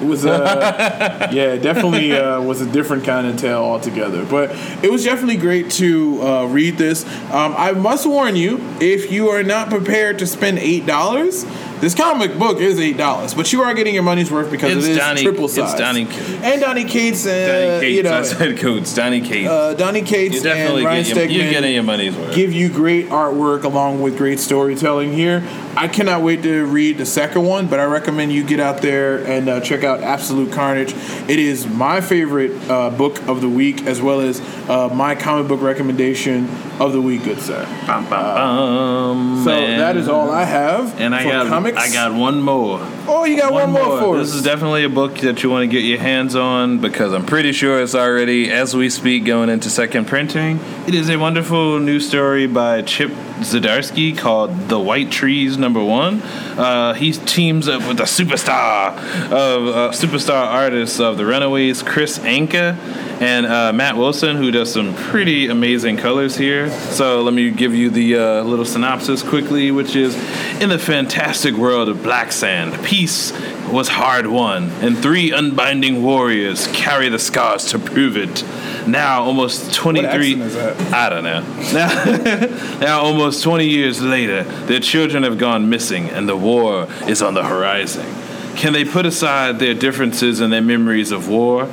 It 0.01 0.07
was 0.07 0.25
uh, 0.25 1.29
yeah, 1.31 1.55
definitely 1.55 2.11
uh, 2.11 2.41
was 2.41 2.59
a 2.61 2.65
different 2.65 3.05
kind 3.05 3.27
of 3.27 3.37
tale 3.37 3.63
altogether. 3.63 4.25
But 4.25 4.51
it 4.83 4.91
was 4.91 5.03
definitely 5.05 5.37
great 5.37 5.71
to 5.71 6.21
uh, 6.21 6.45
read 6.47 6.77
this. 6.77 7.05
Um, 7.31 7.55
I 7.57 7.71
must 7.71 8.05
warn 8.05 8.35
you, 8.35 8.59
if 8.81 9.11
you 9.11 9.29
are 9.29 9.43
not 9.43 9.69
prepared 9.69 10.19
to 10.19 10.27
spend 10.27 10.59
eight 10.59 10.85
dollars, 10.85 11.45
this 11.85 11.93
comic 11.93 12.35
book 12.39 12.57
is 12.59 12.79
eight 12.79 12.97
dollars. 12.97 13.35
But 13.35 13.53
you 13.53 13.61
are 13.61 13.71
getting 13.75 13.93
your 13.93 14.01
money's 14.01 14.31
worth 14.31 14.49
because 14.49 14.75
It's 14.75 14.87
it 14.87 14.91
is 14.93 14.97
Donnie- 14.97 15.21
triple 15.21 15.45
it's 15.45 15.53
size. 15.53 15.75
Donny 15.77 16.05
Cates. 16.05 16.29
and 16.41 16.59
Donny 16.59 16.83
Cates, 16.83 17.27
uh, 17.27 17.29
Donny 17.29 17.79
Cates, 17.79 17.95
you 17.97 18.03
know, 18.03 18.17
I 18.17 18.21
said 18.23 18.57
codes. 18.57 18.95
Donny 18.95 19.21
Cates. 19.21 19.47
uh, 19.49 19.73
Donny 19.75 20.01
Cates 20.01 20.35
you 20.37 20.41
definitely 20.41 20.77
and 20.81 20.85
Ryan 20.87 21.03
get 21.05 21.15
your, 21.15 21.25
you're 21.43 21.51
getting 21.51 21.73
your 21.75 21.83
money's 21.83 22.15
worth. 22.15 22.33
give 22.33 22.51
you 22.51 22.69
great 22.69 23.09
artwork 23.09 23.65
along 23.65 24.01
with 24.01 24.17
great 24.17 24.39
storytelling 24.39 25.13
here. 25.13 25.43
I 25.77 25.87
cannot 25.89 26.21
wait 26.23 26.41
to 26.43 26.65
read 26.65 26.97
the 26.97 27.05
second 27.05 27.43
one, 27.43 27.67
but 27.67 27.79
I 27.79 27.83
recommend 27.83 28.31
you 28.31 28.43
get 28.45 28.59
out 28.61 28.81
there 28.81 29.17
and 29.27 29.47
uh, 29.47 29.59
check 29.59 29.83
out 29.83 30.01
Absolute 30.01 30.51
Carnage. 30.53 30.93
It 31.29 31.37
is 31.37 31.67
my 31.67 31.99
favorite 32.01 32.53
uh, 32.69 32.89
book 32.89 33.21
of 33.27 33.41
the 33.41 33.49
week, 33.49 33.85
as 33.85 34.01
well 34.01 34.21
as 34.21 34.39
uh, 34.69 34.89
my 34.91 35.13
comic 35.15 35.47
book 35.49 35.61
recommendation 35.61 36.49
of 36.79 36.93
the 36.93 37.01
week, 37.01 37.25
good 37.25 37.39
sir. 37.41 37.65
Bum, 37.85 38.09
bum, 38.09 38.35
bum, 38.35 39.43
So 39.43 39.51
that 39.51 39.97
is 39.97 40.07
all 40.07 40.31
I 40.31 40.43
have 40.45 40.99
And 40.99 41.13
I 41.13 41.23
for 41.23 41.29
got 41.29 41.47
I 41.77 41.91
got 41.91 42.13
one 42.13 42.41
more. 42.41 42.79
oh, 43.07 43.25
you 43.25 43.37
got 43.37 43.51
one, 43.51 43.71
more, 43.71 43.99
for 43.99 44.17
This 44.17 44.33
is 44.33 44.43
definitely 44.43 44.83
a 44.83 44.89
book 44.89 45.17
that 45.19 45.43
you 45.43 45.49
want 45.49 45.63
to 45.63 45.67
get 45.67 45.83
your 45.83 45.99
hands 45.99 46.35
on 46.35 46.79
because 46.79 47.13
I'm 47.13 47.25
pretty 47.25 47.51
sure 47.51 47.81
it's 47.81 47.95
already, 47.95 48.51
as 48.51 48.75
we 48.75 48.89
speak, 48.89 49.25
going 49.25 49.49
into 49.49 49.69
second 49.69 50.05
printing. 50.05 50.59
It 50.87 50.95
is 50.95 51.09
a 51.09 51.17
wonderful 51.17 51.79
new 51.79 51.99
story 51.99 52.47
by 52.47 52.81
Chip 52.83 53.11
Zdarsky 53.39 54.17
called 54.17 54.69
"The 54.69 54.79
White 54.79 55.11
Trees 55.11 55.57
Number 55.57 55.83
One." 55.83 56.21
Uh, 56.21 56.93
he 56.93 57.11
teams 57.11 57.67
up 57.67 57.87
with 57.87 57.99
a 57.99 58.03
superstar 58.03 58.95
of 59.31 59.67
uh, 59.67 59.91
superstar 59.91 60.45
artists 60.47 60.99
of 60.99 61.17
the 61.17 61.25
Runaways, 61.25 61.83
Kris 61.83 62.19
Anka. 62.19 62.77
And 63.21 63.45
uh, 63.45 63.71
Matt 63.71 63.95
Wilson, 63.95 64.35
who 64.35 64.51
does 64.51 64.73
some 64.73 64.93
pretty 64.93 65.47
amazing 65.47 65.95
colors 65.95 66.35
here. 66.35 66.69
So 66.91 67.21
let 67.21 67.33
me 67.33 67.49
give 67.49 67.73
you 67.73 67.89
the 67.89 68.17
uh, 68.17 68.43
little 68.43 68.65
synopsis 68.65 69.23
quickly, 69.23 69.71
which 69.71 69.95
is 69.95 70.15
in 70.61 70.67
the 70.67 70.77
fantastic 70.77 71.53
world 71.55 71.87
of 71.87 72.03
Black 72.03 72.33
Sand, 72.33 72.83
peace 72.83 73.31
was 73.71 73.87
hard 73.87 74.27
won, 74.27 74.69
and 74.81 74.97
three 74.97 75.31
unbinding 75.31 76.03
warriors 76.03 76.67
carry 76.67 77.09
the 77.09 77.19
scars 77.19 77.65
to 77.65 77.79
prove 77.79 78.15
it. 78.17 78.43
Now, 78.87 79.23
almost 79.23 79.73
23. 79.73 80.41
accent 80.41 80.53
that? 80.53 80.93
I 80.93 81.09
don't 81.09 81.23
know. 81.23 81.41
Now, 81.73 82.79
now, 82.79 83.01
almost 83.01 83.43
20 83.43 83.67
years 83.67 84.01
later, 84.01 84.43
their 84.43 84.79
children 84.79 85.23
have 85.23 85.37
gone 85.37 85.69
missing, 85.69 86.09
and 86.09 86.29
the 86.29 86.35
war 86.35 86.87
is 87.07 87.21
on 87.21 87.33
the 87.33 87.43
horizon. 87.43 88.05
Can 88.55 88.73
they 88.73 88.85
put 88.85 89.05
aside 89.05 89.59
their 89.59 89.73
differences 89.73 90.39
and 90.39 90.51
their 90.53 90.61
memories 90.61 91.11
of 91.11 91.27
war 91.27 91.69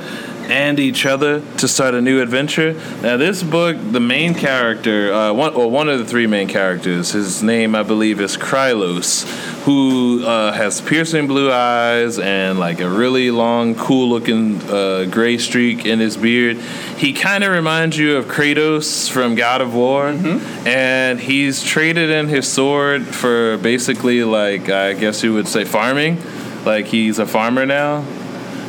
and 0.49 0.79
each 0.79 1.05
other 1.05 1.41
to 1.57 1.67
start 1.67 1.93
a 1.93 2.01
new 2.01 2.21
adventure? 2.21 2.73
Now, 3.01 3.17
this 3.17 3.43
book, 3.43 3.77
the 3.91 3.99
main 3.99 4.33
character, 4.33 5.13
uh, 5.13 5.33
one 5.33 5.53
or 5.53 5.69
one 5.69 5.89
of 5.89 5.99
the 5.99 6.05
three 6.05 6.27
main 6.27 6.47
characters, 6.47 7.11
his 7.11 7.43
name 7.43 7.75
I 7.75 7.83
believe 7.83 8.19
is 8.19 8.37
Krylos, 8.37 9.23
who 9.63 10.25
uh, 10.25 10.51
has 10.51 10.81
piercing 10.81 11.27
blue 11.27 11.51
eyes 11.51 12.19
and 12.19 12.59
like 12.59 12.79
a 12.81 12.89
really 12.89 13.31
long, 13.31 13.75
cool-looking 13.75 14.61
uh, 14.69 15.05
gray 15.05 15.37
streak 15.37 15.85
in 15.85 15.99
his 15.99 16.17
beard. 16.17 16.57
He 16.97 17.13
kind 17.13 17.43
of 17.43 17.51
reminds 17.51 17.97
you 17.97 18.17
of 18.17 18.25
Kratos 18.25 19.09
from 19.09 19.35
God 19.35 19.61
of 19.61 19.73
War, 19.73 20.07
and 20.07 21.19
he's 21.19 21.63
traded 21.63 22.09
in 22.09 22.27
his 22.27 22.47
sword 22.47 23.05
for 23.05 23.57
basically 23.57 24.23
like 24.23 24.69
I 24.69 24.93
guess 24.93 25.23
you 25.23 25.33
would 25.33 25.47
say 25.47 25.63
farming. 25.65 26.21
Like 26.65 26.85
he's 26.85 27.19
a 27.19 27.25
farmer 27.25 27.65
now. 27.65 28.05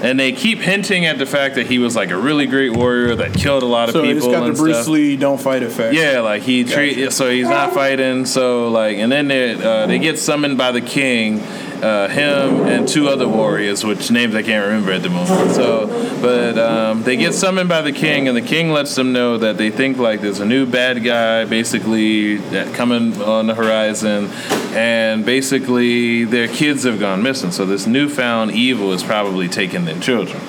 And 0.04 0.20
they 0.20 0.32
keep 0.32 0.58
hinting 0.58 1.06
at 1.06 1.16
the 1.16 1.24
fact 1.24 1.54
that 1.54 1.66
he 1.66 1.78
was 1.78 1.96
like 1.96 2.10
a 2.10 2.16
really 2.16 2.44
great 2.44 2.76
warrior 2.76 3.14
that 3.16 3.32
killed 3.32 3.62
a 3.62 3.66
lot 3.66 3.88
of 3.88 3.94
so 3.94 4.02
people. 4.02 4.18
it's 4.18 4.26
got 4.26 4.46
the 4.46 4.52
Bruce 4.52 4.76
stuff. 4.82 4.88
Lee 4.88 5.16
"Don't 5.16 5.40
Fight" 5.40 5.62
effect. 5.62 5.94
Yeah, 5.94 6.20
like 6.20 6.42
he 6.42 6.62
treat 6.62 7.10
so 7.10 7.30
he's 7.30 7.48
not 7.48 7.72
fighting. 7.72 8.26
So 8.26 8.68
like, 8.68 8.98
and 8.98 9.10
then 9.10 9.28
they 9.28 9.54
uh, 9.54 9.86
they 9.86 9.98
get 9.98 10.18
summoned 10.18 10.58
by 10.58 10.72
the 10.72 10.82
king, 10.82 11.38
uh, 11.82 12.08
him 12.08 12.66
and 12.66 12.86
two 12.86 13.08
other 13.08 13.26
warriors, 13.28 13.84
which 13.84 14.10
names 14.10 14.34
I 14.34 14.42
can't 14.42 14.66
remember 14.66 14.92
at 14.92 15.02
the 15.02 15.10
moment. 15.10 15.52
So, 15.52 15.86
but 16.20 16.58
um, 16.58 17.02
they 17.02 17.16
get 17.16 17.34
summoned 17.34 17.68
by 17.68 17.82
the 17.82 17.92
king, 17.92 18.28
and 18.28 18.36
the 18.36 18.42
king 18.42 18.70
lets 18.70 18.94
them 18.94 19.12
know 19.12 19.38
that 19.38 19.56
they 19.58 19.70
think 19.70 19.98
like 19.98 20.20
there's 20.20 20.40
a 20.40 20.44
new 20.46 20.66
bad 20.66 21.02
guy 21.04 21.44
basically 21.44 22.38
coming 22.72 23.20
on 23.22 23.46
the 23.46 23.54
horizon, 23.54 24.30
and 24.74 25.24
basically 25.24 26.24
their 26.24 26.48
kids 26.48 26.84
have 26.84 26.98
gone 27.00 27.22
missing. 27.22 27.50
So 27.50 27.66
this 27.66 27.86
newfound 27.86 28.52
evil 28.52 28.92
is 28.92 29.02
probably 29.02 29.48
taking 29.48 29.84
their 29.84 29.98
children. 30.00 30.40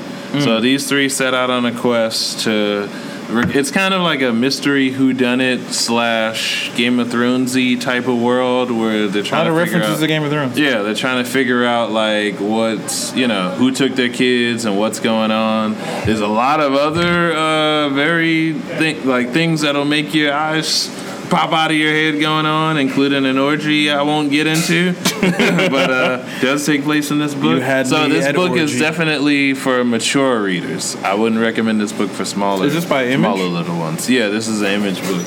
So 0.41 0.59
these 0.59 0.89
three 0.89 1.07
set 1.07 1.33
out 1.33 1.49
on 1.49 1.65
a 1.65 1.71
quest 1.73 2.41
to 2.41 2.89
it's 3.27 3.71
kind 3.71 3.93
of 3.93 4.01
like 4.01 4.21
a 4.21 4.31
mystery 4.31 4.91
whodunit 4.91 5.71
slash 5.71 6.75
Game 6.75 6.99
of 6.99 7.07
Thronesy 7.07 7.79
type 7.79 8.07
of 8.07 8.19
world 8.21 8.69
where 8.71 9.07
they're 9.07 9.23
trying 9.23 9.47
A 9.47 9.51
lot 9.51 9.55
trying 9.55 9.57
of 9.57 9.57
to 9.57 9.65
figure 9.65 9.79
references 9.79 9.97
out. 9.97 10.01
to 10.01 10.07
Game 10.07 10.23
of 10.23 10.31
Thrones. 10.31 10.59
Yeah, 10.59 10.81
they're 10.83 10.93
trying 10.95 11.23
to 11.23 11.29
figure 11.29 11.65
out 11.65 11.91
like 11.91 12.35
what's 12.39 13.13
you 13.15 13.27
know 13.27 13.49
who 13.51 13.71
took 13.71 13.93
their 13.93 14.09
kids 14.09 14.65
and 14.65 14.77
what's 14.77 14.99
going 14.99 15.31
on. 15.31 15.73
There's 16.05 16.19
a 16.21 16.27
lot 16.27 16.59
of 16.59 16.73
other 16.73 17.31
uh, 17.33 17.89
very 17.89 18.53
thi- 18.53 19.01
like 19.01 19.31
things 19.31 19.61
that'll 19.61 19.85
make 19.85 20.13
your 20.13 20.33
eyes 20.33 20.87
pop 21.29 21.51
out 21.51 21.71
of 21.71 21.77
your 21.77 21.91
head 21.91 22.19
going 22.19 22.45
on, 22.45 22.77
including 22.77 23.25
an 23.25 23.37
orgy 23.37 23.89
I 23.89 24.01
won't 24.01 24.31
get 24.31 24.47
into, 24.47 24.93
but 25.21 25.91
uh, 25.91 26.39
does 26.41 26.65
take 26.65 26.83
place 26.83 27.11
in 27.11 27.19
this 27.19 27.33
book. 27.33 27.61
So 27.85 28.07
this 28.09 28.33
book 28.33 28.57
is 28.57 28.77
definitely 28.77 29.53
for 29.53 29.83
mature 29.83 30.41
readers. 30.41 30.95
I 30.97 31.13
wouldn't 31.13 31.41
recommend 31.41 31.81
this 31.81 31.93
book 31.93 32.09
for 32.09 32.25
smaller. 32.25 32.65
Is 32.65 32.73
this 32.73 32.85
by 32.85 33.05
Image? 33.05 33.19
Smaller 33.19 33.49
little 33.49 33.77
ones. 33.77 34.09
Yeah, 34.09 34.29
this 34.29 34.47
is 34.47 34.61
an 34.61 34.67
image 34.67 35.01
book. 35.01 35.25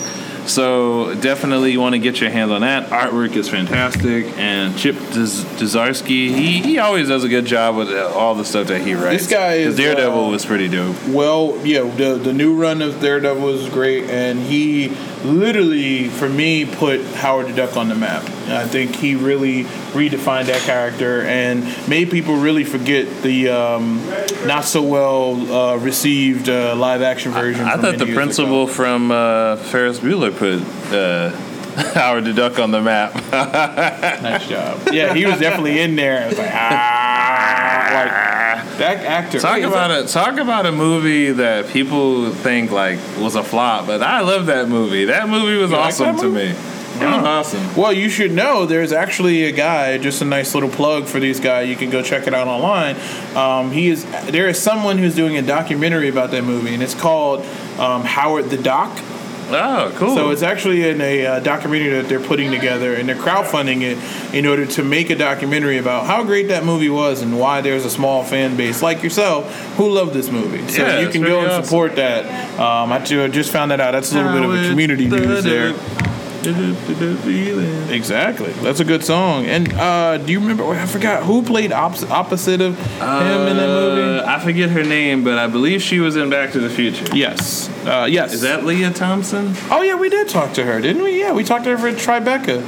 So 0.48 1.14
definitely 1.14 1.72
you 1.72 1.80
want 1.80 1.94
to 1.94 1.98
get 1.98 2.20
your 2.20 2.30
hands 2.30 2.50
on 2.50 2.62
that. 2.62 2.88
Artwork 2.88 3.36
is 3.36 3.48
fantastic, 3.48 4.26
and 4.38 4.76
Chip 4.78 4.96
Dz- 4.96 5.44
Dzarsky, 5.58 6.34
he 6.34 6.62
he 6.62 6.78
always 6.78 7.08
does 7.08 7.22
a 7.22 7.28
good 7.28 7.44
job 7.44 7.76
with 7.76 7.90
uh, 7.90 8.12
all 8.14 8.34
the 8.34 8.44
stuff 8.44 8.68
that 8.68 8.80
he 8.80 8.94
writes. 8.94 9.24
This 9.24 9.30
guy 9.30 9.54
is, 9.54 9.76
Daredevil 9.76 10.26
uh, 10.26 10.30
was 10.30 10.46
pretty 10.46 10.68
dope. 10.68 10.96
Well, 11.08 11.58
yeah, 11.64 11.82
the 11.82 12.14
the 12.14 12.32
new 12.32 12.54
run 12.54 12.82
of 12.82 13.00
Daredevil 13.00 13.42
was 13.42 13.68
great, 13.68 14.08
and 14.08 14.40
he 14.40 14.88
literally, 15.24 16.08
for 16.08 16.28
me, 16.28 16.64
put 16.64 17.04
Howard 17.16 17.48
the 17.48 17.52
Duck 17.52 17.76
on 17.76 17.88
the 17.88 17.94
map. 17.94 18.24
I 18.50 18.66
think 18.66 18.94
he 18.96 19.14
really 19.14 19.64
redefined 19.92 20.46
that 20.46 20.62
character 20.62 21.22
and 21.22 21.62
made 21.88 22.10
people 22.10 22.36
really 22.36 22.64
forget 22.64 23.06
the 23.22 23.48
um, 23.50 24.04
not 24.46 24.64
so 24.64 24.82
well 24.82 25.52
uh, 25.52 25.76
received 25.76 26.48
uh, 26.48 26.74
live 26.76 27.02
action 27.02 27.32
version. 27.32 27.64
I 27.66 27.72
from 27.72 27.80
thought 27.82 27.98
the 27.98 28.14
principal 28.14 28.64
ago. 28.64 28.72
from 28.72 29.10
uh, 29.10 29.56
Ferris 29.56 29.98
Bueller 30.00 30.34
put 30.36 30.62
uh, 30.92 31.30
Howard 31.94 32.24
the 32.24 32.32
Duck 32.32 32.58
on 32.58 32.70
the 32.70 32.80
map. 32.80 33.14
Nice 34.22 34.48
job. 34.48 34.80
Yeah, 34.92 35.14
he 35.14 35.24
was 35.26 35.38
definitely 35.38 35.80
in 35.80 35.94
there. 35.96 36.24
It 36.24 36.28
was 36.30 36.38
like 36.38 36.50
ah, 36.52 37.90
like 38.64 38.78
that 38.78 39.04
actor. 39.04 39.38
Talk 39.40 39.60
about 39.60 39.90
it. 39.90 40.08
Talk 40.08 40.38
about 40.38 40.66
a 40.66 40.72
movie 40.72 41.30
that 41.32 41.68
people 41.68 42.30
think 42.30 42.70
like 42.70 42.98
was 43.18 43.34
a 43.36 43.42
flop, 43.42 43.86
but 43.86 44.02
I 44.02 44.20
love 44.22 44.46
that 44.46 44.68
movie. 44.68 45.04
That 45.06 45.28
movie 45.28 45.56
was 45.56 45.70
You 45.70 45.76
like 45.76 45.86
awesome 45.88 46.16
to 46.18 46.22
movie? 46.28 46.52
me. 46.52 46.58
Awesome. 47.06 47.76
Well, 47.76 47.92
you 47.92 48.08
should 48.08 48.32
know 48.32 48.66
there's 48.66 48.92
actually 48.92 49.44
a 49.44 49.52
guy, 49.52 49.98
just 49.98 50.22
a 50.22 50.24
nice 50.24 50.54
little 50.54 50.68
plug 50.70 51.06
for 51.06 51.20
these 51.20 51.40
guys. 51.40 51.68
You 51.68 51.76
can 51.76 51.90
go 51.90 52.02
check 52.02 52.26
it 52.26 52.34
out 52.34 52.48
online. 52.48 52.96
Um, 53.36 53.70
he 53.70 53.88
is 53.88 54.04
there 54.26 54.48
is 54.48 54.60
someone 54.60 54.98
who's 54.98 55.14
doing 55.14 55.36
a 55.36 55.42
documentary 55.42 56.08
about 56.08 56.30
that 56.32 56.44
movie, 56.44 56.74
and 56.74 56.82
it's 56.82 56.94
called 56.94 57.40
um, 57.78 58.02
Howard 58.02 58.50
the 58.50 58.58
Doc. 58.58 58.96
Oh, 59.50 59.92
cool. 59.96 60.14
So 60.14 60.30
it's 60.30 60.42
actually 60.42 60.86
in 60.86 61.00
a 61.00 61.24
uh, 61.24 61.40
documentary 61.40 61.88
that 61.90 62.06
they're 62.08 62.20
putting 62.20 62.50
together, 62.50 62.94
and 62.94 63.08
they're 63.08 63.16
crowdfunding 63.16 63.80
it 63.80 64.34
in 64.34 64.44
order 64.44 64.66
to 64.66 64.82
make 64.84 65.08
a 65.08 65.14
documentary 65.14 65.78
about 65.78 66.04
how 66.06 66.22
great 66.22 66.48
that 66.48 66.66
movie 66.66 66.90
was 66.90 67.22
and 67.22 67.38
why 67.38 67.62
there's 67.62 67.86
a 67.86 67.90
small 67.90 68.22
fan 68.24 68.56
base 68.58 68.82
like 68.82 69.02
yourself 69.02 69.50
who 69.76 69.88
love 69.88 70.12
this 70.12 70.30
movie. 70.30 70.68
So 70.68 70.82
Yeah, 70.82 71.00
you 71.00 71.08
can 71.08 71.22
go 71.22 71.40
and 71.40 71.48
awesome. 71.48 71.64
support 71.64 71.96
that. 71.96 72.26
Um, 72.60 72.92
I 72.92 72.98
just 72.98 73.50
found 73.50 73.70
that 73.70 73.80
out. 73.80 73.92
That's 73.92 74.12
a 74.12 74.16
little 74.16 74.32
bit 74.32 74.42
of 74.42 74.64
a 74.66 74.68
community 74.68 75.08
news 75.08 75.44
there. 75.44 75.74
Exactly. 77.90 78.52
That's 78.52 78.80
a 78.80 78.84
good 78.84 79.04
song. 79.04 79.46
And 79.46 79.72
uh, 79.74 80.18
do 80.18 80.32
you 80.32 80.40
remember? 80.40 80.64
I 80.64 80.86
forgot 80.86 81.24
who 81.24 81.42
played 81.42 81.72
opposite, 81.72 82.10
opposite 82.10 82.60
of 82.60 82.78
him 82.78 83.48
in 83.48 83.56
that 83.56 83.68
movie. 83.68 84.20
Uh, 84.20 84.26
I 84.26 84.38
forget 84.38 84.70
her 84.70 84.84
name, 84.84 85.24
but 85.24 85.38
I 85.38 85.46
believe 85.46 85.82
she 85.82 86.00
was 86.00 86.16
in 86.16 86.30
Back 86.30 86.52
to 86.52 86.60
the 86.60 86.70
Future. 86.70 87.06
Yes. 87.14 87.68
Uh, 87.86 88.06
yes. 88.08 88.32
Is 88.32 88.42
that 88.42 88.64
Lea 88.64 88.90
Thompson? 88.90 89.54
Oh 89.70 89.82
yeah, 89.82 89.96
we 89.96 90.08
did 90.08 90.28
talk 90.28 90.52
to 90.54 90.64
her, 90.64 90.80
didn't 90.80 91.02
we? 91.02 91.18
Yeah, 91.18 91.32
we 91.32 91.44
talked 91.44 91.64
to 91.64 91.76
her 91.76 91.78
for 91.78 91.90
Tribeca. 91.92 92.64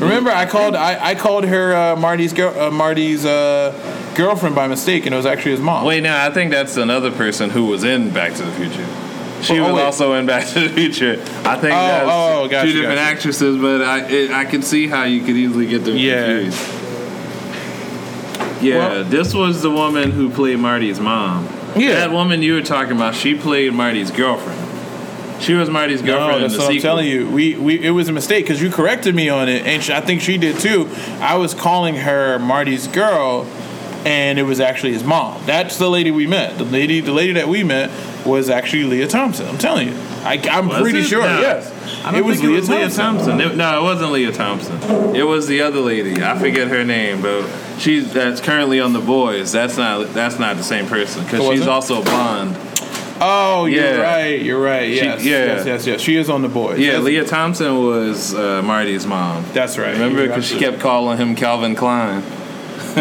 Remember, 0.00 0.30
I 0.30 0.46
called 0.46 0.74
I, 0.74 1.10
I 1.10 1.14
called 1.14 1.44
her 1.44 1.74
uh, 1.74 1.96
Marty's 1.96 2.32
girl 2.32 2.58
uh, 2.58 2.70
Marty's 2.70 3.24
uh, 3.24 3.72
girlfriend 4.16 4.54
by 4.54 4.66
mistake, 4.66 5.06
and 5.06 5.14
it 5.14 5.16
was 5.16 5.26
actually 5.26 5.52
his 5.52 5.60
mom. 5.60 5.84
Wait, 5.84 6.02
no, 6.02 6.16
I 6.16 6.30
think 6.30 6.50
that's 6.50 6.76
another 6.76 7.12
person 7.12 7.50
who 7.50 7.66
was 7.66 7.84
in 7.84 8.10
Back 8.10 8.34
to 8.34 8.42
the 8.42 8.52
Future. 8.52 8.86
She 9.42 9.58
Oh, 9.60 9.64
was 9.66 9.74
wait. 9.74 9.82
also 9.82 10.14
in 10.14 10.26
Back 10.26 10.46
to 10.48 10.60
the 10.60 10.68
Future. 10.68 11.12
I 11.44 11.56
think 11.56 11.72
Oh, 11.72 11.86
that's 11.86 12.08
oh, 12.10 12.48
gotcha, 12.50 12.66
two 12.66 12.72
different 12.72 12.96
gotcha. 12.98 13.10
actresses, 13.16 13.56
but 13.56 13.82
I 13.82 14.00
it, 14.08 14.30
I 14.32 14.44
can 14.44 14.62
see 14.62 14.88
how 14.88 15.04
you 15.04 15.20
could 15.20 15.36
easily 15.36 15.66
get 15.66 15.84
them 15.84 15.96
Yeah. 15.96 16.26
confused. 16.26 16.58
Yeah, 18.60 18.76
Well- 18.76 19.04
this 19.04 19.34
was 19.34 19.62
the 19.62 19.70
woman 19.70 20.10
who 20.10 20.30
played 20.30 20.58
Marty's 20.58 20.98
mom. 21.00 21.48
Yeah. 21.76 21.94
That 21.94 22.10
woman 22.10 22.42
you 22.42 22.54
were 22.54 22.62
talking 22.62 22.96
about, 22.96 23.14
she 23.14 23.34
played 23.34 23.72
Marty's 23.72 24.10
girlfriend. 24.10 24.58
She 25.40 25.54
was 25.54 25.70
Marty's 25.70 26.02
No, 26.02 26.14
girlfriend 26.16 26.36
in 26.36 26.42
that's 26.42 26.54
the 26.54 26.62
what 26.64 26.72
I'm 26.74 26.80
telling 26.80 27.06
you. 27.06 27.28
We, 27.28 27.54
we 27.54 27.78
it 27.80 27.90
was 27.90 28.08
a 28.08 28.12
mistake 28.12 28.44
because 28.46 28.60
you 28.60 28.70
corrected 28.70 29.14
me 29.14 29.28
on 29.28 29.48
it, 29.48 29.64
and 29.64 29.80
sh 29.80 29.90
I 29.90 30.00
think 30.00 30.20
she 30.20 30.36
did 30.36 30.58
too. 30.58 30.88
I 31.20 31.36
was 31.36 31.54
calling 31.54 31.94
her 31.94 32.40
Marty's 32.40 32.88
girl, 32.88 33.46
and 34.04 34.38
it 34.38 34.44
was 34.44 34.60
actually 34.60 34.92
his 34.92 35.04
mom. 35.04 35.40
That's 35.46 35.76
the 35.78 35.88
lady 35.90 36.10
we 36.10 36.26
met. 36.26 36.58
The 36.58 36.64
lady, 36.64 37.00
the 37.00 37.12
lady 37.12 37.32
that 37.34 37.48
we 37.48 37.62
met 37.64 37.90
was 38.26 38.48
actually 38.50 38.84
Lea 38.84 39.06
Thompson. 39.06 39.46
I'm 39.48 39.58
telling 39.58 39.88
you. 39.88 39.94
I, 40.24 40.40
I'm 40.50 40.68
Was 40.68 40.80
pretty 40.80 41.00
it? 41.00 41.04
sure. 41.06 41.22
No. 41.22 41.40
Yes, 41.40 41.68
it 42.14 42.24
was 42.24 42.42
Lea 42.42 42.48
it 42.48 42.50
was 42.60 42.68
Lea 42.68 42.76
Thompson. 42.80 42.98
Thompson. 43.04 43.40
It- 43.40 43.56
no, 43.56 43.80
it 43.80 43.82
wasn't 43.82 44.12
Lea 44.12 44.30
Thompson. 44.32 45.14
It 45.14 45.22
was 45.26 45.46
the 45.46 45.60
other 45.62 45.80
lady. 45.80 46.22
I 46.22 46.38
forget 46.38 46.68
her 46.68 46.84
name, 46.84 47.22
but 47.22 47.48
she's 47.78 48.12
that's 48.12 48.40
currently 48.40 48.80
on 48.80 48.92
the 48.92 49.00
boys. 49.00 49.52
That's 49.52 49.76
not 49.76 50.12
that's 50.12 50.38
not 50.38 50.56
the 50.56 50.64
same 50.64 50.86
person 50.86 51.24
because 51.24 51.40
Oh, 51.40 51.52
she's 51.54 51.66
also 51.66 52.02
blonde. 52.02 52.56
Oh, 53.20 53.64
you're 53.66 53.82
Yeah. 53.84 53.96
right. 54.00 54.40
You're 54.42 54.60
right. 54.62 54.88
Yes, 54.90 55.24
yeah. 55.24 55.44
yes, 55.46 55.66
yes, 55.66 55.86
yes. 55.86 56.00
She 56.00 56.16
is 56.16 56.30
on 56.30 56.42
the 56.42 56.48
boys. 56.48 56.78
Yeah, 56.78 56.98
Lea 56.98 57.24
Thompson 57.24 57.78
was 57.84 58.32
uh, 58.34 58.62
Marty's 58.62 59.06
mom. 59.06 59.44
That's 59.52 59.76
right. 59.78 59.92
Remember, 59.92 60.26
because 60.26 60.46
she 60.46 60.56
kept 60.58 60.78
calling 60.78 61.18
him 61.18 61.34
Calvin 61.34 61.74
Klein. 61.74 62.22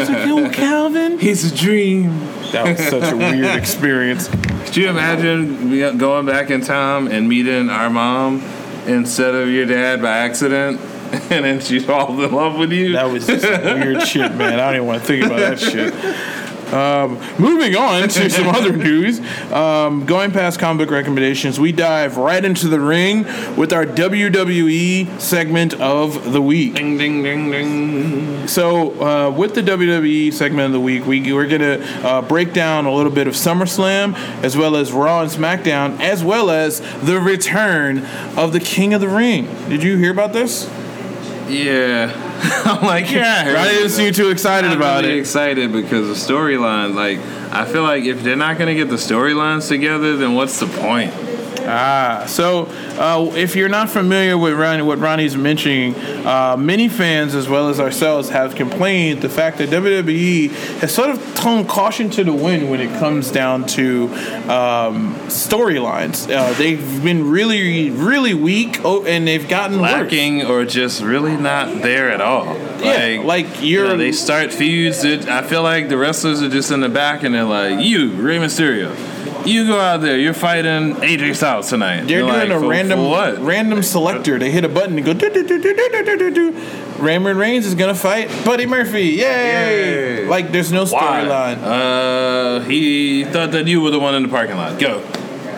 Yo, 0.06 0.50
Calvin. 0.50 1.18
He's 1.20 1.52
a 1.52 1.56
dream. 1.56 2.20
That 2.52 2.66
was 2.68 2.88
such 2.88 3.12
a 3.12 3.18
weird 3.18 3.56
experience. 3.56 4.28
Could 4.28 4.78
you 4.78 4.90
imagine 4.90 5.98
going 5.98 6.26
back 6.26 6.50
in 6.50 6.62
time 6.62 7.08
and 7.08 7.28
meeting 7.28 7.70
our 7.70 7.90
mom 7.90 8.42
instead 8.86 9.34
of 9.36 9.50
your 9.50 9.66
dad 9.66 10.02
by 10.02 10.18
accident, 10.20 10.80
and 11.32 11.46
then 11.46 11.60
she 11.60 11.80
falls 11.80 12.20
in 12.22 12.32
love 12.32 12.58
with 12.58 12.72
you? 12.72 12.94
That 12.94 13.06
was 13.12 13.26
just 13.28 13.44
weird 13.44 14.02
shit, 14.04 14.34
man. 14.36 14.54
I 14.60 14.66
don't 14.68 14.76
even 14.76 14.88
want 14.88 15.02
to 15.02 15.08
think 15.08 15.26
about 15.26 15.40
that 15.40 15.60
shit. 15.60 15.94
Um, 16.74 17.20
moving 17.40 17.76
on 17.76 18.10
to 18.10 18.30
some 18.30 18.48
other 18.48 18.76
news. 18.76 19.20
Um, 19.52 20.06
going 20.06 20.32
past 20.32 20.60
comic 20.60 20.88
book 20.88 20.92
recommendations, 20.94 21.60
we 21.60 21.72
dive 21.72 22.18
right 22.18 22.44
into 22.44 22.68
the 22.68 22.80
ring 22.80 23.24
with 23.56 23.74
our 23.74 23.86
WWE 23.86 25.20
segment 25.20 25.74
of 25.76 26.32
the 26.32 26.42
week. 26.42 26.76
ding 26.76 26.98
ding 26.98 27.24
ding 27.24 27.52
ding. 27.52 28.48
So, 28.48 29.02
uh, 29.02 29.30
with 29.32 29.56
the 29.56 29.62
WWE 29.62 30.34
segment 30.34 30.68
of 30.68 30.72
the 30.74 30.80
week, 30.80 31.06
we, 31.06 31.34
we're 31.34 31.48
going 31.48 31.62
to 31.62 32.08
uh, 32.08 32.22
break 32.22 32.54
down 32.54 32.86
a 32.86 32.94
little 32.94 33.12
bit 33.12 33.28
of 33.28 33.34
SummerSlam, 33.34 34.16
as 34.44 34.56
well 34.58 34.76
as 34.76 34.92
Raw 34.92 35.22
and 35.22 35.32
SmackDown, 35.32 36.00
as 36.00 36.24
well 36.24 36.50
as 36.50 36.80
the 37.02 37.20
return 37.20 38.06
of 38.38 38.54
the 38.54 38.60
King 38.60 38.94
of 38.94 39.02
the 39.02 39.10
Ring. 39.10 39.46
Did 39.70 39.84
you 39.84 39.98
hear 39.98 40.12
about 40.12 40.34
this? 40.34 40.70
Yeah. 41.50 42.12
I'm 42.66 42.86
like, 42.86 43.10
yeah. 43.12 43.56
I 43.58 43.68
didn't 43.68 43.82
about 43.86 43.92
seem 43.92 44.14
too 44.14 44.30
excited 44.30 44.72
I'm 44.72 44.78
about 44.78 45.04
really 45.04 45.18
it. 45.18 45.22
excited 45.22 45.72
because 45.72 46.08
the 46.08 46.34
storyline, 46.34 46.94
like, 46.94 47.20
I 47.52 47.66
feel 47.66 47.84
like 47.84 48.04
if 48.04 48.22
they're 48.24 48.36
not 48.36 48.58
going 48.58 48.68
to 48.68 48.76
get 48.76 48.90
the 48.90 48.98
storylines 48.98 49.68
together, 49.68 50.18
then 50.18 50.34
what's 50.36 50.60
the 50.60 50.68
point? 50.68 51.14
Ah, 51.68 52.26
so 52.28 52.66
uh, 52.98 53.32
if 53.36 53.56
you're 53.56 53.70
not 53.70 53.90
familiar 53.90 54.38
with 54.38 54.54
Ronnie, 54.54 54.84
what 54.84 55.00
Ronnie's 55.00 55.36
mentioning, 55.36 55.96
uh, 56.26 56.56
many 56.58 56.88
fans 56.88 57.36
as 57.36 57.50
well 57.50 57.70
as 57.70 57.80
ourselves 57.80 58.30
have 58.30 58.56
complained 58.56 59.22
the 59.22 59.30
fact 59.30 59.58
that 59.58 59.70
WWE 59.70 60.50
has 60.80 60.94
sort 60.94 61.10
of 61.10 61.22
thrown 61.36 61.66
caution 61.68 62.10
to 62.12 62.24
the 62.24 62.34
wind 62.34 62.70
when 62.70 62.80
it 62.80 62.90
comes 63.00 63.32
down 63.32 63.66
to 63.68 64.06
um, 64.50 65.16
storylines. 65.28 66.32
Uh, 66.34 66.54
they've 66.54 67.04
been 67.04 67.30
really, 67.30 67.90
really 67.90 68.34
weak, 68.34 68.80
oh, 68.84 69.06
and 69.06 69.28
they've 69.28 69.48
gotten 69.48 69.80
worse. 69.80 69.92
Lacking 69.92 70.46
or 70.46 70.66
just 70.66 71.02
really 71.02 71.36
not 71.36 71.82
there 71.82 72.10
at 72.12 72.22
all. 72.22 72.58
Yeah, 72.80 73.22
like 73.24 73.62
you 73.62 73.68
you're. 73.68 73.88
know, 73.88 73.98
they 73.98 74.12
start 74.12 74.54
feuds. 74.54 75.02
That 75.02 75.28
I 75.28 75.42
feel 75.42 75.64
like 75.64 75.90
the 75.90 75.98
wrestlers 75.98 76.42
are 76.42 76.50
just 76.50 76.72
in 76.72 76.80
the 76.82 76.90
back 76.90 77.24
and 77.24 77.34
they're 77.34 77.44
like, 77.44 77.84
"You, 77.84 78.12
Rey 78.12 78.38
Mysterio, 78.38 78.96
you 79.46 79.66
go 79.68 79.80
out 79.80 80.02
there. 80.02 80.18
You're 80.18 80.34
fighting 80.34 80.96
AJ 80.96 81.36
Styles 81.36 81.70
tonight." 81.70 82.02
they're 82.02 82.20
You're 82.20 82.28
doing 82.32 82.50
like, 82.50 82.58
a 82.58 82.60
"For- 82.60 82.68
random 82.68 83.04
what? 83.10 83.40
random 83.40 83.84
selector. 83.84 84.38
They 84.40 84.52
hit 84.52 84.64
a 84.66 84.70
button 84.70 84.98
and 84.98 85.06
go 85.06 85.14
do 85.14 85.30
do 85.30 85.48
do 85.48 85.62
do 85.62 85.74
do 85.74 86.04
do 86.04 86.18
do 86.18 86.32
do. 86.34 86.62
Raymond 87.00 87.38
Reigns 87.38 87.66
is 87.66 87.76
gonna 87.76 87.94
fight 87.96 88.30
Buddy 88.44 88.66
Murphy. 88.66 89.04
Yay! 89.04 89.18
Yay. 90.24 90.26
Like 90.28 90.52
there's 90.52 90.72
no 90.72 90.86
storyline. 90.86 91.58
Uh, 91.62 92.60
he 92.62 93.24
thought 93.26 93.52
that 93.52 93.68
you 93.68 93.82
were 93.82 93.92
the 93.92 94.00
one 94.00 94.16
in 94.16 94.24
the 94.24 94.30
parking 94.30 94.58
lot. 94.58 94.80
Go. 94.80 95.04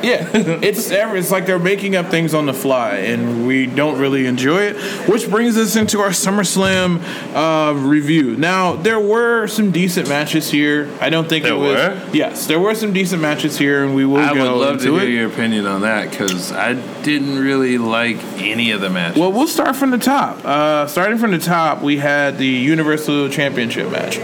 Yeah, 0.03 0.27
it's 0.33 0.89
it's 0.91 1.31
like 1.31 1.45
they're 1.45 1.59
making 1.59 1.95
up 1.95 2.07
things 2.07 2.33
on 2.33 2.45
the 2.45 2.53
fly, 2.53 2.97
and 2.97 3.45
we 3.47 3.65
don't 3.65 3.99
really 3.99 4.25
enjoy 4.25 4.61
it. 4.63 4.75
Which 5.09 5.29
brings 5.29 5.57
us 5.57 5.75
into 5.75 5.99
our 6.01 6.09
SummerSlam 6.09 7.01
uh, 7.35 7.73
review. 7.75 8.35
Now, 8.37 8.75
there 8.75 8.99
were 8.99 9.47
some 9.47 9.71
decent 9.71 10.07
matches 10.09 10.49
here. 10.49 10.89
I 11.01 11.09
don't 11.09 11.27
think 11.27 11.43
There 11.43 11.53
it 11.53 11.57
was. 11.57 11.75
were? 11.75 12.09
Yes, 12.13 12.47
there 12.47 12.59
were 12.59 12.75
some 12.75 12.93
decent 12.93 13.21
matches 13.21 13.57
here, 13.57 13.83
and 13.83 13.95
we 13.95 14.05
will 14.05 14.17
I 14.17 14.31
would 14.31 14.41
love 14.41 14.81
to 14.81 14.97
it. 14.97 15.01
hear 15.01 15.09
your 15.09 15.29
opinion 15.29 15.65
on 15.65 15.81
that 15.81 16.09
because 16.11 16.51
I 16.51 16.73
didn't 17.01 17.37
really 17.39 17.77
like 17.77 18.17
any 18.37 18.71
of 18.71 18.81
the 18.81 18.89
matches. 18.89 19.19
Well, 19.19 19.31
we'll 19.31 19.47
start 19.47 19.75
from 19.75 19.91
the 19.91 19.97
top. 19.97 20.43
Uh, 20.45 20.87
starting 20.87 21.17
from 21.17 21.31
the 21.31 21.39
top, 21.39 21.81
we 21.81 21.97
had 21.97 22.37
the 22.37 22.47
Universal 22.47 23.29
Championship 23.29 23.91
match. 23.91 24.17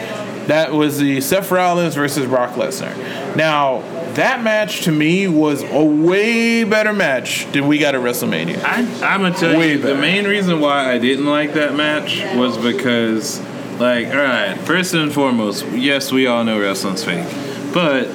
That 0.48 0.72
was 0.74 1.00
the 1.00 1.22
Seth 1.22 1.50
Rollins 1.52 1.96
versus 1.96 2.28
Brock 2.28 2.52
Lesnar. 2.52 2.96
Now, 3.36 3.82
that 4.16 4.44
match 4.44 4.84
to 4.84 4.92
me 4.92 5.28
was 5.28 5.64
a 5.64 5.84
way 5.84 6.64
better 6.64 6.94
match 6.94 7.52
than 7.52 7.68
we 7.68 7.78
got 7.78 7.96
at 7.96 8.02
WrestleMania. 8.02 8.64
I, 8.64 8.80
I'm 9.06 9.22
gonna 9.22 9.36
tell 9.36 9.58
Way 9.58 9.74
you 9.74 9.78
the 9.80 9.96
main 9.96 10.26
reason 10.26 10.60
why 10.60 10.92
I 10.92 10.98
didn't 10.98 11.26
like 11.26 11.54
that 11.54 11.76
match 11.76 12.22
was 12.36 12.58
because, 12.58 13.40
like, 13.80 14.08
all 14.08 14.16
right, 14.16 14.58
first 14.60 14.94
and 14.94 15.14
foremost, 15.14 15.66
yes, 15.68 16.12
we 16.12 16.28
all 16.28 16.44
know 16.44 16.60
wrestling's 16.60 17.04
fake, 17.04 17.28
but 17.74 18.08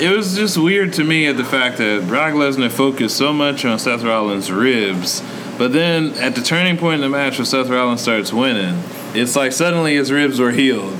it 0.00 0.14
was 0.14 0.36
just 0.36 0.56
weird 0.56 0.92
to 0.94 1.04
me 1.04 1.26
at 1.26 1.36
the 1.36 1.44
fact 1.44 1.78
that 1.78 2.06
Brock 2.06 2.34
Lesnar 2.34 2.70
focused 2.70 3.16
so 3.16 3.32
much 3.32 3.64
on 3.64 3.78
Seth 3.78 4.02
Rollins' 4.02 4.50
ribs, 4.50 5.22
but 5.56 5.72
then 5.72 6.12
at 6.14 6.34
the 6.34 6.40
turning 6.40 6.76
point 6.76 6.96
in 6.96 7.00
the 7.00 7.08
match 7.08 7.38
where 7.38 7.44
Seth 7.44 7.68
Rollins 7.68 8.00
starts 8.00 8.32
winning, 8.32 8.82
it's 9.14 9.34
like 9.34 9.52
suddenly 9.52 9.96
his 9.96 10.12
ribs 10.12 10.38
were 10.38 10.52
healed. 10.52 10.98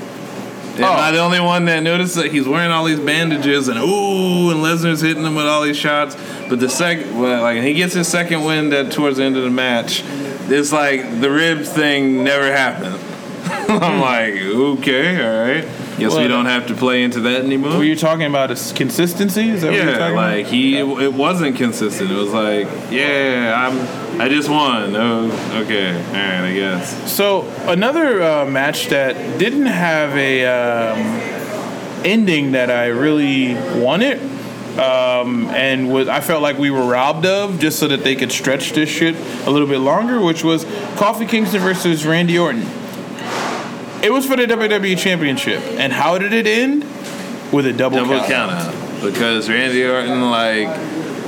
Am 0.79 0.85
Oh. 0.85 0.93
I 0.93 1.11
the 1.11 1.19
only 1.19 1.39
one 1.39 1.65
that 1.65 1.83
noticed 1.83 2.15
that 2.15 2.31
he's 2.31 2.47
wearing 2.47 2.71
all 2.71 2.85
these 2.85 2.99
bandages 2.99 3.67
and 3.67 3.77
ooh, 3.79 4.49
and 4.51 4.59
Lesnar's 4.61 5.01
hitting 5.01 5.23
him 5.23 5.35
with 5.35 5.45
all 5.45 5.61
these 5.61 5.77
shots? 5.77 6.15
But 6.47 6.59
the 6.59 6.69
second, 6.69 7.19
well, 7.19 7.41
like 7.41 7.61
he 7.61 7.73
gets 7.73 7.93
his 7.93 8.07
second 8.07 8.43
win 8.43 8.69
that 8.71 8.91
towards 8.91 9.17
the 9.17 9.23
end 9.23 9.37
of 9.37 9.43
the 9.43 9.49
match, 9.49 10.03
it's 10.49 10.71
like 10.71 11.21
the 11.21 11.29
ribs 11.29 11.69
thing 11.69 12.23
never 12.23 12.51
happened. 12.51 12.99
I'm 13.69 13.99
like, 13.99 14.33
okay, 14.35 15.23
all 15.23 15.47
right. 15.47 15.65
Guess 15.99 16.15
we 16.15 16.27
don't 16.27 16.45
have 16.45 16.67
to 16.67 16.75
play 16.75 17.03
into 17.03 17.19
that 17.21 17.43
anymore. 17.43 17.77
Were 17.77 17.83
you 17.83 17.95
talking 17.95 18.25
about 18.25 18.49
consistency? 18.75 19.49
Is 19.49 19.61
that 19.61 19.71
what 19.71 19.75
you're 19.75 19.85
talking? 19.97 20.15
yeah, 20.15 20.21
like 20.21 20.45
he, 20.47 20.77
it 20.77 21.13
wasn't 21.13 21.57
consistent. 21.57 22.11
It 22.11 22.15
was 22.15 22.31
like, 22.31 22.67
yeah, 22.91 23.53
I'm, 23.55 24.21
I 24.21 24.29
just 24.29 24.49
won. 24.49 24.95
Oh, 24.95 25.25
okay, 25.63 25.95
all 25.95 26.13
right, 26.13 26.49
I 26.49 26.53
guess. 26.53 27.11
So 27.11 27.47
another 27.67 28.21
uh, 28.21 28.45
match 28.45 28.87
that 28.87 29.39
didn't 29.39 29.67
have 29.67 30.15
a 30.15 30.45
um, 30.45 30.99
ending 32.05 32.53
that 32.53 32.69
I 32.71 32.87
really 32.87 33.55
wanted. 33.81 34.21
Um, 34.79 35.47
and 35.47 35.91
was 35.91 36.07
I 36.07 36.21
felt 36.21 36.41
like 36.41 36.57
we 36.57 36.69
were 36.69 36.85
robbed 36.85 37.25
of 37.25 37.59
just 37.59 37.79
so 37.79 37.87
that 37.89 38.03
they 38.03 38.15
could 38.15 38.31
stretch 38.31 38.71
this 38.71 38.87
shit 38.87 39.15
a 39.45 39.51
little 39.51 39.67
bit 39.67 39.79
longer, 39.79 40.21
which 40.21 40.43
was 40.43 40.63
Kofi 40.95 41.27
Kingston 41.27 41.59
versus 41.59 42.05
Randy 42.05 42.37
Orton. 42.39 42.65
It 44.01 44.13
was 44.13 44.25
for 44.25 44.37
the 44.37 44.45
WWE 44.45 44.97
Championship, 44.97 45.61
and 45.61 45.91
how 45.91 46.17
did 46.17 46.33
it 46.33 46.47
end? 46.47 46.83
With 47.51 47.65
a 47.65 47.73
double, 47.73 47.97
double 47.97 48.19
count. 48.27 48.51
out 48.51 49.01
because 49.01 49.49
Randy 49.49 49.85
Orton 49.85 50.29
like 50.29 50.67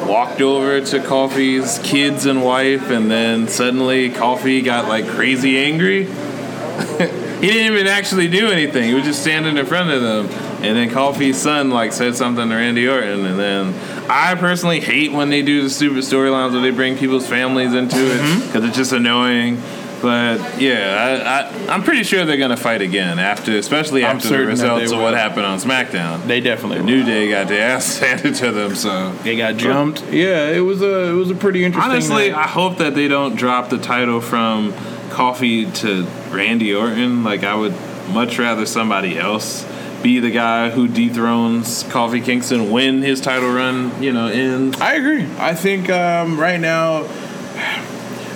walked 0.08 0.42
over 0.42 0.82
to 0.82 1.00
Kofi's 1.00 1.80
kids 1.80 2.26
and 2.26 2.44
wife, 2.44 2.90
and 2.90 3.10
then 3.10 3.48
suddenly 3.48 4.10
Kofi 4.10 4.64
got 4.64 4.88
like 4.88 5.08
crazy 5.08 5.58
angry. 5.58 6.06
he 6.06 7.48
didn't 7.48 7.74
even 7.74 7.88
actually 7.88 8.28
do 8.28 8.50
anything. 8.50 8.84
He 8.84 8.94
was 8.94 9.04
just 9.04 9.22
standing 9.22 9.58
in 9.58 9.66
front 9.66 9.90
of 9.90 10.02
them, 10.02 10.28
and 10.64 10.78
then 10.78 10.90
Kofi's 10.90 11.38
son 11.38 11.72
like 11.72 11.94
said 11.94 12.16
something 12.16 12.50
to 12.50 12.56
Randy 12.56 12.88
Orton, 12.88 13.26
and 13.26 13.40
then 13.40 13.74
I 14.10 14.36
personally 14.36 14.80
hate 14.80 15.12
when 15.12 15.30
they 15.30 15.42
do 15.42 15.64
the 15.64 15.70
stupid 15.70 16.00
storylines 16.00 16.54
where 16.54 16.62
they 16.62 16.72
bring 16.72 16.98
people's 16.98 17.28
families 17.28 17.74
into 17.74 17.98
it 17.98 18.20
mm-hmm. 18.20 18.46
because 18.48 18.66
it's 18.66 18.78
just 18.78 18.92
annoying. 18.92 19.62
But 20.02 20.60
yeah, 20.60 21.46
I, 21.48 21.70
I, 21.70 21.74
I'm 21.74 21.84
pretty 21.84 22.04
sure 22.04 22.26
they're 22.26 22.38
gonna 22.38 22.58
fight 22.58 22.82
again 22.82 23.20
after, 23.20 23.58
especially 23.58 24.04
I'm 24.04 24.18
after 24.18 24.30
the 24.30 24.34
certain 24.34 24.56
that 24.56 24.56
they 24.58 24.82
results 24.82 24.92
of 24.92 25.00
what 25.00 25.14
happened 25.14 25.46
on 25.46 25.60
SmackDown. 25.60 26.26
They 26.26 26.42
definitely 26.42 26.84
New 26.84 27.04
Day 27.04 27.30
got 27.30 27.48
their 27.48 27.76
ass 27.76 27.98
handed 28.00 28.36
to 28.36 28.52
them. 28.52 28.76
So 28.76 29.12
They 29.24 29.36
got 29.38 29.58
jumped. 29.58 30.04
Yeah, 30.12 30.50
it 30.50 30.62
was 30.62 30.82
a 30.82 31.10
it 31.10 31.14
was 31.14 31.30
a 31.30 31.36
pretty 31.36 31.64
interesting. 31.64 31.92
honestly, 31.92 32.30
night. 32.32 32.38
I 32.38 32.48
hope 32.48 32.78
that 32.78 32.96
they 32.96 33.08
don't 33.08 33.36
drop 33.36 33.70
the 33.70 33.78
title 33.78 34.22
from 34.22 34.74
Kofi 35.10 35.74
to 35.82 36.06
Randy 36.36 36.74
Orton. 36.74 37.24
Like 37.24 37.44
I 37.44 37.56
would 37.56 37.76
much 38.10 38.40
rather 38.40 38.66
somebody 38.66 39.18
else 39.18 39.66
be 40.02 40.20
the 40.20 40.32
guy 40.32 40.72
who 40.72 40.88
dethrones 40.88 41.84
Kofi 41.84 42.24
Kingston 42.24 42.72
when 42.72 43.04
his 43.04 43.22
title 43.22 43.52
run, 43.52 44.02
you 44.02 44.12
know, 44.12 44.28
ends. 44.28 44.82
I 44.82 44.96
agree. 44.96 45.28
I 45.38 45.54
think 45.54 45.90
um, 45.92 46.40
right 46.40 46.60
now, 46.60 47.04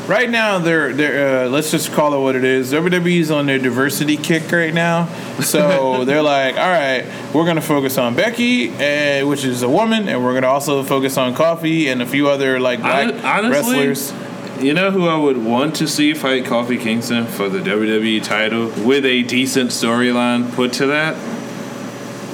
right 0.07 0.29
now 0.29 0.59
they're 0.59 0.93
they're 0.93 1.45
uh, 1.45 1.49
let's 1.49 1.71
just 1.71 1.91
call 1.91 2.13
it 2.13 2.19
what 2.19 2.35
it 2.35 2.43
is. 2.43 2.71
WWE's 2.71 3.31
on 3.31 3.45
their 3.45 3.59
diversity 3.59 4.17
kick 4.17 4.51
right 4.51 4.73
now, 4.73 5.07
so 5.41 6.05
they're 6.05 6.21
like, 6.21 6.55
all 6.55 6.69
right, 6.69 7.05
we're 7.33 7.45
gonna 7.45 7.61
focus 7.61 7.97
on 7.97 8.15
Becky, 8.15 8.69
uh, 8.69 9.25
which 9.27 9.43
is 9.43 9.63
a 9.63 9.69
woman, 9.69 10.07
and 10.07 10.23
we're 10.23 10.33
gonna 10.33 10.47
also 10.47 10.83
focus 10.83 11.17
on 11.17 11.33
Kofi 11.33 11.87
and 11.87 12.01
a 12.01 12.05
few 12.05 12.29
other 12.29 12.59
like 12.59 12.79
black 12.79 13.13
honestly, 13.23 13.87
wrestlers. 13.87 14.13
You 14.63 14.73
know 14.73 14.89
who 14.89 15.07
I 15.07 15.17
would 15.17 15.37
want 15.37 15.75
to 15.77 15.87
see 15.87 16.13
fight 16.13 16.45
Kofi 16.45 16.79
Kingston 16.79 17.25
for 17.25 17.49
the 17.49 17.59
WWE 17.59 18.23
title 18.23 18.67
with 18.85 19.05
a 19.05 19.23
decent 19.23 19.71
storyline 19.71 20.51
put 20.53 20.73
to 20.73 20.87
that? 20.87 21.15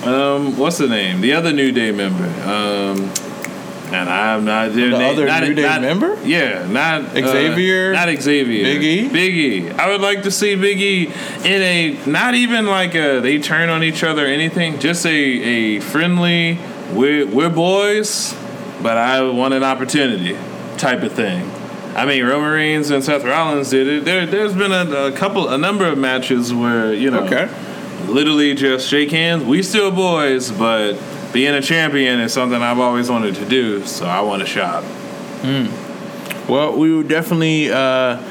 Um, 0.06 0.58
what's 0.58 0.78
the 0.78 0.88
name? 0.88 1.22
The 1.22 1.34
other 1.34 1.52
New 1.52 1.72
Day 1.72 1.92
member. 1.92 2.26
Um, 2.48 3.12
and 3.94 4.10
I'm 4.10 4.46
not 4.46 4.74
the 4.74 4.96
other 4.96 5.48
New 5.48 5.54
Day 5.54 5.80
member? 5.80 6.22
Yeah, 6.24 6.68
not 6.68 7.02
uh, 7.16 7.28
Xavier? 7.28 7.94
not 7.94 8.10
Xavier. 8.10 8.64
Big 8.64 8.84
E? 8.84 9.08
Big 9.10 9.36
E. 9.36 9.70
I 9.72 9.90
would 9.90 10.02
like 10.02 10.24
to 10.24 10.32
see 10.32 10.56
Big 10.56 10.80
E 10.80 11.06
in 11.08 11.62
a 11.62 11.98
not 12.06 12.34
even 12.36 12.66
like 12.66 12.96
a 12.96 13.20
they 13.20 13.40
turn 13.40 13.70
on 13.70 13.84
each 13.84 14.04
other 14.04 14.24
or 14.26 14.30
anything. 14.30 14.80
Just 14.80 15.06
a 15.06 15.10
a 15.12 15.80
friendly 15.80 16.58
we're 16.94 17.26
we're 17.28 17.50
boys, 17.50 18.34
but 18.82 18.98
I 18.98 19.22
want 19.30 19.54
an 19.54 19.64
opportunity 19.64 20.38
type 20.78 21.04
of 21.04 21.12
thing. 21.14 21.50
I 21.96 22.06
mean, 22.06 22.24
Roman 22.24 22.52
Reigns 22.52 22.90
and 22.90 23.04
Seth 23.04 23.26
Rollins 23.26 23.70
did 23.70 23.86
it. 23.86 24.06
There, 24.06 24.26
there's 24.26 24.54
been 24.54 24.72
a, 24.72 25.08
a 25.08 25.12
couple, 25.12 25.50
a 25.50 25.58
number 25.58 25.86
of 25.86 25.98
matches 25.98 26.54
where 26.54 26.94
you 26.94 27.12
know, 27.12 27.26
Okay. 27.26 27.50
literally 28.08 28.54
just 28.56 28.88
shake 28.88 29.12
hands. 29.12 29.44
We 29.44 29.62
still 29.62 29.92
boys, 29.92 30.52
but 30.52 30.94
being 31.34 31.54
a 31.54 31.62
champion 31.62 32.20
is 32.20 32.34
something 32.34 32.62
I've 32.62 32.80
always 32.80 33.10
wanted 33.10 33.36
to 33.36 33.46
do. 33.48 33.86
So 33.86 34.06
I 34.06 34.22
want 34.22 34.42
a 34.42 34.46
shot. 34.46 34.84
Well, 36.50 36.78
we 36.78 36.94
would 36.94 37.08
definitely, 37.08 37.72
uh, 37.72 38.22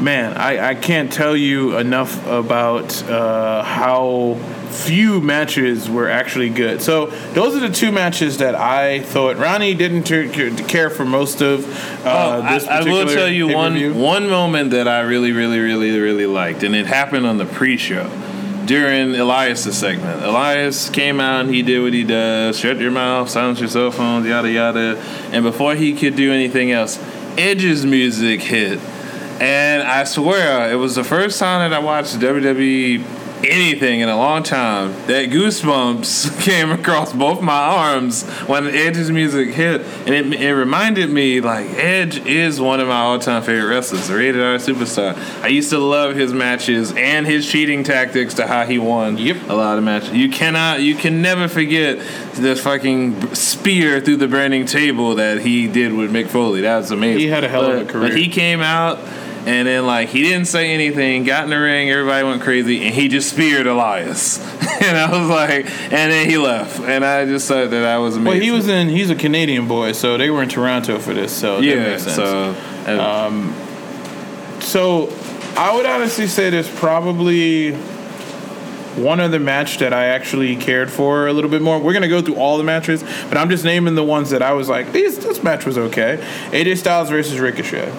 man, 0.00 0.36
I, 0.36 0.70
I 0.70 0.74
can't 0.74 1.10
tell 1.12 1.36
you 1.36 1.76
enough 1.78 2.26
about 2.26 3.02
uh, 3.04 3.62
how 3.62 4.38
few 4.70 5.20
matches 5.20 5.88
were 5.88 6.08
actually 6.10 6.50
good. 6.50 6.82
So 6.82 7.06
those 7.32 7.56
are 7.56 7.60
the 7.66 7.74
two 7.74 7.90
matches 7.90 8.38
that 8.38 8.54
I 8.54 9.00
thought 9.00 9.36
Ronnie 9.38 9.74
didn't 9.74 10.04
ter- 10.04 10.28
care 10.66 10.90
for 10.90 11.04
most 11.06 11.40
of. 11.40 11.64
Uh, 12.04 12.08
Oh, 12.10 12.42
I, 12.42 12.54
this 12.58 12.68
I 12.68 12.82
will 12.82 13.06
tell 13.06 13.28
you 13.28 13.48
one 13.48 13.98
one 13.98 14.28
moment 14.28 14.70
that 14.72 14.86
I 14.86 15.00
really, 15.00 15.32
really, 15.32 15.58
really, 15.58 15.98
really 15.98 16.26
liked, 16.26 16.62
and 16.64 16.76
it 16.76 16.86
happened 16.86 17.26
on 17.26 17.38
the 17.38 17.46
pre-show 17.46 18.10
during 18.68 19.14
Elias's 19.14 19.76
segment. 19.76 20.22
Elias 20.22 20.90
came 20.90 21.18
out 21.18 21.46
and 21.46 21.54
he 21.54 21.62
did 21.62 21.82
what 21.82 21.92
he 21.92 22.04
does: 22.04 22.58
shut 22.58 22.78
your 22.78 22.92
mouth, 22.92 23.28
silence 23.28 23.58
your 23.58 23.68
cell 23.68 23.90
phones, 23.90 24.26
yada 24.26 24.50
yada. 24.50 24.96
And 25.32 25.42
before 25.42 25.74
he 25.74 25.94
could 25.94 26.14
do 26.14 26.32
anything 26.32 26.70
else, 26.70 26.98
Edge's 27.36 27.84
music 27.84 28.40
hit, 28.42 28.78
and 29.40 29.82
I 29.82 30.04
swear 30.04 30.70
it 30.70 30.76
was 30.76 30.94
the 30.94 31.04
first 31.04 31.38
time 31.38 31.68
that 31.68 31.76
I 31.76 31.80
watched 31.80 32.16
WWE 32.16 33.17
anything 33.44 34.00
in 34.00 34.08
a 34.08 34.16
long 34.16 34.42
time 34.42 34.92
that 35.06 35.30
goosebumps 35.30 36.40
came 36.42 36.70
across 36.70 37.12
both 37.12 37.40
my 37.40 37.52
arms 37.58 38.24
when 38.46 38.66
Edge's 38.68 39.10
music 39.10 39.50
hit, 39.50 39.80
and 40.06 40.10
it, 40.34 40.40
it 40.40 40.54
reminded 40.54 41.10
me 41.10 41.40
like 41.40 41.66
Edge 41.70 42.18
is 42.26 42.60
one 42.60 42.80
of 42.80 42.88
my 42.88 43.00
all-time 43.00 43.42
favorite 43.42 43.68
wrestlers, 43.68 44.08
a 44.10 44.16
rated 44.16 44.40
R 44.42 44.56
superstar. 44.56 45.16
I 45.42 45.48
used 45.48 45.70
to 45.70 45.78
love 45.78 46.14
his 46.14 46.32
matches 46.32 46.92
and 46.92 47.26
his 47.26 47.48
cheating 47.50 47.84
tactics 47.84 48.34
to 48.34 48.46
how 48.46 48.64
he 48.64 48.78
won 48.78 49.18
Yep. 49.18 49.48
a 49.48 49.54
lot 49.54 49.78
of 49.78 49.84
matches. 49.84 50.12
You 50.12 50.28
cannot, 50.30 50.80
you 50.80 50.94
can 50.94 51.22
never 51.22 51.48
forget 51.48 51.98
the 52.34 52.54
fucking 52.56 53.34
spear 53.34 54.00
through 54.00 54.16
the 54.18 54.28
burning 54.28 54.66
table 54.66 55.14
that 55.16 55.40
he 55.40 55.66
did 55.68 55.92
with 55.92 56.12
Mick 56.12 56.28
Foley. 56.28 56.60
That 56.62 56.78
was 56.78 56.90
amazing. 56.90 57.20
He 57.20 57.28
had 57.28 57.44
a 57.44 57.48
hell 57.48 57.70
of 57.70 57.80
a 57.80 57.84
career. 57.84 58.08
But 58.08 58.16
he 58.18 58.28
came 58.28 58.60
out. 58.60 58.98
And 59.46 59.66
then, 59.66 59.86
like, 59.86 60.08
he 60.08 60.22
didn't 60.22 60.46
say 60.46 60.72
anything, 60.74 61.24
got 61.24 61.44
in 61.44 61.50
the 61.50 61.58
ring, 61.58 61.90
everybody 61.90 62.24
went 62.26 62.42
crazy, 62.42 62.84
and 62.84 62.94
he 62.94 63.08
just 63.08 63.30
speared 63.30 63.66
Elias. 63.66 64.38
and 64.82 64.96
I 64.96 65.10
was 65.18 65.28
like, 65.28 65.66
and 65.66 66.12
then 66.12 66.28
he 66.28 66.36
left. 66.36 66.80
And 66.80 67.04
I 67.04 67.24
just 67.24 67.48
thought 67.48 67.70
that 67.70 67.80
that 67.80 67.96
was 67.96 68.16
amazing. 68.16 68.32
Well, 68.32 68.40
he 68.42 68.50
was 68.50 68.68
in. 68.68 68.88
He's 68.88 69.10
a 69.10 69.14
Canadian 69.14 69.66
boy, 69.66 69.92
so 69.92 70.18
they 70.18 70.28
were 70.30 70.42
in 70.42 70.48
Toronto 70.48 70.98
for 70.98 71.14
this. 71.14 71.34
So 71.34 71.56
that 71.56 71.64
yeah, 71.64 71.74
makes 71.76 72.02
sense. 72.02 72.16
so. 72.16 72.54
uh, 72.86 74.60
So 74.60 75.12
I 75.56 75.74
would 75.74 75.86
honestly 75.86 76.26
say 76.26 76.50
there's 76.50 76.68
probably 76.68 77.72
one 78.98 79.20
other 79.20 79.38
match 79.38 79.78
that 79.78 79.92
I 79.92 80.06
actually 80.06 80.56
cared 80.56 80.90
for 80.90 81.28
a 81.28 81.32
little 81.32 81.50
bit 81.50 81.62
more. 81.62 81.78
We're 81.78 81.92
gonna 81.92 82.08
go 82.08 82.20
through 82.20 82.34
all 82.36 82.58
the 82.58 82.64
matches, 82.64 83.02
but 83.28 83.36
I'm 83.36 83.48
just 83.48 83.64
naming 83.64 83.94
the 83.94 84.04
ones 84.04 84.30
that 84.30 84.42
I 84.42 84.52
was 84.52 84.68
like, 84.68 84.92
these 84.92 85.18
this 85.18 85.42
match 85.42 85.64
was 85.64 85.78
okay. 85.78 86.18
AJ 86.50 86.78
Styles 86.78 87.08
versus 87.08 87.38
Ricochet. 87.38 87.92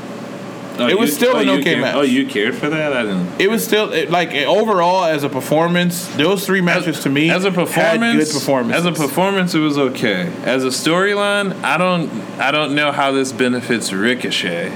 Oh, 0.79 0.87
It 0.87 0.97
was 0.97 1.09
you- 1.09 1.15
still 1.15 1.35
oh, 1.35 1.39
an 1.39 1.49
okay 1.49 1.63
cared- 1.63 1.81
match. 1.81 1.95
Oh, 1.95 2.01
you 2.01 2.25
cared 2.25 2.55
for 2.55 2.69
that? 2.69 2.93
I 2.93 3.03
didn't. 3.03 3.39
It 3.39 3.49
was 3.49 3.63
still 3.63 3.91
it, 3.91 4.09
like 4.09 4.33
overall 4.33 5.03
as 5.05 5.23
a 5.23 5.29
performance. 5.29 6.07
Those 6.15 6.45
three 6.45 6.61
matches 6.61 7.01
to 7.01 7.09
me 7.09 7.29
as 7.29 7.45
a 7.45 7.51
performance, 7.51 8.31
good. 8.33 8.71
As 8.71 8.85
a 8.85 8.91
performance, 8.91 9.53
it 9.55 9.59
was 9.59 9.77
okay. 9.77 10.31
As 10.43 10.63
a 10.63 10.67
storyline, 10.67 11.61
I 11.63 11.77
don't, 11.77 12.09
I 12.39 12.51
don't 12.51 12.75
know 12.75 12.91
how 12.91 13.11
this 13.11 13.31
benefits 13.31 13.91
Ricochet, 13.91 14.75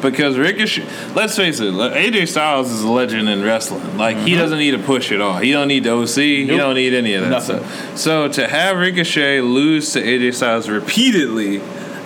because 0.00 0.36
Ricochet. 0.38 0.86
Let's 1.14 1.36
face 1.36 1.60
it, 1.60 1.72
AJ 1.74 2.28
Styles 2.28 2.70
is 2.70 2.82
a 2.82 2.90
legend 2.90 3.28
in 3.28 3.42
wrestling. 3.42 3.96
Like 3.96 4.16
he 4.18 4.30
mm-hmm. 4.30 4.38
doesn't 4.38 4.58
need 4.58 4.72
to 4.72 4.78
push 4.78 5.12
at 5.12 5.20
all. 5.20 5.38
He 5.38 5.52
don't 5.52 5.68
need 5.68 5.84
the 5.84 5.92
OC. 5.92 6.16
He 6.16 6.46
don't 6.46 6.74
need 6.74 6.94
any 6.94 7.14
of 7.14 7.22
that 7.22 7.30
Nothing. 7.30 7.64
stuff. 7.64 7.98
So 7.98 8.28
to 8.28 8.48
have 8.48 8.76
Ricochet 8.76 9.40
lose 9.40 9.92
to 9.92 10.02
AJ 10.02 10.34
Styles 10.34 10.68
repeatedly. 10.68 11.60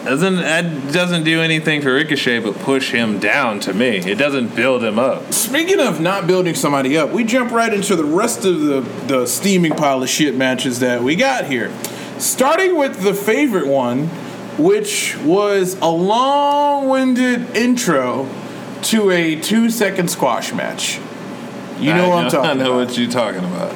Doesn't 0.04 0.36
that 0.36 0.92
doesn't 0.92 1.24
do 1.24 1.40
anything 1.40 1.80
for 1.80 1.94
Ricochet 1.94 2.40
but 2.40 2.54
push 2.58 2.90
him 2.92 3.18
down 3.18 3.58
to 3.60 3.72
me. 3.72 3.96
It 3.98 4.16
doesn't 4.18 4.54
build 4.54 4.84
him 4.84 4.98
up. 4.98 5.32
Speaking 5.32 5.80
of 5.80 5.98
not 6.00 6.26
building 6.26 6.54
somebody 6.54 6.98
up, 6.98 7.10
we 7.10 7.24
jump 7.24 7.50
right 7.52 7.72
into 7.72 7.96
the 7.96 8.04
rest 8.04 8.44
of 8.44 8.60
the, 8.60 8.80
the 9.06 9.26
steaming 9.26 9.72
pile 9.72 10.02
of 10.02 10.08
shit 10.10 10.34
matches 10.36 10.80
that 10.80 11.02
we 11.02 11.16
got 11.16 11.46
here. 11.46 11.72
Starting 12.18 12.76
with 12.76 13.02
the 13.02 13.14
favorite 13.14 13.66
one, 13.66 14.08
which 14.58 15.16
was 15.24 15.74
a 15.80 15.88
long 15.90 16.88
winded 16.88 17.56
intro 17.56 18.28
to 18.82 19.10
a 19.10 19.40
two 19.40 19.70
second 19.70 20.08
squash 20.10 20.52
match. 20.52 21.00
You 21.78 21.94
know 21.94 22.04
I 22.04 22.08
what 22.08 22.24
I'm 22.26 22.30
talking 22.30 22.50
I 22.50 22.52
know 22.54 22.74
about. 22.74 22.88
what 22.88 22.98
you're 22.98 23.10
talking 23.10 23.44
about. 23.44 23.74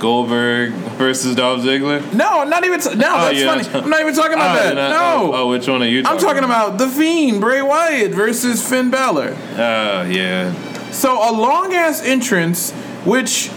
Goldberg 0.00 0.72
versus 0.98 1.36
Dolph 1.36 1.60
Ziggler. 1.60 2.00
No, 2.12 2.42
not 2.44 2.64
even. 2.64 2.80
No, 2.80 2.88
oh, 2.90 3.20
that's 3.20 3.38
yeah. 3.38 3.62
funny. 3.62 3.84
I'm 3.84 3.90
not 3.90 4.00
even 4.00 4.14
talking 4.14 4.32
about 4.32 4.58
Oh, 4.58 4.62
that. 4.62 4.74
not- 4.74 4.90
no. 4.90 5.32
Oh, 5.32 5.42
oh, 5.44 5.48
which 5.50 5.68
one 5.68 5.82
are 5.82 5.86
you? 5.86 6.02
Talking 6.02 6.18
about? 6.18 6.28
I'm 6.28 6.34
talking 6.34 6.44
about 6.44 6.78
The 6.78 6.88
Fiend, 6.88 7.40
Bray 7.40 7.62
Wyatt 7.62 8.12
versus 8.12 8.66
Finn 8.66 8.90
Balor. 8.90 9.36
Oh 9.52 10.02
yeah. 10.02 10.52
So 10.90 11.12
a 11.12 11.30
long 11.32 11.72
ass 11.74 12.02
entrance, 12.02 12.72
which 13.04 13.50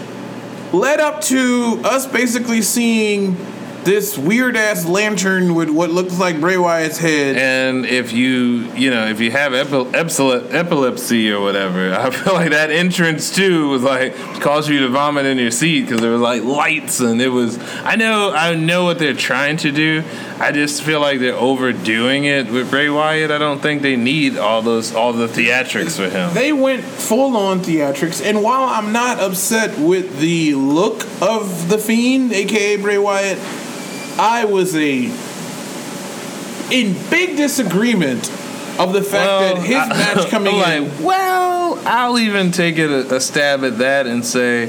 led 0.72 1.00
up 1.00 1.20
to 1.22 1.80
us 1.84 2.06
basically 2.06 2.62
seeing 2.62 3.36
this 3.84 4.16
weird 4.16 4.56
ass 4.56 4.86
lantern 4.86 5.54
with 5.54 5.68
what 5.68 5.90
looks 5.90 6.18
like 6.18 6.40
Bray 6.40 6.56
Wyatt's 6.56 6.98
head. 6.98 7.36
And 7.36 7.84
if 7.84 8.12
you, 8.12 8.72
you 8.74 8.90
know, 8.90 9.06
if 9.06 9.20
you 9.20 9.30
have 9.30 9.52
epi- 9.52 9.94
epilepsy 9.94 11.30
or 11.30 11.40
whatever, 11.40 11.92
I 11.98 12.10
feel 12.10 12.34
like 12.34 12.50
that 12.50 12.70
entrance 12.70 13.34
too 13.34 13.68
was 13.68 13.82
like 13.82 14.14
caused 14.40 14.68
you 14.68 14.80
to 14.80 14.88
vomit 14.88 15.26
in 15.26 15.38
your 15.38 15.50
seat 15.50 15.82
because 15.82 16.00
there 16.00 16.10
was 16.10 16.20
like 16.20 16.42
lights 16.42 17.00
and 17.00 17.20
it 17.20 17.28
was. 17.28 17.58
I 17.84 17.96
know, 17.96 18.32
I 18.32 18.54
know 18.54 18.84
what 18.84 18.98
they're 18.98 19.14
trying 19.14 19.58
to 19.58 19.70
do. 19.70 20.02
I 20.38 20.50
just 20.50 20.82
feel 20.82 21.00
like 21.00 21.20
they're 21.20 21.34
overdoing 21.34 22.24
it 22.24 22.50
with 22.50 22.70
Bray 22.70 22.88
Wyatt. 22.88 23.30
I 23.30 23.38
don't 23.38 23.60
think 23.60 23.82
they 23.82 23.96
need 23.96 24.36
all 24.36 24.62
those, 24.62 24.94
all 24.94 25.12
the 25.12 25.28
theatrics 25.28 25.96
for 25.96 26.08
him. 26.08 26.34
They 26.34 26.52
went 26.52 26.82
full 26.82 27.36
on 27.36 27.60
theatrics, 27.60 28.24
and 28.24 28.42
while 28.42 28.64
I'm 28.64 28.92
not 28.92 29.20
upset 29.20 29.78
with 29.78 30.18
the 30.18 30.54
look 30.54 31.02
of 31.22 31.68
the 31.68 31.78
Fiend, 31.78 32.32
aka 32.32 32.76
Bray 32.76 32.98
Wyatt, 32.98 33.38
I 34.18 34.44
was 34.44 34.74
a 34.76 35.04
in 36.70 36.94
big 37.10 37.36
disagreement 37.36 38.30
of 38.78 38.92
the 38.92 39.02
fact 39.02 39.56
that 39.56 39.62
his 39.62 39.76
I- 39.76 39.88
match 39.88 40.28
coming 40.30 40.54
I'm 40.64 40.84
in. 40.84 40.90
like, 40.96 41.04
well, 41.04 41.78
I'll 41.86 42.18
even 42.18 42.50
take 42.50 42.78
it 42.78 42.90
a, 42.90 43.16
a 43.16 43.20
stab 43.20 43.62
at 43.64 43.78
that 43.78 44.06
and 44.06 44.24
say, 44.24 44.66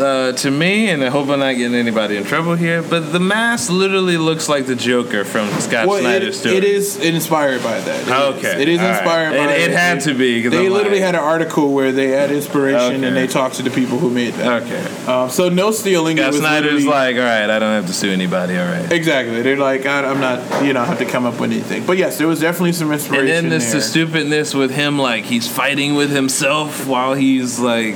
uh, 0.00 0.32
to 0.32 0.50
me, 0.50 0.88
and 0.90 1.02
I 1.02 1.08
hope 1.08 1.28
I'm 1.28 1.38
not 1.40 1.52
getting 1.56 1.74
anybody 1.76 2.16
in 2.16 2.24
trouble 2.24 2.54
here, 2.54 2.82
but 2.82 3.12
the 3.12 3.20
mask 3.20 3.70
literally 3.70 4.16
looks 4.16 4.48
like 4.48 4.66
the 4.66 4.76
Joker 4.76 5.24
from 5.24 5.48
Scott 5.60 5.86
Well, 5.86 6.00
Snyder's 6.00 6.38
story. 6.40 6.56
it 6.56 6.64
is 6.64 6.96
inspired 6.98 7.62
by 7.62 7.80
that. 7.80 8.00
It 8.02 8.06
is. 8.08 8.44
Okay, 8.44 8.62
it 8.62 8.68
is 8.68 8.78
all 8.80 8.84
right. 8.86 8.96
inspired 8.98 9.30
by 9.36 9.52
It- 9.54 9.60
it 9.62 9.70
had 9.72 10.00
to 10.02 10.14
be. 10.14 10.46
They 10.46 10.66
I'm 10.66 10.72
literally 10.72 10.98
like- 10.98 11.06
had 11.06 11.14
an 11.14 11.20
article 11.22 11.72
where 11.72 11.92
they 11.92 12.08
had 12.08 12.30
inspiration 12.30 12.96
Okay. 12.96 13.04
and 13.06 13.16
they 13.16 13.26
talked 13.26 13.56
to 13.56 13.62
the 13.62 13.70
people 13.70 13.98
who 13.98 14.10
made 14.10 14.34
that. 14.34 14.62
Okay. 14.62 14.84
Um, 15.10 15.30
so 15.30 15.48
no 15.48 15.70
stealing. 15.70 16.18
it 16.18 16.22
Scott 16.22 16.34
Snyder's 16.34 16.86
like, 16.86 17.16
all 17.16 17.22
right, 17.22 17.48
I 17.50 17.58
don't 17.58 17.72
have 17.74 17.86
to 17.86 17.92
sue 17.92 18.10
anybody, 18.10 18.56
all 18.58 18.66
right. 18.66 18.90
Exactly. 18.92 19.42
They're 19.42 19.56
like, 19.56 19.86
I, 19.86 20.04
I'm 20.04 20.20
not, 20.20 20.64
you 20.64 20.72
know, 20.72 20.80
I 20.82 20.84
have 20.84 20.98
to 20.98 21.04
come 21.06 21.24
up 21.26 21.40
with 21.40 21.50
anything. 21.50 21.84
But 21.86 21.96
yes, 21.98 22.18
there 22.18 22.28
was 22.28 22.40
definitely 22.40 22.72
some 22.72 22.92
inspiration. 22.92 23.26
And 23.28 23.44
then 23.46 23.48
this 23.50 23.72
the 23.72 23.80
stupidness 23.80 24.54
with 24.54 24.70
him, 24.70 24.98
like 24.98 25.24
he's 25.24 25.48
fighting 25.48 25.94
with 25.94 26.10
himself 26.10 26.86
while 26.86 27.14
he's 27.14 27.58
like, 27.58 27.94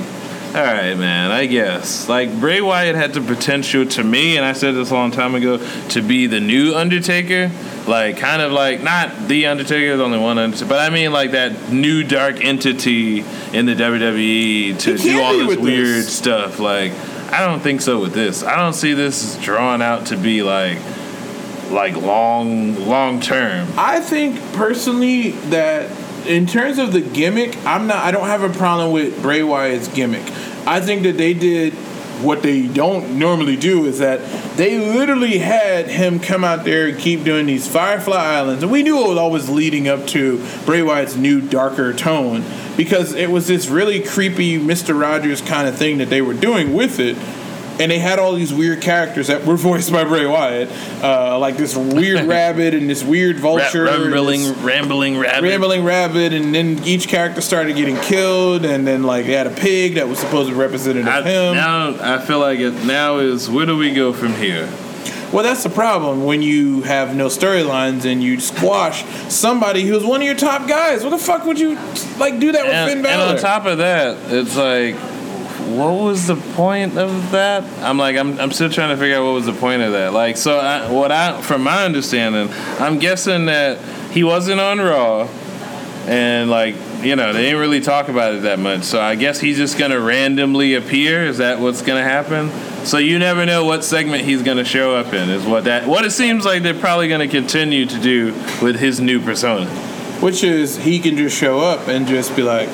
all 0.53 0.61
right, 0.61 0.95
man, 0.95 1.31
I 1.31 1.45
guess. 1.45 2.09
Like 2.09 2.37
Bray 2.41 2.59
Wyatt 2.59 2.95
had 2.95 3.13
the 3.13 3.21
potential 3.21 3.85
to 3.85 4.03
me, 4.03 4.35
and 4.35 4.45
I 4.45 4.51
said 4.51 4.75
this 4.75 4.91
a 4.91 4.93
long 4.93 5.11
time 5.11 5.33
ago, 5.33 5.57
to 5.89 6.01
be 6.01 6.27
the 6.27 6.41
new 6.41 6.75
Undertaker. 6.75 7.49
Like 7.87 8.17
kind 8.17 8.41
of 8.41 8.51
like 8.51 8.81
not 8.81 9.29
the 9.29 9.45
Undertaker, 9.47 9.87
there's 9.87 10.01
only 10.01 10.19
one 10.19 10.37
Undertaker, 10.37 10.67
but 10.67 10.79
I 10.79 10.93
mean 10.93 11.13
like 11.13 11.31
that 11.31 11.71
new 11.71 12.03
dark 12.03 12.43
entity 12.43 13.19
in 13.53 13.65
the 13.65 13.75
WWE 13.75 14.77
to 14.79 14.97
do 14.97 15.21
all 15.21 15.37
this 15.37 15.57
weird 15.57 15.87
this. 15.87 16.15
stuff. 16.15 16.59
Like 16.59 16.91
I 17.31 17.45
don't 17.45 17.61
think 17.61 17.79
so 17.79 18.01
with 18.01 18.13
this. 18.13 18.43
I 18.43 18.57
don't 18.57 18.73
see 18.73 18.93
this 18.93 19.37
drawn 19.37 19.81
out 19.81 20.07
to 20.07 20.17
be 20.17 20.43
like 20.43 20.79
like 21.71 21.95
long 21.95 22.75
long 22.87 23.21
term. 23.21 23.69
I 23.77 24.01
think 24.01 24.37
personally 24.51 25.31
that 25.49 25.89
in 26.27 26.45
terms 26.45 26.77
of 26.77 26.93
the 26.93 27.01
gimmick, 27.01 27.57
I'm 27.65 27.87
not. 27.87 27.97
I 27.97 28.11
don't 28.11 28.27
have 28.27 28.43
a 28.43 28.49
problem 28.49 28.91
with 28.91 29.21
Bray 29.21 29.43
Wyatt's 29.43 29.87
gimmick. 29.87 30.23
I 30.67 30.79
think 30.81 31.03
that 31.03 31.17
they 31.17 31.33
did 31.33 31.73
what 32.21 32.43
they 32.43 32.67
don't 32.67 33.17
normally 33.17 33.55
do 33.55 33.85
is 33.85 33.97
that 33.97 34.19
they 34.55 34.77
literally 34.77 35.39
had 35.39 35.87
him 35.87 36.19
come 36.19 36.43
out 36.43 36.63
there 36.65 36.87
and 36.87 36.99
keep 36.99 37.23
doing 37.23 37.47
these 37.47 37.67
Firefly 37.67 38.15
Islands, 38.15 38.61
and 38.61 38.71
we 38.71 38.83
knew 38.83 39.03
it 39.03 39.09
was 39.09 39.17
always 39.17 39.49
leading 39.49 39.87
up 39.87 40.05
to 40.07 40.45
Bray 40.65 40.83
Wyatt's 40.83 41.15
new 41.15 41.41
darker 41.41 41.93
tone 41.93 42.43
because 42.77 43.13
it 43.13 43.31
was 43.31 43.47
this 43.47 43.69
really 43.69 44.01
creepy 44.01 44.57
Mister 44.57 44.93
Rogers 44.93 45.41
kind 45.41 45.67
of 45.67 45.75
thing 45.75 45.97
that 45.97 46.09
they 46.09 46.21
were 46.21 46.35
doing 46.35 46.73
with 46.73 46.99
it. 46.99 47.17
And 47.81 47.91
they 47.91 47.99
had 47.99 48.19
all 48.19 48.35
these 48.35 48.53
weird 48.53 48.81
characters 48.81 49.27
that 49.27 49.43
were 49.45 49.57
voiced 49.57 49.91
by 49.91 50.03
Bray 50.03 50.25
Wyatt, 50.25 50.69
uh, 51.03 51.39
like 51.39 51.57
this 51.57 51.75
weird 51.75 52.25
rabbit 52.27 52.73
and 52.73 52.89
this 52.89 53.03
weird 53.03 53.37
vulture, 53.37 53.87
and 53.87 54.11
rambling, 54.11 54.63
rambling 54.63 55.17
rabbit. 55.17 55.47
rambling 55.47 55.83
rabbit, 55.83 56.33
and 56.33 56.53
then 56.53 56.83
each 56.83 57.07
character 57.07 57.41
started 57.41 57.75
getting 57.75 57.97
killed, 57.97 58.65
and 58.65 58.85
then 58.85 59.03
like 59.03 59.25
they 59.25 59.33
had 59.33 59.47
a 59.47 59.55
pig 59.55 59.95
that 59.95 60.07
was 60.07 60.19
supposed 60.19 60.49
to 60.49 60.55
be 60.55 60.59
representative 60.59 61.07
I, 61.07 61.19
of 61.19 61.25
him. 61.25 61.55
now 61.55 61.95
I 61.99 62.19
feel 62.19 62.39
like 62.39 62.59
it 62.59 62.85
now 62.85 63.17
is 63.17 63.49
where 63.49 63.65
do 63.65 63.75
we 63.75 63.93
go 63.93 64.13
from 64.13 64.33
here? 64.35 64.69
well, 65.31 65.43
that's 65.43 65.63
the 65.63 65.69
problem 65.69 66.25
when 66.25 66.41
you 66.41 66.81
have 66.81 67.15
no 67.15 67.27
storylines 67.27 68.05
and 68.05 68.21
you 68.21 68.39
squash 68.39 69.05
somebody 69.31 69.83
who's 69.83 70.03
one 70.03 70.21
of 70.21 70.25
your 70.25 70.35
top 70.35 70.67
guys. 70.67 71.03
What 71.03 71.11
the 71.11 71.17
fuck 71.17 71.45
would 71.45 71.57
you 71.57 71.75
like 72.17 72.39
do 72.39 72.51
that 72.51 72.65
with 72.65 72.73
And, 72.73 72.91
Finn 72.91 73.05
and 73.05 73.21
on 73.21 73.37
top 73.37 73.65
of 73.65 73.77
that, 73.77 74.17
it's 74.31 74.57
like, 74.57 74.95
what 75.77 76.03
was 76.03 76.27
the 76.27 76.35
point 76.35 76.97
of 76.97 77.31
that? 77.31 77.63
I'm 77.83 77.97
like, 77.97 78.15
I'm, 78.17 78.39
I'm 78.39 78.51
still 78.51 78.69
trying 78.69 78.89
to 78.89 78.97
figure 78.97 79.17
out 79.17 79.25
what 79.25 79.33
was 79.33 79.45
the 79.45 79.53
point 79.53 79.81
of 79.81 79.93
that. 79.93 80.13
Like, 80.13 80.37
so 80.37 80.59
I, 80.59 80.91
what 80.91 81.11
I, 81.11 81.41
from 81.41 81.63
my 81.63 81.85
understanding, 81.85 82.49
I'm 82.79 82.99
guessing 82.99 83.45
that 83.45 83.79
he 84.11 84.23
wasn't 84.23 84.59
on 84.59 84.79
Raw, 84.79 85.27
and 86.07 86.49
like, 86.49 86.75
you 87.03 87.15
know, 87.15 87.33
they 87.33 87.43
didn't 87.43 87.59
really 87.59 87.81
talk 87.81 88.09
about 88.09 88.33
it 88.33 88.41
that 88.43 88.59
much. 88.59 88.83
So 88.83 88.99
I 88.99 89.15
guess 89.15 89.39
he's 89.39 89.57
just 89.57 89.77
gonna 89.77 89.99
randomly 89.99 90.75
appear. 90.75 91.25
Is 91.25 91.37
that 91.37 91.59
what's 91.59 91.81
gonna 91.81 92.03
happen? 92.03 92.49
So 92.85 92.97
you 92.97 93.19
never 93.19 93.45
know 93.45 93.65
what 93.65 93.83
segment 93.83 94.23
he's 94.23 94.41
gonna 94.41 94.65
show 94.65 94.95
up 94.95 95.13
in. 95.13 95.29
Is 95.29 95.45
what 95.45 95.65
that 95.65 95.87
what 95.87 96.05
it 96.05 96.11
seems 96.11 96.45
like 96.45 96.63
they're 96.63 96.73
probably 96.73 97.07
gonna 97.07 97.27
continue 97.27 97.85
to 97.85 97.99
do 97.99 98.33
with 98.61 98.79
his 98.79 98.99
new 98.99 99.19
persona. 99.19 99.69
Which 100.21 100.43
is 100.43 100.77
he 100.77 100.99
can 100.99 101.17
just 101.17 101.37
show 101.37 101.59
up 101.59 101.87
and 101.87 102.07
just 102.07 102.35
be 102.35 102.43
like, 102.43 102.69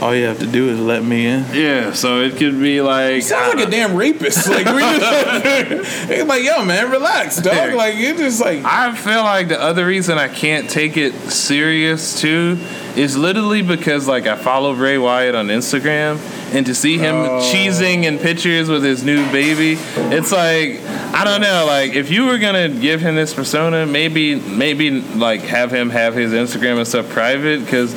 all 0.00 0.14
you 0.14 0.24
have 0.26 0.38
to 0.40 0.46
do 0.46 0.68
is 0.68 0.78
let 0.78 1.02
me 1.02 1.26
in. 1.26 1.44
Yeah, 1.52 1.92
so 1.92 2.20
it 2.20 2.36
could 2.36 2.60
be 2.60 2.80
like 2.80 3.22
Sounds 3.22 3.54
like 3.54 3.64
a 3.64 3.68
uh, 3.68 3.70
damn 3.70 3.96
rapist. 3.96 4.48
Like 4.48 4.66
we 4.66 4.80
just, 4.80 6.10
it's 6.10 6.28
like, 6.28 6.42
yo, 6.42 6.64
man, 6.64 6.90
relax, 6.90 7.36
dog. 7.36 7.74
Like 7.74 7.94
it's 7.96 8.18
just 8.18 8.40
like 8.40 8.64
I 8.64 8.94
feel 8.94 9.22
like 9.22 9.48
the 9.48 9.60
other 9.60 9.86
reason 9.86 10.18
I 10.18 10.28
can't 10.28 10.68
take 10.68 10.96
it 10.96 11.14
serious 11.30 12.20
too 12.20 12.58
is 12.96 13.16
literally 13.16 13.62
because 13.62 14.08
like 14.08 14.26
I 14.26 14.36
follow 14.36 14.74
Bray 14.74 14.98
Wyatt 14.98 15.34
on 15.34 15.48
Instagram 15.48 16.18
and 16.56 16.64
to 16.66 16.74
see 16.74 16.96
him 16.98 17.14
Oh. 17.16 17.40
cheesing 17.52 18.04
in 18.04 18.18
pictures 18.18 18.68
with 18.68 18.82
his 18.82 19.04
new 19.04 19.24
baby, 19.30 19.78
it's 20.16 20.32
like 20.32 20.80
I 21.12 21.24
don't 21.24 21.40
know, 21.40 21.64
like 21.66 21.94
if 21.94 22.10
you 22.10 22.26
were 22.26 22.38
gonna 22.38 22.68
give 22.68 23.00
him 23.00 23.14
this 23.14 23.32
persona, 23.34 23.86
maybe 23.86 24.34
maybe 24.34 24.90
like 24.90 25.42
have 25.42 25.70
him 25.72 25.90
have 25.90 26.14
his 26.14 26.32
Instagram 26.32 26.78
and 26.78 26.86
stuff 26.88 27.08
private 27.08 27.60
because 27.64 27.94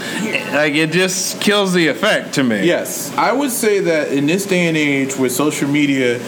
like 0.53 0.73
it 0.76 0.91
just 0.91 1.41
kills 1.41 1.73
the 1.73 1.88
effect 1.88 2.34
to 2.36 2.44
me. 2.44 2.65
Yes, 2.65 3.11
I 3.18 3.31
would 3.34 3.52
say 3.52 3.80
that 3.81 4.11
in 4.11 4.26
this 4.26 4.45
day 4.45 4.68
and 4.68 4.77
age 4.77 5.15
with 5.18 5.31
social 5.31 5.68
media, 5.69 6.19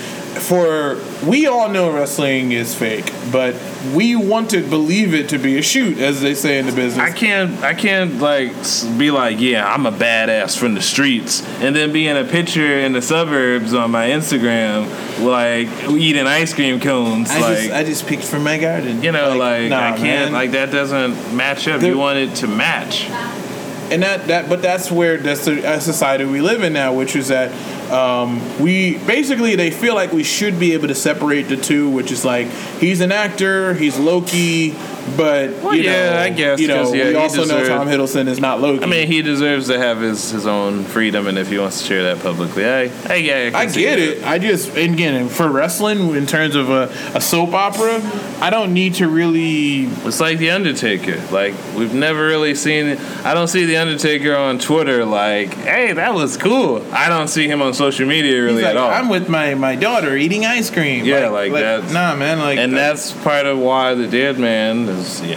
for 0.41 0.99
we 1.25 1.45
all 1.47 1.69
know 1.69 1.91
wrestling 1.93 2.51
is 2.51 2.73
fake, 2.75 3.11
but 3.31 3.55
we 3.93 4.15
want 4.15 4.49
to 4.51 4.67
believe 4.67 5.13
it 5.13 5.29
to 5.29 5.37
be 5.37 5.57
a 5.57 5.61
shoot, 5.61 5.97
as 5.99 6.19
they 6.21 6.33
say 6.33 6.57
in 6.57 6.65
the 6.65 6.71
business. 6.71 6.97
I 6.97 7.11
can't 7.11 7.61
I 7.63 7.73
can't 7.73 8.19
like 8.19 8.51
be 8.97 9.11
like, 9.11 9.39
yeah, 9.39 9.71
I'm 9.71 9.85
a 9.85 9.91
badass 9.91 10.57
from 10.57 10.73
the 10.73 10.81
streets, 10.81 11.41
and 11.61 11.75
then 11.75 11.93
be 11.93 12.07
in 12.07 12.17
a 12.17 12.25
picture 12.25 12.79
in 12.79 12.93
the 12.93 13.01
suburbs 13.01 13.73
on 13.73 13.91
my 13.91 14.07
Instagram, 14.09 14.89
like 15.23 15.67
eating 15.91 16.25
ice 16.27 16.53
cream 16.53 16.79
cones, 16.79 17.29
I 17.29 17.39
like. 17.39 17.57
just 17.57 17.71
I 17.71 17.83
just 17.83 18.07
picked 18.07 18.23
from 18.23 18.43
my 18.43 18.57
garden. 18.57 19.03
you 19.03 19.11
know, 19.11 19.37
like, 19.37 19.69
nah, 19.69 19.77
I 19.77 19.89
can't, 19.91 20.01
man. 20.01 20.33
like 20.33 20.51
that 20.51 20.71
doesn't 20.71 21.35
match 21.35 21.67
up. 21.67 21.81
There- 21.81 21.91
you 21.91 21.97
want 21.97 22.17
it 22.17 22.35
to 22.37 22.47
match. 22.47 23.05
and 23.91 24.01
that 24.03 24.27
that 24.27 24.49
but 24.49 24.61
that's 24.61 24.89
where 24.89 25.17
that's 25.17 25.45
the 25.45 25.67
uh, 25.67 25.79
society 25.79 26.23
we 26.25 26.39
live 26.41 26.63
in 26.63 26.71
now 26.71 26.93
which 26.93 27.13
is 27.15 27.27
that 27.27 27.51
um, 27.91 28.59
we 28.59 28.97
basically 28.99 29.55
they 29.55 29.69
feel 29.69 29.95
like 29.95 30.11
we 30.11 30.23
should 30.23 30.59
be 30.59 30.73
able 30.73 30.87
to 30.87 30.95
separate 30.95 31.43
the 31.43 31.57
two 31.57 31.89
which 31.89 32.11
is 32.11 32.23
like 32.23 32.47
he's 32.79 33.01
an 33.01 33.11
actor 33.11 33.73
he's 33.73 33.99
loki 33.99 34.69
but 35.17 35.49
Well, 35.63 35.75
you 35.75 35.83
yeah, 35.83 36.11
know, 36.11 36.17
I 36.19 36.29
guess, 36.29 36.59
you 36.59 36.67
know 36.67 36.93
yeah, 36.93 37.07
we 37.09 37.15
also 37.15 37.45
know 37.45 37.67
tom 37.67 37.87
hiddleston 37.87 38.27
is 38.27 38.39
not 38.39 38.59
loki 38.61 38.83
I 38.83 38.87
mean, 38.87 39.07
he 39.07 39.21
deserves 39.21 39.67
to 39.67 39.77
have 39.77 39.99
his, 39.99 40.31
his 40.31 40.45
own 40.47 40.83
freedom, 40.83 41.27
and 41.27 41.37
if 41.37 41.49
he 41.49 41.57
wants 41.57 41.79
to 41.81 41.85
share 41.87 42.03
that 42.03 42.23
publicly, 42.23 42.65
I, 42.65 42.91
I, 43.09 43.15
yeah, 43.15 43.51
I, 43.53 43.61
I 43.61 43.65
get 43.65 43.95
that. 43.97 43.99
it. 43.99 44.23
I 44.25 44.39
just 44.39 44.75
and 44.77 44.93
again 44.93 45.29
for 45.29 45.49
wrestling 45.49 46.15
in 46.15 46.25
terms 46.25 46.55
of 46.55 46.69
a, 46.69 46.83
a 47.15 47.21
soap 47.21 47.53
opera, 47.53 47.99
I 48.41 48.49
don't 48.49 48.73
need 48.73 48.95
to 48.95 49.07
really 49.07 49.85
It's 50.05 50.19
like 50.19 50.37
the 50.37 50.51
Undertaker. 50.51 51.21
Like 51.31 51.53
we've 51.75 51.93
never 51.93 52.25
really 52.25 52.55
seen. 52.55 52.97
I 53.23 53.33
don't 53.33 53.47
see 53.47 53.65
the 53.65 53.77
Undertaker 53.77 54.35
on 54.35 54.59
Twitter. 54.59 55.05
Like, 55.05 55.53
hey, 55.53 55.93
that 55.93 56.13
was 56.13 56.37
cool. 56.37 56.85
I 56.91 57.09
don't 57.09 57.27
see 57.27 57.47
him 57.47 57.61
on 57.61 57.73
social 57.73 58.07
media 58.07 58.41
really 58.41 58.61
like, 58.63 58.71
at 58.71 58.77
all. 58.77 58.89
I'm 58.89 59.09
with 59.09 59.29
my, 59.29 59.55
my 59.55 59.75
daughter 59.75 60.15
eating 60.15 60.45
ice 60.45 60.69
cream. 60.69 61.05
Yeah, 61.05 61.29
like 61.29 61.51
that's- 61.51 61.91
Nah, 61.93 62.15
man. 62.15 62.39
Like 62.39 62.57
and 62.57 62.73
that- 62.73 62.81
that's 62.91 63.11
part 63.11 63.45
of 63.45 63.59
why 63.59 63.93
the 63.93 64.07
dead 64.07 64.39
man 64.39 64.87
is, 65.01 65.21
know, 65.21 65.35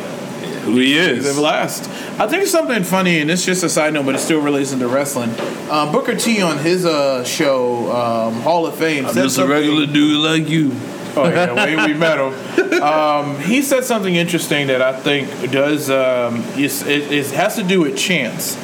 who 0.65 0.79
he 0.79 0.97
is. 0.97 1.39
last. 1.39 1.89
I 2.21 2.27
think 2.27 2.47
something 2.47 2.85
funny, 2.85 3.21
and 3.21 3.31
it's 3.31 3.45
just 3.45 3.63
a 3.65 3.69
side 3.69 3.93
note, 3.95 4.07
but 4.07 4.15
it 4.15 4.19
still 4.19 4.41
relates 4.41 4.73
into 4.73 4.89
wrestling. 4.89 5.31
Um, 5.71 5.93
Booker 5.93 6.15
T 6.15 6.41
on 6.43 6.59
his 6.59 6.85
uh, 6.87 7.25
show, 7.25 7.91
um, 7.93 8.41
Hall 8.43 8.67
of 8.67 8.77
Fame, 8.77 9.07
I'm 9.07 9.15
just 9.15 9.39
a 9.39 9.47
regular 9.47 9.87
dude 9.87 10.19
like 10.19 10.49
you. 10.49 10.73
Oh 11.17 11.29
yeah, 11.29 11.53
way 11.53 11.77
we 11.77 11.95
met 11.95 12.19
him. 12.19 12.65
Um, 12.75 13.39
he 13.39 13.63
said 13.63 13.85
something 13.85 14.15
interesting 14.15 14.67
that 14.67 14.83
I 14.83 14.93
think 14.93 15.29
does 15.53 15.89
um, 15.89 16.43
is, 16.59 16.83
it, 16.83 17.11
it 17.13 17.31
has 17.31 17.55
to 17.55 17.63
do 17.63 17.81
with 17.83 17.97
chance. 17.97 18.57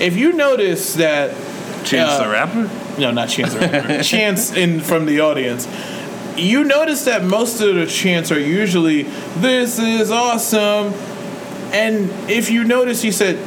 If 0.00 0.16
you 0.16 0.32
notice 0.32 0.94
that 0.94 1.30
Chance 1.84 2.10
Uh, 2.12 2.24
the 2.24 2.30
Rapper. 2.30 2.70
no, 2.98 3.10
not 3.12 3.28
chance, 3.28 3.52
the 3.54 3.60
Rapper, 3.60 4.02
chance 4.02 4.52
in 4.56 4.80
from 4.80 5.04
the 5.06 5.20
audience. 5.20 5.66
You 6.38 6.64
notice 6.64 7.04
that 7.04 7.24
most 7.24 7.60
of 7.60 7.74
the 7.74 7.86
chants 7.86 8.30
are 8.30 8.38
usually 8.38 9.02
"This 9.36 9.78
is 9.78 10.10
awesome," 10.10 10.94
and 11.72 12.10
if 12.30 12.50
you 12.50 12.64
notice, 12.64 13.02
he 13.02 13.10
said 13.10 13.38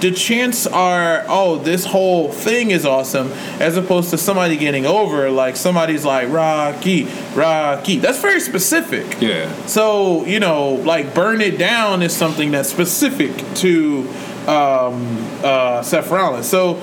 the 0.00 0.10
chants 0.12 0.66
are 0.66 1.24
"Oh, 1.28 1.56
this 1.58 1.84
whole 1.84 2.30
thing 2.32 2.70
is 2.70 2.86
awesome," 2.86 3.32
as 3.60 3.76
opposed 3.76 4.10
to 4.10 4.18
somebody 4.18 4.56
getting 4.56 4.86
over. 4.86 5.30
Like 5.30 5.56
somebody's 5.56 6.04
like 6.04 6.30
"Rocky, 6.30 7.08
Rocky." 7.34 7.98
That's 7.98 8.20
very 8.20 8.40
specific. 8.40 9.20
Yeah. 9.20 9.52
So 9.66 10.24
you 10.24 10.40
know, 10.40 10.70
like 10.70 11.14
"Burn 11.14 11.40
It 11.40 11.58
Down" 11.58 12.02
is 12.02 12.16
something 12.16 12.50
that's 12.50 12.68
specific 12.68 13.36
to 13.56 14.08
um, 14.46 15.18
uh, 15.42 15.82
Seth 15.82 16.10
Rollins. 16.10 16.48
So 16.48 16.80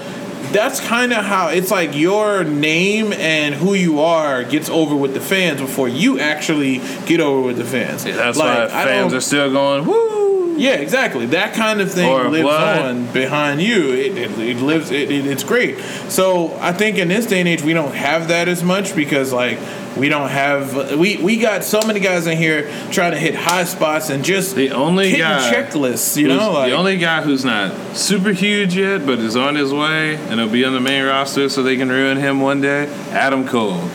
that's 0.56 0.80
kind 0.80 1.12
of 1.12 1.26
how 1.26 1.50
it's 1.50 1.70
like 1.70 1.96
your 1.96 2.46
name 2.46 3.12
and 3.12 3.54
who 3.54 3.74
you 3.74 4.00
are 4.00 4.44
gets 4.44 4.70
over 4.70 4.96
with 4.96 5.14
the 5.14 5.20
fans 5.20 5.60
before 5.60 5.90
you 5.90 6.20
actually 6.20 6.78
get 7.06 7.20
over 7.20 7.42
with 7.42 7.58
the 7.58 7.66
fans. 7.66 8.06
Yeah, 8.06 8.16
that's 8.16 8.38
like, 8.38 8.72
why 8.72 8.84
fans 8.86 9.14
are 9.14 9.22
still 9.22 9.52
going 9.52 9.86
woo. 9.86 10.35
Yeah, 10.58 10.76
exactly. 10.76 11.28
That 11.28 11.54
kind 11.54 11.82
of 11.82 11.92
thing 11.92 12.10
Or 12.10 12.30
lives 12.30 12.48
on 12.48 13.12
behind 13.12 13.62
you. 13.62 13.92
It, 13.92 14.18
it, 14.18 14.40
it 14.40 14.58
lives. 14.58 14.92
It, 14.92 15.12
it, 15.12 15.26
it's 15.26 15.44
great. 15.44 15.80
So 16.10 16.58
I 16.60 16.74
think 16.74 16.98
in 16.98 17.08
this 17.08 17.26
day 17.26 17.40
and 17.40 17.48
age, 17.48 17.62
we 17.62 17.74
don't 17.74 17.94
have 17.94 18.30
that 18.30 18.48
as 18.48 18.64
much 18.64 18.96
because 18.96 19.32
like 19.34 19.60
we 19.98 20.10
don't 20.10 20.30
have. 20.30 20.98
We 20.98 21.18
we 21.18 21.38
got 21.38 21.64
so 21.64 21.82
many 21.82 22.00
guys 22.00 22.28
in 22.28 22.38
here 22.38 22.70
trying 22.92 23.12
to 23.12 23.18
hit 23.18 23.36
high 23.36 23.64
spots 23.64 24.10
and 24.10 24.24
just 24.24 24.56
The 24.56 24.72
only 24.72 25.12
guy 25.16 25.52
checklists. 25.54 26.18
You 26.18 26.28
know, 26.28 26.52
like 26.52 26.72
the 26.72 26.78
only 26.78 26.98
guy 26.98 27.22
who's 27.22 27.46
not 27.46 27.96
super 27.96 28.32
huge 28.32 28.76
yet, 28.76 29.06
but 29.06 29.20
is 29.20 29.36
on 29.36 29.56
his 29.56 29.74
way, 29.74 30.16
and 30.16 30.40
he'll 30.40 30.50
be 30.50 30.66
on 30.66 30.74
the 30.74 30.82
main 30.82 31.06
roster, 31.06 31.50
so 31.50 31.64
they 31.64 31.78
can 31.78 31.90
ruin 31.90 32.18
him 32.18 32.40
one 32.40 32.62
day. 32.62 32.88
Adam 33.12 33.48
Cole. 33.48 33.90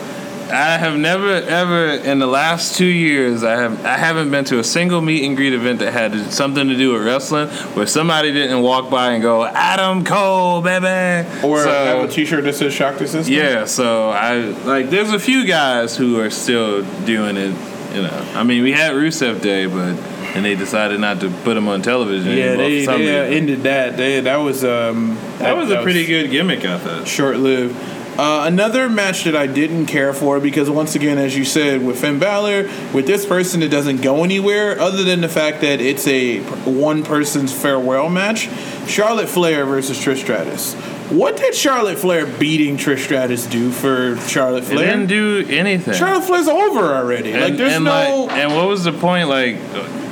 I 0.51 0.77
have 0.79 0.97
never 0.97 1.29
ever 1.33 1.87
in 1.89 2.19
the 2.19 2.27
last 2.27 2.77
two 2.77 2.85
years 2.87 3.45
I 3.45 3.53
have 3.61 3.85
I 3.85 3.97
haven't 3.97 4.31
been 4.31 4.45
to 4.47 4.59
a 4.59 4.65
single 4.65 5.01
meet 5.01 5.25
and 5.25 5.37
greet 5.37 5.53
event 5.53 5.79
that 5.81 5.93
had 5.93 6.33
something 6.33 6.69
to 6.69 6.77
do 6.77 6.93
with 6.93 7.05
wrestling 7.05 7.49
where 7.75 7.87
somebody 7.87 8.33
didn't 8.33 8.61
walk 8.63 8.91
by 8.91 9.13
and 9.13 9.23
go 9.23 9.45
Adam 9.45 10.05
Cole 10.05 10.61
baby 10.61 11.29
or 11.45 11.63
So- 11.63 11.71
have 11.71 12.05
a 12.05 12.09
T-shirt 12.09 12.45
that 12.45 12.55
says 12.55 12.73
"Shock 12.73 12.99
the 12.99 13.07
System." 13.07 13.33
yeah, 13.35 13.65
so 13.65 14.11
I 14.11 14.37
like. 14.65 14.91
There's 14.91 15.13
a 15.13 15.19
few 15.19 15.47
guys 15.47 15.97
who 15.97 16.21
are 16.21 16.31
still 16.31 16.83
doing 17.05 17.37
it. 17.37 17.55
You 17.95 18.03
know, 18.03 18.27
I 18.35 18.45
mean, 18.45 18.63
we 18.63 18.71
had 18.73 18.93
Rusev 18.95 19.41
Day, 19.41 19.67
but 19.67 19.97
and 20.35 20.45
they 20.45 20.55
decided 20.55 21.01
not 21.01 21.21
to 21.21 21.31
put 21.43 21.57
him 21.57 21.67
on 21.69 21.83
television. 21.83 22.37
Yeah, 22.37 22.55
they, 22.57 22.87
they 22.87 23.21
uh, 23.21 23.25
ended 23.25 23.65
that. 23.65 23.97
They 23.97 24.21
that 24.21 24.37
was 24.37 24.65
um 24.65 25.19
that 25.39 25.57
was 25.57 25.71
a 25.71 25.83
pretty 25.83 26.07
good 26.07 26.31
gimmick, 26.31 26.65
I 26.65 26.79
thought. 26.79 27.09
short 27.09 27.37
lived. 27.39 27.75
Uh, 28.21 28.45
another 28.47 28.91
match 28.91 29.25
that 29.25 29.35
I 29.35 29.47
didn't 29.47 29.87
care 29.87 30.13
for 30.13 30.41
because 30.41 30.69
once 30.69 30.95
again, 30.95 31.17
as 31.17 31.35
you 31.35 31.47
said, 31.47 31.83
with 31.83 31.99
Finn 31.99 32.19
Balor, 32.19 32.65
with 32.93 33.07
this 33.07 33.25
person, 33.25 33.63
it 33.63 33.69
doesn't 33.69 34.03
go 34.03 34.25
anywhere 34.25 34.79
other 34.79 35.05
than 35.05 35.23
the 35.23 35.29
fact 35.29 35.63
that 35.63 35.81
it's 35.81 36.07
a 36.07 36.41
one 36.71 37.03
person's 37.03 37.51
farewell 37.51 38.11
match. 38.11 38.51
Charlotte 38.87 39.31
Flair 39.31 39.65
versus 39.65 39.97
Trish 39.97 40.19
Stratus. 40.19 40.75
What 41.11 41.39
did 41.39 41.55
Charlotte 41.55 41.99
Flair 41.99 42.27
beating 42.27 42.77
Trish 42.77 43.05
Stratus 43.05 43.47
do 43.47 43.71
for 43.71 44.19
Charlotte 44.29 44.65
It 44.65 44.67
Flair? 44.67 44.85
didn't 44.85 45.07
do 45.07 45.47
anything. 45.49 45.95
Charlotte 45.95 46.25
Flair's 46.25 46.47
over 46.47 46.93
already. 46.95 47.33
like 47.33 47.57
there's 47.57 47.73
and 47.73 47.85
no. 47.87 48.25
like, 48.25 48.33
and 48.37 48.55
what 48.55 48.69
was 48.69 48.85
the 48.85 48.93
point? 48.93 49.31
Like, 49.31 49.57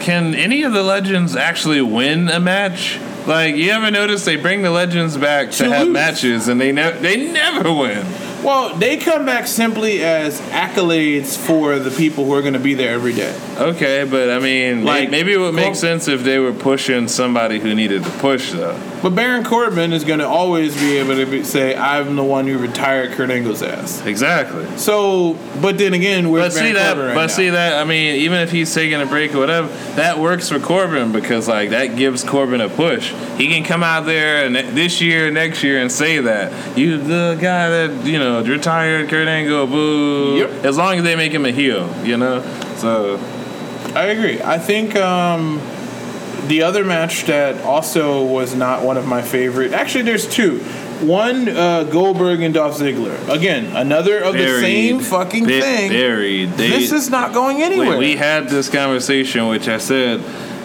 can 0.01 0.35
any 0.35 0.63
of 0.63 0.73
the 0.73 0.83
legends 0.83 1.37
actually 1.37 1.83
win 1.83 2.31
a 2.31 2.41
match? 2.41 2.99
Like, 3.29 3.57
you 3.57 3.71
ever 3.73 3.91
notice 3.91 4.25
they 4.25 4.37
bring 4.37 4.63
the 4.63 4.71
legends 4.71 5.17
back 5.19 5.51
to, 5.53 5.65
To 5.65 5.71
have 5.71 5.87
lose. 5.89 5.93
matches, 5.93 6.49
and 6.49 6.59
they 6.61 6.73
ne- 6.73 6.99
they 6.99 7.31
never 7.31 7.71
win. 7.73 8.05
well, 8.43 8.75
they 8.77 8.97
come 8.97 9.27
back 9.27 9.47
simply 9.47 10.03
as 10.03 10.41
accolades 10.51 11.37
for 11.37 11.79
the 11.79 11.91
people 11.91 12.25
who 12.25 12.33
are 12.33 12.41
going 12.41 12.55
to 12.55 12.59
be 12.61 12.73
there 12.75 12.95
every 12.95 13.13
day. 13.13 13.39
Okay, 13.59 14.05
but 14.11 14.31
I 14.31 14.39
mean, 14.39 14.85
Like, 14.85 15.11
maybe 15.11 15.33
it 15.35 15.39
would 15.39 15.55
make 15.55 15.75
sense 15.75 16.09
if 16.09 16.25
they 16.25 16.39
were 16.39 16.55
pushing 16.55 17.07
somebody 17.07 17.59
who 17.61 17.75
needed 17.75 18.03
to 18.05 18.11
push, 18.13 18.53
though. 18.53 18.81
But 19.03 19.15
Baron 19.15 19.45
Corbin 19.45 19.93
is 19.93 20.05
going 20.05 20.19
to 20.19 20.27
always 20.27 20.75
be 20.75 20.97
able 20.99 21.17
to 21.17 21.27
be, 21.27 21.45
say, 21.45 21.77
"I'm 21.77 22.17
the 22.17 22.25
one 22.25 22.47
who 22.47 22.59
retired 22.59 23.13
Kurt 23.13 23.31
Angle's 23.31 23.63
ass." 23.63 24.05
Exactly. 24.05 24.67
So, 24.77 25.39
but 25.61 25.79
then 25.79 25.95
again, 25.95 26.31
we're 26.31 26.41
But 26.41 26.53
see 26.53 26.73
that, 26.73 26.97
but 26.97 27.29
see 27.29 27.51
that. 27.51 27.81
I 27.81 27.85
mean, 27.85 28.17
even 28.17 28.41
if 28.41 28.51
he's 28.51 28.73
taking 28.75 29.01
a 29.01 29.07
break 29.07 29.35
or 29.35 29.39
whatever, 29.39 29.69
that 29.95 30.19
works 30.19 30.49
for 30.49 30.59
Corbin 30.59 31.13
because 31.13 31.49
like 31.49 31.71
that 31.71 31.97
gives 31.97 32.25
Corbin 32.25 32.61
a 32.61 32.69
push. 32.69 33.13
He 33.37 33.49
can 33.49 33.65
come 33.65 33.83
out 33.83 34.07
there 34.07 34.45
and 34.45 34.57
this 34.77 35.01
year, 35.01 35.31
next 35.31 35.63
year, 35.63 35.81
and 35.81 35.91
say 35.91 36.21
that 36.21 36.77
you 36.77 36.99
the 36.99 37.39
guy 37.41 37.69
that 37.69 38.07
you 38.07 38.19
know 38.19 38.43
retired 38.43 39.09
Kurt 39.09 39.29
Angle. 39.29 39.67
Boo. 39.67 40.39
Yep. 40.39 40.65
As 40.65 40.77
long 40.77 40.99
as 40.99 41.05
they 41.05 41.17
make 41.17 41.33
him 41.33 41.45
a 41.45 41.51
heel, 41.51 41.89
you 42.05 42.17
know. 42.17 42.43
So 42.77 43.19
I 43.95 44.07
agree. 44.07 44.41
I 44.43 44.59
think 44.59 44.97
um, 44.97 45.61
the 46.49 46.63
other 46.63 46.85
match 46.85 47.25
that 47.25 47.63
also 47.63 48.25
was 48.25 48.55
not 48.55 48.83
one 48.83 48.97
of 48.97 49.07
my 49.07 49.23
favorite. 49.23 49.73
Actually, 49.73 50.03
there's 50.03 50.27
two. 50.27 50.59
One, 51.01 51.49
uh, 51.49 51.85
Goldberg 51.85 52.43
and 52.43 52.53
Dolph 52.53 52.79
Ziggler. 52.79 53.17
Again, 53.29 53.77
another 53.77 54.19
of 54.19 54.35
the 54.35 54.61
same 54.61 55.01
fucking 55.01 55.45
Ba- 55.45 55.61
thing. 55.61 55.91
Buried. 55.91 56.51
They, 56.53 56.71
this 56.71 56.91
is 56.93 57.09
not 57.09 57.33
going 57.33 57.63
anywhere. 57.63 57.99
We 57.99 58.17
had 58.17 58.49
this 58.49 58.69
conversation, 58.69 59.47
which 59.47 59.69
I 59.69 59.79
said 59.79 60.21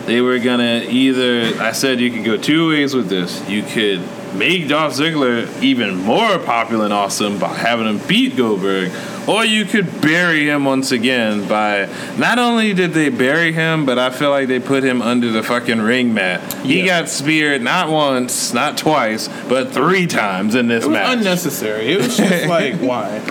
they 0.07 0.21
were 0.21 0.39
gonna 0.39 0.83
either. 0.89 1.61
I 1.61 1.71
said 1.71 1.99
you 1.99 2.11
could 2.11 2.25
go 2.25 2.37
two 2.37 2.69
ways 2.69 2.95
with 2.95 3.09
this. 3.09 3.47
You 3.47 3.61
could 3.61 4.01
make 4.35 4.67
Dolph 4.67 4.93
Ziggler 4.93 5.47
even 5.61 5.95
more 5.95 6.37
popular 6.39 6.85
and 6.85 6.93
awesome 6.93 7.37
by 7.39 7.49
having 7.55 7.87
him 7.87 7.99
beat 8.07 8.35
Goldberg, 8.35 8.91
or 9.27 9.45
you 9.45 9.65
could 9.65 10.01
bury 10.01 10.47
him 10.49 10.65
once 10.65 10.91
again 10.91 11.47
by. 11.47 11.87
Not 12.17 12.39
only 12.39 12.73
did 12.73 12.93
they 12.93 13.09
bury 13.09 13.51
him, 13.53 13.85
but 13.85 13.97
I 13.99 14.09
feel 14.09 14.29
like 14.29 14.47
they 14.47 14.59
put 14.59 14.83
him 14.83 15.01
under 15.01 15.31
the 15.31 15.43
fucking 15.43 15.81
ring 15.81 16.13
mat. 16.13 16.41
He 16.63 16.79
Yeah. 16.81 17.01
got 17.01 17.09
speared 17.09 17.61
not 17.61 17.89
once, 17.89 18.53
not 18.53 18.77
twice, 18.77 19.29
but 19.47 19.71
three 19.71 20.07
times 20.07 20.55
in 20.55 20.67
this 20.67 20.83
it 20.83 20.87
was 20.87 20.93
match. 20.93 21.17
unnecessary. 21.17 21.91
It 21.93 21.97
was 22.01 22.17
just 22.17 22.45
like 22.47 22.75
why. 22.75 23.21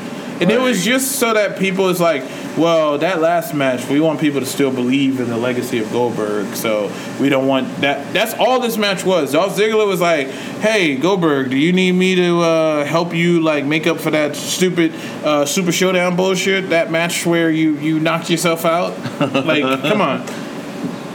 And 0.40 0.50
it 0.50 0.60
was 0.60 0.84
just 0.84 1.12
so 1.20 1.34
that 1.34 1.58
people 1.58 1.88
is 1.88 2.00
like, 2.00 2.22
well, 2.56 2.98
that 2.98 3.20
last 3.20 3.54
match, 3.54 3.88
we 3.88 4.00
want 4.00 4.20
people 4.20 4.40
to 4.40 4.46
still 4.46 4.70
believe 4.70 5.20
in 5.20 5.28
the 5.28 5.36
legacy 5.36 5.78
of 5.78 5.90
Goldberg. 5.90 6.54
So 6.54 6.92
we 7.20 7.28
don't 7.28 7.46
want 7.46 7.68
that. 7.80 8.12
That's 8.12 8.34
all 8.34 8.60
this 8.60 8.76
match 8.76 9.04
was. 9.04 9.32
Dolph 9.32 9.56
Ziggler 9.56 9.86
was 9.86 10.00
like, 10.00 10.28
hey, 10.28 10.96
Goldberg, 10.96 11.50
do 11.50 11.56
you 11.56 11.72
need 11.72 11.92
me 11.92 12.14
to 12.16 12.40
uh, 12.40 12.84
help 12.84 13.14
you 13.14 13.40
like 13.40 13.64
make 13.64 13.86
up 13.86 14.00
for 14.00 14.10
that 14.10 14.36
stupid 14.36 14.94
uh, 15.24 15.46
Super 15.46 15.72
Showdown 15.72 16.16
bullshit? 16.16 16.70
That 16.70 16.90
match 16.90 17.24
where 17.24 17.50
you 17.50 17.72
you 17.78 18.00
knocked 18.00 18.30
yourself 18.30 18.64
out? 18.64 18.98
like, 19.44 19.62
come 19.82 20.00
on. 20.00 20.26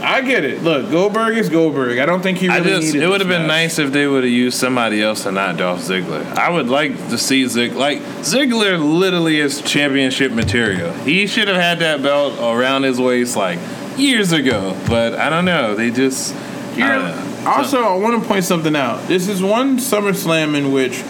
I 0.07 0.21
get 0.21 0.45
it. 0.45 0.63
Look, 0.63 0.89
Goldberg 0.89 1.37
is 1.37 1.49
Goldberg. 1.49 1.97
I 1.99 2.05
don't 2.05 2.21
think 2.21 2.37
he 2.37 2.47
really 2.47 2.59
I 2.61 2.63
just 2.63 2.93
needed 2.93 3.03
it 3.03 3.09
would 3.09 3.19
have 3.19 3.27
been 3.29 3.45
nice 3.45 3.77
if 3.77 3.91
they 3.91 4.07
would 4.07 4.23
have 4.23 4.31
used 4.31 4.57
somebody 4.57 5.01
else 5.01 5.25
and 5.25 5.35
not 5.35 5.57
Dolph 5.57 5.81
Ziggler. 5.81 6.25
I 6.33 6.49
would 6.49 6.69
like 6.69 6.95
to 7.09 7.17
see 7.17 7.45
Zig 7.47 7.73
like 7.73 7.99
Ziggler 8.21 8.79
literally 8.79 9.39
is 9.39 9.61
championship 9.61 10.31
material. 10.31 10.93
He 10.93 11.27
should 11.27 11.49
have 11.49 11.57
had 11.57 11.79
that 11.79 12.01
belt 12.01 12.39
around 12.39 12.83
his 12.83 13.01
waist 13.01 13.35
like 13.35 13.59
years 13.97 14.31
ago, 14.31 14.79
but 14.87 15.15
I 15.15 15.29
don't 15.29 15.45
know. 15.45 15.75
They 15.75 15.91
just 15.91 16.33
uh, 16.33 16.37
I 16.75 16.79
don't 16.79 17.43
know. 17.43 17.49
Also, 17.51 17.81
I 17.81 17.95
want 17.97 18.21
to 18.21 18.27
point 18.27 18.45
something 18.45 18.75
out. 18.75 19.07
This 19.09 19.27
is 19.27 19.43
one 19.43 19.77
SummerSlam 19.77 20.55
in 20.55 20.71
which 20.71 21.03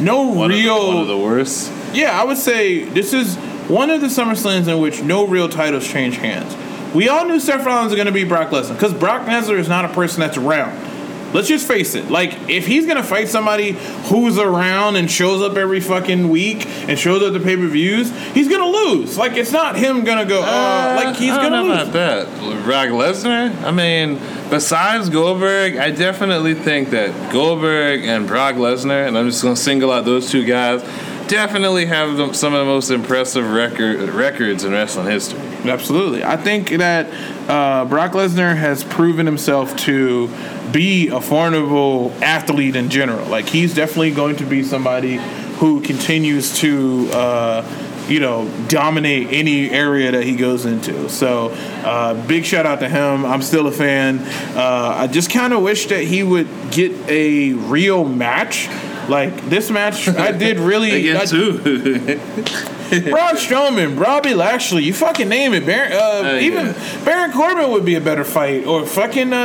no 0.00 0.22
one 0.22 0.50
real. 0.50 0.76
of, 0.76 0.82
the, 0.82 0.88
one 0.88 1.02
of 1.02 1.08
the 1.08 1.18
worst. 1.18 1.72
yeah, 1.94 2.20
I 2.20 2.24
would 2.24 2.38
say 2.38 2.84
this 2.84 3.14
is 3.14 3.36
one 3.68 3.88
of 3.88 4.02
the 4.02 4.08
SummerSlams 4.08 4.68
in 4.68 4.80
which 4.80 5.02
no 5.02 5.26
real 5.26 5.48
titles 5.48 5.86
change 5.88 6.16
hands. 6.16 6.54
We 6.94 7.08
all 7.08 7.26
knew 7.26 7.40
Seth 7.40 7.66
Rollins 7.66 7.90
was 7.90 7.96
going 7.96 8.06
to 8.06 8.12
be 8.12 8.24
Brock 8.24 8.50
Lesnar 8.50 8.74
because 8.74 8.94
Brock 8.94 9.26
Lesnar 9.26 9.58
is 9.58 9.68
not 9.68 9.84
a 9.84 9.88
person 9.88 10.20
that's 10.20 10.36
around. 10.36 10.94
Let's 11.34 11.48
just 11.48 11.66
face 11.66 11.96
it. 11.96 12.12
Like, 12.12 12.48
if 12.48 12.64
he's 12.64 12.86
gonna 12.86 13.02
fight 13.02 13.26
somebody 13.26 13.72
who's 14.04 14.38
around 14.38 14.94
and 14.94 15.10
shows 15.10 15.42
up 15.42 15.56
every 15.56 15.80
fucking 15.80 16.28
week 16.28 16.64
and 16.88 16.96
shows 16.96 17.24
up 17.24 17.32
to 17.32 17.40
pay 17.40 17.56
per 17.56 17.66
views, 17.66 18.12
he's 18.34 18.46
gonna 18.46 18.68
lose. 18.68 19.18
Like, 19.18 19.32
it's 19.32 19.50
not 19.50 19.74
him 19.74 20.04
gonna 20.04 20.26
go. 20.26 20.42
Uh, 20.44 21.02
like 21.04 21.16
he's 21.16 21.32
gonna 21.32 21.50
know 21.50 21.64
lose. 21.64 21.88
about 21.88 21.92
that. 21.92 22.62
Brock 22.62 22.90
Lesnar. 22.90 23.52
I 23.64 23.72
mean, 23.72 24.20
besides 24.48 25.08
Goldberg, 25.08 25.76
I 25.76 25.90
definitely 25.90 26.54
think 26.54 26.90
that 26.90 27.32
Goldberg 27.32 28.04
and 28.04 28.28
Brock 28.28 28.54
Lesnar, 28.54 29.08
and 29.08 29.18
I'm 29.18 29.28
just 29.28 29.42
going 29.42 29.56
to 29.56 29.60
single 29.60 29.90
out 29.90 30.04
those 30.04 30.30
two 30.30 30.44
guys, 30.44 30.82
definitely 31.26 31.86
have 31.86 32.36
some 32.36 32.54
of 32.54 32.60
the 32.60 32.64
most 32.64 32.90
impressive 32.90 33.50
record 33.50 34.08
records 34.10 34.62
in 34.62 34.70
wrestling 34.70 35.06
history. 35.06 35.40
Absolutely. 35.64 36.22
I 36.24 36.36
think 36.36 36.70
that 36.70 37.06
uh, 37.48 37.84
Brock 37.86 38.12
Lesnar 38.12 38.56
has 38.56 38.84
proven 38.84 39.26
himself 39.26 39.76
to 39.78 40.28
be 40.72 41.08
a 41.08 41.20
formidable 41.20 42.12
athlete 42.22 42.76
in 42.76 42.90
general. 42.90 43.26
Like, 43.28 43.46
he's 43.48 43.74
definitely 43.74 44.10
going 44.12 44.36
to 44.36 44.44
be 44.44 44.62
somebody 44.62 45.16
who 45.58 45.80
continues 45.80 46.56
to. 46.58 47.08
Uh, 47.12 47.80
you 48.06 48.20
know, 48.20 48.46
dominate 48.68 49.28
any 49.32 49.70
area 49.70 50.12
that 50.12 50.24
he 50.24 50.36
goes 50.36 50.66
into. 50.66 51.08
So, 51.08 51.48
uh, 51.86 52.12
big 52.26 52.44
shout 52.44 52.66
out 52.66 52.80
to 52.80 52.88
him. 52.90 53.24
I'm 53.24 53.40
still 53.40 53.66
a 53.66 53.72
fan. 53.72 54.18
Uh, 54.54 54.94
I 54.98 55.06
just 55.06 55.30
kind 55.30 55.54
of 55.54 55.62
wish 55.62 55.86
that 55.86 56.04
he 56.04 56.22
would 56.22 56.46
get 56.70 56.92
a 57.08 57.54
real 57.54 58.04
match. 58.04 58.68
Like 59.08 59.34
this 59.48 59.70
match, 59.70 60.06
I 60.06 60.32
did 60.32 60.58
really. 60.58 60.92
I- 61.16 61.22
Again, 61.22 61.26
too. 61.28 62.20
Braun 63.10 63.36
Strowman, 63.36 63.98
Robbie 63.98 64.34
Lashley, 64.34 64.84
you 64.84 64.94
fucking 64.94 65.28
name 65.28 65.54
it. 65.54 65.64
Baron, 65.66 65.92
uh, 65.92 65.96
Oh, 66.24 66.38
even 66.38 66.66
yeah. 66.66 67.04
Baron 67.04 67.32
Corbin 67.32 67.70
would 67.70 67.84
be 67.84 67.94
a 67.94 68.00
better 68.00 68.24
fight, 68.24 68.66
or 68.66 68.84
fucking. 68.86 69.32
Uh, 69.32 69.36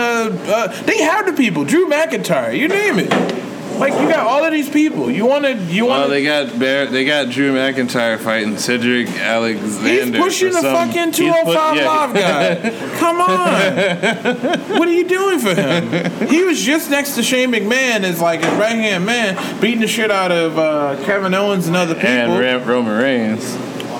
uh, 0.47 0.81
they 0.83 1.01
have 1.01 1.25
the 1.25 1.33
people. 1.33 1.63
Drew 1.65 1.87
McIntyre, 1.89 2.57
you 2.57 2.67
name 2.67 2.99
it. 2.99 3.38
Like 3.79 3.93
you 3.93 4.09
got 4.09 4.19
all 4.27 4.43
of 4.43 4.51
these 4.51 4.69
people. 4.69 5.09
You 5.09 5.25
want 5.25 5.45
to. 5.45 5.53
You 5.53 5.85
want. 5.85 6.01
well, 6.01 6.09
they 6.09 6.23
got 6.23 6.47
they 6.59 7.05
got 7.05 7.29
Drew 7.29 7.53
McIntyre 7.53 8.19
fighting 8.19 8.57
Cedric 8.57 9.07
Alexander. 9.09 9.89
He's 9.89 10.11
pushing 10.17 10.49
the 10.51 10.61
some- 10.61 10.75
fucking 10.89 11.07
he's 11.07 11.17
205 11.17 11.45
put- 11.73 11.77
yeah. 11.79 11.87
live 11.87 12.13
guy. 12.13 12.97
Come 12.99 13.21
on. 13.21 14.77
what 14.79 14.87
are 14.87 14.91
you 14.93 15.07
doing 15.07 15.39
for 15.39 15.55
him? 15.55 16.27
He 16.27 16.43
was 16.43 16.59
just 16.61 16.89
next 16.89 17.15
to 17.15 17.23
Shane 17.23 17.51
McMahon 17.51 18.03
as 18.03 18.19
like 18.19 18.41
his 18.43 18.53
right 18.55 18.73
hand 18.75 19.05
man, 19.05 19.35
beating 19.61 19.79
the 19.81 19.87
shit 19.87 20.11
out 20.11 20.31
of 20.31 20.57
uh, 20.57 21.01
Kevin 21.05 21.33
Owens 21.33 21.67
and 21.67 21.75
other 21.77 21.95
people. 21.95 22.09
And 22.09 22.39
Ram- 22.39 22.65
Roman 22.67 22.97
Reigns. 23.01 23.57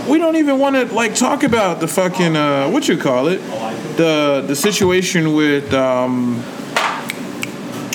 we 0.10 0.18
don't 0.18 0.36
even 0.36 0.60
want 0.60 0.76
to 0.76 0.94
like 0.94 1.16
talk 1.16 1.44
about 1.44 1.80
the 1.80 1.88
fucking 1.88 2.36
uh, 2.36 2.70
what 2.70 2.88
you 2.90 2.98
call 2.98 3.28
it, 3.28 3.38
the 3.96 4.44
the 4.46 4.56
situation 4.56 5.34
with 5.34 5.74
um, 5.74 6.44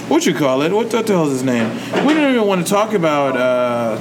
what 0.09 0.27
you 0.27 0.35
call 0.35 0.63
it? 0.63 0.73
What 0.73 0.91
the 0.91 1.03
hell 1.03 1.27
is 1.27 1.33
his 1.33 1.43
name? 1.45 1.69
We 2.07 2.15
didn't 2.15 2.35
even 2.35 2.47
want 2.47 2.67
to 2.67 2.71
talk 2.73 2.93
about 2.93 3.37
uh, 3.37 3.97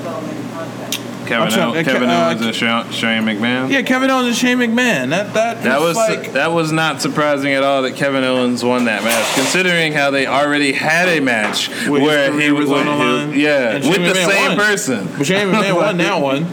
Kevin, 1.25 1.49
trying- 1.49 1.77
uh, 1.77 1.83
Kevin 1.83 2.09
uh, 2.09 2.25
Owens 2.27 2.41
and 2.41 2.53
Sha- 2.55 2.89
Shane 2.91 3.23
McMahon. 3.23 3.69
yeah 3.71 3.81
Kevin 3.81 4.09
Owens 4.09 4.27
and 4.27 4.35
Shane 4.35 4.57
McMahon. 4.57 5.09
That 5.11 5.33
that, 5.33 5.63
That 5.63 5.79
was 5.79 5.95
like 5.95 6.33
that 6.33 6.51
was 6.51 6.71
not 6.73 7.01
surprising 7.01 7.53
at 7.53 7.63
all 7.63 7.81
that 7.83 7.95
Kevin 7.95 8.23
Owens 8.25 8.63
won 8.63 8.85
that 8.85 9.03
match, 9.03 9.33
considering 9.35 9.93
how 9.93 10.11
they 10.11 10.27
already 10.27 10.73
had 10.73 11.07
a 11.07 11.21
match 11.21 11.69
Where 11.87 12.01
where 12.01 12.39
he 12.39 12.51
was 12.51 12.69
on 12.69 12.85
the 12.85 12.91
line? 12.91 13.33
yeah, 13.39 13.75
with 13.75 13.85
Shane 13.85 14.03
the 14.03 14.13
same 14.15 14.49
won. 14.49 14.57
person. 14.57 15.09
but 15.17 15.25
Shane 15.25 15.47
McMahon 15.47 15.75
won 15.75 15.97
that 15.97 16.21
one. 16.21 16.45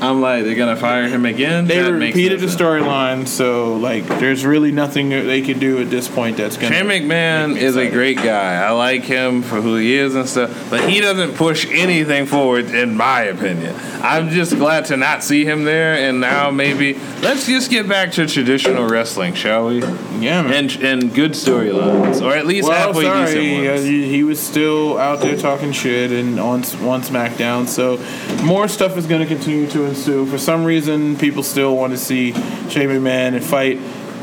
I'm 0.00 0.20
like, 0.20 0.44
they're 0.44 0.54
gonna 0.54 0.76
fire 0.76 1.08
him 1.08 1.24
again. 1.26 1.66
They 1.66 1.80
That 1.80 1.92
repeated 1.92 2.40
no 2.40 2.46
the 2.46 2.52
storyline, 2.52 3.26
so 3.26 3.74
like 3.76 4.06
there's 4.06 4.44
really 4.44 4.72
nothing 4.72 5.08
they 5.10 5.42
could 5.42 5.60
do 5.60 5.80
at 5.80 5.90
this 5.90 6.08
point 6.08 6.36
that's 6.36 6.56
gonna. 6.56 6.74
Shane 6.74 6.86
McMahon 6.86 7.56
is 7.56 7.76
a 7.76 7.90
great 7.90 8.16
guy. 8.16 8.54
I 8.56 8.70
like 8.70 9.04
him 9.04 9.42
for 9.42 9.60
who 9.60 9.76
he 9.76 9.94
is 9.94 10.14
and 10.14 10.28
stuff, 10.28 10.70
but 10.70 10.88
he 10.88 11.00
doesn't 11.00 11.34
push 11.36 11.66
anything 11.70 12.26
forward, 12.26 12.66
in 12.66 12.96
my 12.96 13.22
opinion. 13.22 13.74
I'm 14.02 14.28
just 14.30 14.56
glad 14.56 14.84
to 14.86 14.96
not 14.96 15.24
see 15.24 15.44
him 15.44 15.64
there, 15.64 15.94
and 15.94 16.20
now 16.20 16.50
maybe 16.50 16.94
let's 17.22 17.46
just 17.46 17.70
get 17.70 17.88
back 17.88 18.12
to 18.12 18.26
traditional 18.26 18.86
wrestling, 18.88 19.34
shall 19.34 19.66
we? 19.68 19.80
Yeah, 20.20 20.42
man. 20.42 20.52
And 20.52 20.82
and 20.82 21.14
good 21.14 21.32
storylines, 21.32 22.22
or 22.22 22.34
at 22.36 22.46
least 22.46 22.68
Well, 22.68 22.76
halfway 22.86 23.04
sorry, 23.04 23.34
decent 23.34 23.66
uh, 23.66 23.70
ones. 23.72 23.84
he, 23.84 24.08
he 24.08 24.22
was 24.24 24.40
still 24.40 24.98
out 24.98 25.20
there 25.20 25.36
talking 25.36 25.72
shit 25.72 26.10
and 26.12 26.38
on 26.38 26.60
on 26.86 27.02
SmackDown. 27.02 27.66
So 27.66 27.98
more 28.44 28.68
stuff 28.68 28.96
is 28.96 29.06
going 29.06 29.20
to 29.20 29.26
continue 29.26 29.66
to 29.70 29.85
ensue. 29.86 30.26
For 30.26 30.38
some 30.38 30.64
reason, 30.64 31.16
people 31.16 31.42
still 31.42 31.76
want 31.76 31.92
to 31.92 31.98
see 31.98 32.32
Shane 32.32 32.88
McMahon 32.88 33.34
and 33.34 33.44
fight, 33.44 33.78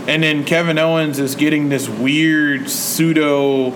and 0.08 0.24
then 0.24 0.44
Kevin 0.46 0.78
Owens 0.78 1.20
is 1.20 1.36
getting 1.36 1.70
this 1.70 1.88
weird 1.90 2.70
pseudo 2.70 3.72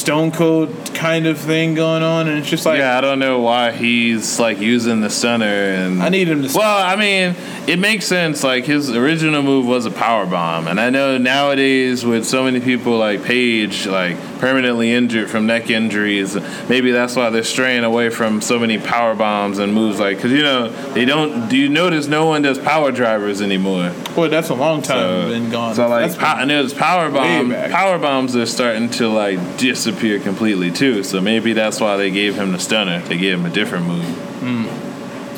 Stone 0.00 0.32
Cold 0.32 0.70
kind 0.94 1.26
of 1.26 1.38
thing 1.38 1.74
going 1.74 2.02
on, 2.02 2.26
and 2.28 2.38
it's 2.38 2.48
just 2.48 2.64
like 2.64 2.78
yeah, 2.78 2.96
I 2.96 3.00
don't 3.02 3.18
know 3.18 3.40
why 3.40 3.70
he's 3.72 4.40
like 4.40 4.58
using 4.58 5.02
the 5.02 5.10
center, 5.10 5.44
and 5.44 6.02
I 6.02 6.08
need 6.08 6.26
him 6.28 6.42
to. 6.42 6.58
Well, 6.58 6.86
I 6.86 6.96
mean, 6.96 7.36
it 7.68 7.78
makes 7.78 8.06
sense. 8.06 8.42
Like 8.42 8.64
his 8.64 8.90
original 8.90 9.42
move 9.42 9.66
was 9.66 9.84
a 9.84 9.90
power 9.90 10.24
bomb, 10.24 10.68
and 10.68 10.80
I 10.80 10.88
know 10.90 11.18
nowadays 11.18 12.04
with 12.04 12.24
so 12.26 12.44
many 12.44 12.60
people 12.60 12.96
like 12.98 13.22
Paige, 13.24 13.86
like 13.86 14.16
permanently 14.40 14.90
injured 14.90 15.28
from 15.28 15.46
neck 15.46 15.68
injuries, 15.68 16.34
maybe 16.68 16.92
that's 16.92 17.14
why 17.14 17.28
they're 17.28 17.42
straying 17.44 17.84
away 17.84 18.08
from 18.08 18.40
so 18.40 18.58
many 18.58 18.78
power 18.78 19.14
bombs 19.14 19.58
and 19.58 19.74
moves. 19.74 20.00
Like, 20.00 20.18
cause 20.18 20.30
you 20.30 20.42
know 20.42 20.70
they 20.94 21.04
don't. 21.04 21.48
Do 21.50 21.58
you 21.58 21.68
notice 21.68 22.06
no 22.06 22.24
one 22.24 22.40
does 22.42 22.58
power 22.58 22.90
drivers 22.90 23.42
anymore? 23.42 23.92
boy, 24.14 24.28
that's 24.28 24.48
a 24.48 24.54
long 24.54 24.82
time 24.82 24.98
So, 24.98 25.28
been 25.28 25.50
gone. 25.50 25.74
so 25.74 25.86
like, 25.88 26.02
That's 26.02 26.14
been- 26.14 26.24
pow- 26.24 26.34
I 26.36 26.44
know 26.46 26.64
it's 26.64 26.74
power 26.74 27.10
bomb. 27.10 27.52
Power 27.70 27.98
bombs 27.98 28.34
are 28.34 28.46
starting 28.46 28.88
to 28.90 29.08
like 29.08 29.38
disappear 29.58 29.90
completely 30.22 30.70
too. 30.70 31.02
So 31.02 31.20
maybe 31.20 31.52
that's 31.52 31.80
why 31.80 31.96
they 31.96 32.10
gave 32.10 32.34
him 32.34 32.52
the 32.52 32.58
stunner. 32.58 33.00
They 33.00 33.18
gave 33.18 33.38
him 33.38 33.46
a 33.46 33.50
different 33.50 33.86
move. 33.86 34.30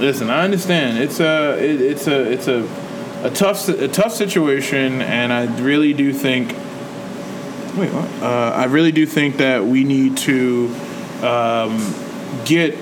Listen, 0.03 0.31
I 0.31 0.43
understand. 0.43 0.99
It's 0.99 1.21
a 1.21 1.57
it, 1.63 1.81
it's 1.81 2.07
a 2.09 2.33
it's 2.33 2.49
a 2.49 2.69
a 3.23 3.31
tough 3.31 3.69
a 3.69 3.89
tough 3.89 4.13
situation, 4.13 5.01
and 5.01 5.33
I 5.33 5.45
really 5.61 5.93
do 5.93 6.13
think. 6.13 6.49
Wait, 7.77 7.93
what? 7.93 8.23
Uh, 8.23 8.53
I 8.55 8.65
really 8.65 8.93
do 8.93 9.07
think 9.07 9.37
that 9.37 9.65
we 9.65 9.85
need 9.85 10.17
to 10.19 10.75
um, 11.23 11.95
get 12.45 12.77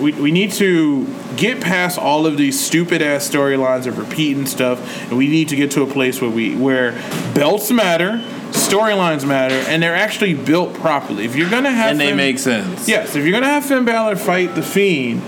we, 0.00 0.12
we 0.12 0.30
need 0.30 0.52
to 0.52 1.06
get 1.36 1.60
past 1.60 1.98
all 1.98 2.26
of 2.26 2.36
these 2.36 2.58
stupid 2.58 3.02
ass 3.02 3.28
storylines 3.28 3.86
of 3.86 3.98
repeating 3.98 4.46
stuff, 4.46 5.02
and 5.08 5.18
we 5.18 5.28
need 5.28 5.48
to 5.48 5.56
get 5.56 5.72
to 5.72 5.82
a 5.82 5.86
place 5.86 6.20
where 6.20 6.30
we 6.30 6.54
where 6.54 6.92
belts 7.34 7.70
matter, 7.72 8.22
storylines 8.56 9.26
matter, 9.26 9.54
and 9.68 9.82
they're 9.82 9.94
actually 9.94 10.34
built 10.34 10.74
properly. 10.74 11.24
If 11.24 11.36
you're 11.36 11.50
gonna 11.50 11.70
have 11.70 11.90
And 11.92 12.00
they 12.00 12.08
Finn- 12.08 12.16
make 12.16 12.38
sense. 12.38 12.88
Yes, 12.88 13.14
if 13.14 13.24
you're 13.24 13.32
gonna 13.32 13.52
have 13.52 13.64
Finn 13.64 13.84
Balor 13.84 14.16
fight 14.16 14.54
the 14.54 14.62
Fiend, 14.62 15.22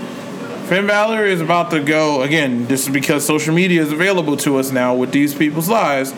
Finn 0.67 0.85
Balor 0.85 1.25
is 1.25 1.41
about 1.41 1.71
to 1.71 1.79
go 1.79 2.21
again. 2.21 2.67
This 2.67 2.83
is 2.83 2.89
because 2.93 3.25
social 3.25 3.53
media 3.55 3.81
is 3.81 3.91
available 3.91 4.37
to 4.37 4.57
us 4.57 4.71
now 4.71 4.93
with 4.93 5.11
these 5.11 5.33
people's 5.33 5.69
lives. 5.69 6.13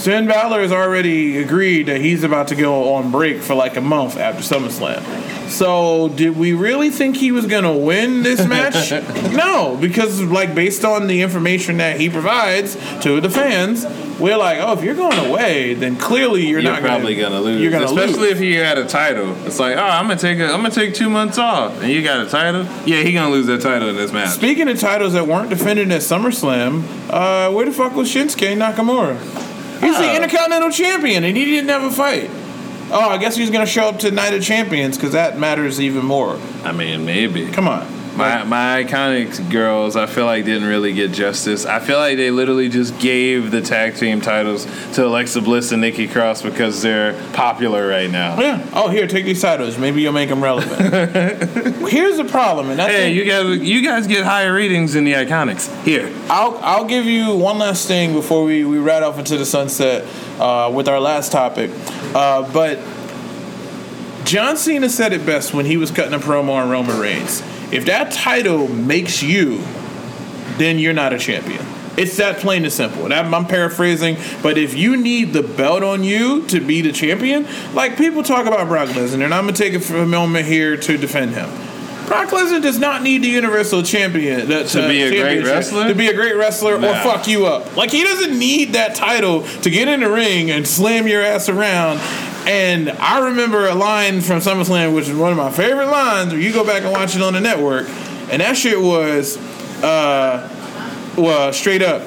Finn 0.00 0.26
Balor 0.26 0.62
has 0.62 0.72
already 0.72 1.36
agreed 1.42 1.84
that 1.86 2.00
he's 2.00 2.24
about 2.24 2.48
to 2.48 2.54
go 2.54 2.94
on 2.94 3.10
break 3.10 3.42
for 3.42 3.54
like 3.54 3.76
a 3.76 3.82
month 3.82 4.16
after 4.16 4.42
SummerSlam. 4.42 5.50
So, 5.50 6.08
did 6.08 6.36
we 6.38 6.54
really 6.54 6.88
think 6.90 7.16
he 7.16 7.32
was 7.32 7.44
going 7.44 7.64
to 7.64 7.72
win 7.72 8.22
this 8.22 8.46
match? 8.46 8.90
no, 9.34 9.76
because 9.78 10.22
like 10.22 10.54
based 10.54 10.84
on 10.84 11.06
the 11.06 11.20
information 11.20 11.78
that 11.78 12.00
he 12.00 12.08
provides 12.08 12.76
to 13.02 13.20
the 13.20 13.28
fans, 13.28 13.84
we're 14.18 14.38
like, 14.38 14.58
oh, 14.60 14.72
if 14.72 14.82
you're 14.82 14.94
going 14.94 15.18
away, 15.18 15.74
then 15.74 15.96
clearly 15.96 16.46
you're, 16.46 16.60
You're 16.60 16.72
not 16.72 16.80
probably 16.80 17.14
gonna, 17.16 17.30
gonna 17.36 17.40
lose, 17.40 17.60
You're 17.60 17.70
gonna 17.70 17.90
lose. 17.90 17.98
especially 17.98 18.28
lose. 18.28 18.32
if 18.32 18.38
he 18.38 18.54
had 18.54 18.78
a 18.78 18.86
title. 18.86 19.34
It's 19.44 19.58
like, 19.58 19.76
oh, 19.76 19.82
I'm 19.82 20.06
gonna 20.06 20.18
take 20.18 20.38
a, 20.38 20.44
I'm 20.44 20.62
gonna 20.62 20.70
take 20.70 20.94
two 20.94 21.10
months 21.10 21.36
off, 21.36 21.82
and 21.82 21.90
you 21.90 22.02
got 22.02 22.26
a 22.26 22.30
title. 22.30 22.64
Yeah, 22.86 23.02
he 23.02 23.12
gonna 23.12 23.30
lose 23.30 23.46
that 23.46 23.60
title 23.60 23.88
in 23.88 23.96
this 23.96 24.12
match. 24.12 24.30
Speaking 24.30 24.68
of 24.68 24.78
titles 24.78 25.12
that 25.14 25.26
weren't 25.26 25.50
defended 25.50 25.90
at 25.90 26.00
SummerSlam, 26.00 26.84
uh, 27.10 27.52
where 27.52 27.66
the 27.66 27.72
fuck 27.72 27.94
was 27.94 28.08
Shinsuke 28.08 28.56
Nakamura? 28.56 29.49
He's 29.80 29.96
the. 29.96 30.14
Intercontinental 30.14 30.70
Champion, 30.70 31.24
and 31.24 31.36
he 31.36 31.44
didn't 31.44 31.70
have 31.70 31.82
a 31.82 31.90
fight. 31.90 32.30
Oh, 32.92 33.08
I 33.08 33.18
guess 33.18 33.36
he's 33.36 33.50
gonna 33.50 33.66
show 33.66 33.88
up 33.88 34.00
to 34.00 34.10
Night 34.10 34.34
of 34.34 34.42
Champions 34.42 34.96
because 34.96 35.12
that 35.12 35.38
matters 35.38 35.80
even 35.80 36.04
more. 36.04 36.38
I 36.64 36.72
mean, 36.72 37.04
maybe. 37.04 37.46
Come 37.50 37.68
on. 37.68 37.99
My 38.16 38.44
my 38.44 38.82
iconic 38.84 39.50
girls, 39.50 39.96
I 39.96 40.06
feel 40.06 40.26
like 40.26 40.44
didn't 40.44 40.68
really 40.68 40.92
get 40.92 41.12
justice. 41.12 41.64
I 41.64 41.78
feel 41.80 41.96
like 41.98 42.16
they 42.16 42.30
literally 42.30 42.68
just 42.68 42.98
gave 42.98 43.50
the 43.50 43.60
tag 43.62 43.94
team 43.96 44.20
titles 44.20 44.66
to 44.94 45.06
Alexa 45.06 45.40
Bliss 45.40 45.72
and 45.72 45.80
Nikki 45.80 46.06
Cross 46.08 46.42
because 46.42 46.82
they're 46.82 47.14
popular 47.32 47.86
right 47.88 48.10
now. 48.10 48.38
Yeah. 48.40 48.68
Oh, 48.74 48.88
here, 48.88 49.06
take 49.06 49.24
these 49.24 49.40
titles. 49.40 49.78
Maybe 49.78 50.02
you'll 50.02 50.12
make 50.12 50.28
them 50.28 50.42
relevant. 50.42 50.80
Here's 51.88 52.16
the 52.16 52.24
problem, 52.24 52.70
and 52.70 52.80
I 52.82 52.88
Hey, 52.88 52.96
think 53.14 53.16
you 53.16 53.24
guys, 53.24 53.58
you 53.68 53.82
guys 53.82 54.06
get 54.06 54.24
higher 54.24 54.52
ratings 54.52 54.92
than 54.94 55.04
the 55.04 55.12
Iconics. 55.14 55.70
Here, 55.84 56.12
I'll 56.28 56.58
I'll 56.58 56.84
give 56.86 57.06
you 57.06 57.34
one 57.36 57.58
last 57.58 57.86
thing 57.88 58.12
before 58.12 58.44
we, 58.44 58.64
we 58.64 58.78
ride 58.78 59.02
off 59.02 59.18
into 59.18 59.38
the 59.38 59.46
sunset 59.46 60.04
uh, 60.38 60.70
with 60.74 60.88
our 60.88 61.00
last 61.00 61.32
topic. 61.32 61.70
Uh, 62.14 62.50
but 62.52 62.78
John 64.24 64.56
Cena 64.56 64.88
said 64.88 65.12
it 65.12 65.24
best 65.24 65.54
when 65.54 65.64
he 65.64 65.76
was 65.76 65.90
cutting 65.90 66.12
a 66.14 66.18
promo 66.18 66.50
on 66.50 66.68
Roman 66.68 66.98
Reigns. 67.00 67.42
If 67.72 67.86
that 67.86 68.12
title 68.12 68.68
makes 68.68 69.22
you, 69.22 69.62
then 70.58 70.78
you're 70.78 70.92
not 70.92 71.12
a 71.12 71.18
champion. 71.18 71.64
It's 71.96 72.16
that 72.16 72.38
plain 72.38 72.64
and 72.64 72.72
simple. 72.72 73.04
And 73.04 73.12
I'm, 73.12 73.34
I'm 73.34 73.46
paraphrasing, 73.46 74.16
but 74.42 74.56
if 74.56 74.74
you 74.74 74.96
need 74.96 75.32
the 75.32 75.42
belt 75.42 75.82
on 75.82 76.02
you 76.02 76.46
to 76.46 76.60
be 76.60 76.80
the 76.80 76.92
champion, 76.92 77.46
like 77.74 77.96
people 77.96 78.22
talk 78.22 78.46
about 78.46 78.68
Brock 78.68 78.88
Lesnar, 78.90 79.24
and 79.24 79.34
I'm 79.34 79.44
gonna 79.44 79.52
take 79.52 79.74
a, 79.74 80.06
moment 80.06 80.46
here 80.46 80.76
to 80.76 80.96
defend 80.96 81.32
him. 81.32 81.48
Brock 82.06 82.30
Lesnar 82.30 82.60
does 82.62 82.78
not 82.78 83.02
need 83.02 83.22
the 83.22 83.28
Universal 83.28 83.84
Champion 83.84 84.48
that, 84.48 84.68
To 84.68 84.88
be 84.88 85.02
a 85.02 85.10
great 85.10 85.44
wrestler? 85.44 85.86
To 85.88 85.94
be 85.94 86.08
a 86.08 86.14
great 86.14 86.34
wrestler 86.34 86.74
or 86.74 86.80
fuck 86.80 87.28
you 87.28 87.46
up. 87.46 87.76
Like 87.76 87.90
he 87.90 88.02
doesn't 88.02 88.36
need 88.36 88.72
that 88.72 88.96
title 88.96 89.42
to 89.42 89.70
get 89.70 89.86
in 89.86 90.00
the 90.00 90.10
ring 90.10 90.50
and 90.50 90.66
slam 90.66 91.06
your 91.06 91.22
ass 91.22 91.48
around. 91.48 92.00
And 92.46 92.90
I 92.90 93.26
remember 93.28 93.66
a 93.66 93.74
line 93.74 94.20
from 94.20 94.38
SummerSlam, 94.40 94.94
which 94.94 95.08
is 95.08 95.16
one 95.16 95.30
of 95.30 95.38
my 95.38 95.50
favorite 95.50 95.88
lines. 95.88 96.32
Where 96.32 96.40
you 96.40 96.52
go 96.52 96.64
back 96.64 96.82
and 96.82 96.92
watch 96.92 97.14
it 97.14 97.22
on 97.22 97.34
the 97.34 97.40
network, 97.40 97.88
and 98.30 98.40
that 98.40 98.56
shit 98.56 98.80
was, 98.80 99.36
uh, 99.82 100.48
well, 101.16 101.52
straight 101.52 101.82
up. 101.82 102.02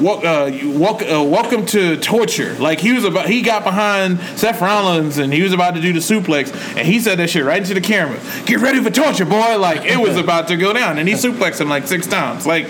Wel- 0.00 0.26
uh, 0.26 0.50
wel- 0.76 1.08
uh, 1.08 1.22
welcome 1.22 1.64
to 1.66 1.96
torture. 1.98 2.54
Like 2.54 2.80
he 2.80 2.92
was 2.92 3.04
about, 3.04 3.28
he 3.28 3.42
got 3.42 3.62
behind 3.62 4.18
Seth 4.36 4.60
Rollins 4.60 5.18
and 5.18 5.32
he 5.32 5.40
was 5.40 5.52
about 5.52 5.76
to 5.76 5.80
do 5.80 5.92
the 5.92 6.00
suplex, 6.00 6.52
and 6.76 6.86
he 6.86 6.98
said 6.98 7.18
that 7.20 7.30
shit 7.30 7.44
right 7.44 7.60
into 7.62 7.74
the 7.74 7.80
camera. 7.80 8.18
Get 8.44 8.58
ready 8.58 8.82
for 8.82 8.90
torture, 8.90 9.24
boy! 9.24 9.56
Like 9.56 9.84
it 9.84 9.96
was 9.98 10.16
about 10.24 10.48
to 10.48 10.56
go 10.56 10.72
down, 10.72 10.98
and 10.98 11.08
he 11.08 11.14
suplexed 11.14 11.60
him 11.60 11.68
like 11.68 11.86
six 11.86 12.08
times. 12.08 12.44
Like 12.44 12.66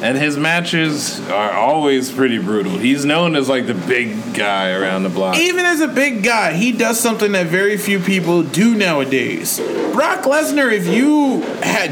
and 0.00 0.16
his 0.16 0.36
matches 0.36 1.20
are 1.28 1.52
always 1.52 2.10
pretty 2.12 2.38
brutal. 2.38 2.78
He's 2.78 3.04
known 3.04 3.36
as 3.36 3.48
like 3.48 3.66
the 3.66 3.74
big 3.74 4.34
guy 4.34 4.70
around 4.70 5.02
the 5.02 5.08
block. 5.08 5.38
even 5.38 5.64
as 5.64 5.80
a 5.80 5.88
big 5.88 6.22
guy, 6.22 6.52
he 6.52 6.72
does 6.72 7.00
something 7.00 7.32
that 7.32 7.46
very 7.46 7.76
few 7.76 7.98
people 7.98 8.42
do 8.42 8.74
nowadays. 8.74 9.58
Brock 9.92 10.22
Lesnar, 10.24 10.72
if 10.72 10.86
you 10.86 11.40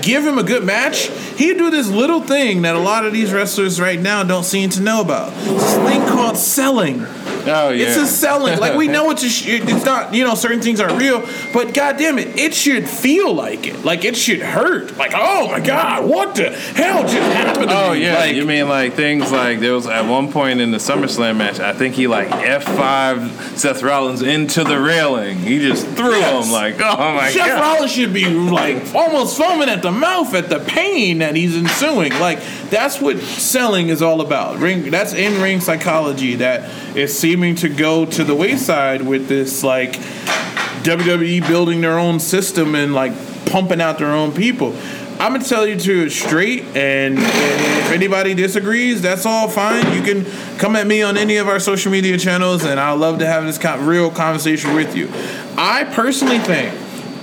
give 0.02 0.24
him 0.24 0.38
a 0.38 0.44
good 0.44 0.64
match, 0.64 1.08
he'd 1.36 1.58
do 1.58 1.70
this 1.70 1.88
little 1.88 2.20
thing 2.20 2.62
that 2.62 2.76
a 2.76 2.80
lot 2.80 3.04
of 3.04 3.12
these 3.12 3.32
wrestlers 3.32 3.80
right 3.80 4.00
now 4.00 4.22
don't 4.22 4.44
seem 4.44 4.70
to 4.70 4.80
know 4.80 5.00
about. 5.00 5.32
This 5.32 5.74
thing 5.78 6.00
called 6.06 6.36
selling. 6.36 7.04
Oh 7.56 7.70
yeah, 7.70 7.86
It's 7.86 7.96
a 7.96 8.06
selling. 8.06 8.58
Like 8.58 8.76
we 8.76 8.88
know 8.94 9.10
it's 9.10 9.22
a 9.22 9.28
sh- 9.28 9.46
it's 9.48 9.84
not. 9.84 10.12
You 10.14 10.24
know, 10.24 10.34
certain 10.34 10.60
things 10.60 10.80
aren't 10.80 11.00
real, 11.00 11.26
but 11.52 11.72
goddamn 11.74 12.18
it, 12.18 12.38
it 12.38 12.54
should 12.54 12.88
feel 12.88 13.32
like 13.34 13.66
it. 13.66 13.84
Like 13.84 14.04
it 14.04 14.16
should 14.16 14.40
hurt. 14.40 14.96
Like 14.96 15.12
oh 15.14 15.48
my 15.48 15.60
god, 15.60 16.04
what 16.08 16.34
the 16.34 16.50
hell 16.50 17.02
just 17.02 17.14
happened? 17.14 17.68
To 17.70 17.76
Oh 17.76 17.92
me? 17.92 18.02
yeah, 18.04 18.16
Like, 18.18 18.34
you 18.36 18.44
mean 18.44 18.68
like 18.68 18.94
things 18.94 19.30
like 19.32 19.60
there 19.60 19.74
was 19.74 19.86
at 19.86 20.08
one 20.08 20.30
point 20.32 20.60
in 20.60 20.70
the 20.70 20.78
SummerSlam 20.78 21.36
match, 21.36 21.60
I 21.60 21.72
think 21.72 21.94
he 21.94 22.06
like 22.06 22.30
F 22.30 22.64
five 22.64 23.30
Seth 23.58 23.82
Rollins 23.82 24.22
into 24.22 24.64
the 24.64 24.78
railing. 24.80 25.38
He 25.38 25.58
just 25.60 25.86
threw 25.88 26.10
Yes. 26.16 26.46
him 26.46 26.52
like, 26.52 26.74
oh 26.80 27.14
my 27.14 27.30
Jeff 27.30 27.46
god. 27.46 27.48
Seth 27.48 27.60
Rollins 27.60 27.92
should 27.92 28.12
be 28.14 28.26
like 28.28 28.94
almost 28.94 29.36
foaming 29.38 29.68
at 29.68 29.82
the 29.82 29.92
mouth 29.92 30.34
at 30.34 30.48
the 30.48 30.58
pain 30.60 31.18
that 31.18 31.36
he's 31.36 31.56
ensuing. 31.56 32.12
Like 32.18 32.40
that's 32.70 33.00
what 33.00 33.18
selling 33.20 33.88
is 33.88 34.02
all 34.02 34.20
about. 34.20 34.58
Ring 34.58 34.90
that's 34.90 35.12
in 35.14 35.40
ring 35.40 35.60
psychology 35.60 36.36
that 36.36 36.70
is 36.96 37.16
seeming 37.36 37.54
to 37.54 37.68
go 37.68 38.06
to 38.06 38.24
the 38.24 38.34
wayside 38.34 39.02
with 39.02 39.28
this 39.28 39.62
like 39.62 39.92
WWE 40.84 41.46
building 41.46 41.82
their 41.82 41.98
own 41.98 42.18
system 42.18 42.74
and 42.74 42.94
like 42.94 43.12
pumping 43.44 43.78
out 43.78 43.98
their 43.98 44.10
own 44.10 44.32
people. 44.32 44.74
I'm 45.20 45.34
gonna 45.34 45.44
tell 45.44 45.66
you 45.66 45.78
to 45.78 46.08
straight, 46.08 46.62
and, 46.68 47.18
and 47.18 47.18
if 47.18 47.92
anybody 47.92 48.32
disagrees, 48.32 49.02
that's 49.02 49.26
all 49.26 49.50
fine. 49.50 49.84
You 49.94 50.00
can 50.00 50.24
come 50.56 50.76
at 50.76 50.86
me 50.86 51.02
on 51.02 51.18
any 51.18 51.36
of 51.36 51.46
our 51.46 51.60
social 51.60 51.92
media 51.92 52.16
channels, 52.16 52.64
and 52.64 52.80
I'd 52.80 52.94
love 52.94 53.18
to 53.18 53.26
have 53.26 53.44
this 53.44 53.62
real 53.80 54.10
conversation 54.10 54.74
with 54.74 54.96
you. 54.96 55.10
I 55.58 55.84
personally 55.92 56.38
think 56.38 56.74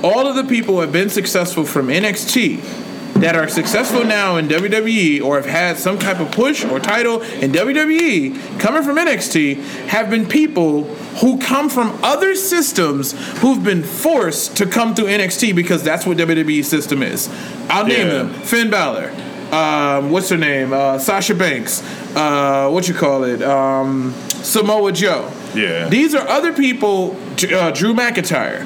all 0.04 0.28
of 0.28 0.36
the 0.36 0.44
people 0.44 0.80
have 0.82 0.92
been 0.92 1.10
successful 1.10 1.66
from 1.66 1.88
NXT 1.88 2.83
that 3.24 3.38
are 3.38 3.48
successful 3.48 4.04
now 4.04 4.36
in 4.36 4.50
WWE 4.50 5.24
or 5.24 5.38
have 5.38 5.46
had 5.46 5.78
some 5.78 5.98
type 5.98 6.20
of 6.20 6.30
push 6.32 6.66
or 6.66 6.78
title 6.80 7.22
in 7.22 7.52
WWE 7.54 8.60
coming 8.60 8.84
from 8.84 8.98
NXT 8.98 9.56
have 9.88 10.10
been 10.10 10.28
people 10.28 10.84
who 11.22 11.40
come 11.40 11.70
from 11.70 11.98
other 12.04 12.36
systems 12.36 13.14
who've 13.40 13.64
been 13.64 13.82
forced 13.82 14.58
to 14.58 14.66
come 14.66 14.94
through 14.94 15.06
NXT 15.06 15.56
because 15.56 15.84
that's 15.84 16.06
what 16.06 16.18
WWE 16.18 16.66
system 16.66 17.02
is. 17.02 17.30
I'll 17.70 17.86
name 17.86 18.08
Yeah. 18.08 18.14
them: 18.14 18.34
Finn 18.34 18.70
Balor, 18.70 19.12
um, 19.54 20.12
what's 20.12 20.28
her 20.30 20.38
name, 20.38 20.74
uh, 20.74 20.98
Sasha 21.00 21.34
Banks, 21.34 21.82
uh, 22.18 22.70
what 22.70 22.90
you 22.90 22.94
call 22.94 23.24
it, 23.24 23.42
um, 23.42 24.14
Samoa 24.42 24.92
Joe. 24.92 25.32
Yeah. 25.56 25.88
These 25.88 26.14
are 26.14 26.28
other 26.28 26.52
people. 26.52 27.16
Uh, 27.42 27.72
Drew 27.72 27.94
McIntyre. 27.94 28.66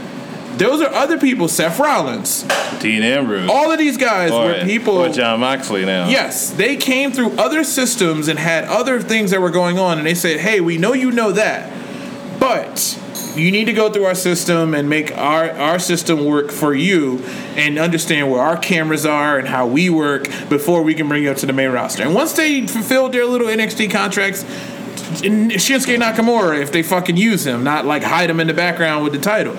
Those 0.58 0.82
are 0.82 0.94
other 0.94 1.18
people. 1.18 1.48
Seth 1.48 1.80
Rollins. 1.80 2.44
Dean 2.80 3.04
Ambrose. 3.04 3.50
All 3.50 3.72
of 3.72 3.78
these 3.78 3.98
guys 3.98 4.32
or, 4.32 4.46
were 4.46 4.64
people. 4.64 4.96
or 4.96 5.10
Jon 5.10 5.40
Moxley 5.40 5.86
now. 5.86 6.08
Yes, 6.10 6.52
they 6.52 6.76
came 6.76 7.12
through 7.12 7.38
other 7.38 7.64
systems 7.64 8.28
and 8.28 8.40
had 8.40 8.66
other 8.66 9.00
things 9.02 9.32
that 9.32 9.42
were 9.42 9.52
going 9.52 9.78
on, 9.80 9.98
and 9.98 10.08
they 10.08 10.16
said, 10.16 10.40
"Hey, 10.40 10.60
we 10.60 10.78
know 10.78 10.94
you 10.94 11.12
know 11.12 11.32
that, 11.32 11.72
but 12.40 12.98
you 13.36 13.52
need 13.52 13.66
to 13.66 13.74
go 13.74 13.92
through 13.92 14.06
our 14.06 14.16
system 14.16 14.74
and 14.74 14.90
make 14.90 15.16
our 15.18 15.52
our 15.52 15.80
system 15.80 16.26
work 16.26 16.52
for 16.52 16.74
you, 16.74 17.24
and 17.56 17.78
understand 17.78 18.32
where 18.32 18.42
our 18.42 18.58
cameras 18.58 19.06
are 19.06 19.38
and 19.38 19.48
how 19.48 19.68
we 19.68 19.90
work 19.90 20.28
before 20.50 20.82
we 20.82 20.94
can 20.94 21.08
bring 21.08 21.24
you 21.24 21.32
up 21.32 21.38
to 21.38 21.46
the 21.46 21.54
main 21.54 21.70
roster." 21.70 22.04
And 22.04 22.14
once 22.14 22.34
they 22.34 22.66
fulfilled 22.68 23.12
their 23.14 23.26
little 23.26 23.48
NXT 23.48 23.90
contracts. 23.90 24.46
Shinsuke 25.08 25.98
Nakamura, 25.98 26.62
if 26.62 26.74
they 26.74 26.84
fucking 26.84 27.16
use 27.16 27.48
him, 27.48 27.64
not 27.64 27.86
like 27.86 28.04
hide 28.04 28.30
him 28.30 28.42
in 28.42 28.48
the 28.48 28.54
background 28.54 29.06
with 29.06 29.14
the 29.14 29.20
title. 29.20 29.56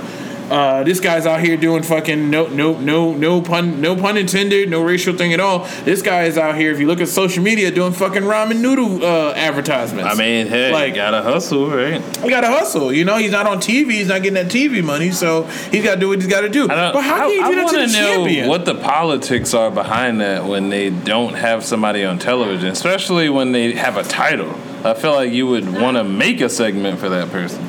Uh, 0.51 0.83
this 0.83 0.99
guy's 1.01 1.27
out 1.27 1.41
here 1.41 1.57
doing 1.59 1.83
fucking 1.83 2.31
no 2.31 2.47
no 2.47 2.79
no 2.79 3.13
no 3.13 3.43
pun 3.43 3.81
no 3.83 3.95
pun 3.95 4.17
intended 4.17 4.71
no 4.71 4.83
racial 4.83 5.15
thing 5.15 5.33
at 5.35 5.41
all. 5.41 5.61
This 5.85 6.01
guy 6.01 6.25
is 6.25 6.39
out 6.39 6.57
here. 6.57 6.73
If 6.73 6.81
you 6.81 6.87
look 6.87 7.01
at 7.03 7.09
social 7.09 7.43
media, 7.43 7.71
doing 7.71 7.93
fucking 7.93 8.23
ramen 8.23 8.61
noodle 8.61 9.05
uh, 9.05 9.33
advertisements. 9.35 10.11
I 10.11 10.17
mean, 10.19 10.47
hey, 10.47 10.73
Like- 10.73 10.95
gotta 10.95 11.21
hustle, 11.23 11.69
right? 11.71 12.03
he 12.23 12.31
got 12.31 12.41
to 12.41 12.49
hustle. 12.49 12.93
You 12.93 13.05
know, 13.05 13.17
he's 13.19 13.31
not 13.33 13.47
on 13.47 13.59
TV. 13.59 13.91
He's 13.93 14.09
not 14.09 14.23
getting 14.23 14.35
that 14.35 14.47
TV 14.51 14.83
money, 14.83 15.11
so 15.11 15.43
he's 15.71 15.85
got 15.85 15.95
to 15.97 16.01
do 16.01 16.09
what 16.09 16.19
he's 16.21 16.31
got 16.31 16.41
to 16.41 16.49
do. 16.49 16.67
But 16.67 16.95
how 17.03 17.27
can 17.29 17.31
you 17.31 17.43
I, 17.45 17.49
do 17.51 17.55
that 17.57 17.61
to 17.71 17.77
wanna 17.77 17.87
the 17.87 17.93
know 17.93 18.15
champion? 18.25 18.49
what 18.49 18.65
the 18.65 18.75
politics 18.75 19.53
are 19.55 19.71
behind 19.71 20.21
that 20.23 20.47
when 20.47 20.71
they 20.71 20.89
don't 20.91 21.35
have 21.35 21.63
somebody 21.65 22.05
on 22.05 22.19
television, 22.19 22.69
especially 22.69 23.29
when 23.29 23.53
they 23.53 23.73
have 23.73 23.97
a 23.99 24.03
title. 24.03 24.55
I 24.85 24.95
feel 24.95 25.13
like 25.13 25.31
you 25.33 25.47
would 25.47 25.69
want 25.81 25.97
to 25.99 26.05
make 26.05 26.41
a 26.41 26.49
segment 26.49 26.99
for 27.01 27.09
that 27.11 27.31
person. 27.31 27.63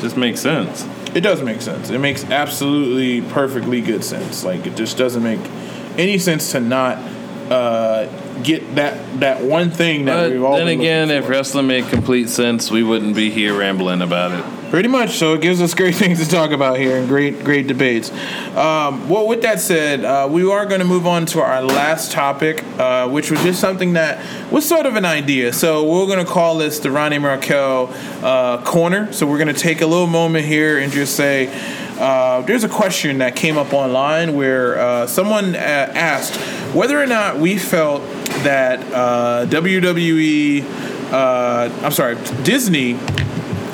Just 0.00 0.16
makes 0.16 0.40
sense. 0.40 0.86
It 1.14 1.20
does 1.22 1.42
make 1.42 1.60
sense. 1.62 1.90
It 1.90 1.98
makes 1.98 2.24
absolutely 2.24 3.22
perfectly 3.32 3.80
good 3.80 4.04
sense. 4.04 4.44
Like 4.44 4.66
it 4.66 4.76
just 4.76 4.96
doesn't 4.96 5.22
make 5.22 5.40
any 5.98 6.18
sense 6.18 6.52
to 6.52 6.60
not 6.60 6.98
uh, 7.50 8.06
get 8.42 8.74
that 8.76 9.20
that 9.20 9.42
one 9.42 9.70
thing 9.70 10.04
that 10.06 10.16
But 10.24 10.30
we've 10.32 10.42
all. 10.42 10.56
then 10.56 10.68
again, 10.68 11.10
if 11.10 11.28
wrestling 11.28 11.66
made 11.66 11.86
complete 11.88 12.28
sense, 12.28 12.70
we 12.70 12.82
wouldn't 12.82 13.14
be 13.14 13.30
here 13.30 13.56
rambling 13.58 14.02
about 14.02 14.32
it. 14.32 14.70
Pretty 14.70 14.88
much. 14.88 15.16
So 15.16 15.32
it 15.32 15.40
gives 15.40 15.62
us 15.62 15.72
great 15.72 15.94
things 16.02 16.22
to 16.22 16.30
talk 16.30 16.50
about 16.50 16.78
here 16.78 16.98
and 16.98 17.08
great, 17.08 17.42
great 17.42 17.66
debates. 17.66 18.10
Um, 18.54 19.08
well, 19.08 19.26
with 19.26 19.40
that 19.42 19.60
said, 19.60 20.04
uh, 20.04 20.28
we 20.30 20.50
are 20.50 20.66
going 20.66 20.80
to 20.80 20.86
move 20.86 21.06
on 21.06 21.24
to 21.26 21.40
our 21.40 21.62
last 21.62 22.12
topic, 22.12 22.62
uh, 22.78 23.08
which 23.08 23.30
was 23.30 23.40
just 23.42 23.60
something 23.60 23.94
that 23.94 24.22
was 24.52 24.68
sort 24.68 24.84
of 24.84 24.96
an 24.96 25.06
idea. 25.06 25.54
So 25.54 25.84
we're 25.84 26.06
going 26.06 26.24
to 26.24 26.30
call 26.30 26.58
this 26.58 26.80
the 26.80 26.90
Ronnie 26.90 27.18
Markel 27.18 27.90
uh, 28.22 28.62
corner. 28.62 29.10
So 29.12 29.26
we're 29.26 29.38
going 29.38 29.54
to 29.54 29.58
take 29.58 29.80
a 29.80 29.86
little 29.86 30.06
moment 30.06 30.44
here 30.44 30.78
and 30.78 30.92
just 30.92 31.16
say. 31.16 31.48
Uh, 31.98 32.42
there's 32.42 32.62
a 32.62 32.68
question 32.68 33.18
that 33.18 33.34
came 33.34 33.58
up 33.58 33.72
online 33.72 34.36
where 34.36 34.78
uh, 34.78 35.04
someone 35.08 35.56
uh, 35.56 35.58
asked 35.58 36.36
whether 36.72 36.96
or 36.96 37.06
not 37.06 37.38
we 37.40 37.58
felt 37.58 38.02
that 38.44 38.80
uh, 38.92 39.46
WWE, 39.46 40.62
uh, 41.12 41.84
I'm 41.84 41.92
sorry, 41.92 42.16
Disney 42.42 42.98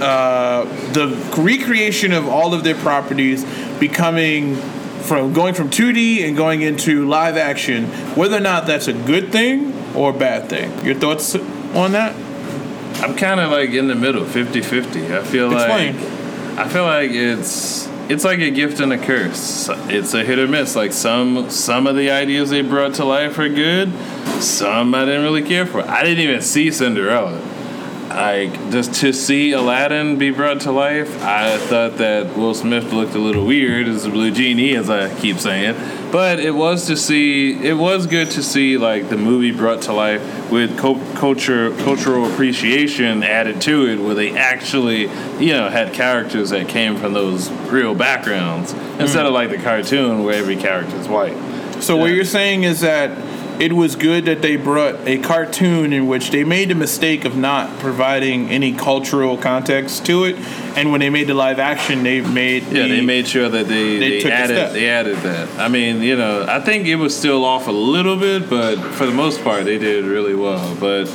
uh, 0.01 0.65
the 0.93 1.09
recreation 1.41 2.13
of 2.13 2.29
all 2.29 2.53
of 2.53 2.65
their 2.65 2.75
properties 2.75 3.45
becoming 3.79 4.57
from 5.05 5.33
going 5.33 5.55
from 5.55 5.71
2D 5.71 6.27
and 6.27 6.37
going 6.37 6.63
into 6.63 7.07
live 7.07 7.37
action, 7.37 7.87
whether 8.17 8.37
or 8.37 8.41
not 8.41 8.67
that's 8.67 8.89
a 8.89 8.93
good 8.93 9.31
thing 9.31 9.73
or 9.95 10.11
a 10.11 10.13
bad 10.13 10.49
thing. 10.49 10.85
Your 10.85 10.95
thoughts 10.95 11.35
on 11.35 11.93
that? 11.93 12.15
I'm 13.03 13.15
kind 13.17 13.41
of 13.41 13.51
like 13.51 13.71
in 13.71 13.89
the 13.89 13.95
middle, 13.95 14.25
50-50. 14.25 15.11
I 15.17 15.23
feel 15.23 15.53
Explain. 15.53 15.97
like 15.97 16.09
I 16.59 16.69
feel 16.69 16.85
like 16.85 17.11
it's 17.11 17.87
it's 18.09 18.25
like 18.25 18.41
a 18.41 18.51
gift 18.51 18.81
and 18.81 18.93
a 18.93 18.99
curse. 18.99 19.69
It's 19.89 20.15
a 20.15 20.25
hit 20.25 20.39
or 20.39 20.47
miss. 20.47 20.77
Like 20.77 20.93
some 20.93 21.51
some 21.51 21.87
of 21.87 21.97
the 21.97 22.11
ideas 22.11 22.51
they 22.51 22.63
brought 22.63 22.95
to 22.95 23.05
life 23.05 23.39
are 23.39 23.49
good. 23.49 23.93
Some 24.43 24.95
I 24.95 25.05
didn't 25.05 25.23
really 25.23 25.43
care 25.43 25.67
for. 25.67 25.81
I 25.83 26.03
didn't 26.03 26.21
even 26.21 26.43
see 26.43 26.71
Cinderella. 26.71 27.54
Like 28.15 28.53
just 28.71 28.95
to 29.01 29.13
see 29.13 29.51
Aladdin 29.53 30.19
be 30.19 30.31
brought 30.31 30.61
to 30.63 30.71
life, 30.71 31.21
I 31.21 31.59
thought 31.59 31.99
that 31.99 32.37
Will 32.37 32.55
Smith 32.55 32.93
looked 32.93 33.15
a 33.17 33.19
little 33.19 33.45
weird 33.45 33.89
as 33.89 34.05
a 34.05 34.11
blue 34.11 34.31
genie, 34.31 34.77
as 34.77 34.89
I 34.89 35.13
keep 35.19 35.39
saying. 35.39 35.75
But 36.13 36.39
it 36.39 36.53
was 36.53 36.87
to 36.87 36.97
see, 36.97 37.61
it 37.67 37.75
was 37.75 38.07
good 38.07 38.31
to 38.33 38.43
see 38.45 38.79
like 38.79 39.09
the 39.09 39.17
movie 39.17 39.51
brought 39.51 39.83
to 39.83 39.93
life 39.93 40.23
with 40.49 40.79
co- 40.79 41.05
culture, 41.17 41.75
cultural 41.79 42.31
appreciation 42.33 43.25
added 43.25 43.61
to 43.63 43.89
it, 43.89 43.99
where 43.99 44.15
they 44.15 44.37
actually, 44.37 45.03
you 45.45 45.53
know, 45.53 45.69
had 45.69 45.93
characters 45.93 46.51
that 46.51 46.69
came 46.69 46.97
from 46.97 47.15
those 47.15 47.51
real 47.51 47.97
backgrounds 47.97 48.73
instead 49.01 49.23
hmm. 49.23 49.27
of 49.27 49.33
like 49.33 49.51
the 49.51 49.59
cartoon 49.59 50.23
where 50.23 50.35
every 50.35 50.57
character 50.57 50.95
is 50.97 51.09
white. 51.09 51.37
So 51.83 51.97
what 51.97 52.13
you're 52.13 52.25
saying 52.25 52.63
is 52.63 52.81
that 52.83 53.11
it 53.61 53.73
was 53.73 53.97
good 53.97 54.25
that 54.25 54.43
they 54.43 54.57
brought 54.57 54.97
a 55.07 55.19
cartoon 55.19 55.93
in 55.93 56.07
which 56.07 56.31
they 56.31 56.45
made 56.45 56.71
the 56.71 56.75
mistake 56.75 57.25
of 57.25 57.37
not 57.37 57.79
providing 57.79 58.51
any 58.51 58.73
cultural 58.73 59.37
context 59.37 60.05
to 60.07 60.25
it, 60.25 60.37
and 60.77 60.91
when 60.91 61.01
they 61.01 61.11
made 61.11 61.27
the 61.29 61.35
live 61.35 61.59
action, 61.59 62.03
they 62.03 62.21
made 62.21 62.65
Yeah, 62.65 62.83
the- 62.83 62.89
they 62.97 63.01
made 63.01 63.29
sure 63.29 63.49
that 63.49 63.69
they, 63.69 63.99
They 63.99 64.23
they, 64.23 64.31
added 64.31 64.73
they 64.73 64.89
added 64.89 65.17
that. 65.19 65.49
I 65.59 65.69
mean, 65.69 66.03
you 66.03 66.17
know, 66.17 66.45
I 66.49 66.61
think 66.61 66.87
it 66.87 66.97
was 66.97 67.17
still 67.17 67.45
off 67.45 67.69
a 67.69 67.73
little 67.73 68.17
bit, 68.17 68.51
but 68.51 68.77
for 68.77 69.07
the 69.07 69.13
most 69.13 69.43
part, 69.45 69.65
they 69.65 69.79
did 69.79 70.05
really 70.05 70.35
well. 70.35 70.75
But 70.81 71.09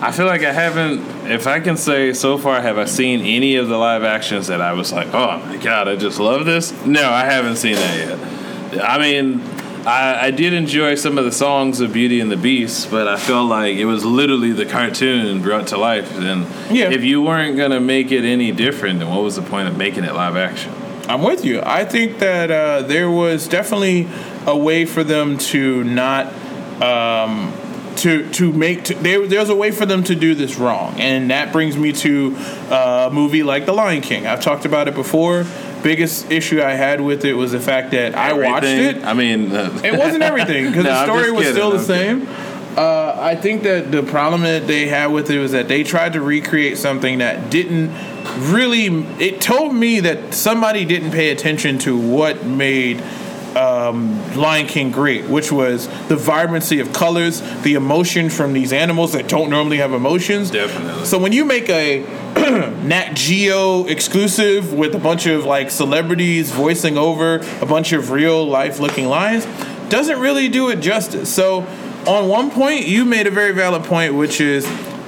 I 0.00 0.12
feel 0.12 0.26
like 0.26 0.42
I 0.44 0.52
haven't, 0.52 1.00
if 1.30 1.46
I 1.46 1.60
can 1.60 1.76
say 1.76 2.12
so 2.12 2.36
far, 2.38 2.60
have 2.60 2.78
I 2.78 2.84
seen 2.86 3.20
any 3.20 3.56
of 3.56 3.68
the 3.68 3.76
live 3.78 4.02
actions 4.04 4.46
that 4.48 4.60
I 4.60 4.72
was 4.72 4.92
like, 4.92 5.08
oh 5.14 5.38
my 5.46 5.56
god, 5.58 5.88
I 5.88 5.96
just 5.96 6.18
love 6.20 6.44
this? 6.46 6.72
No, 6.84 7.08
I 7.10 7.24
haven't 7.24 7.56
seen 7.56 7.74
that 7.76 7.96
yet. 8.72 8.82
I 8.82 8.98
mean. 8.98 9.42
I, 9.86 10.26
I 10.26 10.30
did 10.32 10.52
enjoy 10.52 10.96
some 10.96 11.16
of 11.16 11.24
the 11.24 11.30
songs 11.32 11.78
of 11.80 11.92
Beauty 11.92 12.18
and 12.20 12.30
the 12.30 12.36
Beast, 12.36 12.90
but 12.90 13.06
I 13.06 13.16
felt 13.16 13.48
like 13.48 13.76
it 13.76 13.84
was 13.84 14.04
literally 14.04 14.50
the 14.52 14.66
cartoon 14.66 15.40
brought 15.42 15.68
to 15.68 15.78
life. 15.78 16.12
And 16.18 16.44
Yeah. 16.76 16.90
if 16.90 17.04
you 17.04 17.22
weren't 17.22 17.56
gonna 17.56 17.78
make 17.80 18.10
it 18.10 18.24
any 18.24 18.50
different, 18.50 18.98
then 18.98 19.08
what 19.08 19.22
was 19.22 19.36
the 19.36 19.42
point 19.42 19.68
of 19.68 19.76
making 19.76 20.02
it 20.02 20.12
live 20.14 20.36
action? 20.36 20.72
I'm 21.08 21.22
with 21.22 21.44
you. 21.44 21.62
I 21.64 21.84
think 21.84 22.18
that 22.18 22.50
uh, 22.50 22.82
there 22.82 23.08
was 23.08 23.46
definitely 23.46 24.08
a 24.44 24.56
way 24.56 24.86
for 24.86 25.04
them 25.04 25.38
to 25.38 25.84
not 25.84 26.32
um, 26.82 27.52
to 27.98 28.28
to 28.32 28.52
make 28.52 28.84
to, 28.84 28.94
there, 28.96 29.24
there's 29.26 29.48
a 29.48 29.54
way 29.54 29.70
for 29.70 29.86
them 29.86 30.02
to 30.04 30.16
do 30.16 30.34
this 30.34 30.56
wrong, 30.58 30.96
and 30.98 31.30
that 31.30 31.52
brings 31.52 31.76
me 31.76 31.92
to 31.92 32.34
uh, 32.70 33.06
a 33.08 33.14
movie 33.14 33.44
like 33.44 33.66
The 33.66 33.72
Lion 33.72 34.02
King. 34.02 34.26
I've 34.26 34.40
talked 34.40 34.64
about 34.64 34.88
it 34.88 34.94
before. 34.94 35.46
Biggest 35.82 36.30
issue 36.30 36.60
I 36.62 36.72
had 36.72 37.00
with 37.00 37.24
it 37.24 37.34
was 37.34 37.52
the 37.52 37.60
fact 37.60 37.92
that 37.92 38.14
I 38.14 38.32
watched 38.32 38.66
it. 38.66 39.04
I 39.04 39.14
mean, 39.14 39.52
uh, 39.52 39.80
It 39.84 39.96
wasn't 39.96 40.22
everything 40.22 40.66
because 40.66 40.84
No, 40.84 40.90
the 40.90 41.04
story 41.04 41.30
was 41.30 41.46
still 41.48 41.70
the 41.72 41.78
I'm 41.78 41.84
same. 41.84 42.28
Uh, 42.76 43.16
I 43.18 43.34
think 43.36 43.62
that 43.62 43.90
the 43.90 44.02
problem 44.02 44.42
that 44.42 44.66
they 44.66 44.86
had 44.86 45.06
with 45.06 45.30
it 45.30 45.38
was 45.38 45.52
that 45.52 45.66
they 45.66 45.82
tried 45.82 46.12
to 46.12 46.20
recreate 46.20 46.76
something 46.76 47.18
that 47.18 47.50
didn't 47.50 47.90
really. 48.52 48.86
It 49.18 49.40
told 49.40 49.74
me 49.74 50.00
that 50.00 50.34
somebody 50.34 50.84
didn't 50.84 51.12
pay 51.12 51.30
attention 51.30 51.78
to 51.80 51.96
what 51.96 52.44
made 52.44 53.02
um, 53.56 54.36
Lion 54.36 54.66
King 54.66 54.90
great, 54.90 55.24
which 55.24 55.50
was 55.50 55.88
the 56.08 56.16
vibrancy 56.16 56.78
of 56.80 56.92
colors, 56.92 57.40
the 57.62 57.74
emotion 57.74 58.28
from 58.28 58.52
these 58.52 58.72
animals 58.72 59.12
that 59.14 59.28
don't 59.28 59.48
normally 59.48 59.78
have 59.78 59.92
emotions. 59.92 60.50
Definitely. 60.50 61.06
So 61.06 61.18
when 61.18 61.32
you 61.32 61.44
make 61.44 61.68
a 61.70 62.00
Nat 62.84 63.14
Geo 63.14 63.86
exclusive 63.86 64.74
with 64.74 64.94
a 64.94 64.98
bunch 64.98 65.26
of 65.26 65.44
like 65.44 65.70
celebrities 65.70 66.50
voicing 66.50 66.98
over 66.98 67.36
a 67.60 67.66
bunch 67.66 67.92
of 67.92 68.10
real 68.10 68.46
life 68.46 68.78
looking 68.78 69.06
lions, 69.06 69.46
doesn't 69.88 70.20
really 70.20 70.48
do 70.48 70.68
it 70.68 70.80
justice. 70.80 71.34
So 71.34 71.66
on 72.06 72.28
one 72.28 72.50
point, 72.50 72.86
you 72.86 73.04
made 73.04 73.26
a 73.26 73.30
very 73.30 73.52
valid 73.52 73.84
point, 73.84 74.14
which 74.14 74.40
is 74.40 74.64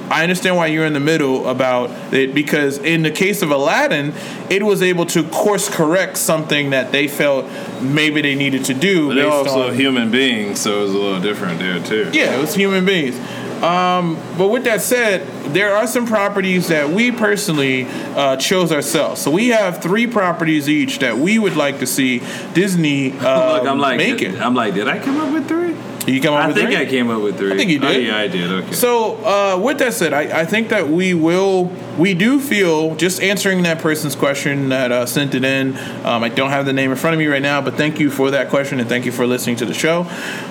I 0.09 0.23
understand 0.23 0.55
why 0.57 0.67
you're 0.67 0.85
in 0.85 0.93
the 0.93 0.99
middle 0.99 1.47
about 1.47 1.91
it 2.13 2.33
because 2.33 2.77
in 2.79 3.03
the 3.03 3.11
case 3.11 3.41
of 3.41 3.51
Aladdin, 3.51 4.13
it 4.49 4.63
was 4.63 4.81
able 4.81 5.05
to 5.07 5.23
course 5.29 5.69
correct 5.69 6.17
something 6.17 6.71
that 6.71 6.91
they 6.91 7.07
felt 7.07 7.45
maybe 7.81 8.21
they 8.21 8.35
needed 8.35 8.65
to 8.65 8.73
do. 8.73 9.13
they're 9.13 9.29
also 9.29 9.69
on- 9.69 9.75
human 9.75 10.09
beings, 10.11 10.59
so 10.59 10.79
it 10.79 10.81
was 10.83 10.93
a 10.93 10.97
little 10.97 11.21
different 11.21 11.59
there 11.59 11.79
too. 11.79 12.09
yeah, 12.13 12.35
it 12.35 12.41
was 12.41 12.55
human 12.55 12.85
beings. 12.85 13.15
Um, 13.63 14.17
but 14.37 14.47
with 14.47 14.63
that 14.63 14.81
said, 14.81 15.27
there 15.53 15.75
are 15.75 15.85
some 15.85 16.05
properties 16.07 16.69
that 16.69 16.89
we 16.89 17.11
personally 17.11 17.85
uh, 18.15 18.37
chose 18.37 18.71
ourselves. 18.71 19.21
So 19.21 19.31
we 19.31 19.49
have 19.49 19.81
three 19.81 20.07
properties 20.07 20.69
each 20.69 20.99
that 20.99 21.17
we 21.17 21.39
would 21.39 21.57
like 21.57 21.79
to 21.79 21.85
see 21.85 22.21
Disney 22.53 23.11
uh, 23.11 23.57
Look, 23.59 23.67
I'm 23.67 23.79
like, 23.79 23.97
make 23.97 24.21
it. 24.21 24.39
I'm 24.39 24.55
like, 24.55 24.75
did 24.75 24.87
I 24.87 24.99
come 24.99 25.17
up 25.19 25.33
with 25.33 25.47
three? 25.49 25.75
You 26.13 26.21
come 26.21 26.33
up 26.33 26.43
I 26.43 26.47
with 26.47 26.55
think 26.55 26.69
three? 26.69 26.77
I 26.77 26.85
came 26.85 27.09
up 27.09 27.21
with 27.21 27.37
three. 27.37 27.53
I 27.53 27.57
think 27.57 27.69
you 27.71 27.79
Oh, 27.83 27.87
did. 27.93 28.05
yeah, 28.05 28.17
I 28.17 28.27
did. 28.27 28.51
Okay. 28.51 28.71
So, 28.73 29.15
uh, 29.23 29.59
with 29.61 29.77
that 29.79 29.93
said, 29.93 30.13
I, 30.13 30.41
I 30.41 30.45
think 30.45 30.69
that 30.69 30.87
we 30.89 31.13
will, 31.13 31.65
we 31.97 32.13
do 32.13 32.39
feel, 32.39 32.95
just 32.95 33.21
answering 33.21 33.63
that 33.63 33.79
person's 33.79 34.15
question 34.15 34.69
that 34.69 34.91
uh, 34.91 35.05
sent 35.05 35.35
it 35.35 35.43
in. 35.43 35.77
Um, 36.05 36.23
I 36.23 36.29
don't 36.29 36.49
have 36.49 36.65
the 36.65 36.73
name 36.73 36.91
in 36.91 36.97
front 36.97 37.13
of 37.13 37.19
me 37.19 37.27
right 37.27 37.41
now, 37.41 37.61
but 37.61 37.75
thank 37.75 37.99
you 37.99 38.09
for 38.09 38.31
that 38.31 38.49
question 38.49 38.79
and 38.79 38.89
thank 38.89 39.05
you 39.05 39.11
for 39.11 39.27
listening 39.27 39.55
to 39.57 39.65
the 39.65 39.73
show. 39.73 40.01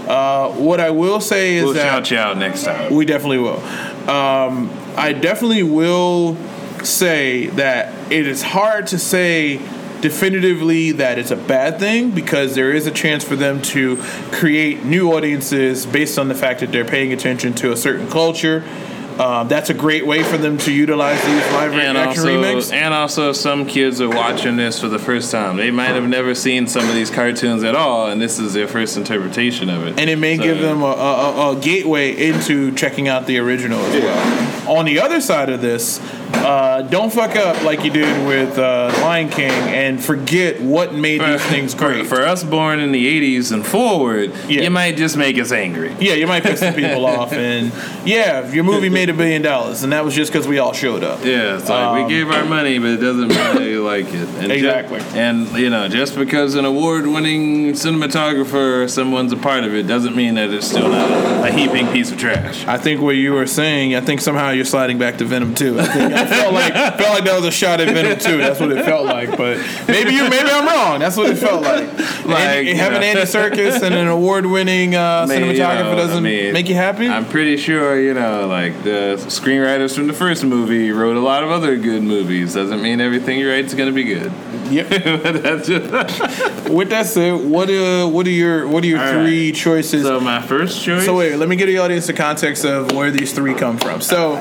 Uh, 0.08 0.50
what 0.52 0.80
I 0.80 0.90
will 0.90 1.20
say 1.20 1.56
is 1.56 1.64
We'll 1.64 1.74
that. 1.74 1.82
shout 1.82 2.10
you 2.10 2.18
out 2.18 2.38
next 2.38 2.64
time. 2.64 2.94
We 2.94 3.04
definitely 3.04 3.38
will. 3.38 3.60
Um, 4.08 4.70
I 4.96 5.12
definitely 5.12 5.62
will 5.64 6.36
say 6.84 7.46
that 7.48 8.12
it 8.12 8.26
is 8.26 8.42
hard 8.42 8.86
to 8.88 8.98
say 8.98 9.56
definitively 10.00 10.92
that 10.92 11.18
it's 11.18 11.30
a 11.30 11.36
bad 11.36 11.78
thing 11.78 12.10
because 12.10 12.54
there 12.54 12.72
is 12.72 12.86
a 12.86 12.90
chance 12.90 13.24
for 13.24 13.36
them 13.36 13.60
to 13.62 13.96
create 14.32 14.84
new 14.84 15.12
audiences 15.12 15.86
based 15.86 16.18
on 16.18 16.28
the 16.28 16.34
fact 16.34 16.60
that 16.60 16.72
they're 16.72 16.84
paying 16.84 17.12
attention 17.12 17.52
to 17.54 17.72
a 17.72 17.76
certain 17.76 18.08
culture. 18.10 18.64
Um, 19.18 19.48
that's 19.48 19.68
a 19.68 19.74
great 19.74 20.06
way 20.06 20.22
for 20.22 20.38
them 20.38 20.58
to 20.58 20.72
utilize 20.72 21.20
these 21.24 21.42
live 21.50 21.72
And 21.72 21.98
action 21.98 22.20
also, 22.20 22.36
remakes. 22.40 22.70
and 22.70 22.94
also, 22.94 23.32
some 23.32 23.66
kids 23.66 24.00
are 24.00 24.08
watching 24.08 24.56
this 24.56 24.80
for 24.80 24.86
the 24.86 25.00
first 25.00 25.32
time. 25.32 25.56
They 25.56 25.72
might 25.72 25.88
have 25.88 26.06
never 26.08 26.36
seen 26.36 26.68
some 26.68 26.88
of 26.88 26.94
these 26.94 27.10
cartoons 27.10 27.64
at 27.64 27.74
all, 27.74 28.06
and 28.06 28.22
this 28.22 28.38
is 28.38 28.52
their 28.54 28.68
first 28.68 28.96
interpretation 28.96 29.70
of 29.70 29.84
it. 29.88 29.98
and 29.98 30.08
it 30.08 30.20
may 30.20 30.36
So- 30.36 30.44
give 30.44 30.60
them 30.60 30.82
a, 30.82 30.86
a, 30.86 31.50
a 31.56 31.60
gateway 31.60 32.12
into 32.28 32.70
checking 32.76 33.08
out 33.08 33.26
the 33.26 33.38
original 33.38 33.80
as 33.80 34.00
well. 34.04 34.78
On 34.78 34.84
the 34.84 35.00
other 35.00 35.20
side 35.20 35.48
of 35.50 35.60
this, 35.62 35.98
uh, 36.34 36.82
don't 36.82 37.12
fuck 37.12 37.36
up 37.36 37.62
like 37.64 37.84
you 37.84 37.90
did 37.90 38.26
with 38.26 38.58
uh, 38.58 38.90
Lion 39.02 39.28
King 39.28 39.50
and 39.50 40.02
forget 40.02 40.60
what 40.60 40.94
made 40.94 41.20
these 41.20 41.42
things 41.46 41.74
great. 41.74 42.06
for 42.06 42.22
us 42.22 42.44
born 42.44 42.80
in 42.80 42.92
the 42.92 43.38
80s 43.38 43.52
and 43.52 43.66
forward, 43.66 44.32
Yeah. 44.48 44.62
it 44.62 44.70
might 44.70 44.96
just 44.96 45.16
make 45.16 45.38
us 45.38 45.52
angry. 45.52 45.94
yeah, 46.00 46.14
you 46.14 46.26
might 46.26 46.42
piss 46.42 46.60
some 46.60 46.74
people 46.74 47.04
off, 47.18 47.32
and 47.32 47.72
yeah, 48.06 48.50
your 48.52 48.64
movie 48.64 48.88
made 48.88 49.08
a 49.10 49.14
billion 49.14 49.42
dollars, 49.42 49.82
and 49.82 49.92
that 49.92 50.04
was 50.04 50.14
just 50.14 50.32
because 50.32 50.46
we 50.46 50.58
all 50.58 50.72
showed 50.72 51.02
up. 51.02 51.24
Yeah, 51.24 51.56
it's 51.58 51.68
like 51.68 51.78
Um, 51.86 52.02
we 52.04 52.08
gave 52.10 52.30
our 52.30 52.44
money, 52.44 52.78
but 52.78 52.90
it 52.90 52.96
doesn't 52.98 53.30
you 53.62 53.84
like 53.84 54.06
it. 54.12 54.28
And 54.38 54.52
Exactly. 54.52 55.00
and 55.14 55.50
you 55.52 55.70
know, 55.70 55.88
just 55.88 56.14
because 56.16 56.54
an 56.54 56.64
award-winning 56.64 57.72
cinematographer, 57.72 58.84
or 58.84 58.88
someone's 58.88 59.32
a 59.32 59.36
part 59.36 59.64
of 59.64 59.74
it, 59.74 59.86
doesn't 59.86 60.14
mean 60.16 60.34
that 60.34 60.50
it's 60.50 60.66
still 60.66 60.88
not 60.88 61.10
a 61.46 61.52
heaping 61.52 61.86
piece 61.88 62.10
of 62.12 62.18
trash. 62.18 62.66
I 62.66 62.78
think 62.78 63.00
what 63.00 63.16
you 63.16 63.32
were 63.32 63.46
saying, 63.46 63.94
I 63.94 64.00
think 64.00 64.20
somehow 64.20 64.50
you're 64.50 64.64
sliding 64.64 64.98
back 64.98 65.18
to 65.18 65.24
Venom 65.24 65.54
too. 65.54 65.78
It 66.22 66.28
felt 66.28 66.54
like 66.54 66.72
felt 66.98 67.10
like 67.14 67.24
that 67.24 67.36
was 67.36 67.44
a 67.44 67.50
shot 67.50 67.80
at 67.80 67.92
Venom 67.94 68.18
too. 68.18 68.38
That's 68.38 68.60
what 68.60 68.72
it 68.72 68.84
felt 68.84 69.06
like. 69.06 69.30
But 69.36 69.58
maybe 69.86 70.12
you 70.12 70.28
maybe 70.28 70.48
I'm 70.50 70.66
wrong. 70.66 70.98
That's 71.00 71.16
what 71.16 71.30
it 71.30 71.36
felt 71.38 71.62
like. 71.62 71.88
Like, 72.28 72.66
you 72.66 72.74
having 72.74 73.00
know. 73.00 73.06
Andy 73.06 73.22
Serkis 73.22 73.80
and 73.82 73.94
an 73.94 74.06
award-winning 74.06 74.94
uh, 74.94 75.24
Man, 75.28 75.40
you 75.40 75.46
cinematographer 75.46 75.82
know, 75.92 75.96
doesn't 75.96 76.18
I 76.18 76.20
mean, 76.28 76.52
make 76.52 76.68
you 76.68 76.74
happy. 76.74 77.08
I'm 77.08 77.24
pretty 77.24 77.56
sure, 77.56 77.98
you 77.98 78.12
know, 78.12 78.46
like 78.46 78.82
the 78.82 79.16
screenwriters 79.28 79.94
from 79.94 80.08
the 80.08 80.12
first 80.12 80.44
movie 80.44 80.90
wrote 80.90 81.16
a 81.16 81.20
lot 81.20 81.42
of 81.42 81.50
other 81.50 81.76
good 81.78 82.02
movies. 82.02 82.52
Doesn't 82.52 82.82
mean 82.82 83.00
everything 83.00 83.38
you 83.38 83.48
write 83.50 83.64
is 83.64 83.72
going 83.74 83.88
to 83.88 83.94
be 83.94 84.04
good. 84.04 84.30
yep. 84.70 84.88
Just, 85.64 86.68
With 86.68 86.90
that 86.90 87.06
said, 87.06 87.44
what 87.48 87.70
uh, 87.70 88.06
what 88.08 88.26
are 88.26 88.30
your 88.30 88.68
what 88.68 88.84
are 88.84 88.86
your 88.86 89.00
All 89.00 89.12
three 89.24 89.52
choices? 89.52 90.02
so 90.02 90.20
my 90.20 90.42
first 90.42 90.82
choice. 90.82 91.04
So 91.06 91.16
wait, 91.16 91.36
let 91.36 91.48
me 91.48 91.56
give 91.56 91.68
the 91.68 91.78
audience 91.78 92.06
the 92.08 92.12
context 92.12 92.64
of 92.64 92.92
where 92.92 93.10
these 93.10 93.32
three 93.32 93.54
come 93.54 93.78
from. 93.78 94.00
So, 94.00 94.34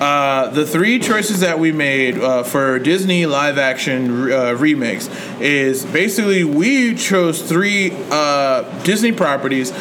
uh, 0.00 0.48
the 0.50 0.66
three 0.66 0.98
choices 0.98 1.17
that 1.18 1.58
we 1.58 1.72
made 1.72 2.16
uh, 2.16 2.44
for 2.44 2.78
Disney 2.78 3.26
live 3.26 3.58
action 3.58 4.30
uh, 4.30 4.54
remakes 4.54 5.10
is 5.40 5.84
basically 5.84 6.44
we 6.44 6.94
chose 6.94 7.42
three 7.42 7.90
uh, 8.10 8.62
Disney 8.84 9.10
properties 9.10 9.72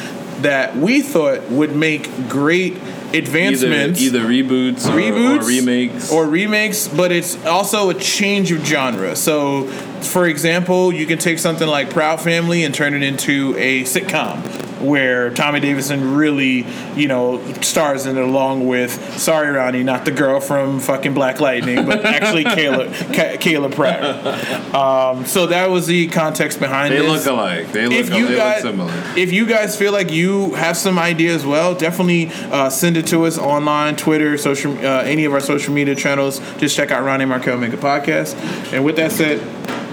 that 0.41 0.75
we 0.75 1.01
thought 1.01 1.43
would 1.51 1.75
make 1.75 2.05
great 2.27 2.73
either, 2.73 3.17
advancements. 3.19 4.01
either 4.01 4.21
reboots, 4.21 4.87
or, 4.87 4.97
reboots 4.97 5.43
or 5.43 5.47
remakes. 5.47 6.11
or 6.11 6.25
remakes, 6.25 6.87
but 6.87 7.11
it's 7.11 7.45
also 7.45 7.91
a 7.91 7.93
change 7.93 8.51
of 8.51 8.65
genre. 8.65 9.15
So, 9.15 9.67
for 10.01 10.25
example, 10.25 10.91
you 10.91 11.05
can 11.05 11.19
take 11.19 11.37
something 11.37 11.67
like 11.67 11.91
Proud 11.91 12.19
Family 12.19 12.63
and 12.63 12.73
turn 12.73 12.95
it 12.95 13.03
into 13.03 13.55
a 13.57 13.83
sitcom 13.83 14.66
where 14.81 15.29
Tommy 15.29 15.59
Davidson 15.59 16.15
really, 16.15 16.65
you 16.95 17.07
know, 17.07 17.41
stars 17.61 18.05
in 18.05 18.17
it 18.17 18.23
along 18.23 18.67
with 18.67 18.91
sorry 19.17 19.49
Ronnie, 19.49 19.83
not 19.83 20.03
the 20.03 20.11
girl 20.11 20.39
from 20.39 20.79
fucking 20.79 21.13
Black 21.13 21.39
Lightning, 21.39 21.85
but 21.85 22.05
actually 22.05 22.43
Kayla 22.43 22.93
Ka- 23.13 23.37
Kayla 23.37 23.73
Pratt. 23.73 24.75
Um, 24.75 25.25
so 25.25 25.47
that 25.47 25.69
was 25.69 25.87
the 25.87 26.07
context 26.07 26.59
behind 26.59 26.93
it. 26.93 26.99
they 26.99 27.07
this 27.07 27.25
look 27.25 27.33
alike. 27.33 27.71
They 27.71 27.87
look, 27.87 27.97
if 27.97 28.13
you 28.13 28.35
guys, 28.35 28.63
similar. 28.63 28.91
if 29.15 29.31
you 29.31 29.45
guys 29.45 29.77
feel 29.77 29.93
like 29.93 30.11
you 30.11 30.53
have 30.55 30.75
some 30.75 30.99
ideas, 30.99 31.37
as 31.37 31.45
well, 31.45 31.75
definitely 31.75 32.29
uh, 32.51 32.69
send 32.69 32.97
it 32.97 33.05
to 33.07 33.25
us 33.25 33.37
online, 33.37 33.95
Twitter, 33.95 34.37
social, 34.37 34.73
uh, 34.79 35.03
any 35.03 35.23
of 35.25 35.33
our 35.33 35.39
social 35.39 35.73
media 35.73 35.95
channels. 35.95 36.39
Just 36.57 36.75
check 36.75 36.89
out 36.89 37.03
Ronnie 37.03 37.25
Markel 37.25 37.57
Make 37.57 37.73
a 37.73 37.77
Podcast. 37.77 38.35
And 38.73 38.83
with 38.83 38.95
that 38.95 39.11
said, 39.11 39.39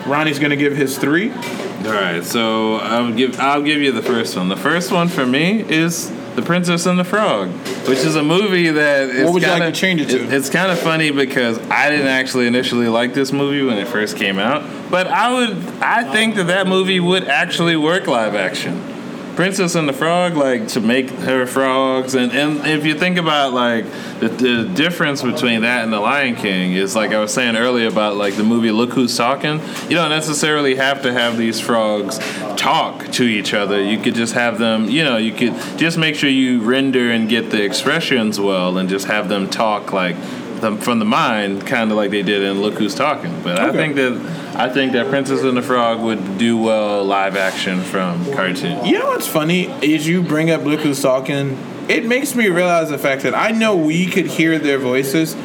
Ronnie's 0.06 0.38
gonna 0.38 0.56
give 0.56 0.74
his 0.76 0.96
three. 0.98 1.30
All 1.84 1.92
right, 1.92 2.24
so 2.24 2.76
I'll 2.76 3.12
give 3.12 3.38
I'll 3.38 3.60
give 3.62 3.82
you 3.82 3.92
the 3.92 4.00
first 4.02 4.36
one. 4.36 4.48
The 4.48 4.56
first 4.56 4.90
one 4.90 5.08
for 5.08 5.26
me 5.26 5.60
is 5.60 6.10
The 6.34 6.40
Princess 6.40 6.86
and 6.86 6.98
the 6.98 7.04
Frog, 7.04 7.50
which 7.86 7.98
is 7.98 8.16
a 8.16 8.22
movie 8.22 8.70
that 8.70 9.10
is 9.10 9.24
What 9.24 9.34
would 9.34 9.42
you 9.42 9.48
like 9.48 9.62
to 9.64 9.72
change 9.72 10.00
it 10.00 10.08
to? 10.08 10.34
It's 10.34 10.48
kind 10.48 10.72
of 10.72 10.78
funny 10.78 11.10
because 11.10 11.58
I 11.68 11.90
didn't 11.90 12.06
actually 12.06 12.46
initially 12.46 12.88
like 12.88 13.12
this 13.12 13.32
movie 13.32 13.62
when 13.62 13.76
it 13.76 13.86
first 13.86 14.16
came 14.16 14.38
out, 14.38 14.90
but 14.90 15.08
I 15.08 15.32
would 15.34 15.58
I 15.82 16.10
think 16.10 16.36
that 16.36 16.46
that 16.46 16.66
movie 16.66 17.00
would 17.00 17.24
actually 17.24 17.76
work 17.76 18.06
live 18.06 18.34
action. 18.34 18.93
Princess 19.36 19.74
and 19.74 19.88
the 19.88 19.92
Frog, 19.92 20.36
like 20.36 20.68
to 20.68 20.80
make 20.80 21.10
her 21.10 21.46
frogs, 21.46 22.14
and, 22.14 22.32
and 22.32 22.66
if 22.66 22.84
you 22.86 22.94
think 22.94 23.18
about 23.18 23.52
like 23.52 23.84
the, 24.20 24.28
the 24.28 24.64
difference 24.74 25.22
between 25.22 25.62
that 25.62 25.82
and 25.82 25.92
the 25.92 25.98
Lion 25.98 26.36
King 26.36 26.72
is 26.72 26.94
like 26.94 27.10
I 27.10 27.18
was 27.18 27.34
saying 27.34 27.56
earlier 27.56 27.88
about 27.88 28.16
like 28.16 28.36
the 28.36 28.44
movie 28.44 28.70
Look 28.70 28.92
Who's 28.92 29.16
Talking. 29.16 29.60
You 29.88 29.96
don't 29.96 30.10
necessarily 30.10 30.76
have 30.76 31.02
to 31.02 31.12
have 31.12 31.36
these 31.36 31.60
frogs 31.60 32.18
talk 32.56 33.10
to 33.12 33.24
each 33.24 33.54
other. 33.54 33.82
You 33.82 33.98
could 33.98 34.14
just 34.14 34.34
have 34.34 34.58
them, 34.58 34.88
you 34.88 35.02
know, 35.02 35.16
you 35.16 35.32
could 35.32 35.54
just 35.78 35.98
make 35.98 36.14
sure 36.14 36.30
you 36.30 36.62
render 36.62 37.10
and 37.10 37.28
get 37.28 37.50
the 37.50 37.62
expressions 37.62 38.38
well, 38.38 38.78
and 38.78 38.88
just 38.88 39.06
have 39.06 39.28
them 39.28 39.50
talk 39.50 39.92
like 39.92 40.16
them 40.64 40.78
from 40.78 40.98
the 40.98 41.04
mind, 41.04 41.66
kind 41.66 41.90
of 41.90 41.96
like 41.96 42.10
they 42.10 42.22
did 42.22 42.42
in 42.42 42.60
Look 42.60 42.74
Who's 42.74 42.94
Talking. 42.94 43.42
But 43.42 43.58
I 43.58 43.70
think 43.72 43.94
that 43.96 44.54
I 44.56 44.68
think 44.68 44.92
that 44.92 45.08
Princess 45.08 45.42
and 45.42 45.56
the 45.56 45.62
Frog 45.62 46.00
would 46.00 46.38
do 46.38 46.56
well 46.56 47.04
live 47.04 47.36
action 47.36 47.80
from 47.82 48.24
cartoon. 48.32 48.84
You 48.84 48.98
know 48.98 49.06
what's 49.06 49.28
funny 49.28 49.66
is 49.84 50.06
you 50.06 50.22
bring 50.22 50.50
up 50.50 50.62
Look 50.62 50.80
Who's 50.80 51.00
Talking. 51.00 51.58
It 51.88 52.06
makes 52.06 52.34
me 52.34 52.48
realize 52.48 52.88
the 52.88 52.98
fact 52.98 53.22
that 53.22 53.34
I 53.34 53.50
know 53.50 53.76
we 53.76 54.06
could 54.06 54.26
hear 54.26 54.58
their 54.58 54.78
voices, 54.78 55.36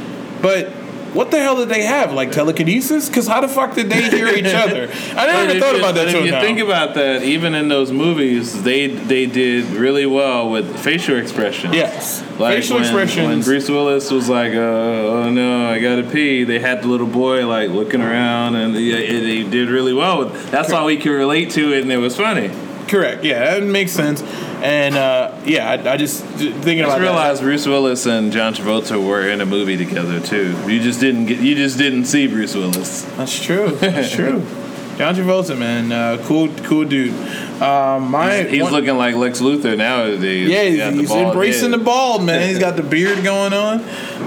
but 0.41 0.71
what 1.13 1.31
the 1.31 1.39
hell 1.39 1.55
did 1.57 1.69
they 1.69 1.83
have? 1.83 2.13
Like 2.13 2.31
telekinesis? 2.31 3.07
Because 3.09 3.27
how 3.27 3.41
the 3.41 3.47
fuck 3.47 3.75
did 3.75 3.89
they 3.89 4.09
hear 4.09 4.27
each 4.27 4.45
other? 4.53 4.89
I 5.15 5.25
never 5.27 5.49
even 5.49 5.61
thought 5.61 5.73
you- 5.73 5.79
about 5.79 5.95
that 5.95 6.05
but 6.07 6.15
If 6.15 6.25
you 6.25 6.31
now. 6.31 6.41
think 6.41 6.59
about 6.59 6.95
that, 6.95 7.23
even 7.23 7.55
in 7.55 7.67
those 7.67 7.91
movies, 7.91 8.63
they 8.63 8.87
they 8.87 9.25
did 9.25 9.65
really 9.71 10.05
well 10.05 10.49
with 10.49 10.79
facial 10.79 11.17
expressions. 11.17 11.73
yes, 11.75 12.23
Like 12.39 12.55
facial 12.57 12.75
when, 12.75 12.83
expressions. 12.85 13.27
When 13.27 13.41
Bruce 13.41 13.69
Willis 13.69 14.11
was 14.11 14.29
like, 14.29 14.53
uh, 14.53 14.57
"Oh 14.57 15.29
no, 15.29 15.69
I 15.69 15.79
gotta 15.79 16.03
pee," 16.03 16.43
they 16.43 16.59
had 16.59 16.81
the 16.83 16.87
little 16.87 17.07
boy 17.07 17.45
like 17.47 17.69
looking 17.69 18.01
around, 18.01 18.55
and 18.55 18.75
they, 18.75 18.89
they 19.19 19.43
did 19.43 19.69
really 19.69 19.93
well. 19.93 20.25
That's 20.25 20.71
all 20.71 20.85
we 20.85 20.97
could 20.97 21.11
relate 21.11 21.51
to 21.51 21.73
it, 21.73 21.81
and 21.83 21.91
it 21.91 21.97
was 21.97 22.15
funny. 22.15 22.51
Correct. 22.87 23.23
Yeah, 23.23 23.59
that 23.59 23.63
makes 23.63 23.91
sense. 23.91 24.21
And 24.61 24.95
uh, 24.95 25.35
yeah, 25.45 25.69
I, 25.69 25.93
I 25.93 25.97
just 25.97 26.23
thinking 26.23 26.81
I 26.81 26.83
about 26.83 26.89
just 26.95 27.01
realized 27.01 27.41
Bruce 27.41 27.65
Willis 27.65 28.05
and 28.05 28.31
John 28.31 28.53
Travolta 28.53 29.01
were 29.05 29.27
in 29.29 29.39
a 29.41 29.45
movie 29.45 29.77
together 29.77 30.19
too. 30.19 30.51
You 30.69 30.79
just 30.81 30.99
didn't 30.99 31.27
get, 31.27 31.39
you 31.39 31.55
just 31.55 31.77
didn't 31.77 32.05
see 32.05 32.27
Bruce 32.27 32.55
Willis. 32.55 33.03
That's 33.15 33.41
true. 33.41 33.69
That's 33.77 34.11
true. 34.11 34.45
John 34.97 35.15
Travolta, 35.15 35.57
man, 35.57 35.93
uh, 35.93 36.21
cool, 36.27 36.49
cool 36.63 36.83
dude. 36.83 37.13
Um, 37.61 38.11
my 38.11 38.43
He's 38.43 38.61
one- 38.63 38.73
looking 38.73 38.97
like 38.97 39.15
Lex 39.15 39.39
Luthor 39.39 39.77
nowadays. 39.77 40.49
Yeah, 40.49 40.63
He 40.63 40.69
he's, 40.71 40.79
the 40.79 40.91
he's 40.91 41.11
embracing 41.11 41.71
head. 41.71 41.79
the 41.79 41.83
bald 41.85 42.23
man. 42.25 42.49
He's 42.49 42.59
got 42.59 42.75
the 42.75 42.83
beard 42.83 43.23
going 43.23 43.53
on. 43.53 43.79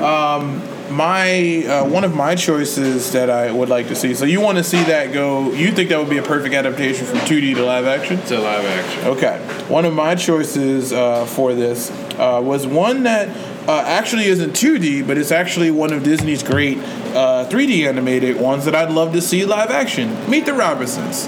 Um, 0.03 0.63
my 0.93 1.65
uh, 1.67 1.85
one 1.85 2.05
of 2.05 2.15
my 2.15 2.35
choices 2.35 3.13
that 3.13 3.31
I 3.31 3.51
would 3.51 3.69
like 3.69 3.89
to 3.89 3.97
see. 3.97 4.15
So 4.15 4.25
you 4.25 4.41
want 4.41 4.59
to 4.59 4.65
see 4.65 4.83
that 4.85 5.13
go? 5.13 5.53
You 5.53 5.73
think 5.73 5.89
that 5.91 5.99
would 5.99 6.11
be 6.11 6.19
a 6.19 6.23
perfect 6.23 6.55
adaptation 6.55 7.07
from 7.07 7.19
2D 7.21 7.55
to 7.55 7.65
live 7.65 7.87
action? 7.87 8.21
to 8.23 8.39
live 8.39 8.65
action. 8.65 9.05
Okay. 9.09 9.39
One 9.69 9.85
of 9.85 9.95
my 9.95 10.15
choices 10.15 10.93
uh, 10.93 11.27
for 11.27 11.55
this 11.55 11.91
uh, 12.19 12.41
was 12.43 12.67
one 12.67 13.05
that 13.05 13.29
uh, 13.69 13.83
actually 13.87 14.25
isn't 14.27 14.51
2D, 14.51 15.07
but 15.07 15.19
it's 15.19 15.31
actually 15.31 15.71
one 15.71 15.93
of 15.93 16.03
Disney's 16.03 16.43
great 16.43 16.79
uh, 16.79 17.49
3D 17.49 17.87
animated 17.87 18.41
ones 18.41 18.65
that 18.65 18.75
I'd 18.75 18.91
love 18.91 19.13
to 19.13 19.21
see 19.21 19.45
live 19.45 19.71
action. 19.71 20.29
Meet 20.31 20.47
the 20.47 20.55
Robinsons. 20.55 21.27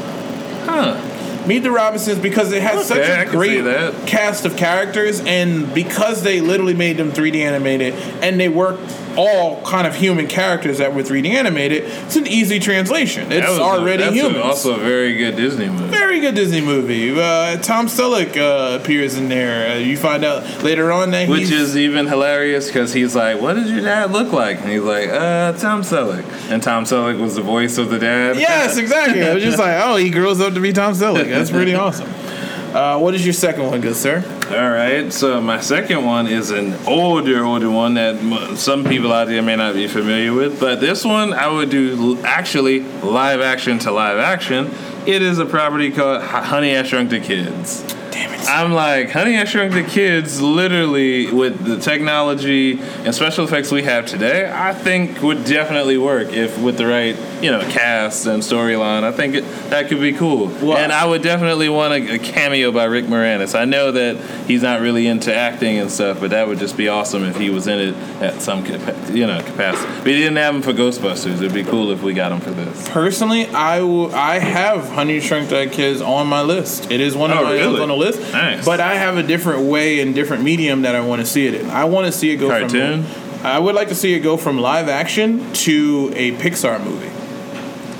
Huh. 0.66 1.00
Meet 1.46 1.58
the 1.58 1.70
Robinsons 1.70 2.18
because 2.18 2.52
it 2.52 2.62
has 2.62 2.88
such 2.88 2.98
Okay, 2.98 3.12
I 3.12 3.22
a 3.24 3.30
great 3.30 4.06
cast 4.06 4.46
of 4.46 4.56
characters, 4.56 5.20
and 5.20 5.72
because 5.74 6.22
they 6.22 6.40
literally 6.40 6.74
made 6.74 6.96
them 6.96 7.12
3D 7.12 7.36
animated, 7.36 7.94
and 8.22 8.40
they 8.40 8.48
work 8.48 8.80
all 9.16 9.62
kind 9.62 9.86
of 9.86 9.94
human 9.94 10.26
characters 10.26 10.78
that 10.78 10.94
with 10.94 11.08
3D 11.08 11.30
animated, 11.30 11.84
it's 11.84 12.16
an 12.16 12.26
easy 12.26 12.58
translation. 12.58 13.30
It's 13.32 13.48
was 13.48 13.58
already 13.58 14.04
human. 14.12 14.40
also 14.40 14.74
a 14.76 14.78
very 14.78 15.16
good 15.16 15.36
Disney 15.36 15.68
movie. 15.68 15.88
Very 15.88 16.20
good 16.20 16.34
Disney 16.34 16.60
movie. 16.60 17.10
Uh, 17.18 17.56
Tom 17.58 17.86
Selleck 17.86 18.36
uh, 18.36 18.78
appears 18.80 19.16
in 19.16 19.28
there. 19.28 19.72
Uh, 19.72 19.78
you 19.78 19.96
find 19.96 20.24
out 20.24 20.62
later 20.62 20.90
on 20.92 21.10
that 21.12 21.28
Which 21.28 21.50
is 21.50 21.76
even 21.76 22.06
hilarious 22.06 22.66
because 22.66 22.92
he's 22.92 23.14
like, 23.14 23.40
"What 23.40 23.54
does 23.54 23.70
your 23.70 23.80
dad 23.80 24.10
look 24.12 24.32
like?" 24.32 24.60
And 24.60 24.70
he's 24.70 24.82
like, 24.82 25.08
"Uh, 25.08 25.52
Tom 25.52 25.82
Selleck." 25.82 26.24
And 26.50 26.62
Tom 26.62 26.84
Selleck 26.84 27.18
was 27.20 27.34
the 27.34 27.42
voice 27.42 27.78
of 27.78 27.90
the 27.90 27.98
dad. 27.98 28.36
yes, 28.36 28.76
exactly. 28.76 29.22
I 29.22 29.34
was 29.34 29.42
just 29.42 29.58
like, 29.64 29.80
oh, 29.84 29.96
he 29.96 30.10
grows 30.10 30.40
up 30.40 30.54
to 30.54 30.60
be 30.60 30.72
Tom 30.72 30.94
Selleck. 30.94 31.28
That's 31.28 31.50
pretty 31.50 31.74
awesome. 31.74 32.08
Uh, 32.74 32.98
what 32.98 33.14
is 33.14 33.24
your 33.24 33.32
second 33.32 33.64
one, 33.66 33.80
good 33.80 33.94
sir? 33.94 34.16
All 34.50 34.68
right. 34.68 35.12
So 35.12 35.40
my 35.40 35.60
second 35.60 36.04
one 36.04 36.26
is 36.26 36.50
an 36.50 36.74
older, 36.88 37.44
older 37.44 37.70
one 37.70 37.94
that 37.94 38.58
some 38.58 38.82
people 38.82 39.12
out 39.12 39.28
there 39.28 39.42
may 39.42 39.54
not 39.54 39.74
be 39.74 39.86
familiar 39.86 40.32
with, 40.32 40.58
but 40.58 40.80
this 40.80 41.04
one 41.04 41.32
I 41.32 41.46
would 41.46 41.70
do 41.70 42.18
actually 42.24 42.80
live 42.80 43.40
action 43.40 43.78
to 43.80 43.92
live 43.92 44.18
action. 44.18 44.72
It 45.06 45.22
is 45.22 45.38
a 45.38 45.46
property 45.46 45.92
called 45.92 46.22
Honey 46.22 46.76
I 46.76 46.82
Shrunk 46.82 47.10
the 47.10 47.20
Kids. 47.20 47.84
Damn 48.14 48.32
it. 48.32 48.40
I'm 48.48 48.72
like, 48.72 49.10
Honey, 49.10 49.36
I 49.38 49.44
Shrunk 49.44 49.72
the 49.72 49.82
Kids, 49.82 50.40
literally 50.40 51.32
with 51.32 51.64
the 51.64 51.78
technology 51.80 52.78
and 52.80 53.12
special 53.14 53.44
effects 53.44 53.72
we 53.72 53.82
have 53.82 54.06
today, 54.06 54.50
I 54.54 54.72
think 54.72 55.20
would 55.22 55.44
definitely 55.44 55.98
work 55.98 56.32
if 56.32 56.56
with 56.60 56.78
the 56.78 56.86
right, 56.86 57.16
you 57.42 57.50
know, 57.50 57.60
cast 57.70 58.26
and 58.26 58.42
storyline. 58.42 59.02
I 59.02 59.10
think 59.10 59.34
it, 59.34 59.40
that 59.70 59.88
could 59.88 60.00
be 60.00 60.12
cool. 60.12 60.46
Well, 60.46 60.76
and 60.76 60.92
I 60.92 61.04
would 61.06 61.22
definitely 61.22 61.68
want 61.68 61.92
a, 61.94 62.14
a 62.14 62.18
cameo 62.18 62.70
by 62.70 62.84
Rick 62.84 63.06
Moranis. 63.06 63.58
I 63.58 63.64
know 63.64 63.90
that 63.92 64.16
he's 64.46 64.62
not 64.62 64.80
really 64.80 65.06
into 65.08 65.34
acting 65.34 65.78
and 65.78 65.90
stuff, 65.90 66.20
but 66.20 66.30
that 66.30 66.46
would 66.46 66.58
just 66.60 66.76
be 66.76 66.88
awesome 66.88 67.24
if 67.24 67.36
he 67.36 67.50
was 67.50 67.66
in 67.66 67.80
it 67.80 67.94
at 68.22 68.40
some, 68.40 68.64
you 69.12 69.26
know, 69.26 69.42
capacity. 69.42 69.92
He 70.12 70.16
didn't 70.20 70.36
have 70.36 70.54
him 70.54 70.62
for 70.62 70.72
Ghostbusters. 70.72 71.36
It'd 71.38 71.52
be 71.52 71.64
cool 71.64 71.90
if 71.90 72.02
we 72.02 72.14
got 72.14 72.30
him 72.30 72.40
for 72.40 72.50
this. 72.52 72.88
Personally, 72.90 73.46
I. 73.48 73.80
I 74.14 74.38
have 74.38 74.88
Honey 74.90 75.20
Shrunk 75.20 75.48
the 75.48 75.66
Kids 75.70 76.00
on 76.00 76.26
my 76.28 76.42
list. 76.42 76.90
It 76.90 77.00
is 77.00 77.16
one 77.16 77.30
of 77.30 77.38
Oh, 77.38 77.44
my 77.44 77.52
really? 77.54 77.80
on 77.80 77.88
the 77.88 77.96
list. 77.96 78.03
Nice. 78.12 78.64
But 78.64 78.80
I 78.80 78.94
have 78.94 79.16
a 79.16 79.22
different 79.22 79.68
way 79.68 80.00
and 80.00 80.14
different 80.14 80.42
medium 80.42 80.82
that 80.82 80.94
I 80.94 81.00
want 81.00 81.20
to 81.20 81.26
see 81.26 81.46
it 81.46 81.54
in. 81.54 81.70
I 81.70 81.84
want 81.84 82.06
to 82.06 82.12
see 82.12 82.30
it 82.30 82.36
go 82.36 82.48
Cartoon? 82.48 83.04
from. 83.04 83.46
I 83.46 83.58
would 83.58 83.74
like 83.74 83.88
to 83.88 83.94
see 83.94 84.14
it 84.14 84.20
go 84.20 84.36
from 84.36 84.58
live 84.58 84.88
action 84.88 85.52
to 85.52 86.12
a 86.14 86.32
Pixar 86.32 86.82
movie. 86.82 87.10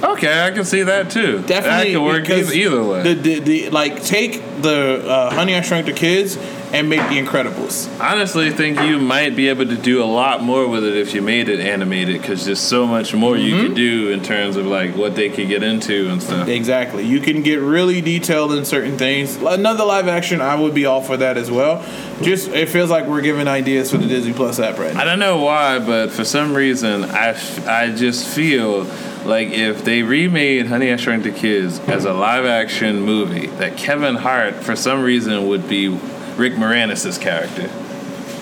Okay, 0.03 0.47
I 0.47 0.51
can 0.51 0.65
see 0.65 0.83
that 0.83 1.11
too. 1.11 1.43
Definitely 1.43 1.95
that 1.95 2.01
work 2.01 2.23
because 2.23 2.55
either, 2.55 2.77
either 2.77 2.85
way. 2.85 3.03
The, 3.03 3.15
the, 3.15 3.39
the 3.41 3.71
like 3.71 4.03
take 4.03 4.43
the 4.61 5.03
uh, 5.07 5.31
Honey 5.35 5.55
I 5.55 5.61
Shrunk 5.63 5.87
the 5.87 5.93
Kids 5.93 6.37
and 6.75 6.89
make 6.89 7.01
the 7.09 7.19
Incredibles. 7.19 7.89
honestly 8.01 8.51
think 8.51 8.81
you 8.81 8.99
might 8.99 9.37
be 9.37 9.49
able 9.49 9.65
to 9.67 9.77
do 9.77 10.03
a 10.03 10.05
lot 10.05 10.43
more 10.43 10.67
with 10.69 10.85
it 10.85 10.97
if 10.97 11.15
you 11.15 11.23
made 11.23 11.49
it 11.49 11.61
animated 11.61 12.21
because 12.21 12.45
there's 12.45 12.59
so 12.61 12.87
much 12.87 13.15
more 13.15 13.37
you 13.37 13.55
Mm-hmm. 13.55 13.67
could 13.69 13.77
do 13.77 14.11
in 14.11 14.23
terms 14.23 14.57
of 14.57 14.67
like 14.67 14.97
what 14.97 15.15
they 15.15 15.29
could 15.29 15.47
get 15.49 15.63
into 15.63 16.11
and 16.11 16.21
stuff. 16.23 16.49
Exactly. 16.49 17.07
You 17.07 17.21
can 17.21 17.43
get 17.43 17.61
really 17.61 18.01
detailed 18.01 18.53
in 18.53 18.65
certain 18.65 18.99
things. 18.99 19.37
Another 19.37 19.85
live 19.85 20.09
action, 20.09 20.41
I 20.41 20.57
would 20.57 20.75
be 20.75 20.87
all 20.87 21.01
for 21.03 21.17
that 21.19 21.37
as 21.37 21.51
well. 21.51 21.85
Just 22.23 22.49
it 22.49 22.69
feels 22.69 22.91
like 22.91 23.07
we're 23.07 23.21
giving 23.23 23.47
ideas 23.47 23.91
for 23.93 23.99
the 23.99 24.07
Disney 24.09 24.33
Plus 24.33 24.59
app 24.59 24.79
right 24.79 24.93
now. 24.95 25.01
I 25.01 25.05
don't 25.05 25.19
know 25.21 25.39
why, 25.39 25.79
but 25.79 26.11
for 26.11 26.25
some 26.25 26.55
reason, 26.55 27.05
I, 27.05 27.29
f- 27.29 27.67
I 27.69 27.93
just 27.95 28.27
feel 28.27 28.85
like 29.25 29.49
if 29.51 29.85
they 29.85 30.03
remade 30.03 30.67
Honey 30.67 30.93
I 30.93 30.97
Shrunk 30.97 31.23
the 31.23 31.31
Kids 31.33 31.79
as 31.81 32.05
a 32.05 32.13
live 32.13 32.45
action 32.45 33.01
movie, 33.03 33.47
that 33.59 33.77
Kevin 33.77 34.17
Hart 34.17 34.55
for 34.57 34.75
some 34.77 35.03
reason 35.03 35.47
would 35.49 35.69
be 35.69 35.89
Rick 36.37 36.55
Moranis' 36.55 37.21
character. 37.21 37.69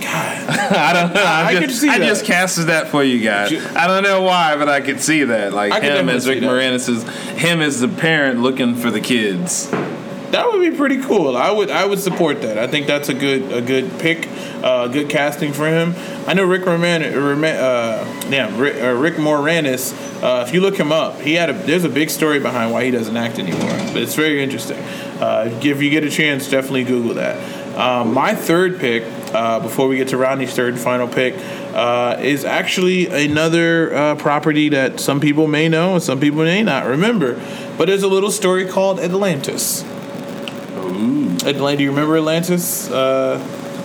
God, 0.00 0.48
I 0.72 0.92
don't 0.92 1.14
know. 1.14 1.22
I 1.22 1.44
I, 1.46 1.54
could 1.54 1.68
just, 1.68 1.80
see 1.80 1.88
I 1.88 1.98
that. 1.98 2.06
just 2.06 2.24
casted 2.24 2.66
that 2.66 2.88
for 2.88 3.04
you 3.04 3.22
guys. 3.22 3.52
I 3.76 3.86
don't 3.86 4.02
know 4.02 4.22
why, 4.22 4.56
but 4.56 4.68
I 4.68 4.80
could 4.80 5.00
see 5.00 5.22
that. 5.24 5.52
Like 5.52 5.72
I 5.72 5.80
could 5.80 5.92
him 5.92 6.08
as 6.08 6.28
Rick. 6.28 6.40
Moranis' 6.40 7.08
him 7.36 7.60
as 7.60 7.80
the 7.80 7.88
parent 7.88 8.40
looking 8.40 8.74
for 8.74 8.90
the 8.90 9.00
kids. 9.00 9.70
that 9.70 10.50
would 10.50 10.60
be 10.68 10.76
pretty 10.76 11.00
cool. 11.02 11.36
I 11.36 11.50
would 11.52 11.70
I 11.70 11.84
would 11.86 12.00
support 12.00 12.42
that. 12.42 12.58
I 12.58 12.66
think 12.66 12.86
that's 12.88 13.08
a 13.08 13.14
good 13.14 13.52
a 13.52 13.60
good 13.62 13.98
pick, 14.00 14.28
uh, 14.64 14.88
good 14.88 15.08
casting 15.08 15.52
for 15.52 15.68
him. 15.68 15.94
I 16.26 16.34
know 16.34 16.44
Rick 16.44 16.66
Roman, 16.66 17.02
Roman 17.14 17.54
uh, 17.56 18.04
damn, 18.28 18.56
Rick, 18.58 18.82
uh, 18.82 18.94
Rick 18.94 19.14
Moranis. 19.14 19.92
Uh, 20.20 20.44
if 20.46 20.52
you 20.52 20.60
look 20.60 20.76
him 20.76 20.90
up, 20.90 21.20
he 21.20 21.34
had 21.34 21.48
a 21.48 21.52
there's 21.52 21.84
a 21.84 21.88
big 21.88 22.10
story 22.10 22.40
behind 22.40 22.72
why 22.72 22.84
he 22.84 22.90
doesn't 22.90 23.16
act 23.16 23.38
anymore. 23.38 23.70
But 23.92 23.98
it's 23.98 24.14
very 24.16 24.42
interesting. 24.42 24.78
Uh, 25.20 25.48
if 25.62 25.80
you 25.80 25.90
get 25.90 26.02
a 26.02 26.10
chance, 26.10 26.50
definitely 26.50 26.84
Google 26.84 27.14
that. 27.14 27.36
Um, 27.74 28.12
my 28.12 28.34
third 28.34 28.78
pick, 28.78 29.04
uh, 29.34 29.60
before 29.60 29.88
we 29.88 29.96
get 29.96 30.08
to 30.08 30.16
Rodney's 30.16 30.54
third 30.54 30.74
and 30.74 30.82
final 30.82 31.08
pick, 31.08 31.34
uh, 31.74 32.18
is 32.20 32.44
actually 32.44 33.06
another 33.06 33.94
uh, 33.94 34.14
property 34.16 34.68
that 34.70 35.00
some 35.00 35.20
people 35.20 35.46
may 35.46 35.68
know 35.68 35.94
and 35.94 36.02
some 36.02 36.20
people 36.20 36.44
may 36.44 36.62
not 36.62 36.86
remember. 36.86 37.40
But 37.78 37.86
there's 37.86 38.02
a 38.02 38.08
little 38.08 38.30
story 38.30 38.66
called 38.66 39.00
Atlantis. 39.00 39.84
Atlantis. 41.44 41.78
Do 41.78 41.84
you 41.84 41.90
remember 41.90 42.16
Atlantis? 42.16 42.90
Uh, 42.90 43.38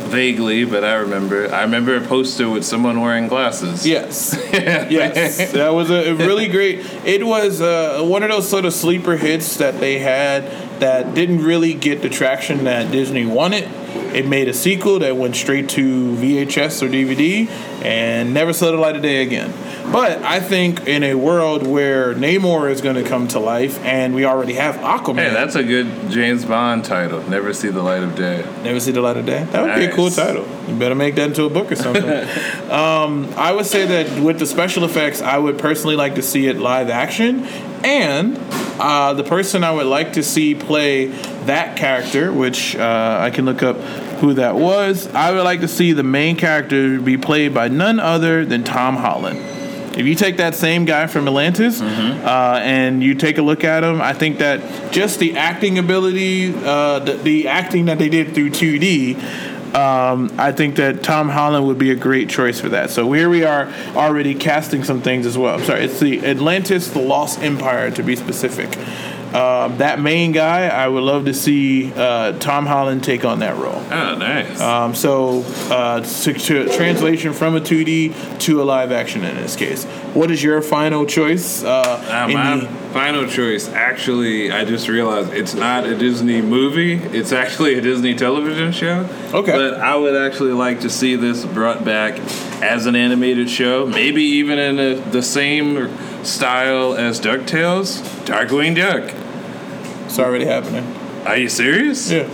Vaguely, 0.07 0.63
but 0.63 0.85
I 0.85 0.95
remember. 0.95 1.53
I 1.53 1.63
remember 1.63 1.97
a 1.97 2.01
poster 2.01 2.49
with 2.49 2.63
someone 2.63 3.01
wearing 3.01 3.27
glasses. 3.27 3.85
yes, 3.85 4.39
yes. 4.53 5.51
That 5.51 5.73
was 5.73 5.89
a, 5.89 6.11
a 6.11 6.15
really 6.15 6.47
great. 6.47 6.79
It 7.03 7.25
was 7.25 7.59
uh, 7.59 8.01
one 8.03 8.23
of 8.23 8.29
those 8.29 8.47
sort 8.47 8.63
of 8.63 8.73
sleeper 8.73 9.17
hits 9.17 9.57
that 9.57 9.81
they 9.81 9.99
had 9.99 10.45
that 10.79 11.13
didn't 11.13 11.43
really 11.43 11.73
get 11.73 12.01
the 12.01 12.09
traction 12.09 12.63
that 12.65 12.91
Disney 12.91 13.25
wanted. 13.25 13.69
It 14.13 14.25
made 14.25 14.47
a 14.47 14.53
sequel 14.53 14.99
that 14.99 15.15
went 15.17 15.35
straight 15.35 15.69
to 15.69 16.15
VHS 16.15 16.81
or 16.81 16.89
DVD 16.89 17.47
and 17.83 18.33
never 18.33 18.53
saw 18.53 18.71
the 18.71 18.77
light 18.77 18.95
of 18.95 19.01
day 19.01 19.21
again. 19.21 19.53
But 19.91 20.21
I 20.23 20.39
think 20.41 20.85
in 20.85 21.03
a 21.03 21.15
world 21.15 21.65
where 21.65 22.13
Namor 22.13 22.69
is 22.69 22.81
going 22.81 22.95
to 22.95 23.07
come 23.07 23.27
to 23.29 23.39
life 23.39 23.81
and 23.85 24.13
we 24.13 24.25
already 24.25 24.53
have 24.53 24.75
Aquaman, 24.75 25.15
Hey, 25.15 25.29
that's 25.29 25.55
a 25.55 25.63
good 25.63 26.11
James 26.11 26.43
Bond 26.43 26.83
title. 26.83 27.21
Never 27.29 27.53
see 27.53 27.69
the 27.69 27.81
light 27.81 28.03
of 28.03 28.15
day. 28.15 28.45
Never 28.63 28.81
see 28.81 28.91
the 28.91 29.01
light 29.01 29.15
of 29.15 29.25
day. 29.25 29.45
That 29.45 29.63
would 29.63 29.75
be 29.75 29.85
a 29.85 29.93
cool 29.93 30.09
title. 30.09 30.45
You 30.67 30.77
better 30.77 30.95
make 30.95 31.15
that 31.15 31.29
into 31.29 31.45
a 31.45 31.49
book 31.49 31.71
or 31.71 31.77
something. 31.77 32.03
um, 32.69 33.33
I 33.37 33.53
would 33.53 33.65
say 33.65 33.85
that 33.85 34.21
with 34.21 34.39
the 34.39 34.45
special 34.45 34.83
effects, 34.83 35.21
I 35.21 35.37
would 35.37 35.57
personally 35.57 35.95
like 35.95 36.15
to 36.15 36.21
see 36.21 36.47
it 36.47 36.57
live 36.57 36.89
action, 36.89 37.47
and 37.83 38.37
uh, 38.79 39.13
the 39.13 39.23
person 39.23 39.63
I 39.63 39.71
would 39.71 39.87
like 39.87 40.13
to 40.13 40.23
see 40.23 40.55
play 40.55 41.07
that 41.45 41.77
character, 41.77 42.31
which 42.31 42.75
uh, 42.75 43.17
I 43.21 43.29
can 43.31 43.45
look 43.45 43.63
up 43.63 43.77
who 44.19 44.33
that 44.35 44.55
was. 44.55 45.07
I 45.07 45.31
would 45.31 45.43
like 45.43 45.61
to 45.61 45.67
see 45.67 45.93
the 45.93 46.03
main 46.03 46.35
character 46.35 46.99
be 46.99 47.17
played 47.17 47.53
by 47.53 47.67
none 47.67 47.99
other 47.99 48.45
than 48.45 48.63
Tom 48.63 48.97
Holland. 48.97 49.39
If 49.97 50.05
you 50.05 50.13
take 50.13 50.37
that 50.37 50.53
same 50.53 50.85
guy 50.85 51.07
from 51.07 51.27
Atlantis 51.27 51.81
uh, 51.81 52.59
and 52.61 53.01
you 53.01 53.15
take 53.15 53.39
a 53.39 53.41
look 53.41 53.63
at 53.63 53.83
him, 53.83 53.99
I 53.99 54.13
think 54.13 54.37
that 54.37 54.91
just 54.91 55.17
the 55.17 55.35
acting 55.37 55.79
ability, 55.79 56.53
uh, 56.55 56.99
the, 56.99 57.13
the 57.13 57.47
acting 57.47 57.85
that 57.85 57.97
they 57.97 58.07
did 58.09 58.35
through 58.35 58.51
2D, 58.51 59.56
um, 59.75 60.31
I 60.37 60.51
think 60.51 60.75
that 60.77 61.03
Tom 61.03 61.29
Holland 61.29 61.67
would 61.67 61.77
be 61.77 61.91
a 61.91 61.95
great 61.95 62.29
choice 62.29 62.59
for 62.59 62.69
that. 62.69 62.89
So 62.89 63.11
here 63.11 63.29
we 63.29 63.43
are 63.43 63.67
already 63.95 64.33
casting 64.35 64.83
some 64.83 65.01
things 65.01 65.25
as 65.25 65.37
well. 65.37 65.55
I'm 65.59 65.63
sorry, 65.65 65.83
it's 65.85 65.99
the 65.99 66.25
Atlantis, 66.25 66.89
the 66.91 66.99
Lost 66.99 67.41
Empire 67.41 67.91
to 67.91 68.03
be 68.03 68.15
specific. 68.15 68.77
Um, 69.27 69.77
that 69.79 69.99
main 69.99 70.31
guy, 70.31 70.67
I 70.69 70.87
would 70.87 71.03
love 71.03 71.25
to 71.25 71.33
see 71.33 71.91
uh, 71.93 72.31
Tom 72.39 72.65
Holland 72.65 73.03
take 73.03 73.25
on 73.25 73.39
that 73.39 73.57
role. 73.57 73.83
Oh, 73.91 74.15
nice. 74.15 74.59
Um, 74.61 74.95
so, 74.95 75.43
uh, 75.69 75.99
to, 75.99 76.33
to 76.33 76.73
translation 76.77 77.33
from 77.33 77.57
a 77.57 77.59
2D 77.59 78.39
to 78.39 78.61
a 78.61 78.63
live 78.63 78.93
action 78.93 79.25
in 79.25 79.35
this 79.35 79.57
case. 79.57 79.83
What 80.13 80.31
is 80.31 80.41
your 80.41 80.61
final 80.61 81.05
choice? 81.05 81.61
Uh, 81.61 81.67
Uh, 82.09 82.27
in 82.29 82.33
my 82.35 82.55
the- 82.57 82.86
final 82.93 83.27
choice, 83.27 83.69
actually, 83.69 84.51
I 84.51 84.65
just 84.65 84.87
realized 84.87 85.33
it's 85.33 85.53
not 85.53 85.85
a 85.85 85.95
Disney 85.97 86.41
movie. 86.41 86.93
It's 86.95 87.31
actually 87.31 87.75
a 87.75 87.81
Disney 87.81 88.15
television 88.15 88.71
show. 88.71 89.07
Okay. 89.33 89.51
But 89.51 89.75
I 89.75 89.95
would 89.95 90.15
actually 90.15 90.53
like 90.53 90.81
to 90.81 90.89
see 90.89 91.15
this 91.15 91.45
brought 91.45 91.83
back 91.85 92.19
as 92.61 92.85
an 92.85 92.95
animated 92.95 93.49
show, 93.49 93.85
maybe 93.85 94.23
even 94.23 94.57
in 94.59 94.79
a, 94.79 94.95
the 95.11 95.21
same 95.21 95.89
style 96.25 96.95
as 96.95 97.19
DuckTales. 97.19 98.01
Darkwing 98.25 98.75
Duck. 98.75 99.13
it's 100.05 100.19
already 100.19 100.45
happening. 100.45 100.85
Are 101.25 101.37
you 101.37 101.49
serious? 101.49 102.09
Yeah, 102.11 102.27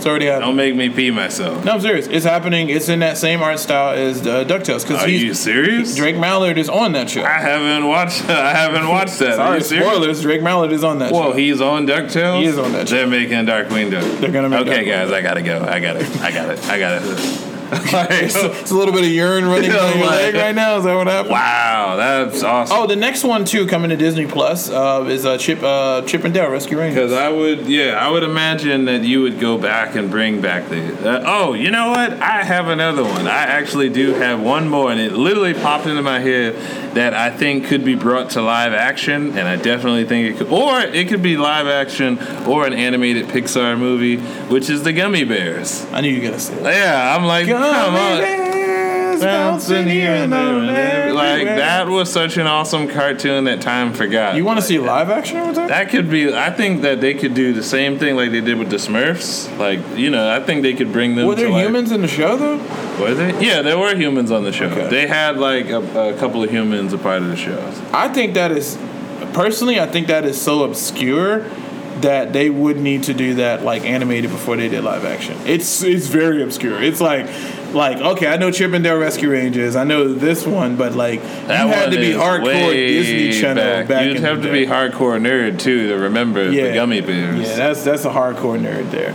it's 0.00 0.06
already 0.06 0.24
happening. 0.26 0.48
Don't 0.48 0.56
make 0.56 0.74
me 0.74 0.88
pee 0.88 1.10
myself. 1.10 1.62
No, 1.62 1.72
I'm 1.72 1.80
serious. 1.82 2.06
It's 2.06 2.24
happening. 2.24 2.70
It's 2.70 2.88
in 2.88 3.00
that 3.00 3.18
same 3.18 3.42
art 3.42 3.58
style 3.58 3.94
as 3.94 4.26
uh, 4.26 4.44
DuckTales 4.44 4.82
because 4.88 5.02
Are 5.02 5.08
you 5.10 5.34
serious? 5.34 5.94
Drake 5.94 6.16
Mallard 6.16 6.56
is 6.56 6.70
on 6.70 6.92
that 6.92 7.10
show. 7.10 7.22
I 7.22 7.38
haven't 7.38 7.86
watched. 7.86 8.24
I 8.30 8.54
haven't 8.54 8.88
watched 8.88 9.18
that. 9.18 9.32
Are 9.32 9.36
Sorry, 9.36 9.58
you 9.58 9.64
serious? 9.64 9.86
spoilers. 9.88 10.22
Drake 10.22 10.42
Mallard 10.42 10.72
is 10.72 10.82
on 10.82 11.00
that 11.00 11.12
Whoa, 11.12 11.32
show. 11.32 11.36
he's 11.36 11.60
on 11.60 11.86
DuckTales? 11.86 12.40
He 12.40 12.46
is 12.46 12.56
on 12.56 12.72
that 12.72 12.88
show. 12.88 12.96
They're 12.96 13.06
making 13.06 13.44
Darkwing 13.44 13.90
Duck. 13.90 14.20
They're 14.20 14.32
gonna 14.32 14.48
make 14.48 14.60
Okay, 14.66 14.84
Darkwing 14.84 14.88
guys, 14.88 15.12
I 15.12 15.20
gotta 15.20 15.42
go. 15.42 15.62
I 15.68 15.80
got 15.80 15.96
it. 15.96 16.20
I 16.22 16.32
got 16.32 16.48
it. 16.48 16.64
I 16.64 16.78
got 16.78 17.49
it. 17.72 18.24
it's, 18.24 18.34
it's 18.36 18.70
a 18.70 18.74
little 18.74 18.92
bit 18.92 19.04
of 19.04 19.10
urine 19.10 19.46
running 19.46 19.70
down 19.70 19.96
your 19.96 20.06
leg 20.08 20.34
right 20.34 20.54
now. 20.54 20.76
Is 20.76 20.84
that 20.84 20.94
what 20.94 21.06
happened? 21.06 21.30
wow, 21.30 21.96
that's 21.96 22.42
awesome. 22.42 22.76
Oh, 22.76 22.86
the 22.86 22.96
next 22.96 23.22
one 23.22 23.44
too 23.44 23.66
coming 23.66 23.90
to 23.90 23.96
Disney 23.96 24.26
Plus 24.26 24.68
uh, 24.70 25.06
is 25.08 25.24
uh, 25.24 25.38
Chip 25.38 25.62
uh, 25.62 26.02
Chip 26.02 26.24
and 26.24 26.34
Dale 26.34 26.50
Rescue 26.50 26.78
Rangers. 26.78 27.10
Because 27.10 27.12
I 27.12 27.28
would, 27.28 27.66
yeah, 27.66 27.92
I 27.92 28.10
would 28.10 28.22
imagine 28.22 28.86
that 28.86 29.02
you 29.02 29.22
would 29.22 29.38
go 29.38 29.56
back 29.56 29.94
and 29.94 30.10
bring 30.10 30.40
back 30.40 30.68
the. 30.68 31.08
Uh, 31.08 31.22
oh, 31.26 31.52
you 31.54 31.70
know 31.70 31.90
what? 31.90 32.14
I 32.14 32.42
have 32.42 32.68
another 32.68 33.04
one. 33.04 33.26
I 33.26 33.44
actually 33.44 33.88
do 33.88 34.14
have 34.14 34.42
one 34.42 34.68
more, 34.68 34.90
and 34.90 35.00
it 35.00 35.12
literally 35.12 35.54
popped 35.54 35.86
into 35.86 36.02
my 36.02 36.18
head 36.18 36.54
that 36.94 37.14
I 37.14 37.30
think 37.30 37.66
could 37.66 37.84
be 37.84 37.94
brought 37.94 38.30
to 38.30 38.42
live 38.42 38.72
action, 38.72 39.38
and 39.38 39.46
I 39.46 39.56
definitely 39.56 40.04
think 40.04 40.34
it 40.34 40.38
could, 40.38 40.48
or 40.48 40.80
it 40.80 41.08
could 41.08 41.22
be 41.22 41.36
live 41.36 41.66
action 41.66 42.18
or 42.46 42.66
an 42.66 42.72
animated 42.72 43.26
Pixar 43.26 43.78
movie, 43.78 44.16
which 44.48 44.68
is 44.68 44.82
the 44.82 44.92
Gummi 44.92 45.28
Bears. 45.28 45.86
I 45.92 46.00
knew 46.00 46.10
you 46.10 46.20
were 46.20 46.26
gonna 46.26 46.40
say 46.40 46.54
that. 46.62 46.74
Yeah, 46.74 47.16
I'm 47.16 47.24
like, 47.24 47.46
come 47.60 47.94
on. 47.94 48.40
Bouncing 49.20 49.86
here 49.86 50.12
and 50.12 50.32
there. 50.32 51.12
Like 51.12 51.44
that 51.44 51.88
was 51.88 52.10
such 52.10 52.38
an 52.38 52.46
awesome 52.46 52.88
cartoon 52.88 53.44
that 53.44 53.60
time 53.60 53.92
forgot. 53.92 54.34
You 54.36 54.44
want 54.44 54.58
to 54.58 54.64
see 54.64 54.78
live 54.78 55.10
action 55.10 55.46
with 55.46 55.56
that? 55.56 55.68
That 55.68 55.90
could 55.90 56.08
be. 56.10 56.32
I 56.32 56.50
think 56.50 56.82
that 56.82 57.00
they 57.00 57.14
could 57.14 57.34
do 57.34 57.52
the 57.52 57.62
same 57.62 57.98
thing 57.98 58.16
like 58.16 58.30
they 58.30 58.40
did 58.40 58.58
with 58.58 58.70
the 58.70 58.76
Smurfs. 58.76 59.56
Like 59.58 59.80
you 59.96 60.10
know, 60.10 60.30
I 60.34 60.40
think 60.40 60.62
they 60.62 60.72
could 60.72 60.92
bring 60.92 61.16
them. 61.16 61.26
Were 61.26 61.34
there 61.34 61.48
to 61.48 61.52
like- 61.52 61.66
humans 61.66 61.92
in 61.92 62.00
the 62.00 62.08
show 62.08 62.36
though? 62.36 62.56
Were 62.98 63.14
they? 63.14 63.46
Yeah, 63.46 63.62
there 63.62 63.78
were 63.78 63.94
humans 63.94 64.30
on 64.30 64.44
the 64.44 64.52
show. 64.52 64.66
Okay. 64.66 64.88
They 64.88 65.06
had 65.06 65.36
like 65.38 65.68
a, 65.68 66.12
a 66.12 66.16
couple 66.18 66.42
of 66.42 66.50
humans 66.50 66.92
a 66.92 66.98
part 66.98 67.22
of 67.22 67.28
the 67.28 67.36
show. 67.36 67.58
I 67.92 68.08
think 68.08 68.34
that 68.34 68.52
is 68.52 68.78
personally, 69.32 69.78
I 69.78 69.86
think 69.86 70.06
that 70.06 70.24
is 70.24 70.40
so 70.40 70.64
obscure 70.64 71.44
that 72.02 72.32
they 72.32 72.50
would 72.50 72.76
need 72.76 73.04
to 73.04 73.14
do 73.14 73.34
that 73.34 73.62
like 73.62 73.84
animated 73.84 74.30
before 74.30 74.56
they 74.56 74.68
did 74.68 74.84
live 74.84 75.04
action. 75.04 75.36
It's 75.46 75.82
it's 75.82 76.06
very 76.06 76.42
obscure. 76.42 76.82
It's 76.82 77.00
like 77.00 77.26
like 77.74 77.98
okay, 77.98 78.26
I 78.26 78.36
know 78.36 78.50
Chip 78.50 78.72
and 78.72 78.82
Dale 78.84 78.98
Rescue 78.98 79.30
Rangers. 79.30 79.76
I 79.76 79.84
know 79.84 80.12
this 80.12 80.46
one, 80.46 80.76
but 80.76 80.94
like 80.94 81.22
That 81.22 81.66
you 81.66 81.72
had 81.72 81.90
to 81.92 81.96
be 81.98 82.12
hardcore 82.12 82.72
Disney 82.72 83.32
Channel 83.40 83.86
back, 83.86 84.06
You'd 84.06 84.16
in 84.16 84.22
have 84.22 84.42
to 84.42 84.48
day. 84.48 84.64
be 84.64 84.66
hardcore 84.70 85.20
nerd 85.20 85.58
too 85.58 85.88
to 85.88 85.94
remember 85.96 86.50
the 86.50 86.72
gummy 86.74 87.00
bears. 87.00 87.40
Yeah, 87.48 87.56
that's 87.56 87.84
that's 87.84 88.04
a 88.04 88.10
hardcore 88.10 88.58
nerd 88.60 88.90
there. 88.90 89.10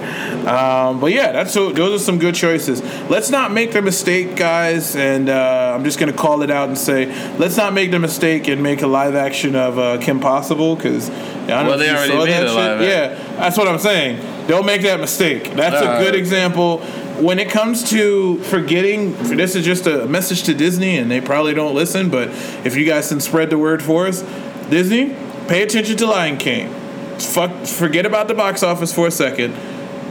Um, 0.47 0.99
but 0.99 1.11
yeah, 1.11 1.31
that's 1.31 1.53
so. 1.53 1.71
Those 1.71 2.01
are 2.01 2.03
some 2.03 2.19
good 2.19 2.35
choices. 2.35 2.81
Let's 3.09 3.29
not 3.29 3.51
make 3.51 3.71
the 3.73 3.81
mistake, 3.81 4.35
guys. 4.35 4.95
And 4.95 5.29
uh, 5.29 5.73
I'm 5.75 5.83
just 5.83 5.99
gonna 5.99 6.13
call 6.13 6.41
it 6.43 6.51
out 6.51 6.67
and 6.69 6.77
say, 6.77 7.05
let's 7.37 7.57
not 7.57 7.73
make 7.73 7.91
the 7.91 7.99
mistake 7.99 8.47
and 8.47 8.61
make 8.61 8.81
a 8.81 8.87
live 8.87 9.15
action 9.15 9.55
of 9.55 9.77
uh, 9.79 9.97
Kim 9.99 10.19
Possible 10.19 10.75
because. 10.75 11.09
Well, 11.45 11.77
they 11.77 11.89
already 11.91 12.15
made 12.25 12.43
a 12.43 12.53
live 12.53 12.81
Yeah, 12.81 13.09
that's 13.37 13.55
what 13.55 13.67
I'm 13.67 13.77
saying. 13.77 14.47
Don't 14.47 14.65
make 14.65 14.81
that 14.81 14.99
mistake. 14.99 15.51
That's 15.53 15.75
a 15.79 15.89
Uh, 15.91 15.99
good 16.03 16.15
example. 16.15 16.81
When 17.19 17.39
it 17.39 17.49
comes 17.49 17.89
to 17.91 18.39
forgetting, 18.43 19.13
this 19.37 19.55
is 19.55 19.63
just 19.63 19.87
a 19.87 20.05
message 20.05 20.43
to 20.43 20.53
Disney, 20.53 20.97
and 20.97 21.09
they 21.09 21.21
probably 21.21 21.53
don't 21.53 21.73
listen. 21.73 22.09
But 22.09 22.27
if 22.65 22.75
you 22.75 22.85
guys 22.85 23.07
can 23.07 23.21
spread 23.21 23.49
the 23.49 23.57
word 23.57 23.81
for 23.81 24.05
us, 24.05 24.21
Disney, 24.69 25.15
pay 25.47 25.63
attention 25.63 25.95
to 25.97 26.07
Lion 26.07 26.37
King. 26.37 26.73
Fuck, 27.17 27.65
forget 27.65 28.05
about 28.05 28.27
the 28.27 28.33
box 28.33 28.63
office 28.63 28.93
for 28.93 29.07
a 29.07 29.11
second. 29.11 29.53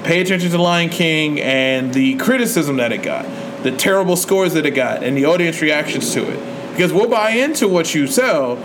Pay 0.04 0.22
attention 0.22 0.50
to 0.50 0.58
Lion 0.58 0.88
King 0.88 1.40
and 1.42 1.92
the 1.92 2.14
criticism 2.16 2.78
that 2.78 2.90
it 2.90 3.02
got, 3.02 3.26
the 3.62 3.72
terrible 3.72 4.16
scores 4.16 4.54
that 4.54 4.64
it 4.64 4.70
got, 4.70 5.02
and 5.02 5.14
the 5.14 5.26
audience 5.26 5.60
reactions 5.60 6.10
to 6.14 6.22
it. 6.22 6.70
Because 6.70 6.90
we'll 6.90 7.10
buy 7.10 7.30
into 7.30 7.68
what 7.68 7.94
you 7.94 8.06
sell, 8.06 8.56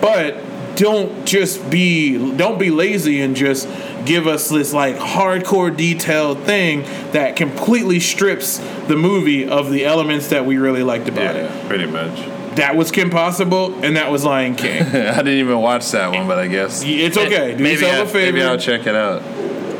but 0.00 0.36
don't 0.76 1.26
just 1.26 1.68
be 1.68 2.36
don't 2.36 2.58
be 2.60 2.70
lazy 2.70 3.20
and 3.20 3.34
just 3.34 3.66
give 4.08 4.26
us 4.26 4.48
this 4.48 4.72
like 4.72 4.96
hardcore 4.96 5.74
detailed 5.76 6.40
thing 6.44 6.82
that 7.12 7.36
completely 7.36 8.00
strips 8.00 8.58
the 8.88 8.96
movie 8.96 9.46
of 9.46 9.70
the 9.70 9.84
elements 9.84 10.28
that 10.28 10.46
we 10.46 10.56
really 10.56 10.82
liked 10.82 11.08
about 11.08 11.36
it. 11.36 11.44
Yeah, 11.50 11.68
pretty 11.68 11.86
much. 11.86 12.18
That 12.56 12.74
was 12.74 12.90
Kim 12.90 13.10
Possible, 13.10 13.72
and 13.84 13.96
that 13.96 14.10
was 14.10 14.24
Lion 14.24 14.56
King. 14.56 14.82
I 14.82 15.18
didn't 15.18 15.28
even 15.28 15.58
watch 15.58 15.88
that 15.92 16.12
one, 16.12 16.26
but 16.26 16.38
I 16.38 16.48
guess 16.48 16.82
It's 16.84 17.16
okay. 17.16 17.54
Do 17.54 17.62
maybe, 17.62 17.80
yourself 17.82 17.94
I, 17.94 18.02
a 18.02 18.06
favor. 18.06 18.32
maybe 18.32 18.44
I'll 18.44 18.58
check 18.58 18.86
it 18.86 18.96
out. 18.96 19.22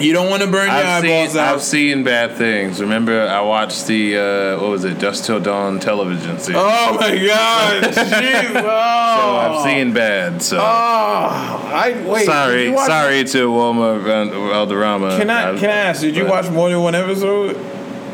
You 0.01 0.13
don't 0.13 0.31
want 0.31 0.43
to 0.43 0.49
burn 0.49 0.67
your 0.67 0.75
I've 0.77 1.05
eyeballs 1.05 1.33
seen, 1.33 1.41
out. 1.41 1.55
I've 1.55 1.63
seen 1.63 2.05
bad 2.05 2.37
things. 2.37 2.81
Remember, 2.81 3.23
I 3.29 3.41
watched 3.41 3.87
the 3.87 4.17
uh, 4.17 4.61
what 4.61 4.71
was 4.71 4.85
it, 4.85 4.99
Dusk 4.99 5.25
Till 5.25 5.41
Dawn 5.41 5.81
television 5.81 6.39
series. 6.39 6.61
oh 6.63 6.95
my 7.01 7.17
God! 7.27 7.83
Jeez! 7.95 8.53
Oh. 8.55 8.61
So 8.63 9.37
I've 9.37 9.63
seen 9.65 9.93
bad. 9.93 10.43
So 10.43 10.59
Oh, 10.59 10.63
I 10.63 12.03
wait. 12.07 12.27
sorry, 12.27 12.77
sorry 12.77 13.25
to 13.25 13.51
Wilmer 13.51 13.99
Valderrama. 13.99 15.17
Can 15.19 15.31
I 15.31 15.57
can 15.59 15.71
I 15.71 15.75
ask? 15.77 16.01
Did 16.01 16.17
you 16.17 16.27
watch 16.27 16.49
more 16.51 16.69
than 16.71 16.81
one 16.83 16.95
episode? 16.95 17.57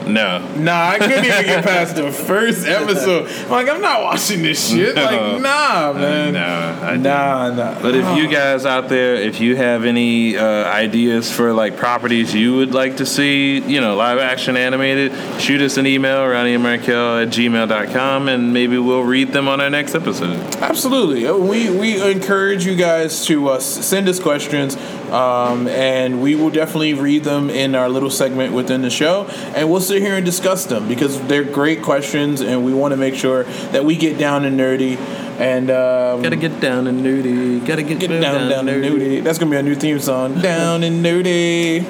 No. 0.06 0.39
Nah, 0.56 0.89
I 0.90 0.98
couldn't 0.98 1.24
even 1.24 1.44
get 1.44 1.64
past 1.64 1.97
the 1.97 2.10
first 2.12 2.66
episode. 2.66 3.26
I'm 3.44 3.51
like, 3.51 3.68
I'm 3.68 3.81
not 3.81 4.02
watching 4.02 4.43
this 4.43 4.70
shit. 4.70 4.94
No. 4.94 5.05
Like, 5.05 5.40
nah, 5.43 5.93
man. 5.93 6.32
No, 6.35 6.40
I 6.82 6.90
didn't. 6.93 7.02
Nah, 7.02 7.51
nah. 7.51 7.81
But 7.82 7.94
if 7.94 8.16
you 8.16 8.28
guys 8.28 8.66
out 8.66 8.89
there, 8.89 9.14
if 9.16 9.40
you 9.40 9.56
have 9.56 9.85
any 9.85 10.36
uh, 10.36 10.44
ideas 10.64 11.31
for 11.32 11.52
like 11.52 11.76
properties 11.76 12.35
you 12.35 12.56
would 12.56 12.74
like 12.74 12.98
to 12.98 13.06
see, 13.06 13.59
you 13.60 13.81
know, 13.81 13.97
live 13.97 14.18
action 14.18 14.56
animated, 14.56 15.12
shoot 15.40 15.60
us 15.60 15.76
an 15.76 15.86
email, 15.86 16.18
ronnieandmarkel 16.18 17.22
at 17.22 17.28
gmail.com, 17.28 18.28
and 18.28 18.52
maybe 18.52 18.78
we'll 18.78 19.02
read 19.02 19.28
them 19.32 19.48
on 19.48 19.60
our 19.60 19.70
next 19.70 19.94
episode. 19.94 20.39
Absolutely. 20.56 21.26
Uh, 21.26 21.36
We 21.36 21.70
we 21.70 22.10
encourage 22.10 22.66
you 22.66 22.76
guys 22.76 23.24
to 23.26 23.48
uh, 23.48 23.60
send 23.60 24.09
us 24.09 24.18
questions, 24.20 24.76
um, 25.10 25.66
and 25.68 26.20
we 26.22 26.35
will 26.35 26.51
definitely 26.51 26.94
read 26.94 27.24
them 27.24 27.51
in 27.51 27.74
our 27.74 27.89
little 27.89 28.10
segment 28.10 28.52
within 28.52 28.82
the 28.82 28.90
show, 28.90 29.26
and 29.55 29.70
we'll 29.70 29.81
sit 29.95 30.03
here 30.03 30.16
and 30.16 30.25
discuss 30.27 30.66
them 30.66 30.89
because 30.89 31.21
they're 31.29 31.45
great 31.45 31.81
questions, 31.83 32.41
and 32.41 32.65
we 32.65 32.75
want 32.75 32.91
to 32.93 32.97
make 32.97 33.15
sure 33.15 33.45
that 33.45 33.85
we 33.85 33.97
get 33.97 34.19
down 34.19 34.45
and 34.45 34.59
nerdy. 34.59 34.97
And 35.39 35.71
um, 35.71 36.21
Gotta 36.23 36.37
get 36.37 36.61
down 36.61 36.87
and 36.89 37.05
nudie. 37.05 37.65
Gotta 37.65 37.83
get, 37.83 38.01
get 38.01 38.09
down, 38.09 38.49
down, 38.51 38.69
and 38.69 38.85
nerdy. 38.85 39.23
That's 39.23 39.39
gonna 39.39 39.51
be 39.53 39.57
our 39.57 39.62
new 39.62 39.77
theme 39.77 40.01
song. 40.01 40.41
down 40.41 40.83
and 40.83 41.05
nerdy. 41.05 41.85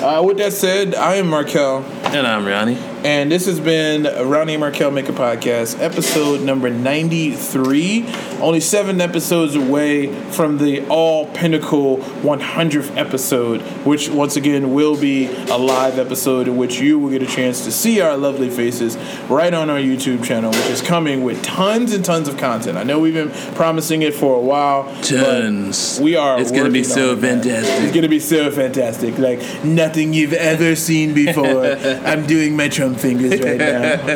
Uh, 0.00 0.22
with 0.22 0.38
that 0.38 0.52
said, 0.54 0.94
I 0.94 1.16
am 1.16 1.28
Markel. 1.28 1.82
And 2.04 2.26
I'm 2.26 2.46
Ronnie. 2.46 2.93
And 3.04 3.30
this 3.30 3.44
has 3.44 3.60
been 3.60 4.04
Ronnie 4.04 4.54
and 4.54 4.60
Markel 4.60 4.90
Make 4.90 5.10
a 5.10 5.12
Podcast, 5.12 5.78
episode 5.78 6.40
number 6.40 6.70
93. 6.70 8.06
Only 8.40 8.60
seven 8.60 8.98
episodes 9.02 9.54
away 9.54 10.06
from 10.30 10.56
the 10.56 10.86
all 10.88 11.26
pinnacle 11.26 11.98
100th 11.98 12.96
episode, 12.96 13.60
which 13.84 14.08
once 14.08 14.36
again 14.36 14.72
will 14.72 14.98
be 14.98 15.26
a 15.26 15.58
live 15.58 15.98
episode 15.98 16.48
in 16.48 16.56
which 16.56 16.80
you 16.80 16.98
will 16.98 17.10
get 17.10 17.20
a 17.20 17.26
chance 17.26 17.66
to 17.66 17.70
see 17.72 18.00
our 18.00 18.16
lovely 18.16 18.48
faces 18.48 18.96
right 19.28 19.52
on 19.52 19.68
our 19.68 19.78
YouTube 19.78 20.24
channel, 20.24 20.50
which 20.50 20.70
is 20.70 20.80
coming 20.80 21.24
with 21.24 21.42
tons 21.42 21.92
and 21.92 22.06
tons 22.06 22.26
of 22.26 22.38
content. 22.38 22.78
I 22.78 22.84
know 22.84 23.00
we've 23.00 23.12
been 23.12 23.32
promising 23.54 24.00
it 24.00 24.14
for 24.14 24.34
a 24.34 24.40
while. 24.40 24.84
but 24.84 25.02
Tons. 25.02 26.00
We 26.00 26.16
are. 26.16 26.40
It's 26.40 26.50
gonna 26.50 26.70
be 26.70 26.82
so 26.82 27.10
on 27.10 27.20
that. 27.20 27.42
fantastic. 27.42 27.84
It's 27.84 27.94
gonna 27.94 28.08
be 28.08 28.18
so 28.20 28.50
fantastic, 28.50 29.18
like 29.18 29.40
nothing 29.62 30.14
you've 30.14 30.32
ever 30.32 30.74
seen 30.74 31.12
before. 31.12 31.66
I'm 32.06 32.26
doing 32.26 32.56
my 32.56 32.68
Trump 32.70 32.93
fingers 32.94 33.40
right 33.40 33.58
now. 33.58 34.06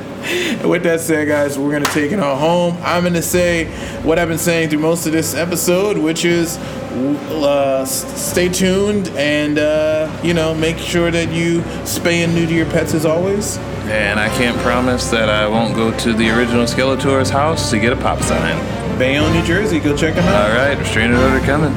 With 0.68 0.82
that 0.84 1.00
said, 1.00 1.26
guys, 1.28 1.58
we're 1.58 1.72
gonna 1.72 1.86
take 1.86 2.12
it 2.12 2.20
on 2.20 2.38
home. 2.38 2.76
I'm 2.82 3.02
gonna 3.02 3.22
say 3.22 3.66
what 4.02 4.18
I've 4.18 4.28
been 4.28 4.38
saying 4.38 4.68
through 4.68 4.80
most 4.80 5.06
of 5.06 5.12
this 5.12 5.34
episode, 5.34 5.96
which 5.98 6.24
is 6.24 6.58
uh, 6.58 7.84
stay 7.84 8.48
tuned 8.48 9.08
and 9.10 9.58
uh, 9.58 10.20
you 10.22 10.34
know 10.34 10.54
make 10.54 10.76
sure 10.78 11.10
that 11.10 11.32
you 11.32 11.62
spay 11.82 12.24
and 12.24 12.34
neuter 12.34 12.52
your 12.52 12.66
pets 12.66 12.94
as 12.94 13.06
always. 13.06 13.56
And 13.88 14.20
I 14.20 14.28
can't 14.28 14.56
promise 14.58 15.10
that 15.10 15.28
I 15.28 15.48
won't 15.48 15.74
go 15.74 15.96
to 15.98 16.12
the 16.12 16.30
original 16.30 16.64
Skeletor's 16.64 17.30
house 17.30 17.70
to 17.70 17.78
get 17.78 17.92
a 17.92 17.96
pop 17.96 18.20
sign. 18.20 18.58
Bayonne, 18.98 19.32
New 19.32 19.42
Jersey, 19.44 19.80
go 19.80 19.96
check 19.96 20.14
them 20.14 20.24
out. 20.28 20.50
All 20.50 20.56
right, 20.56 20.78
restraining 20.78 21.16
order 21.16 21.40
coming. 21.40 21.72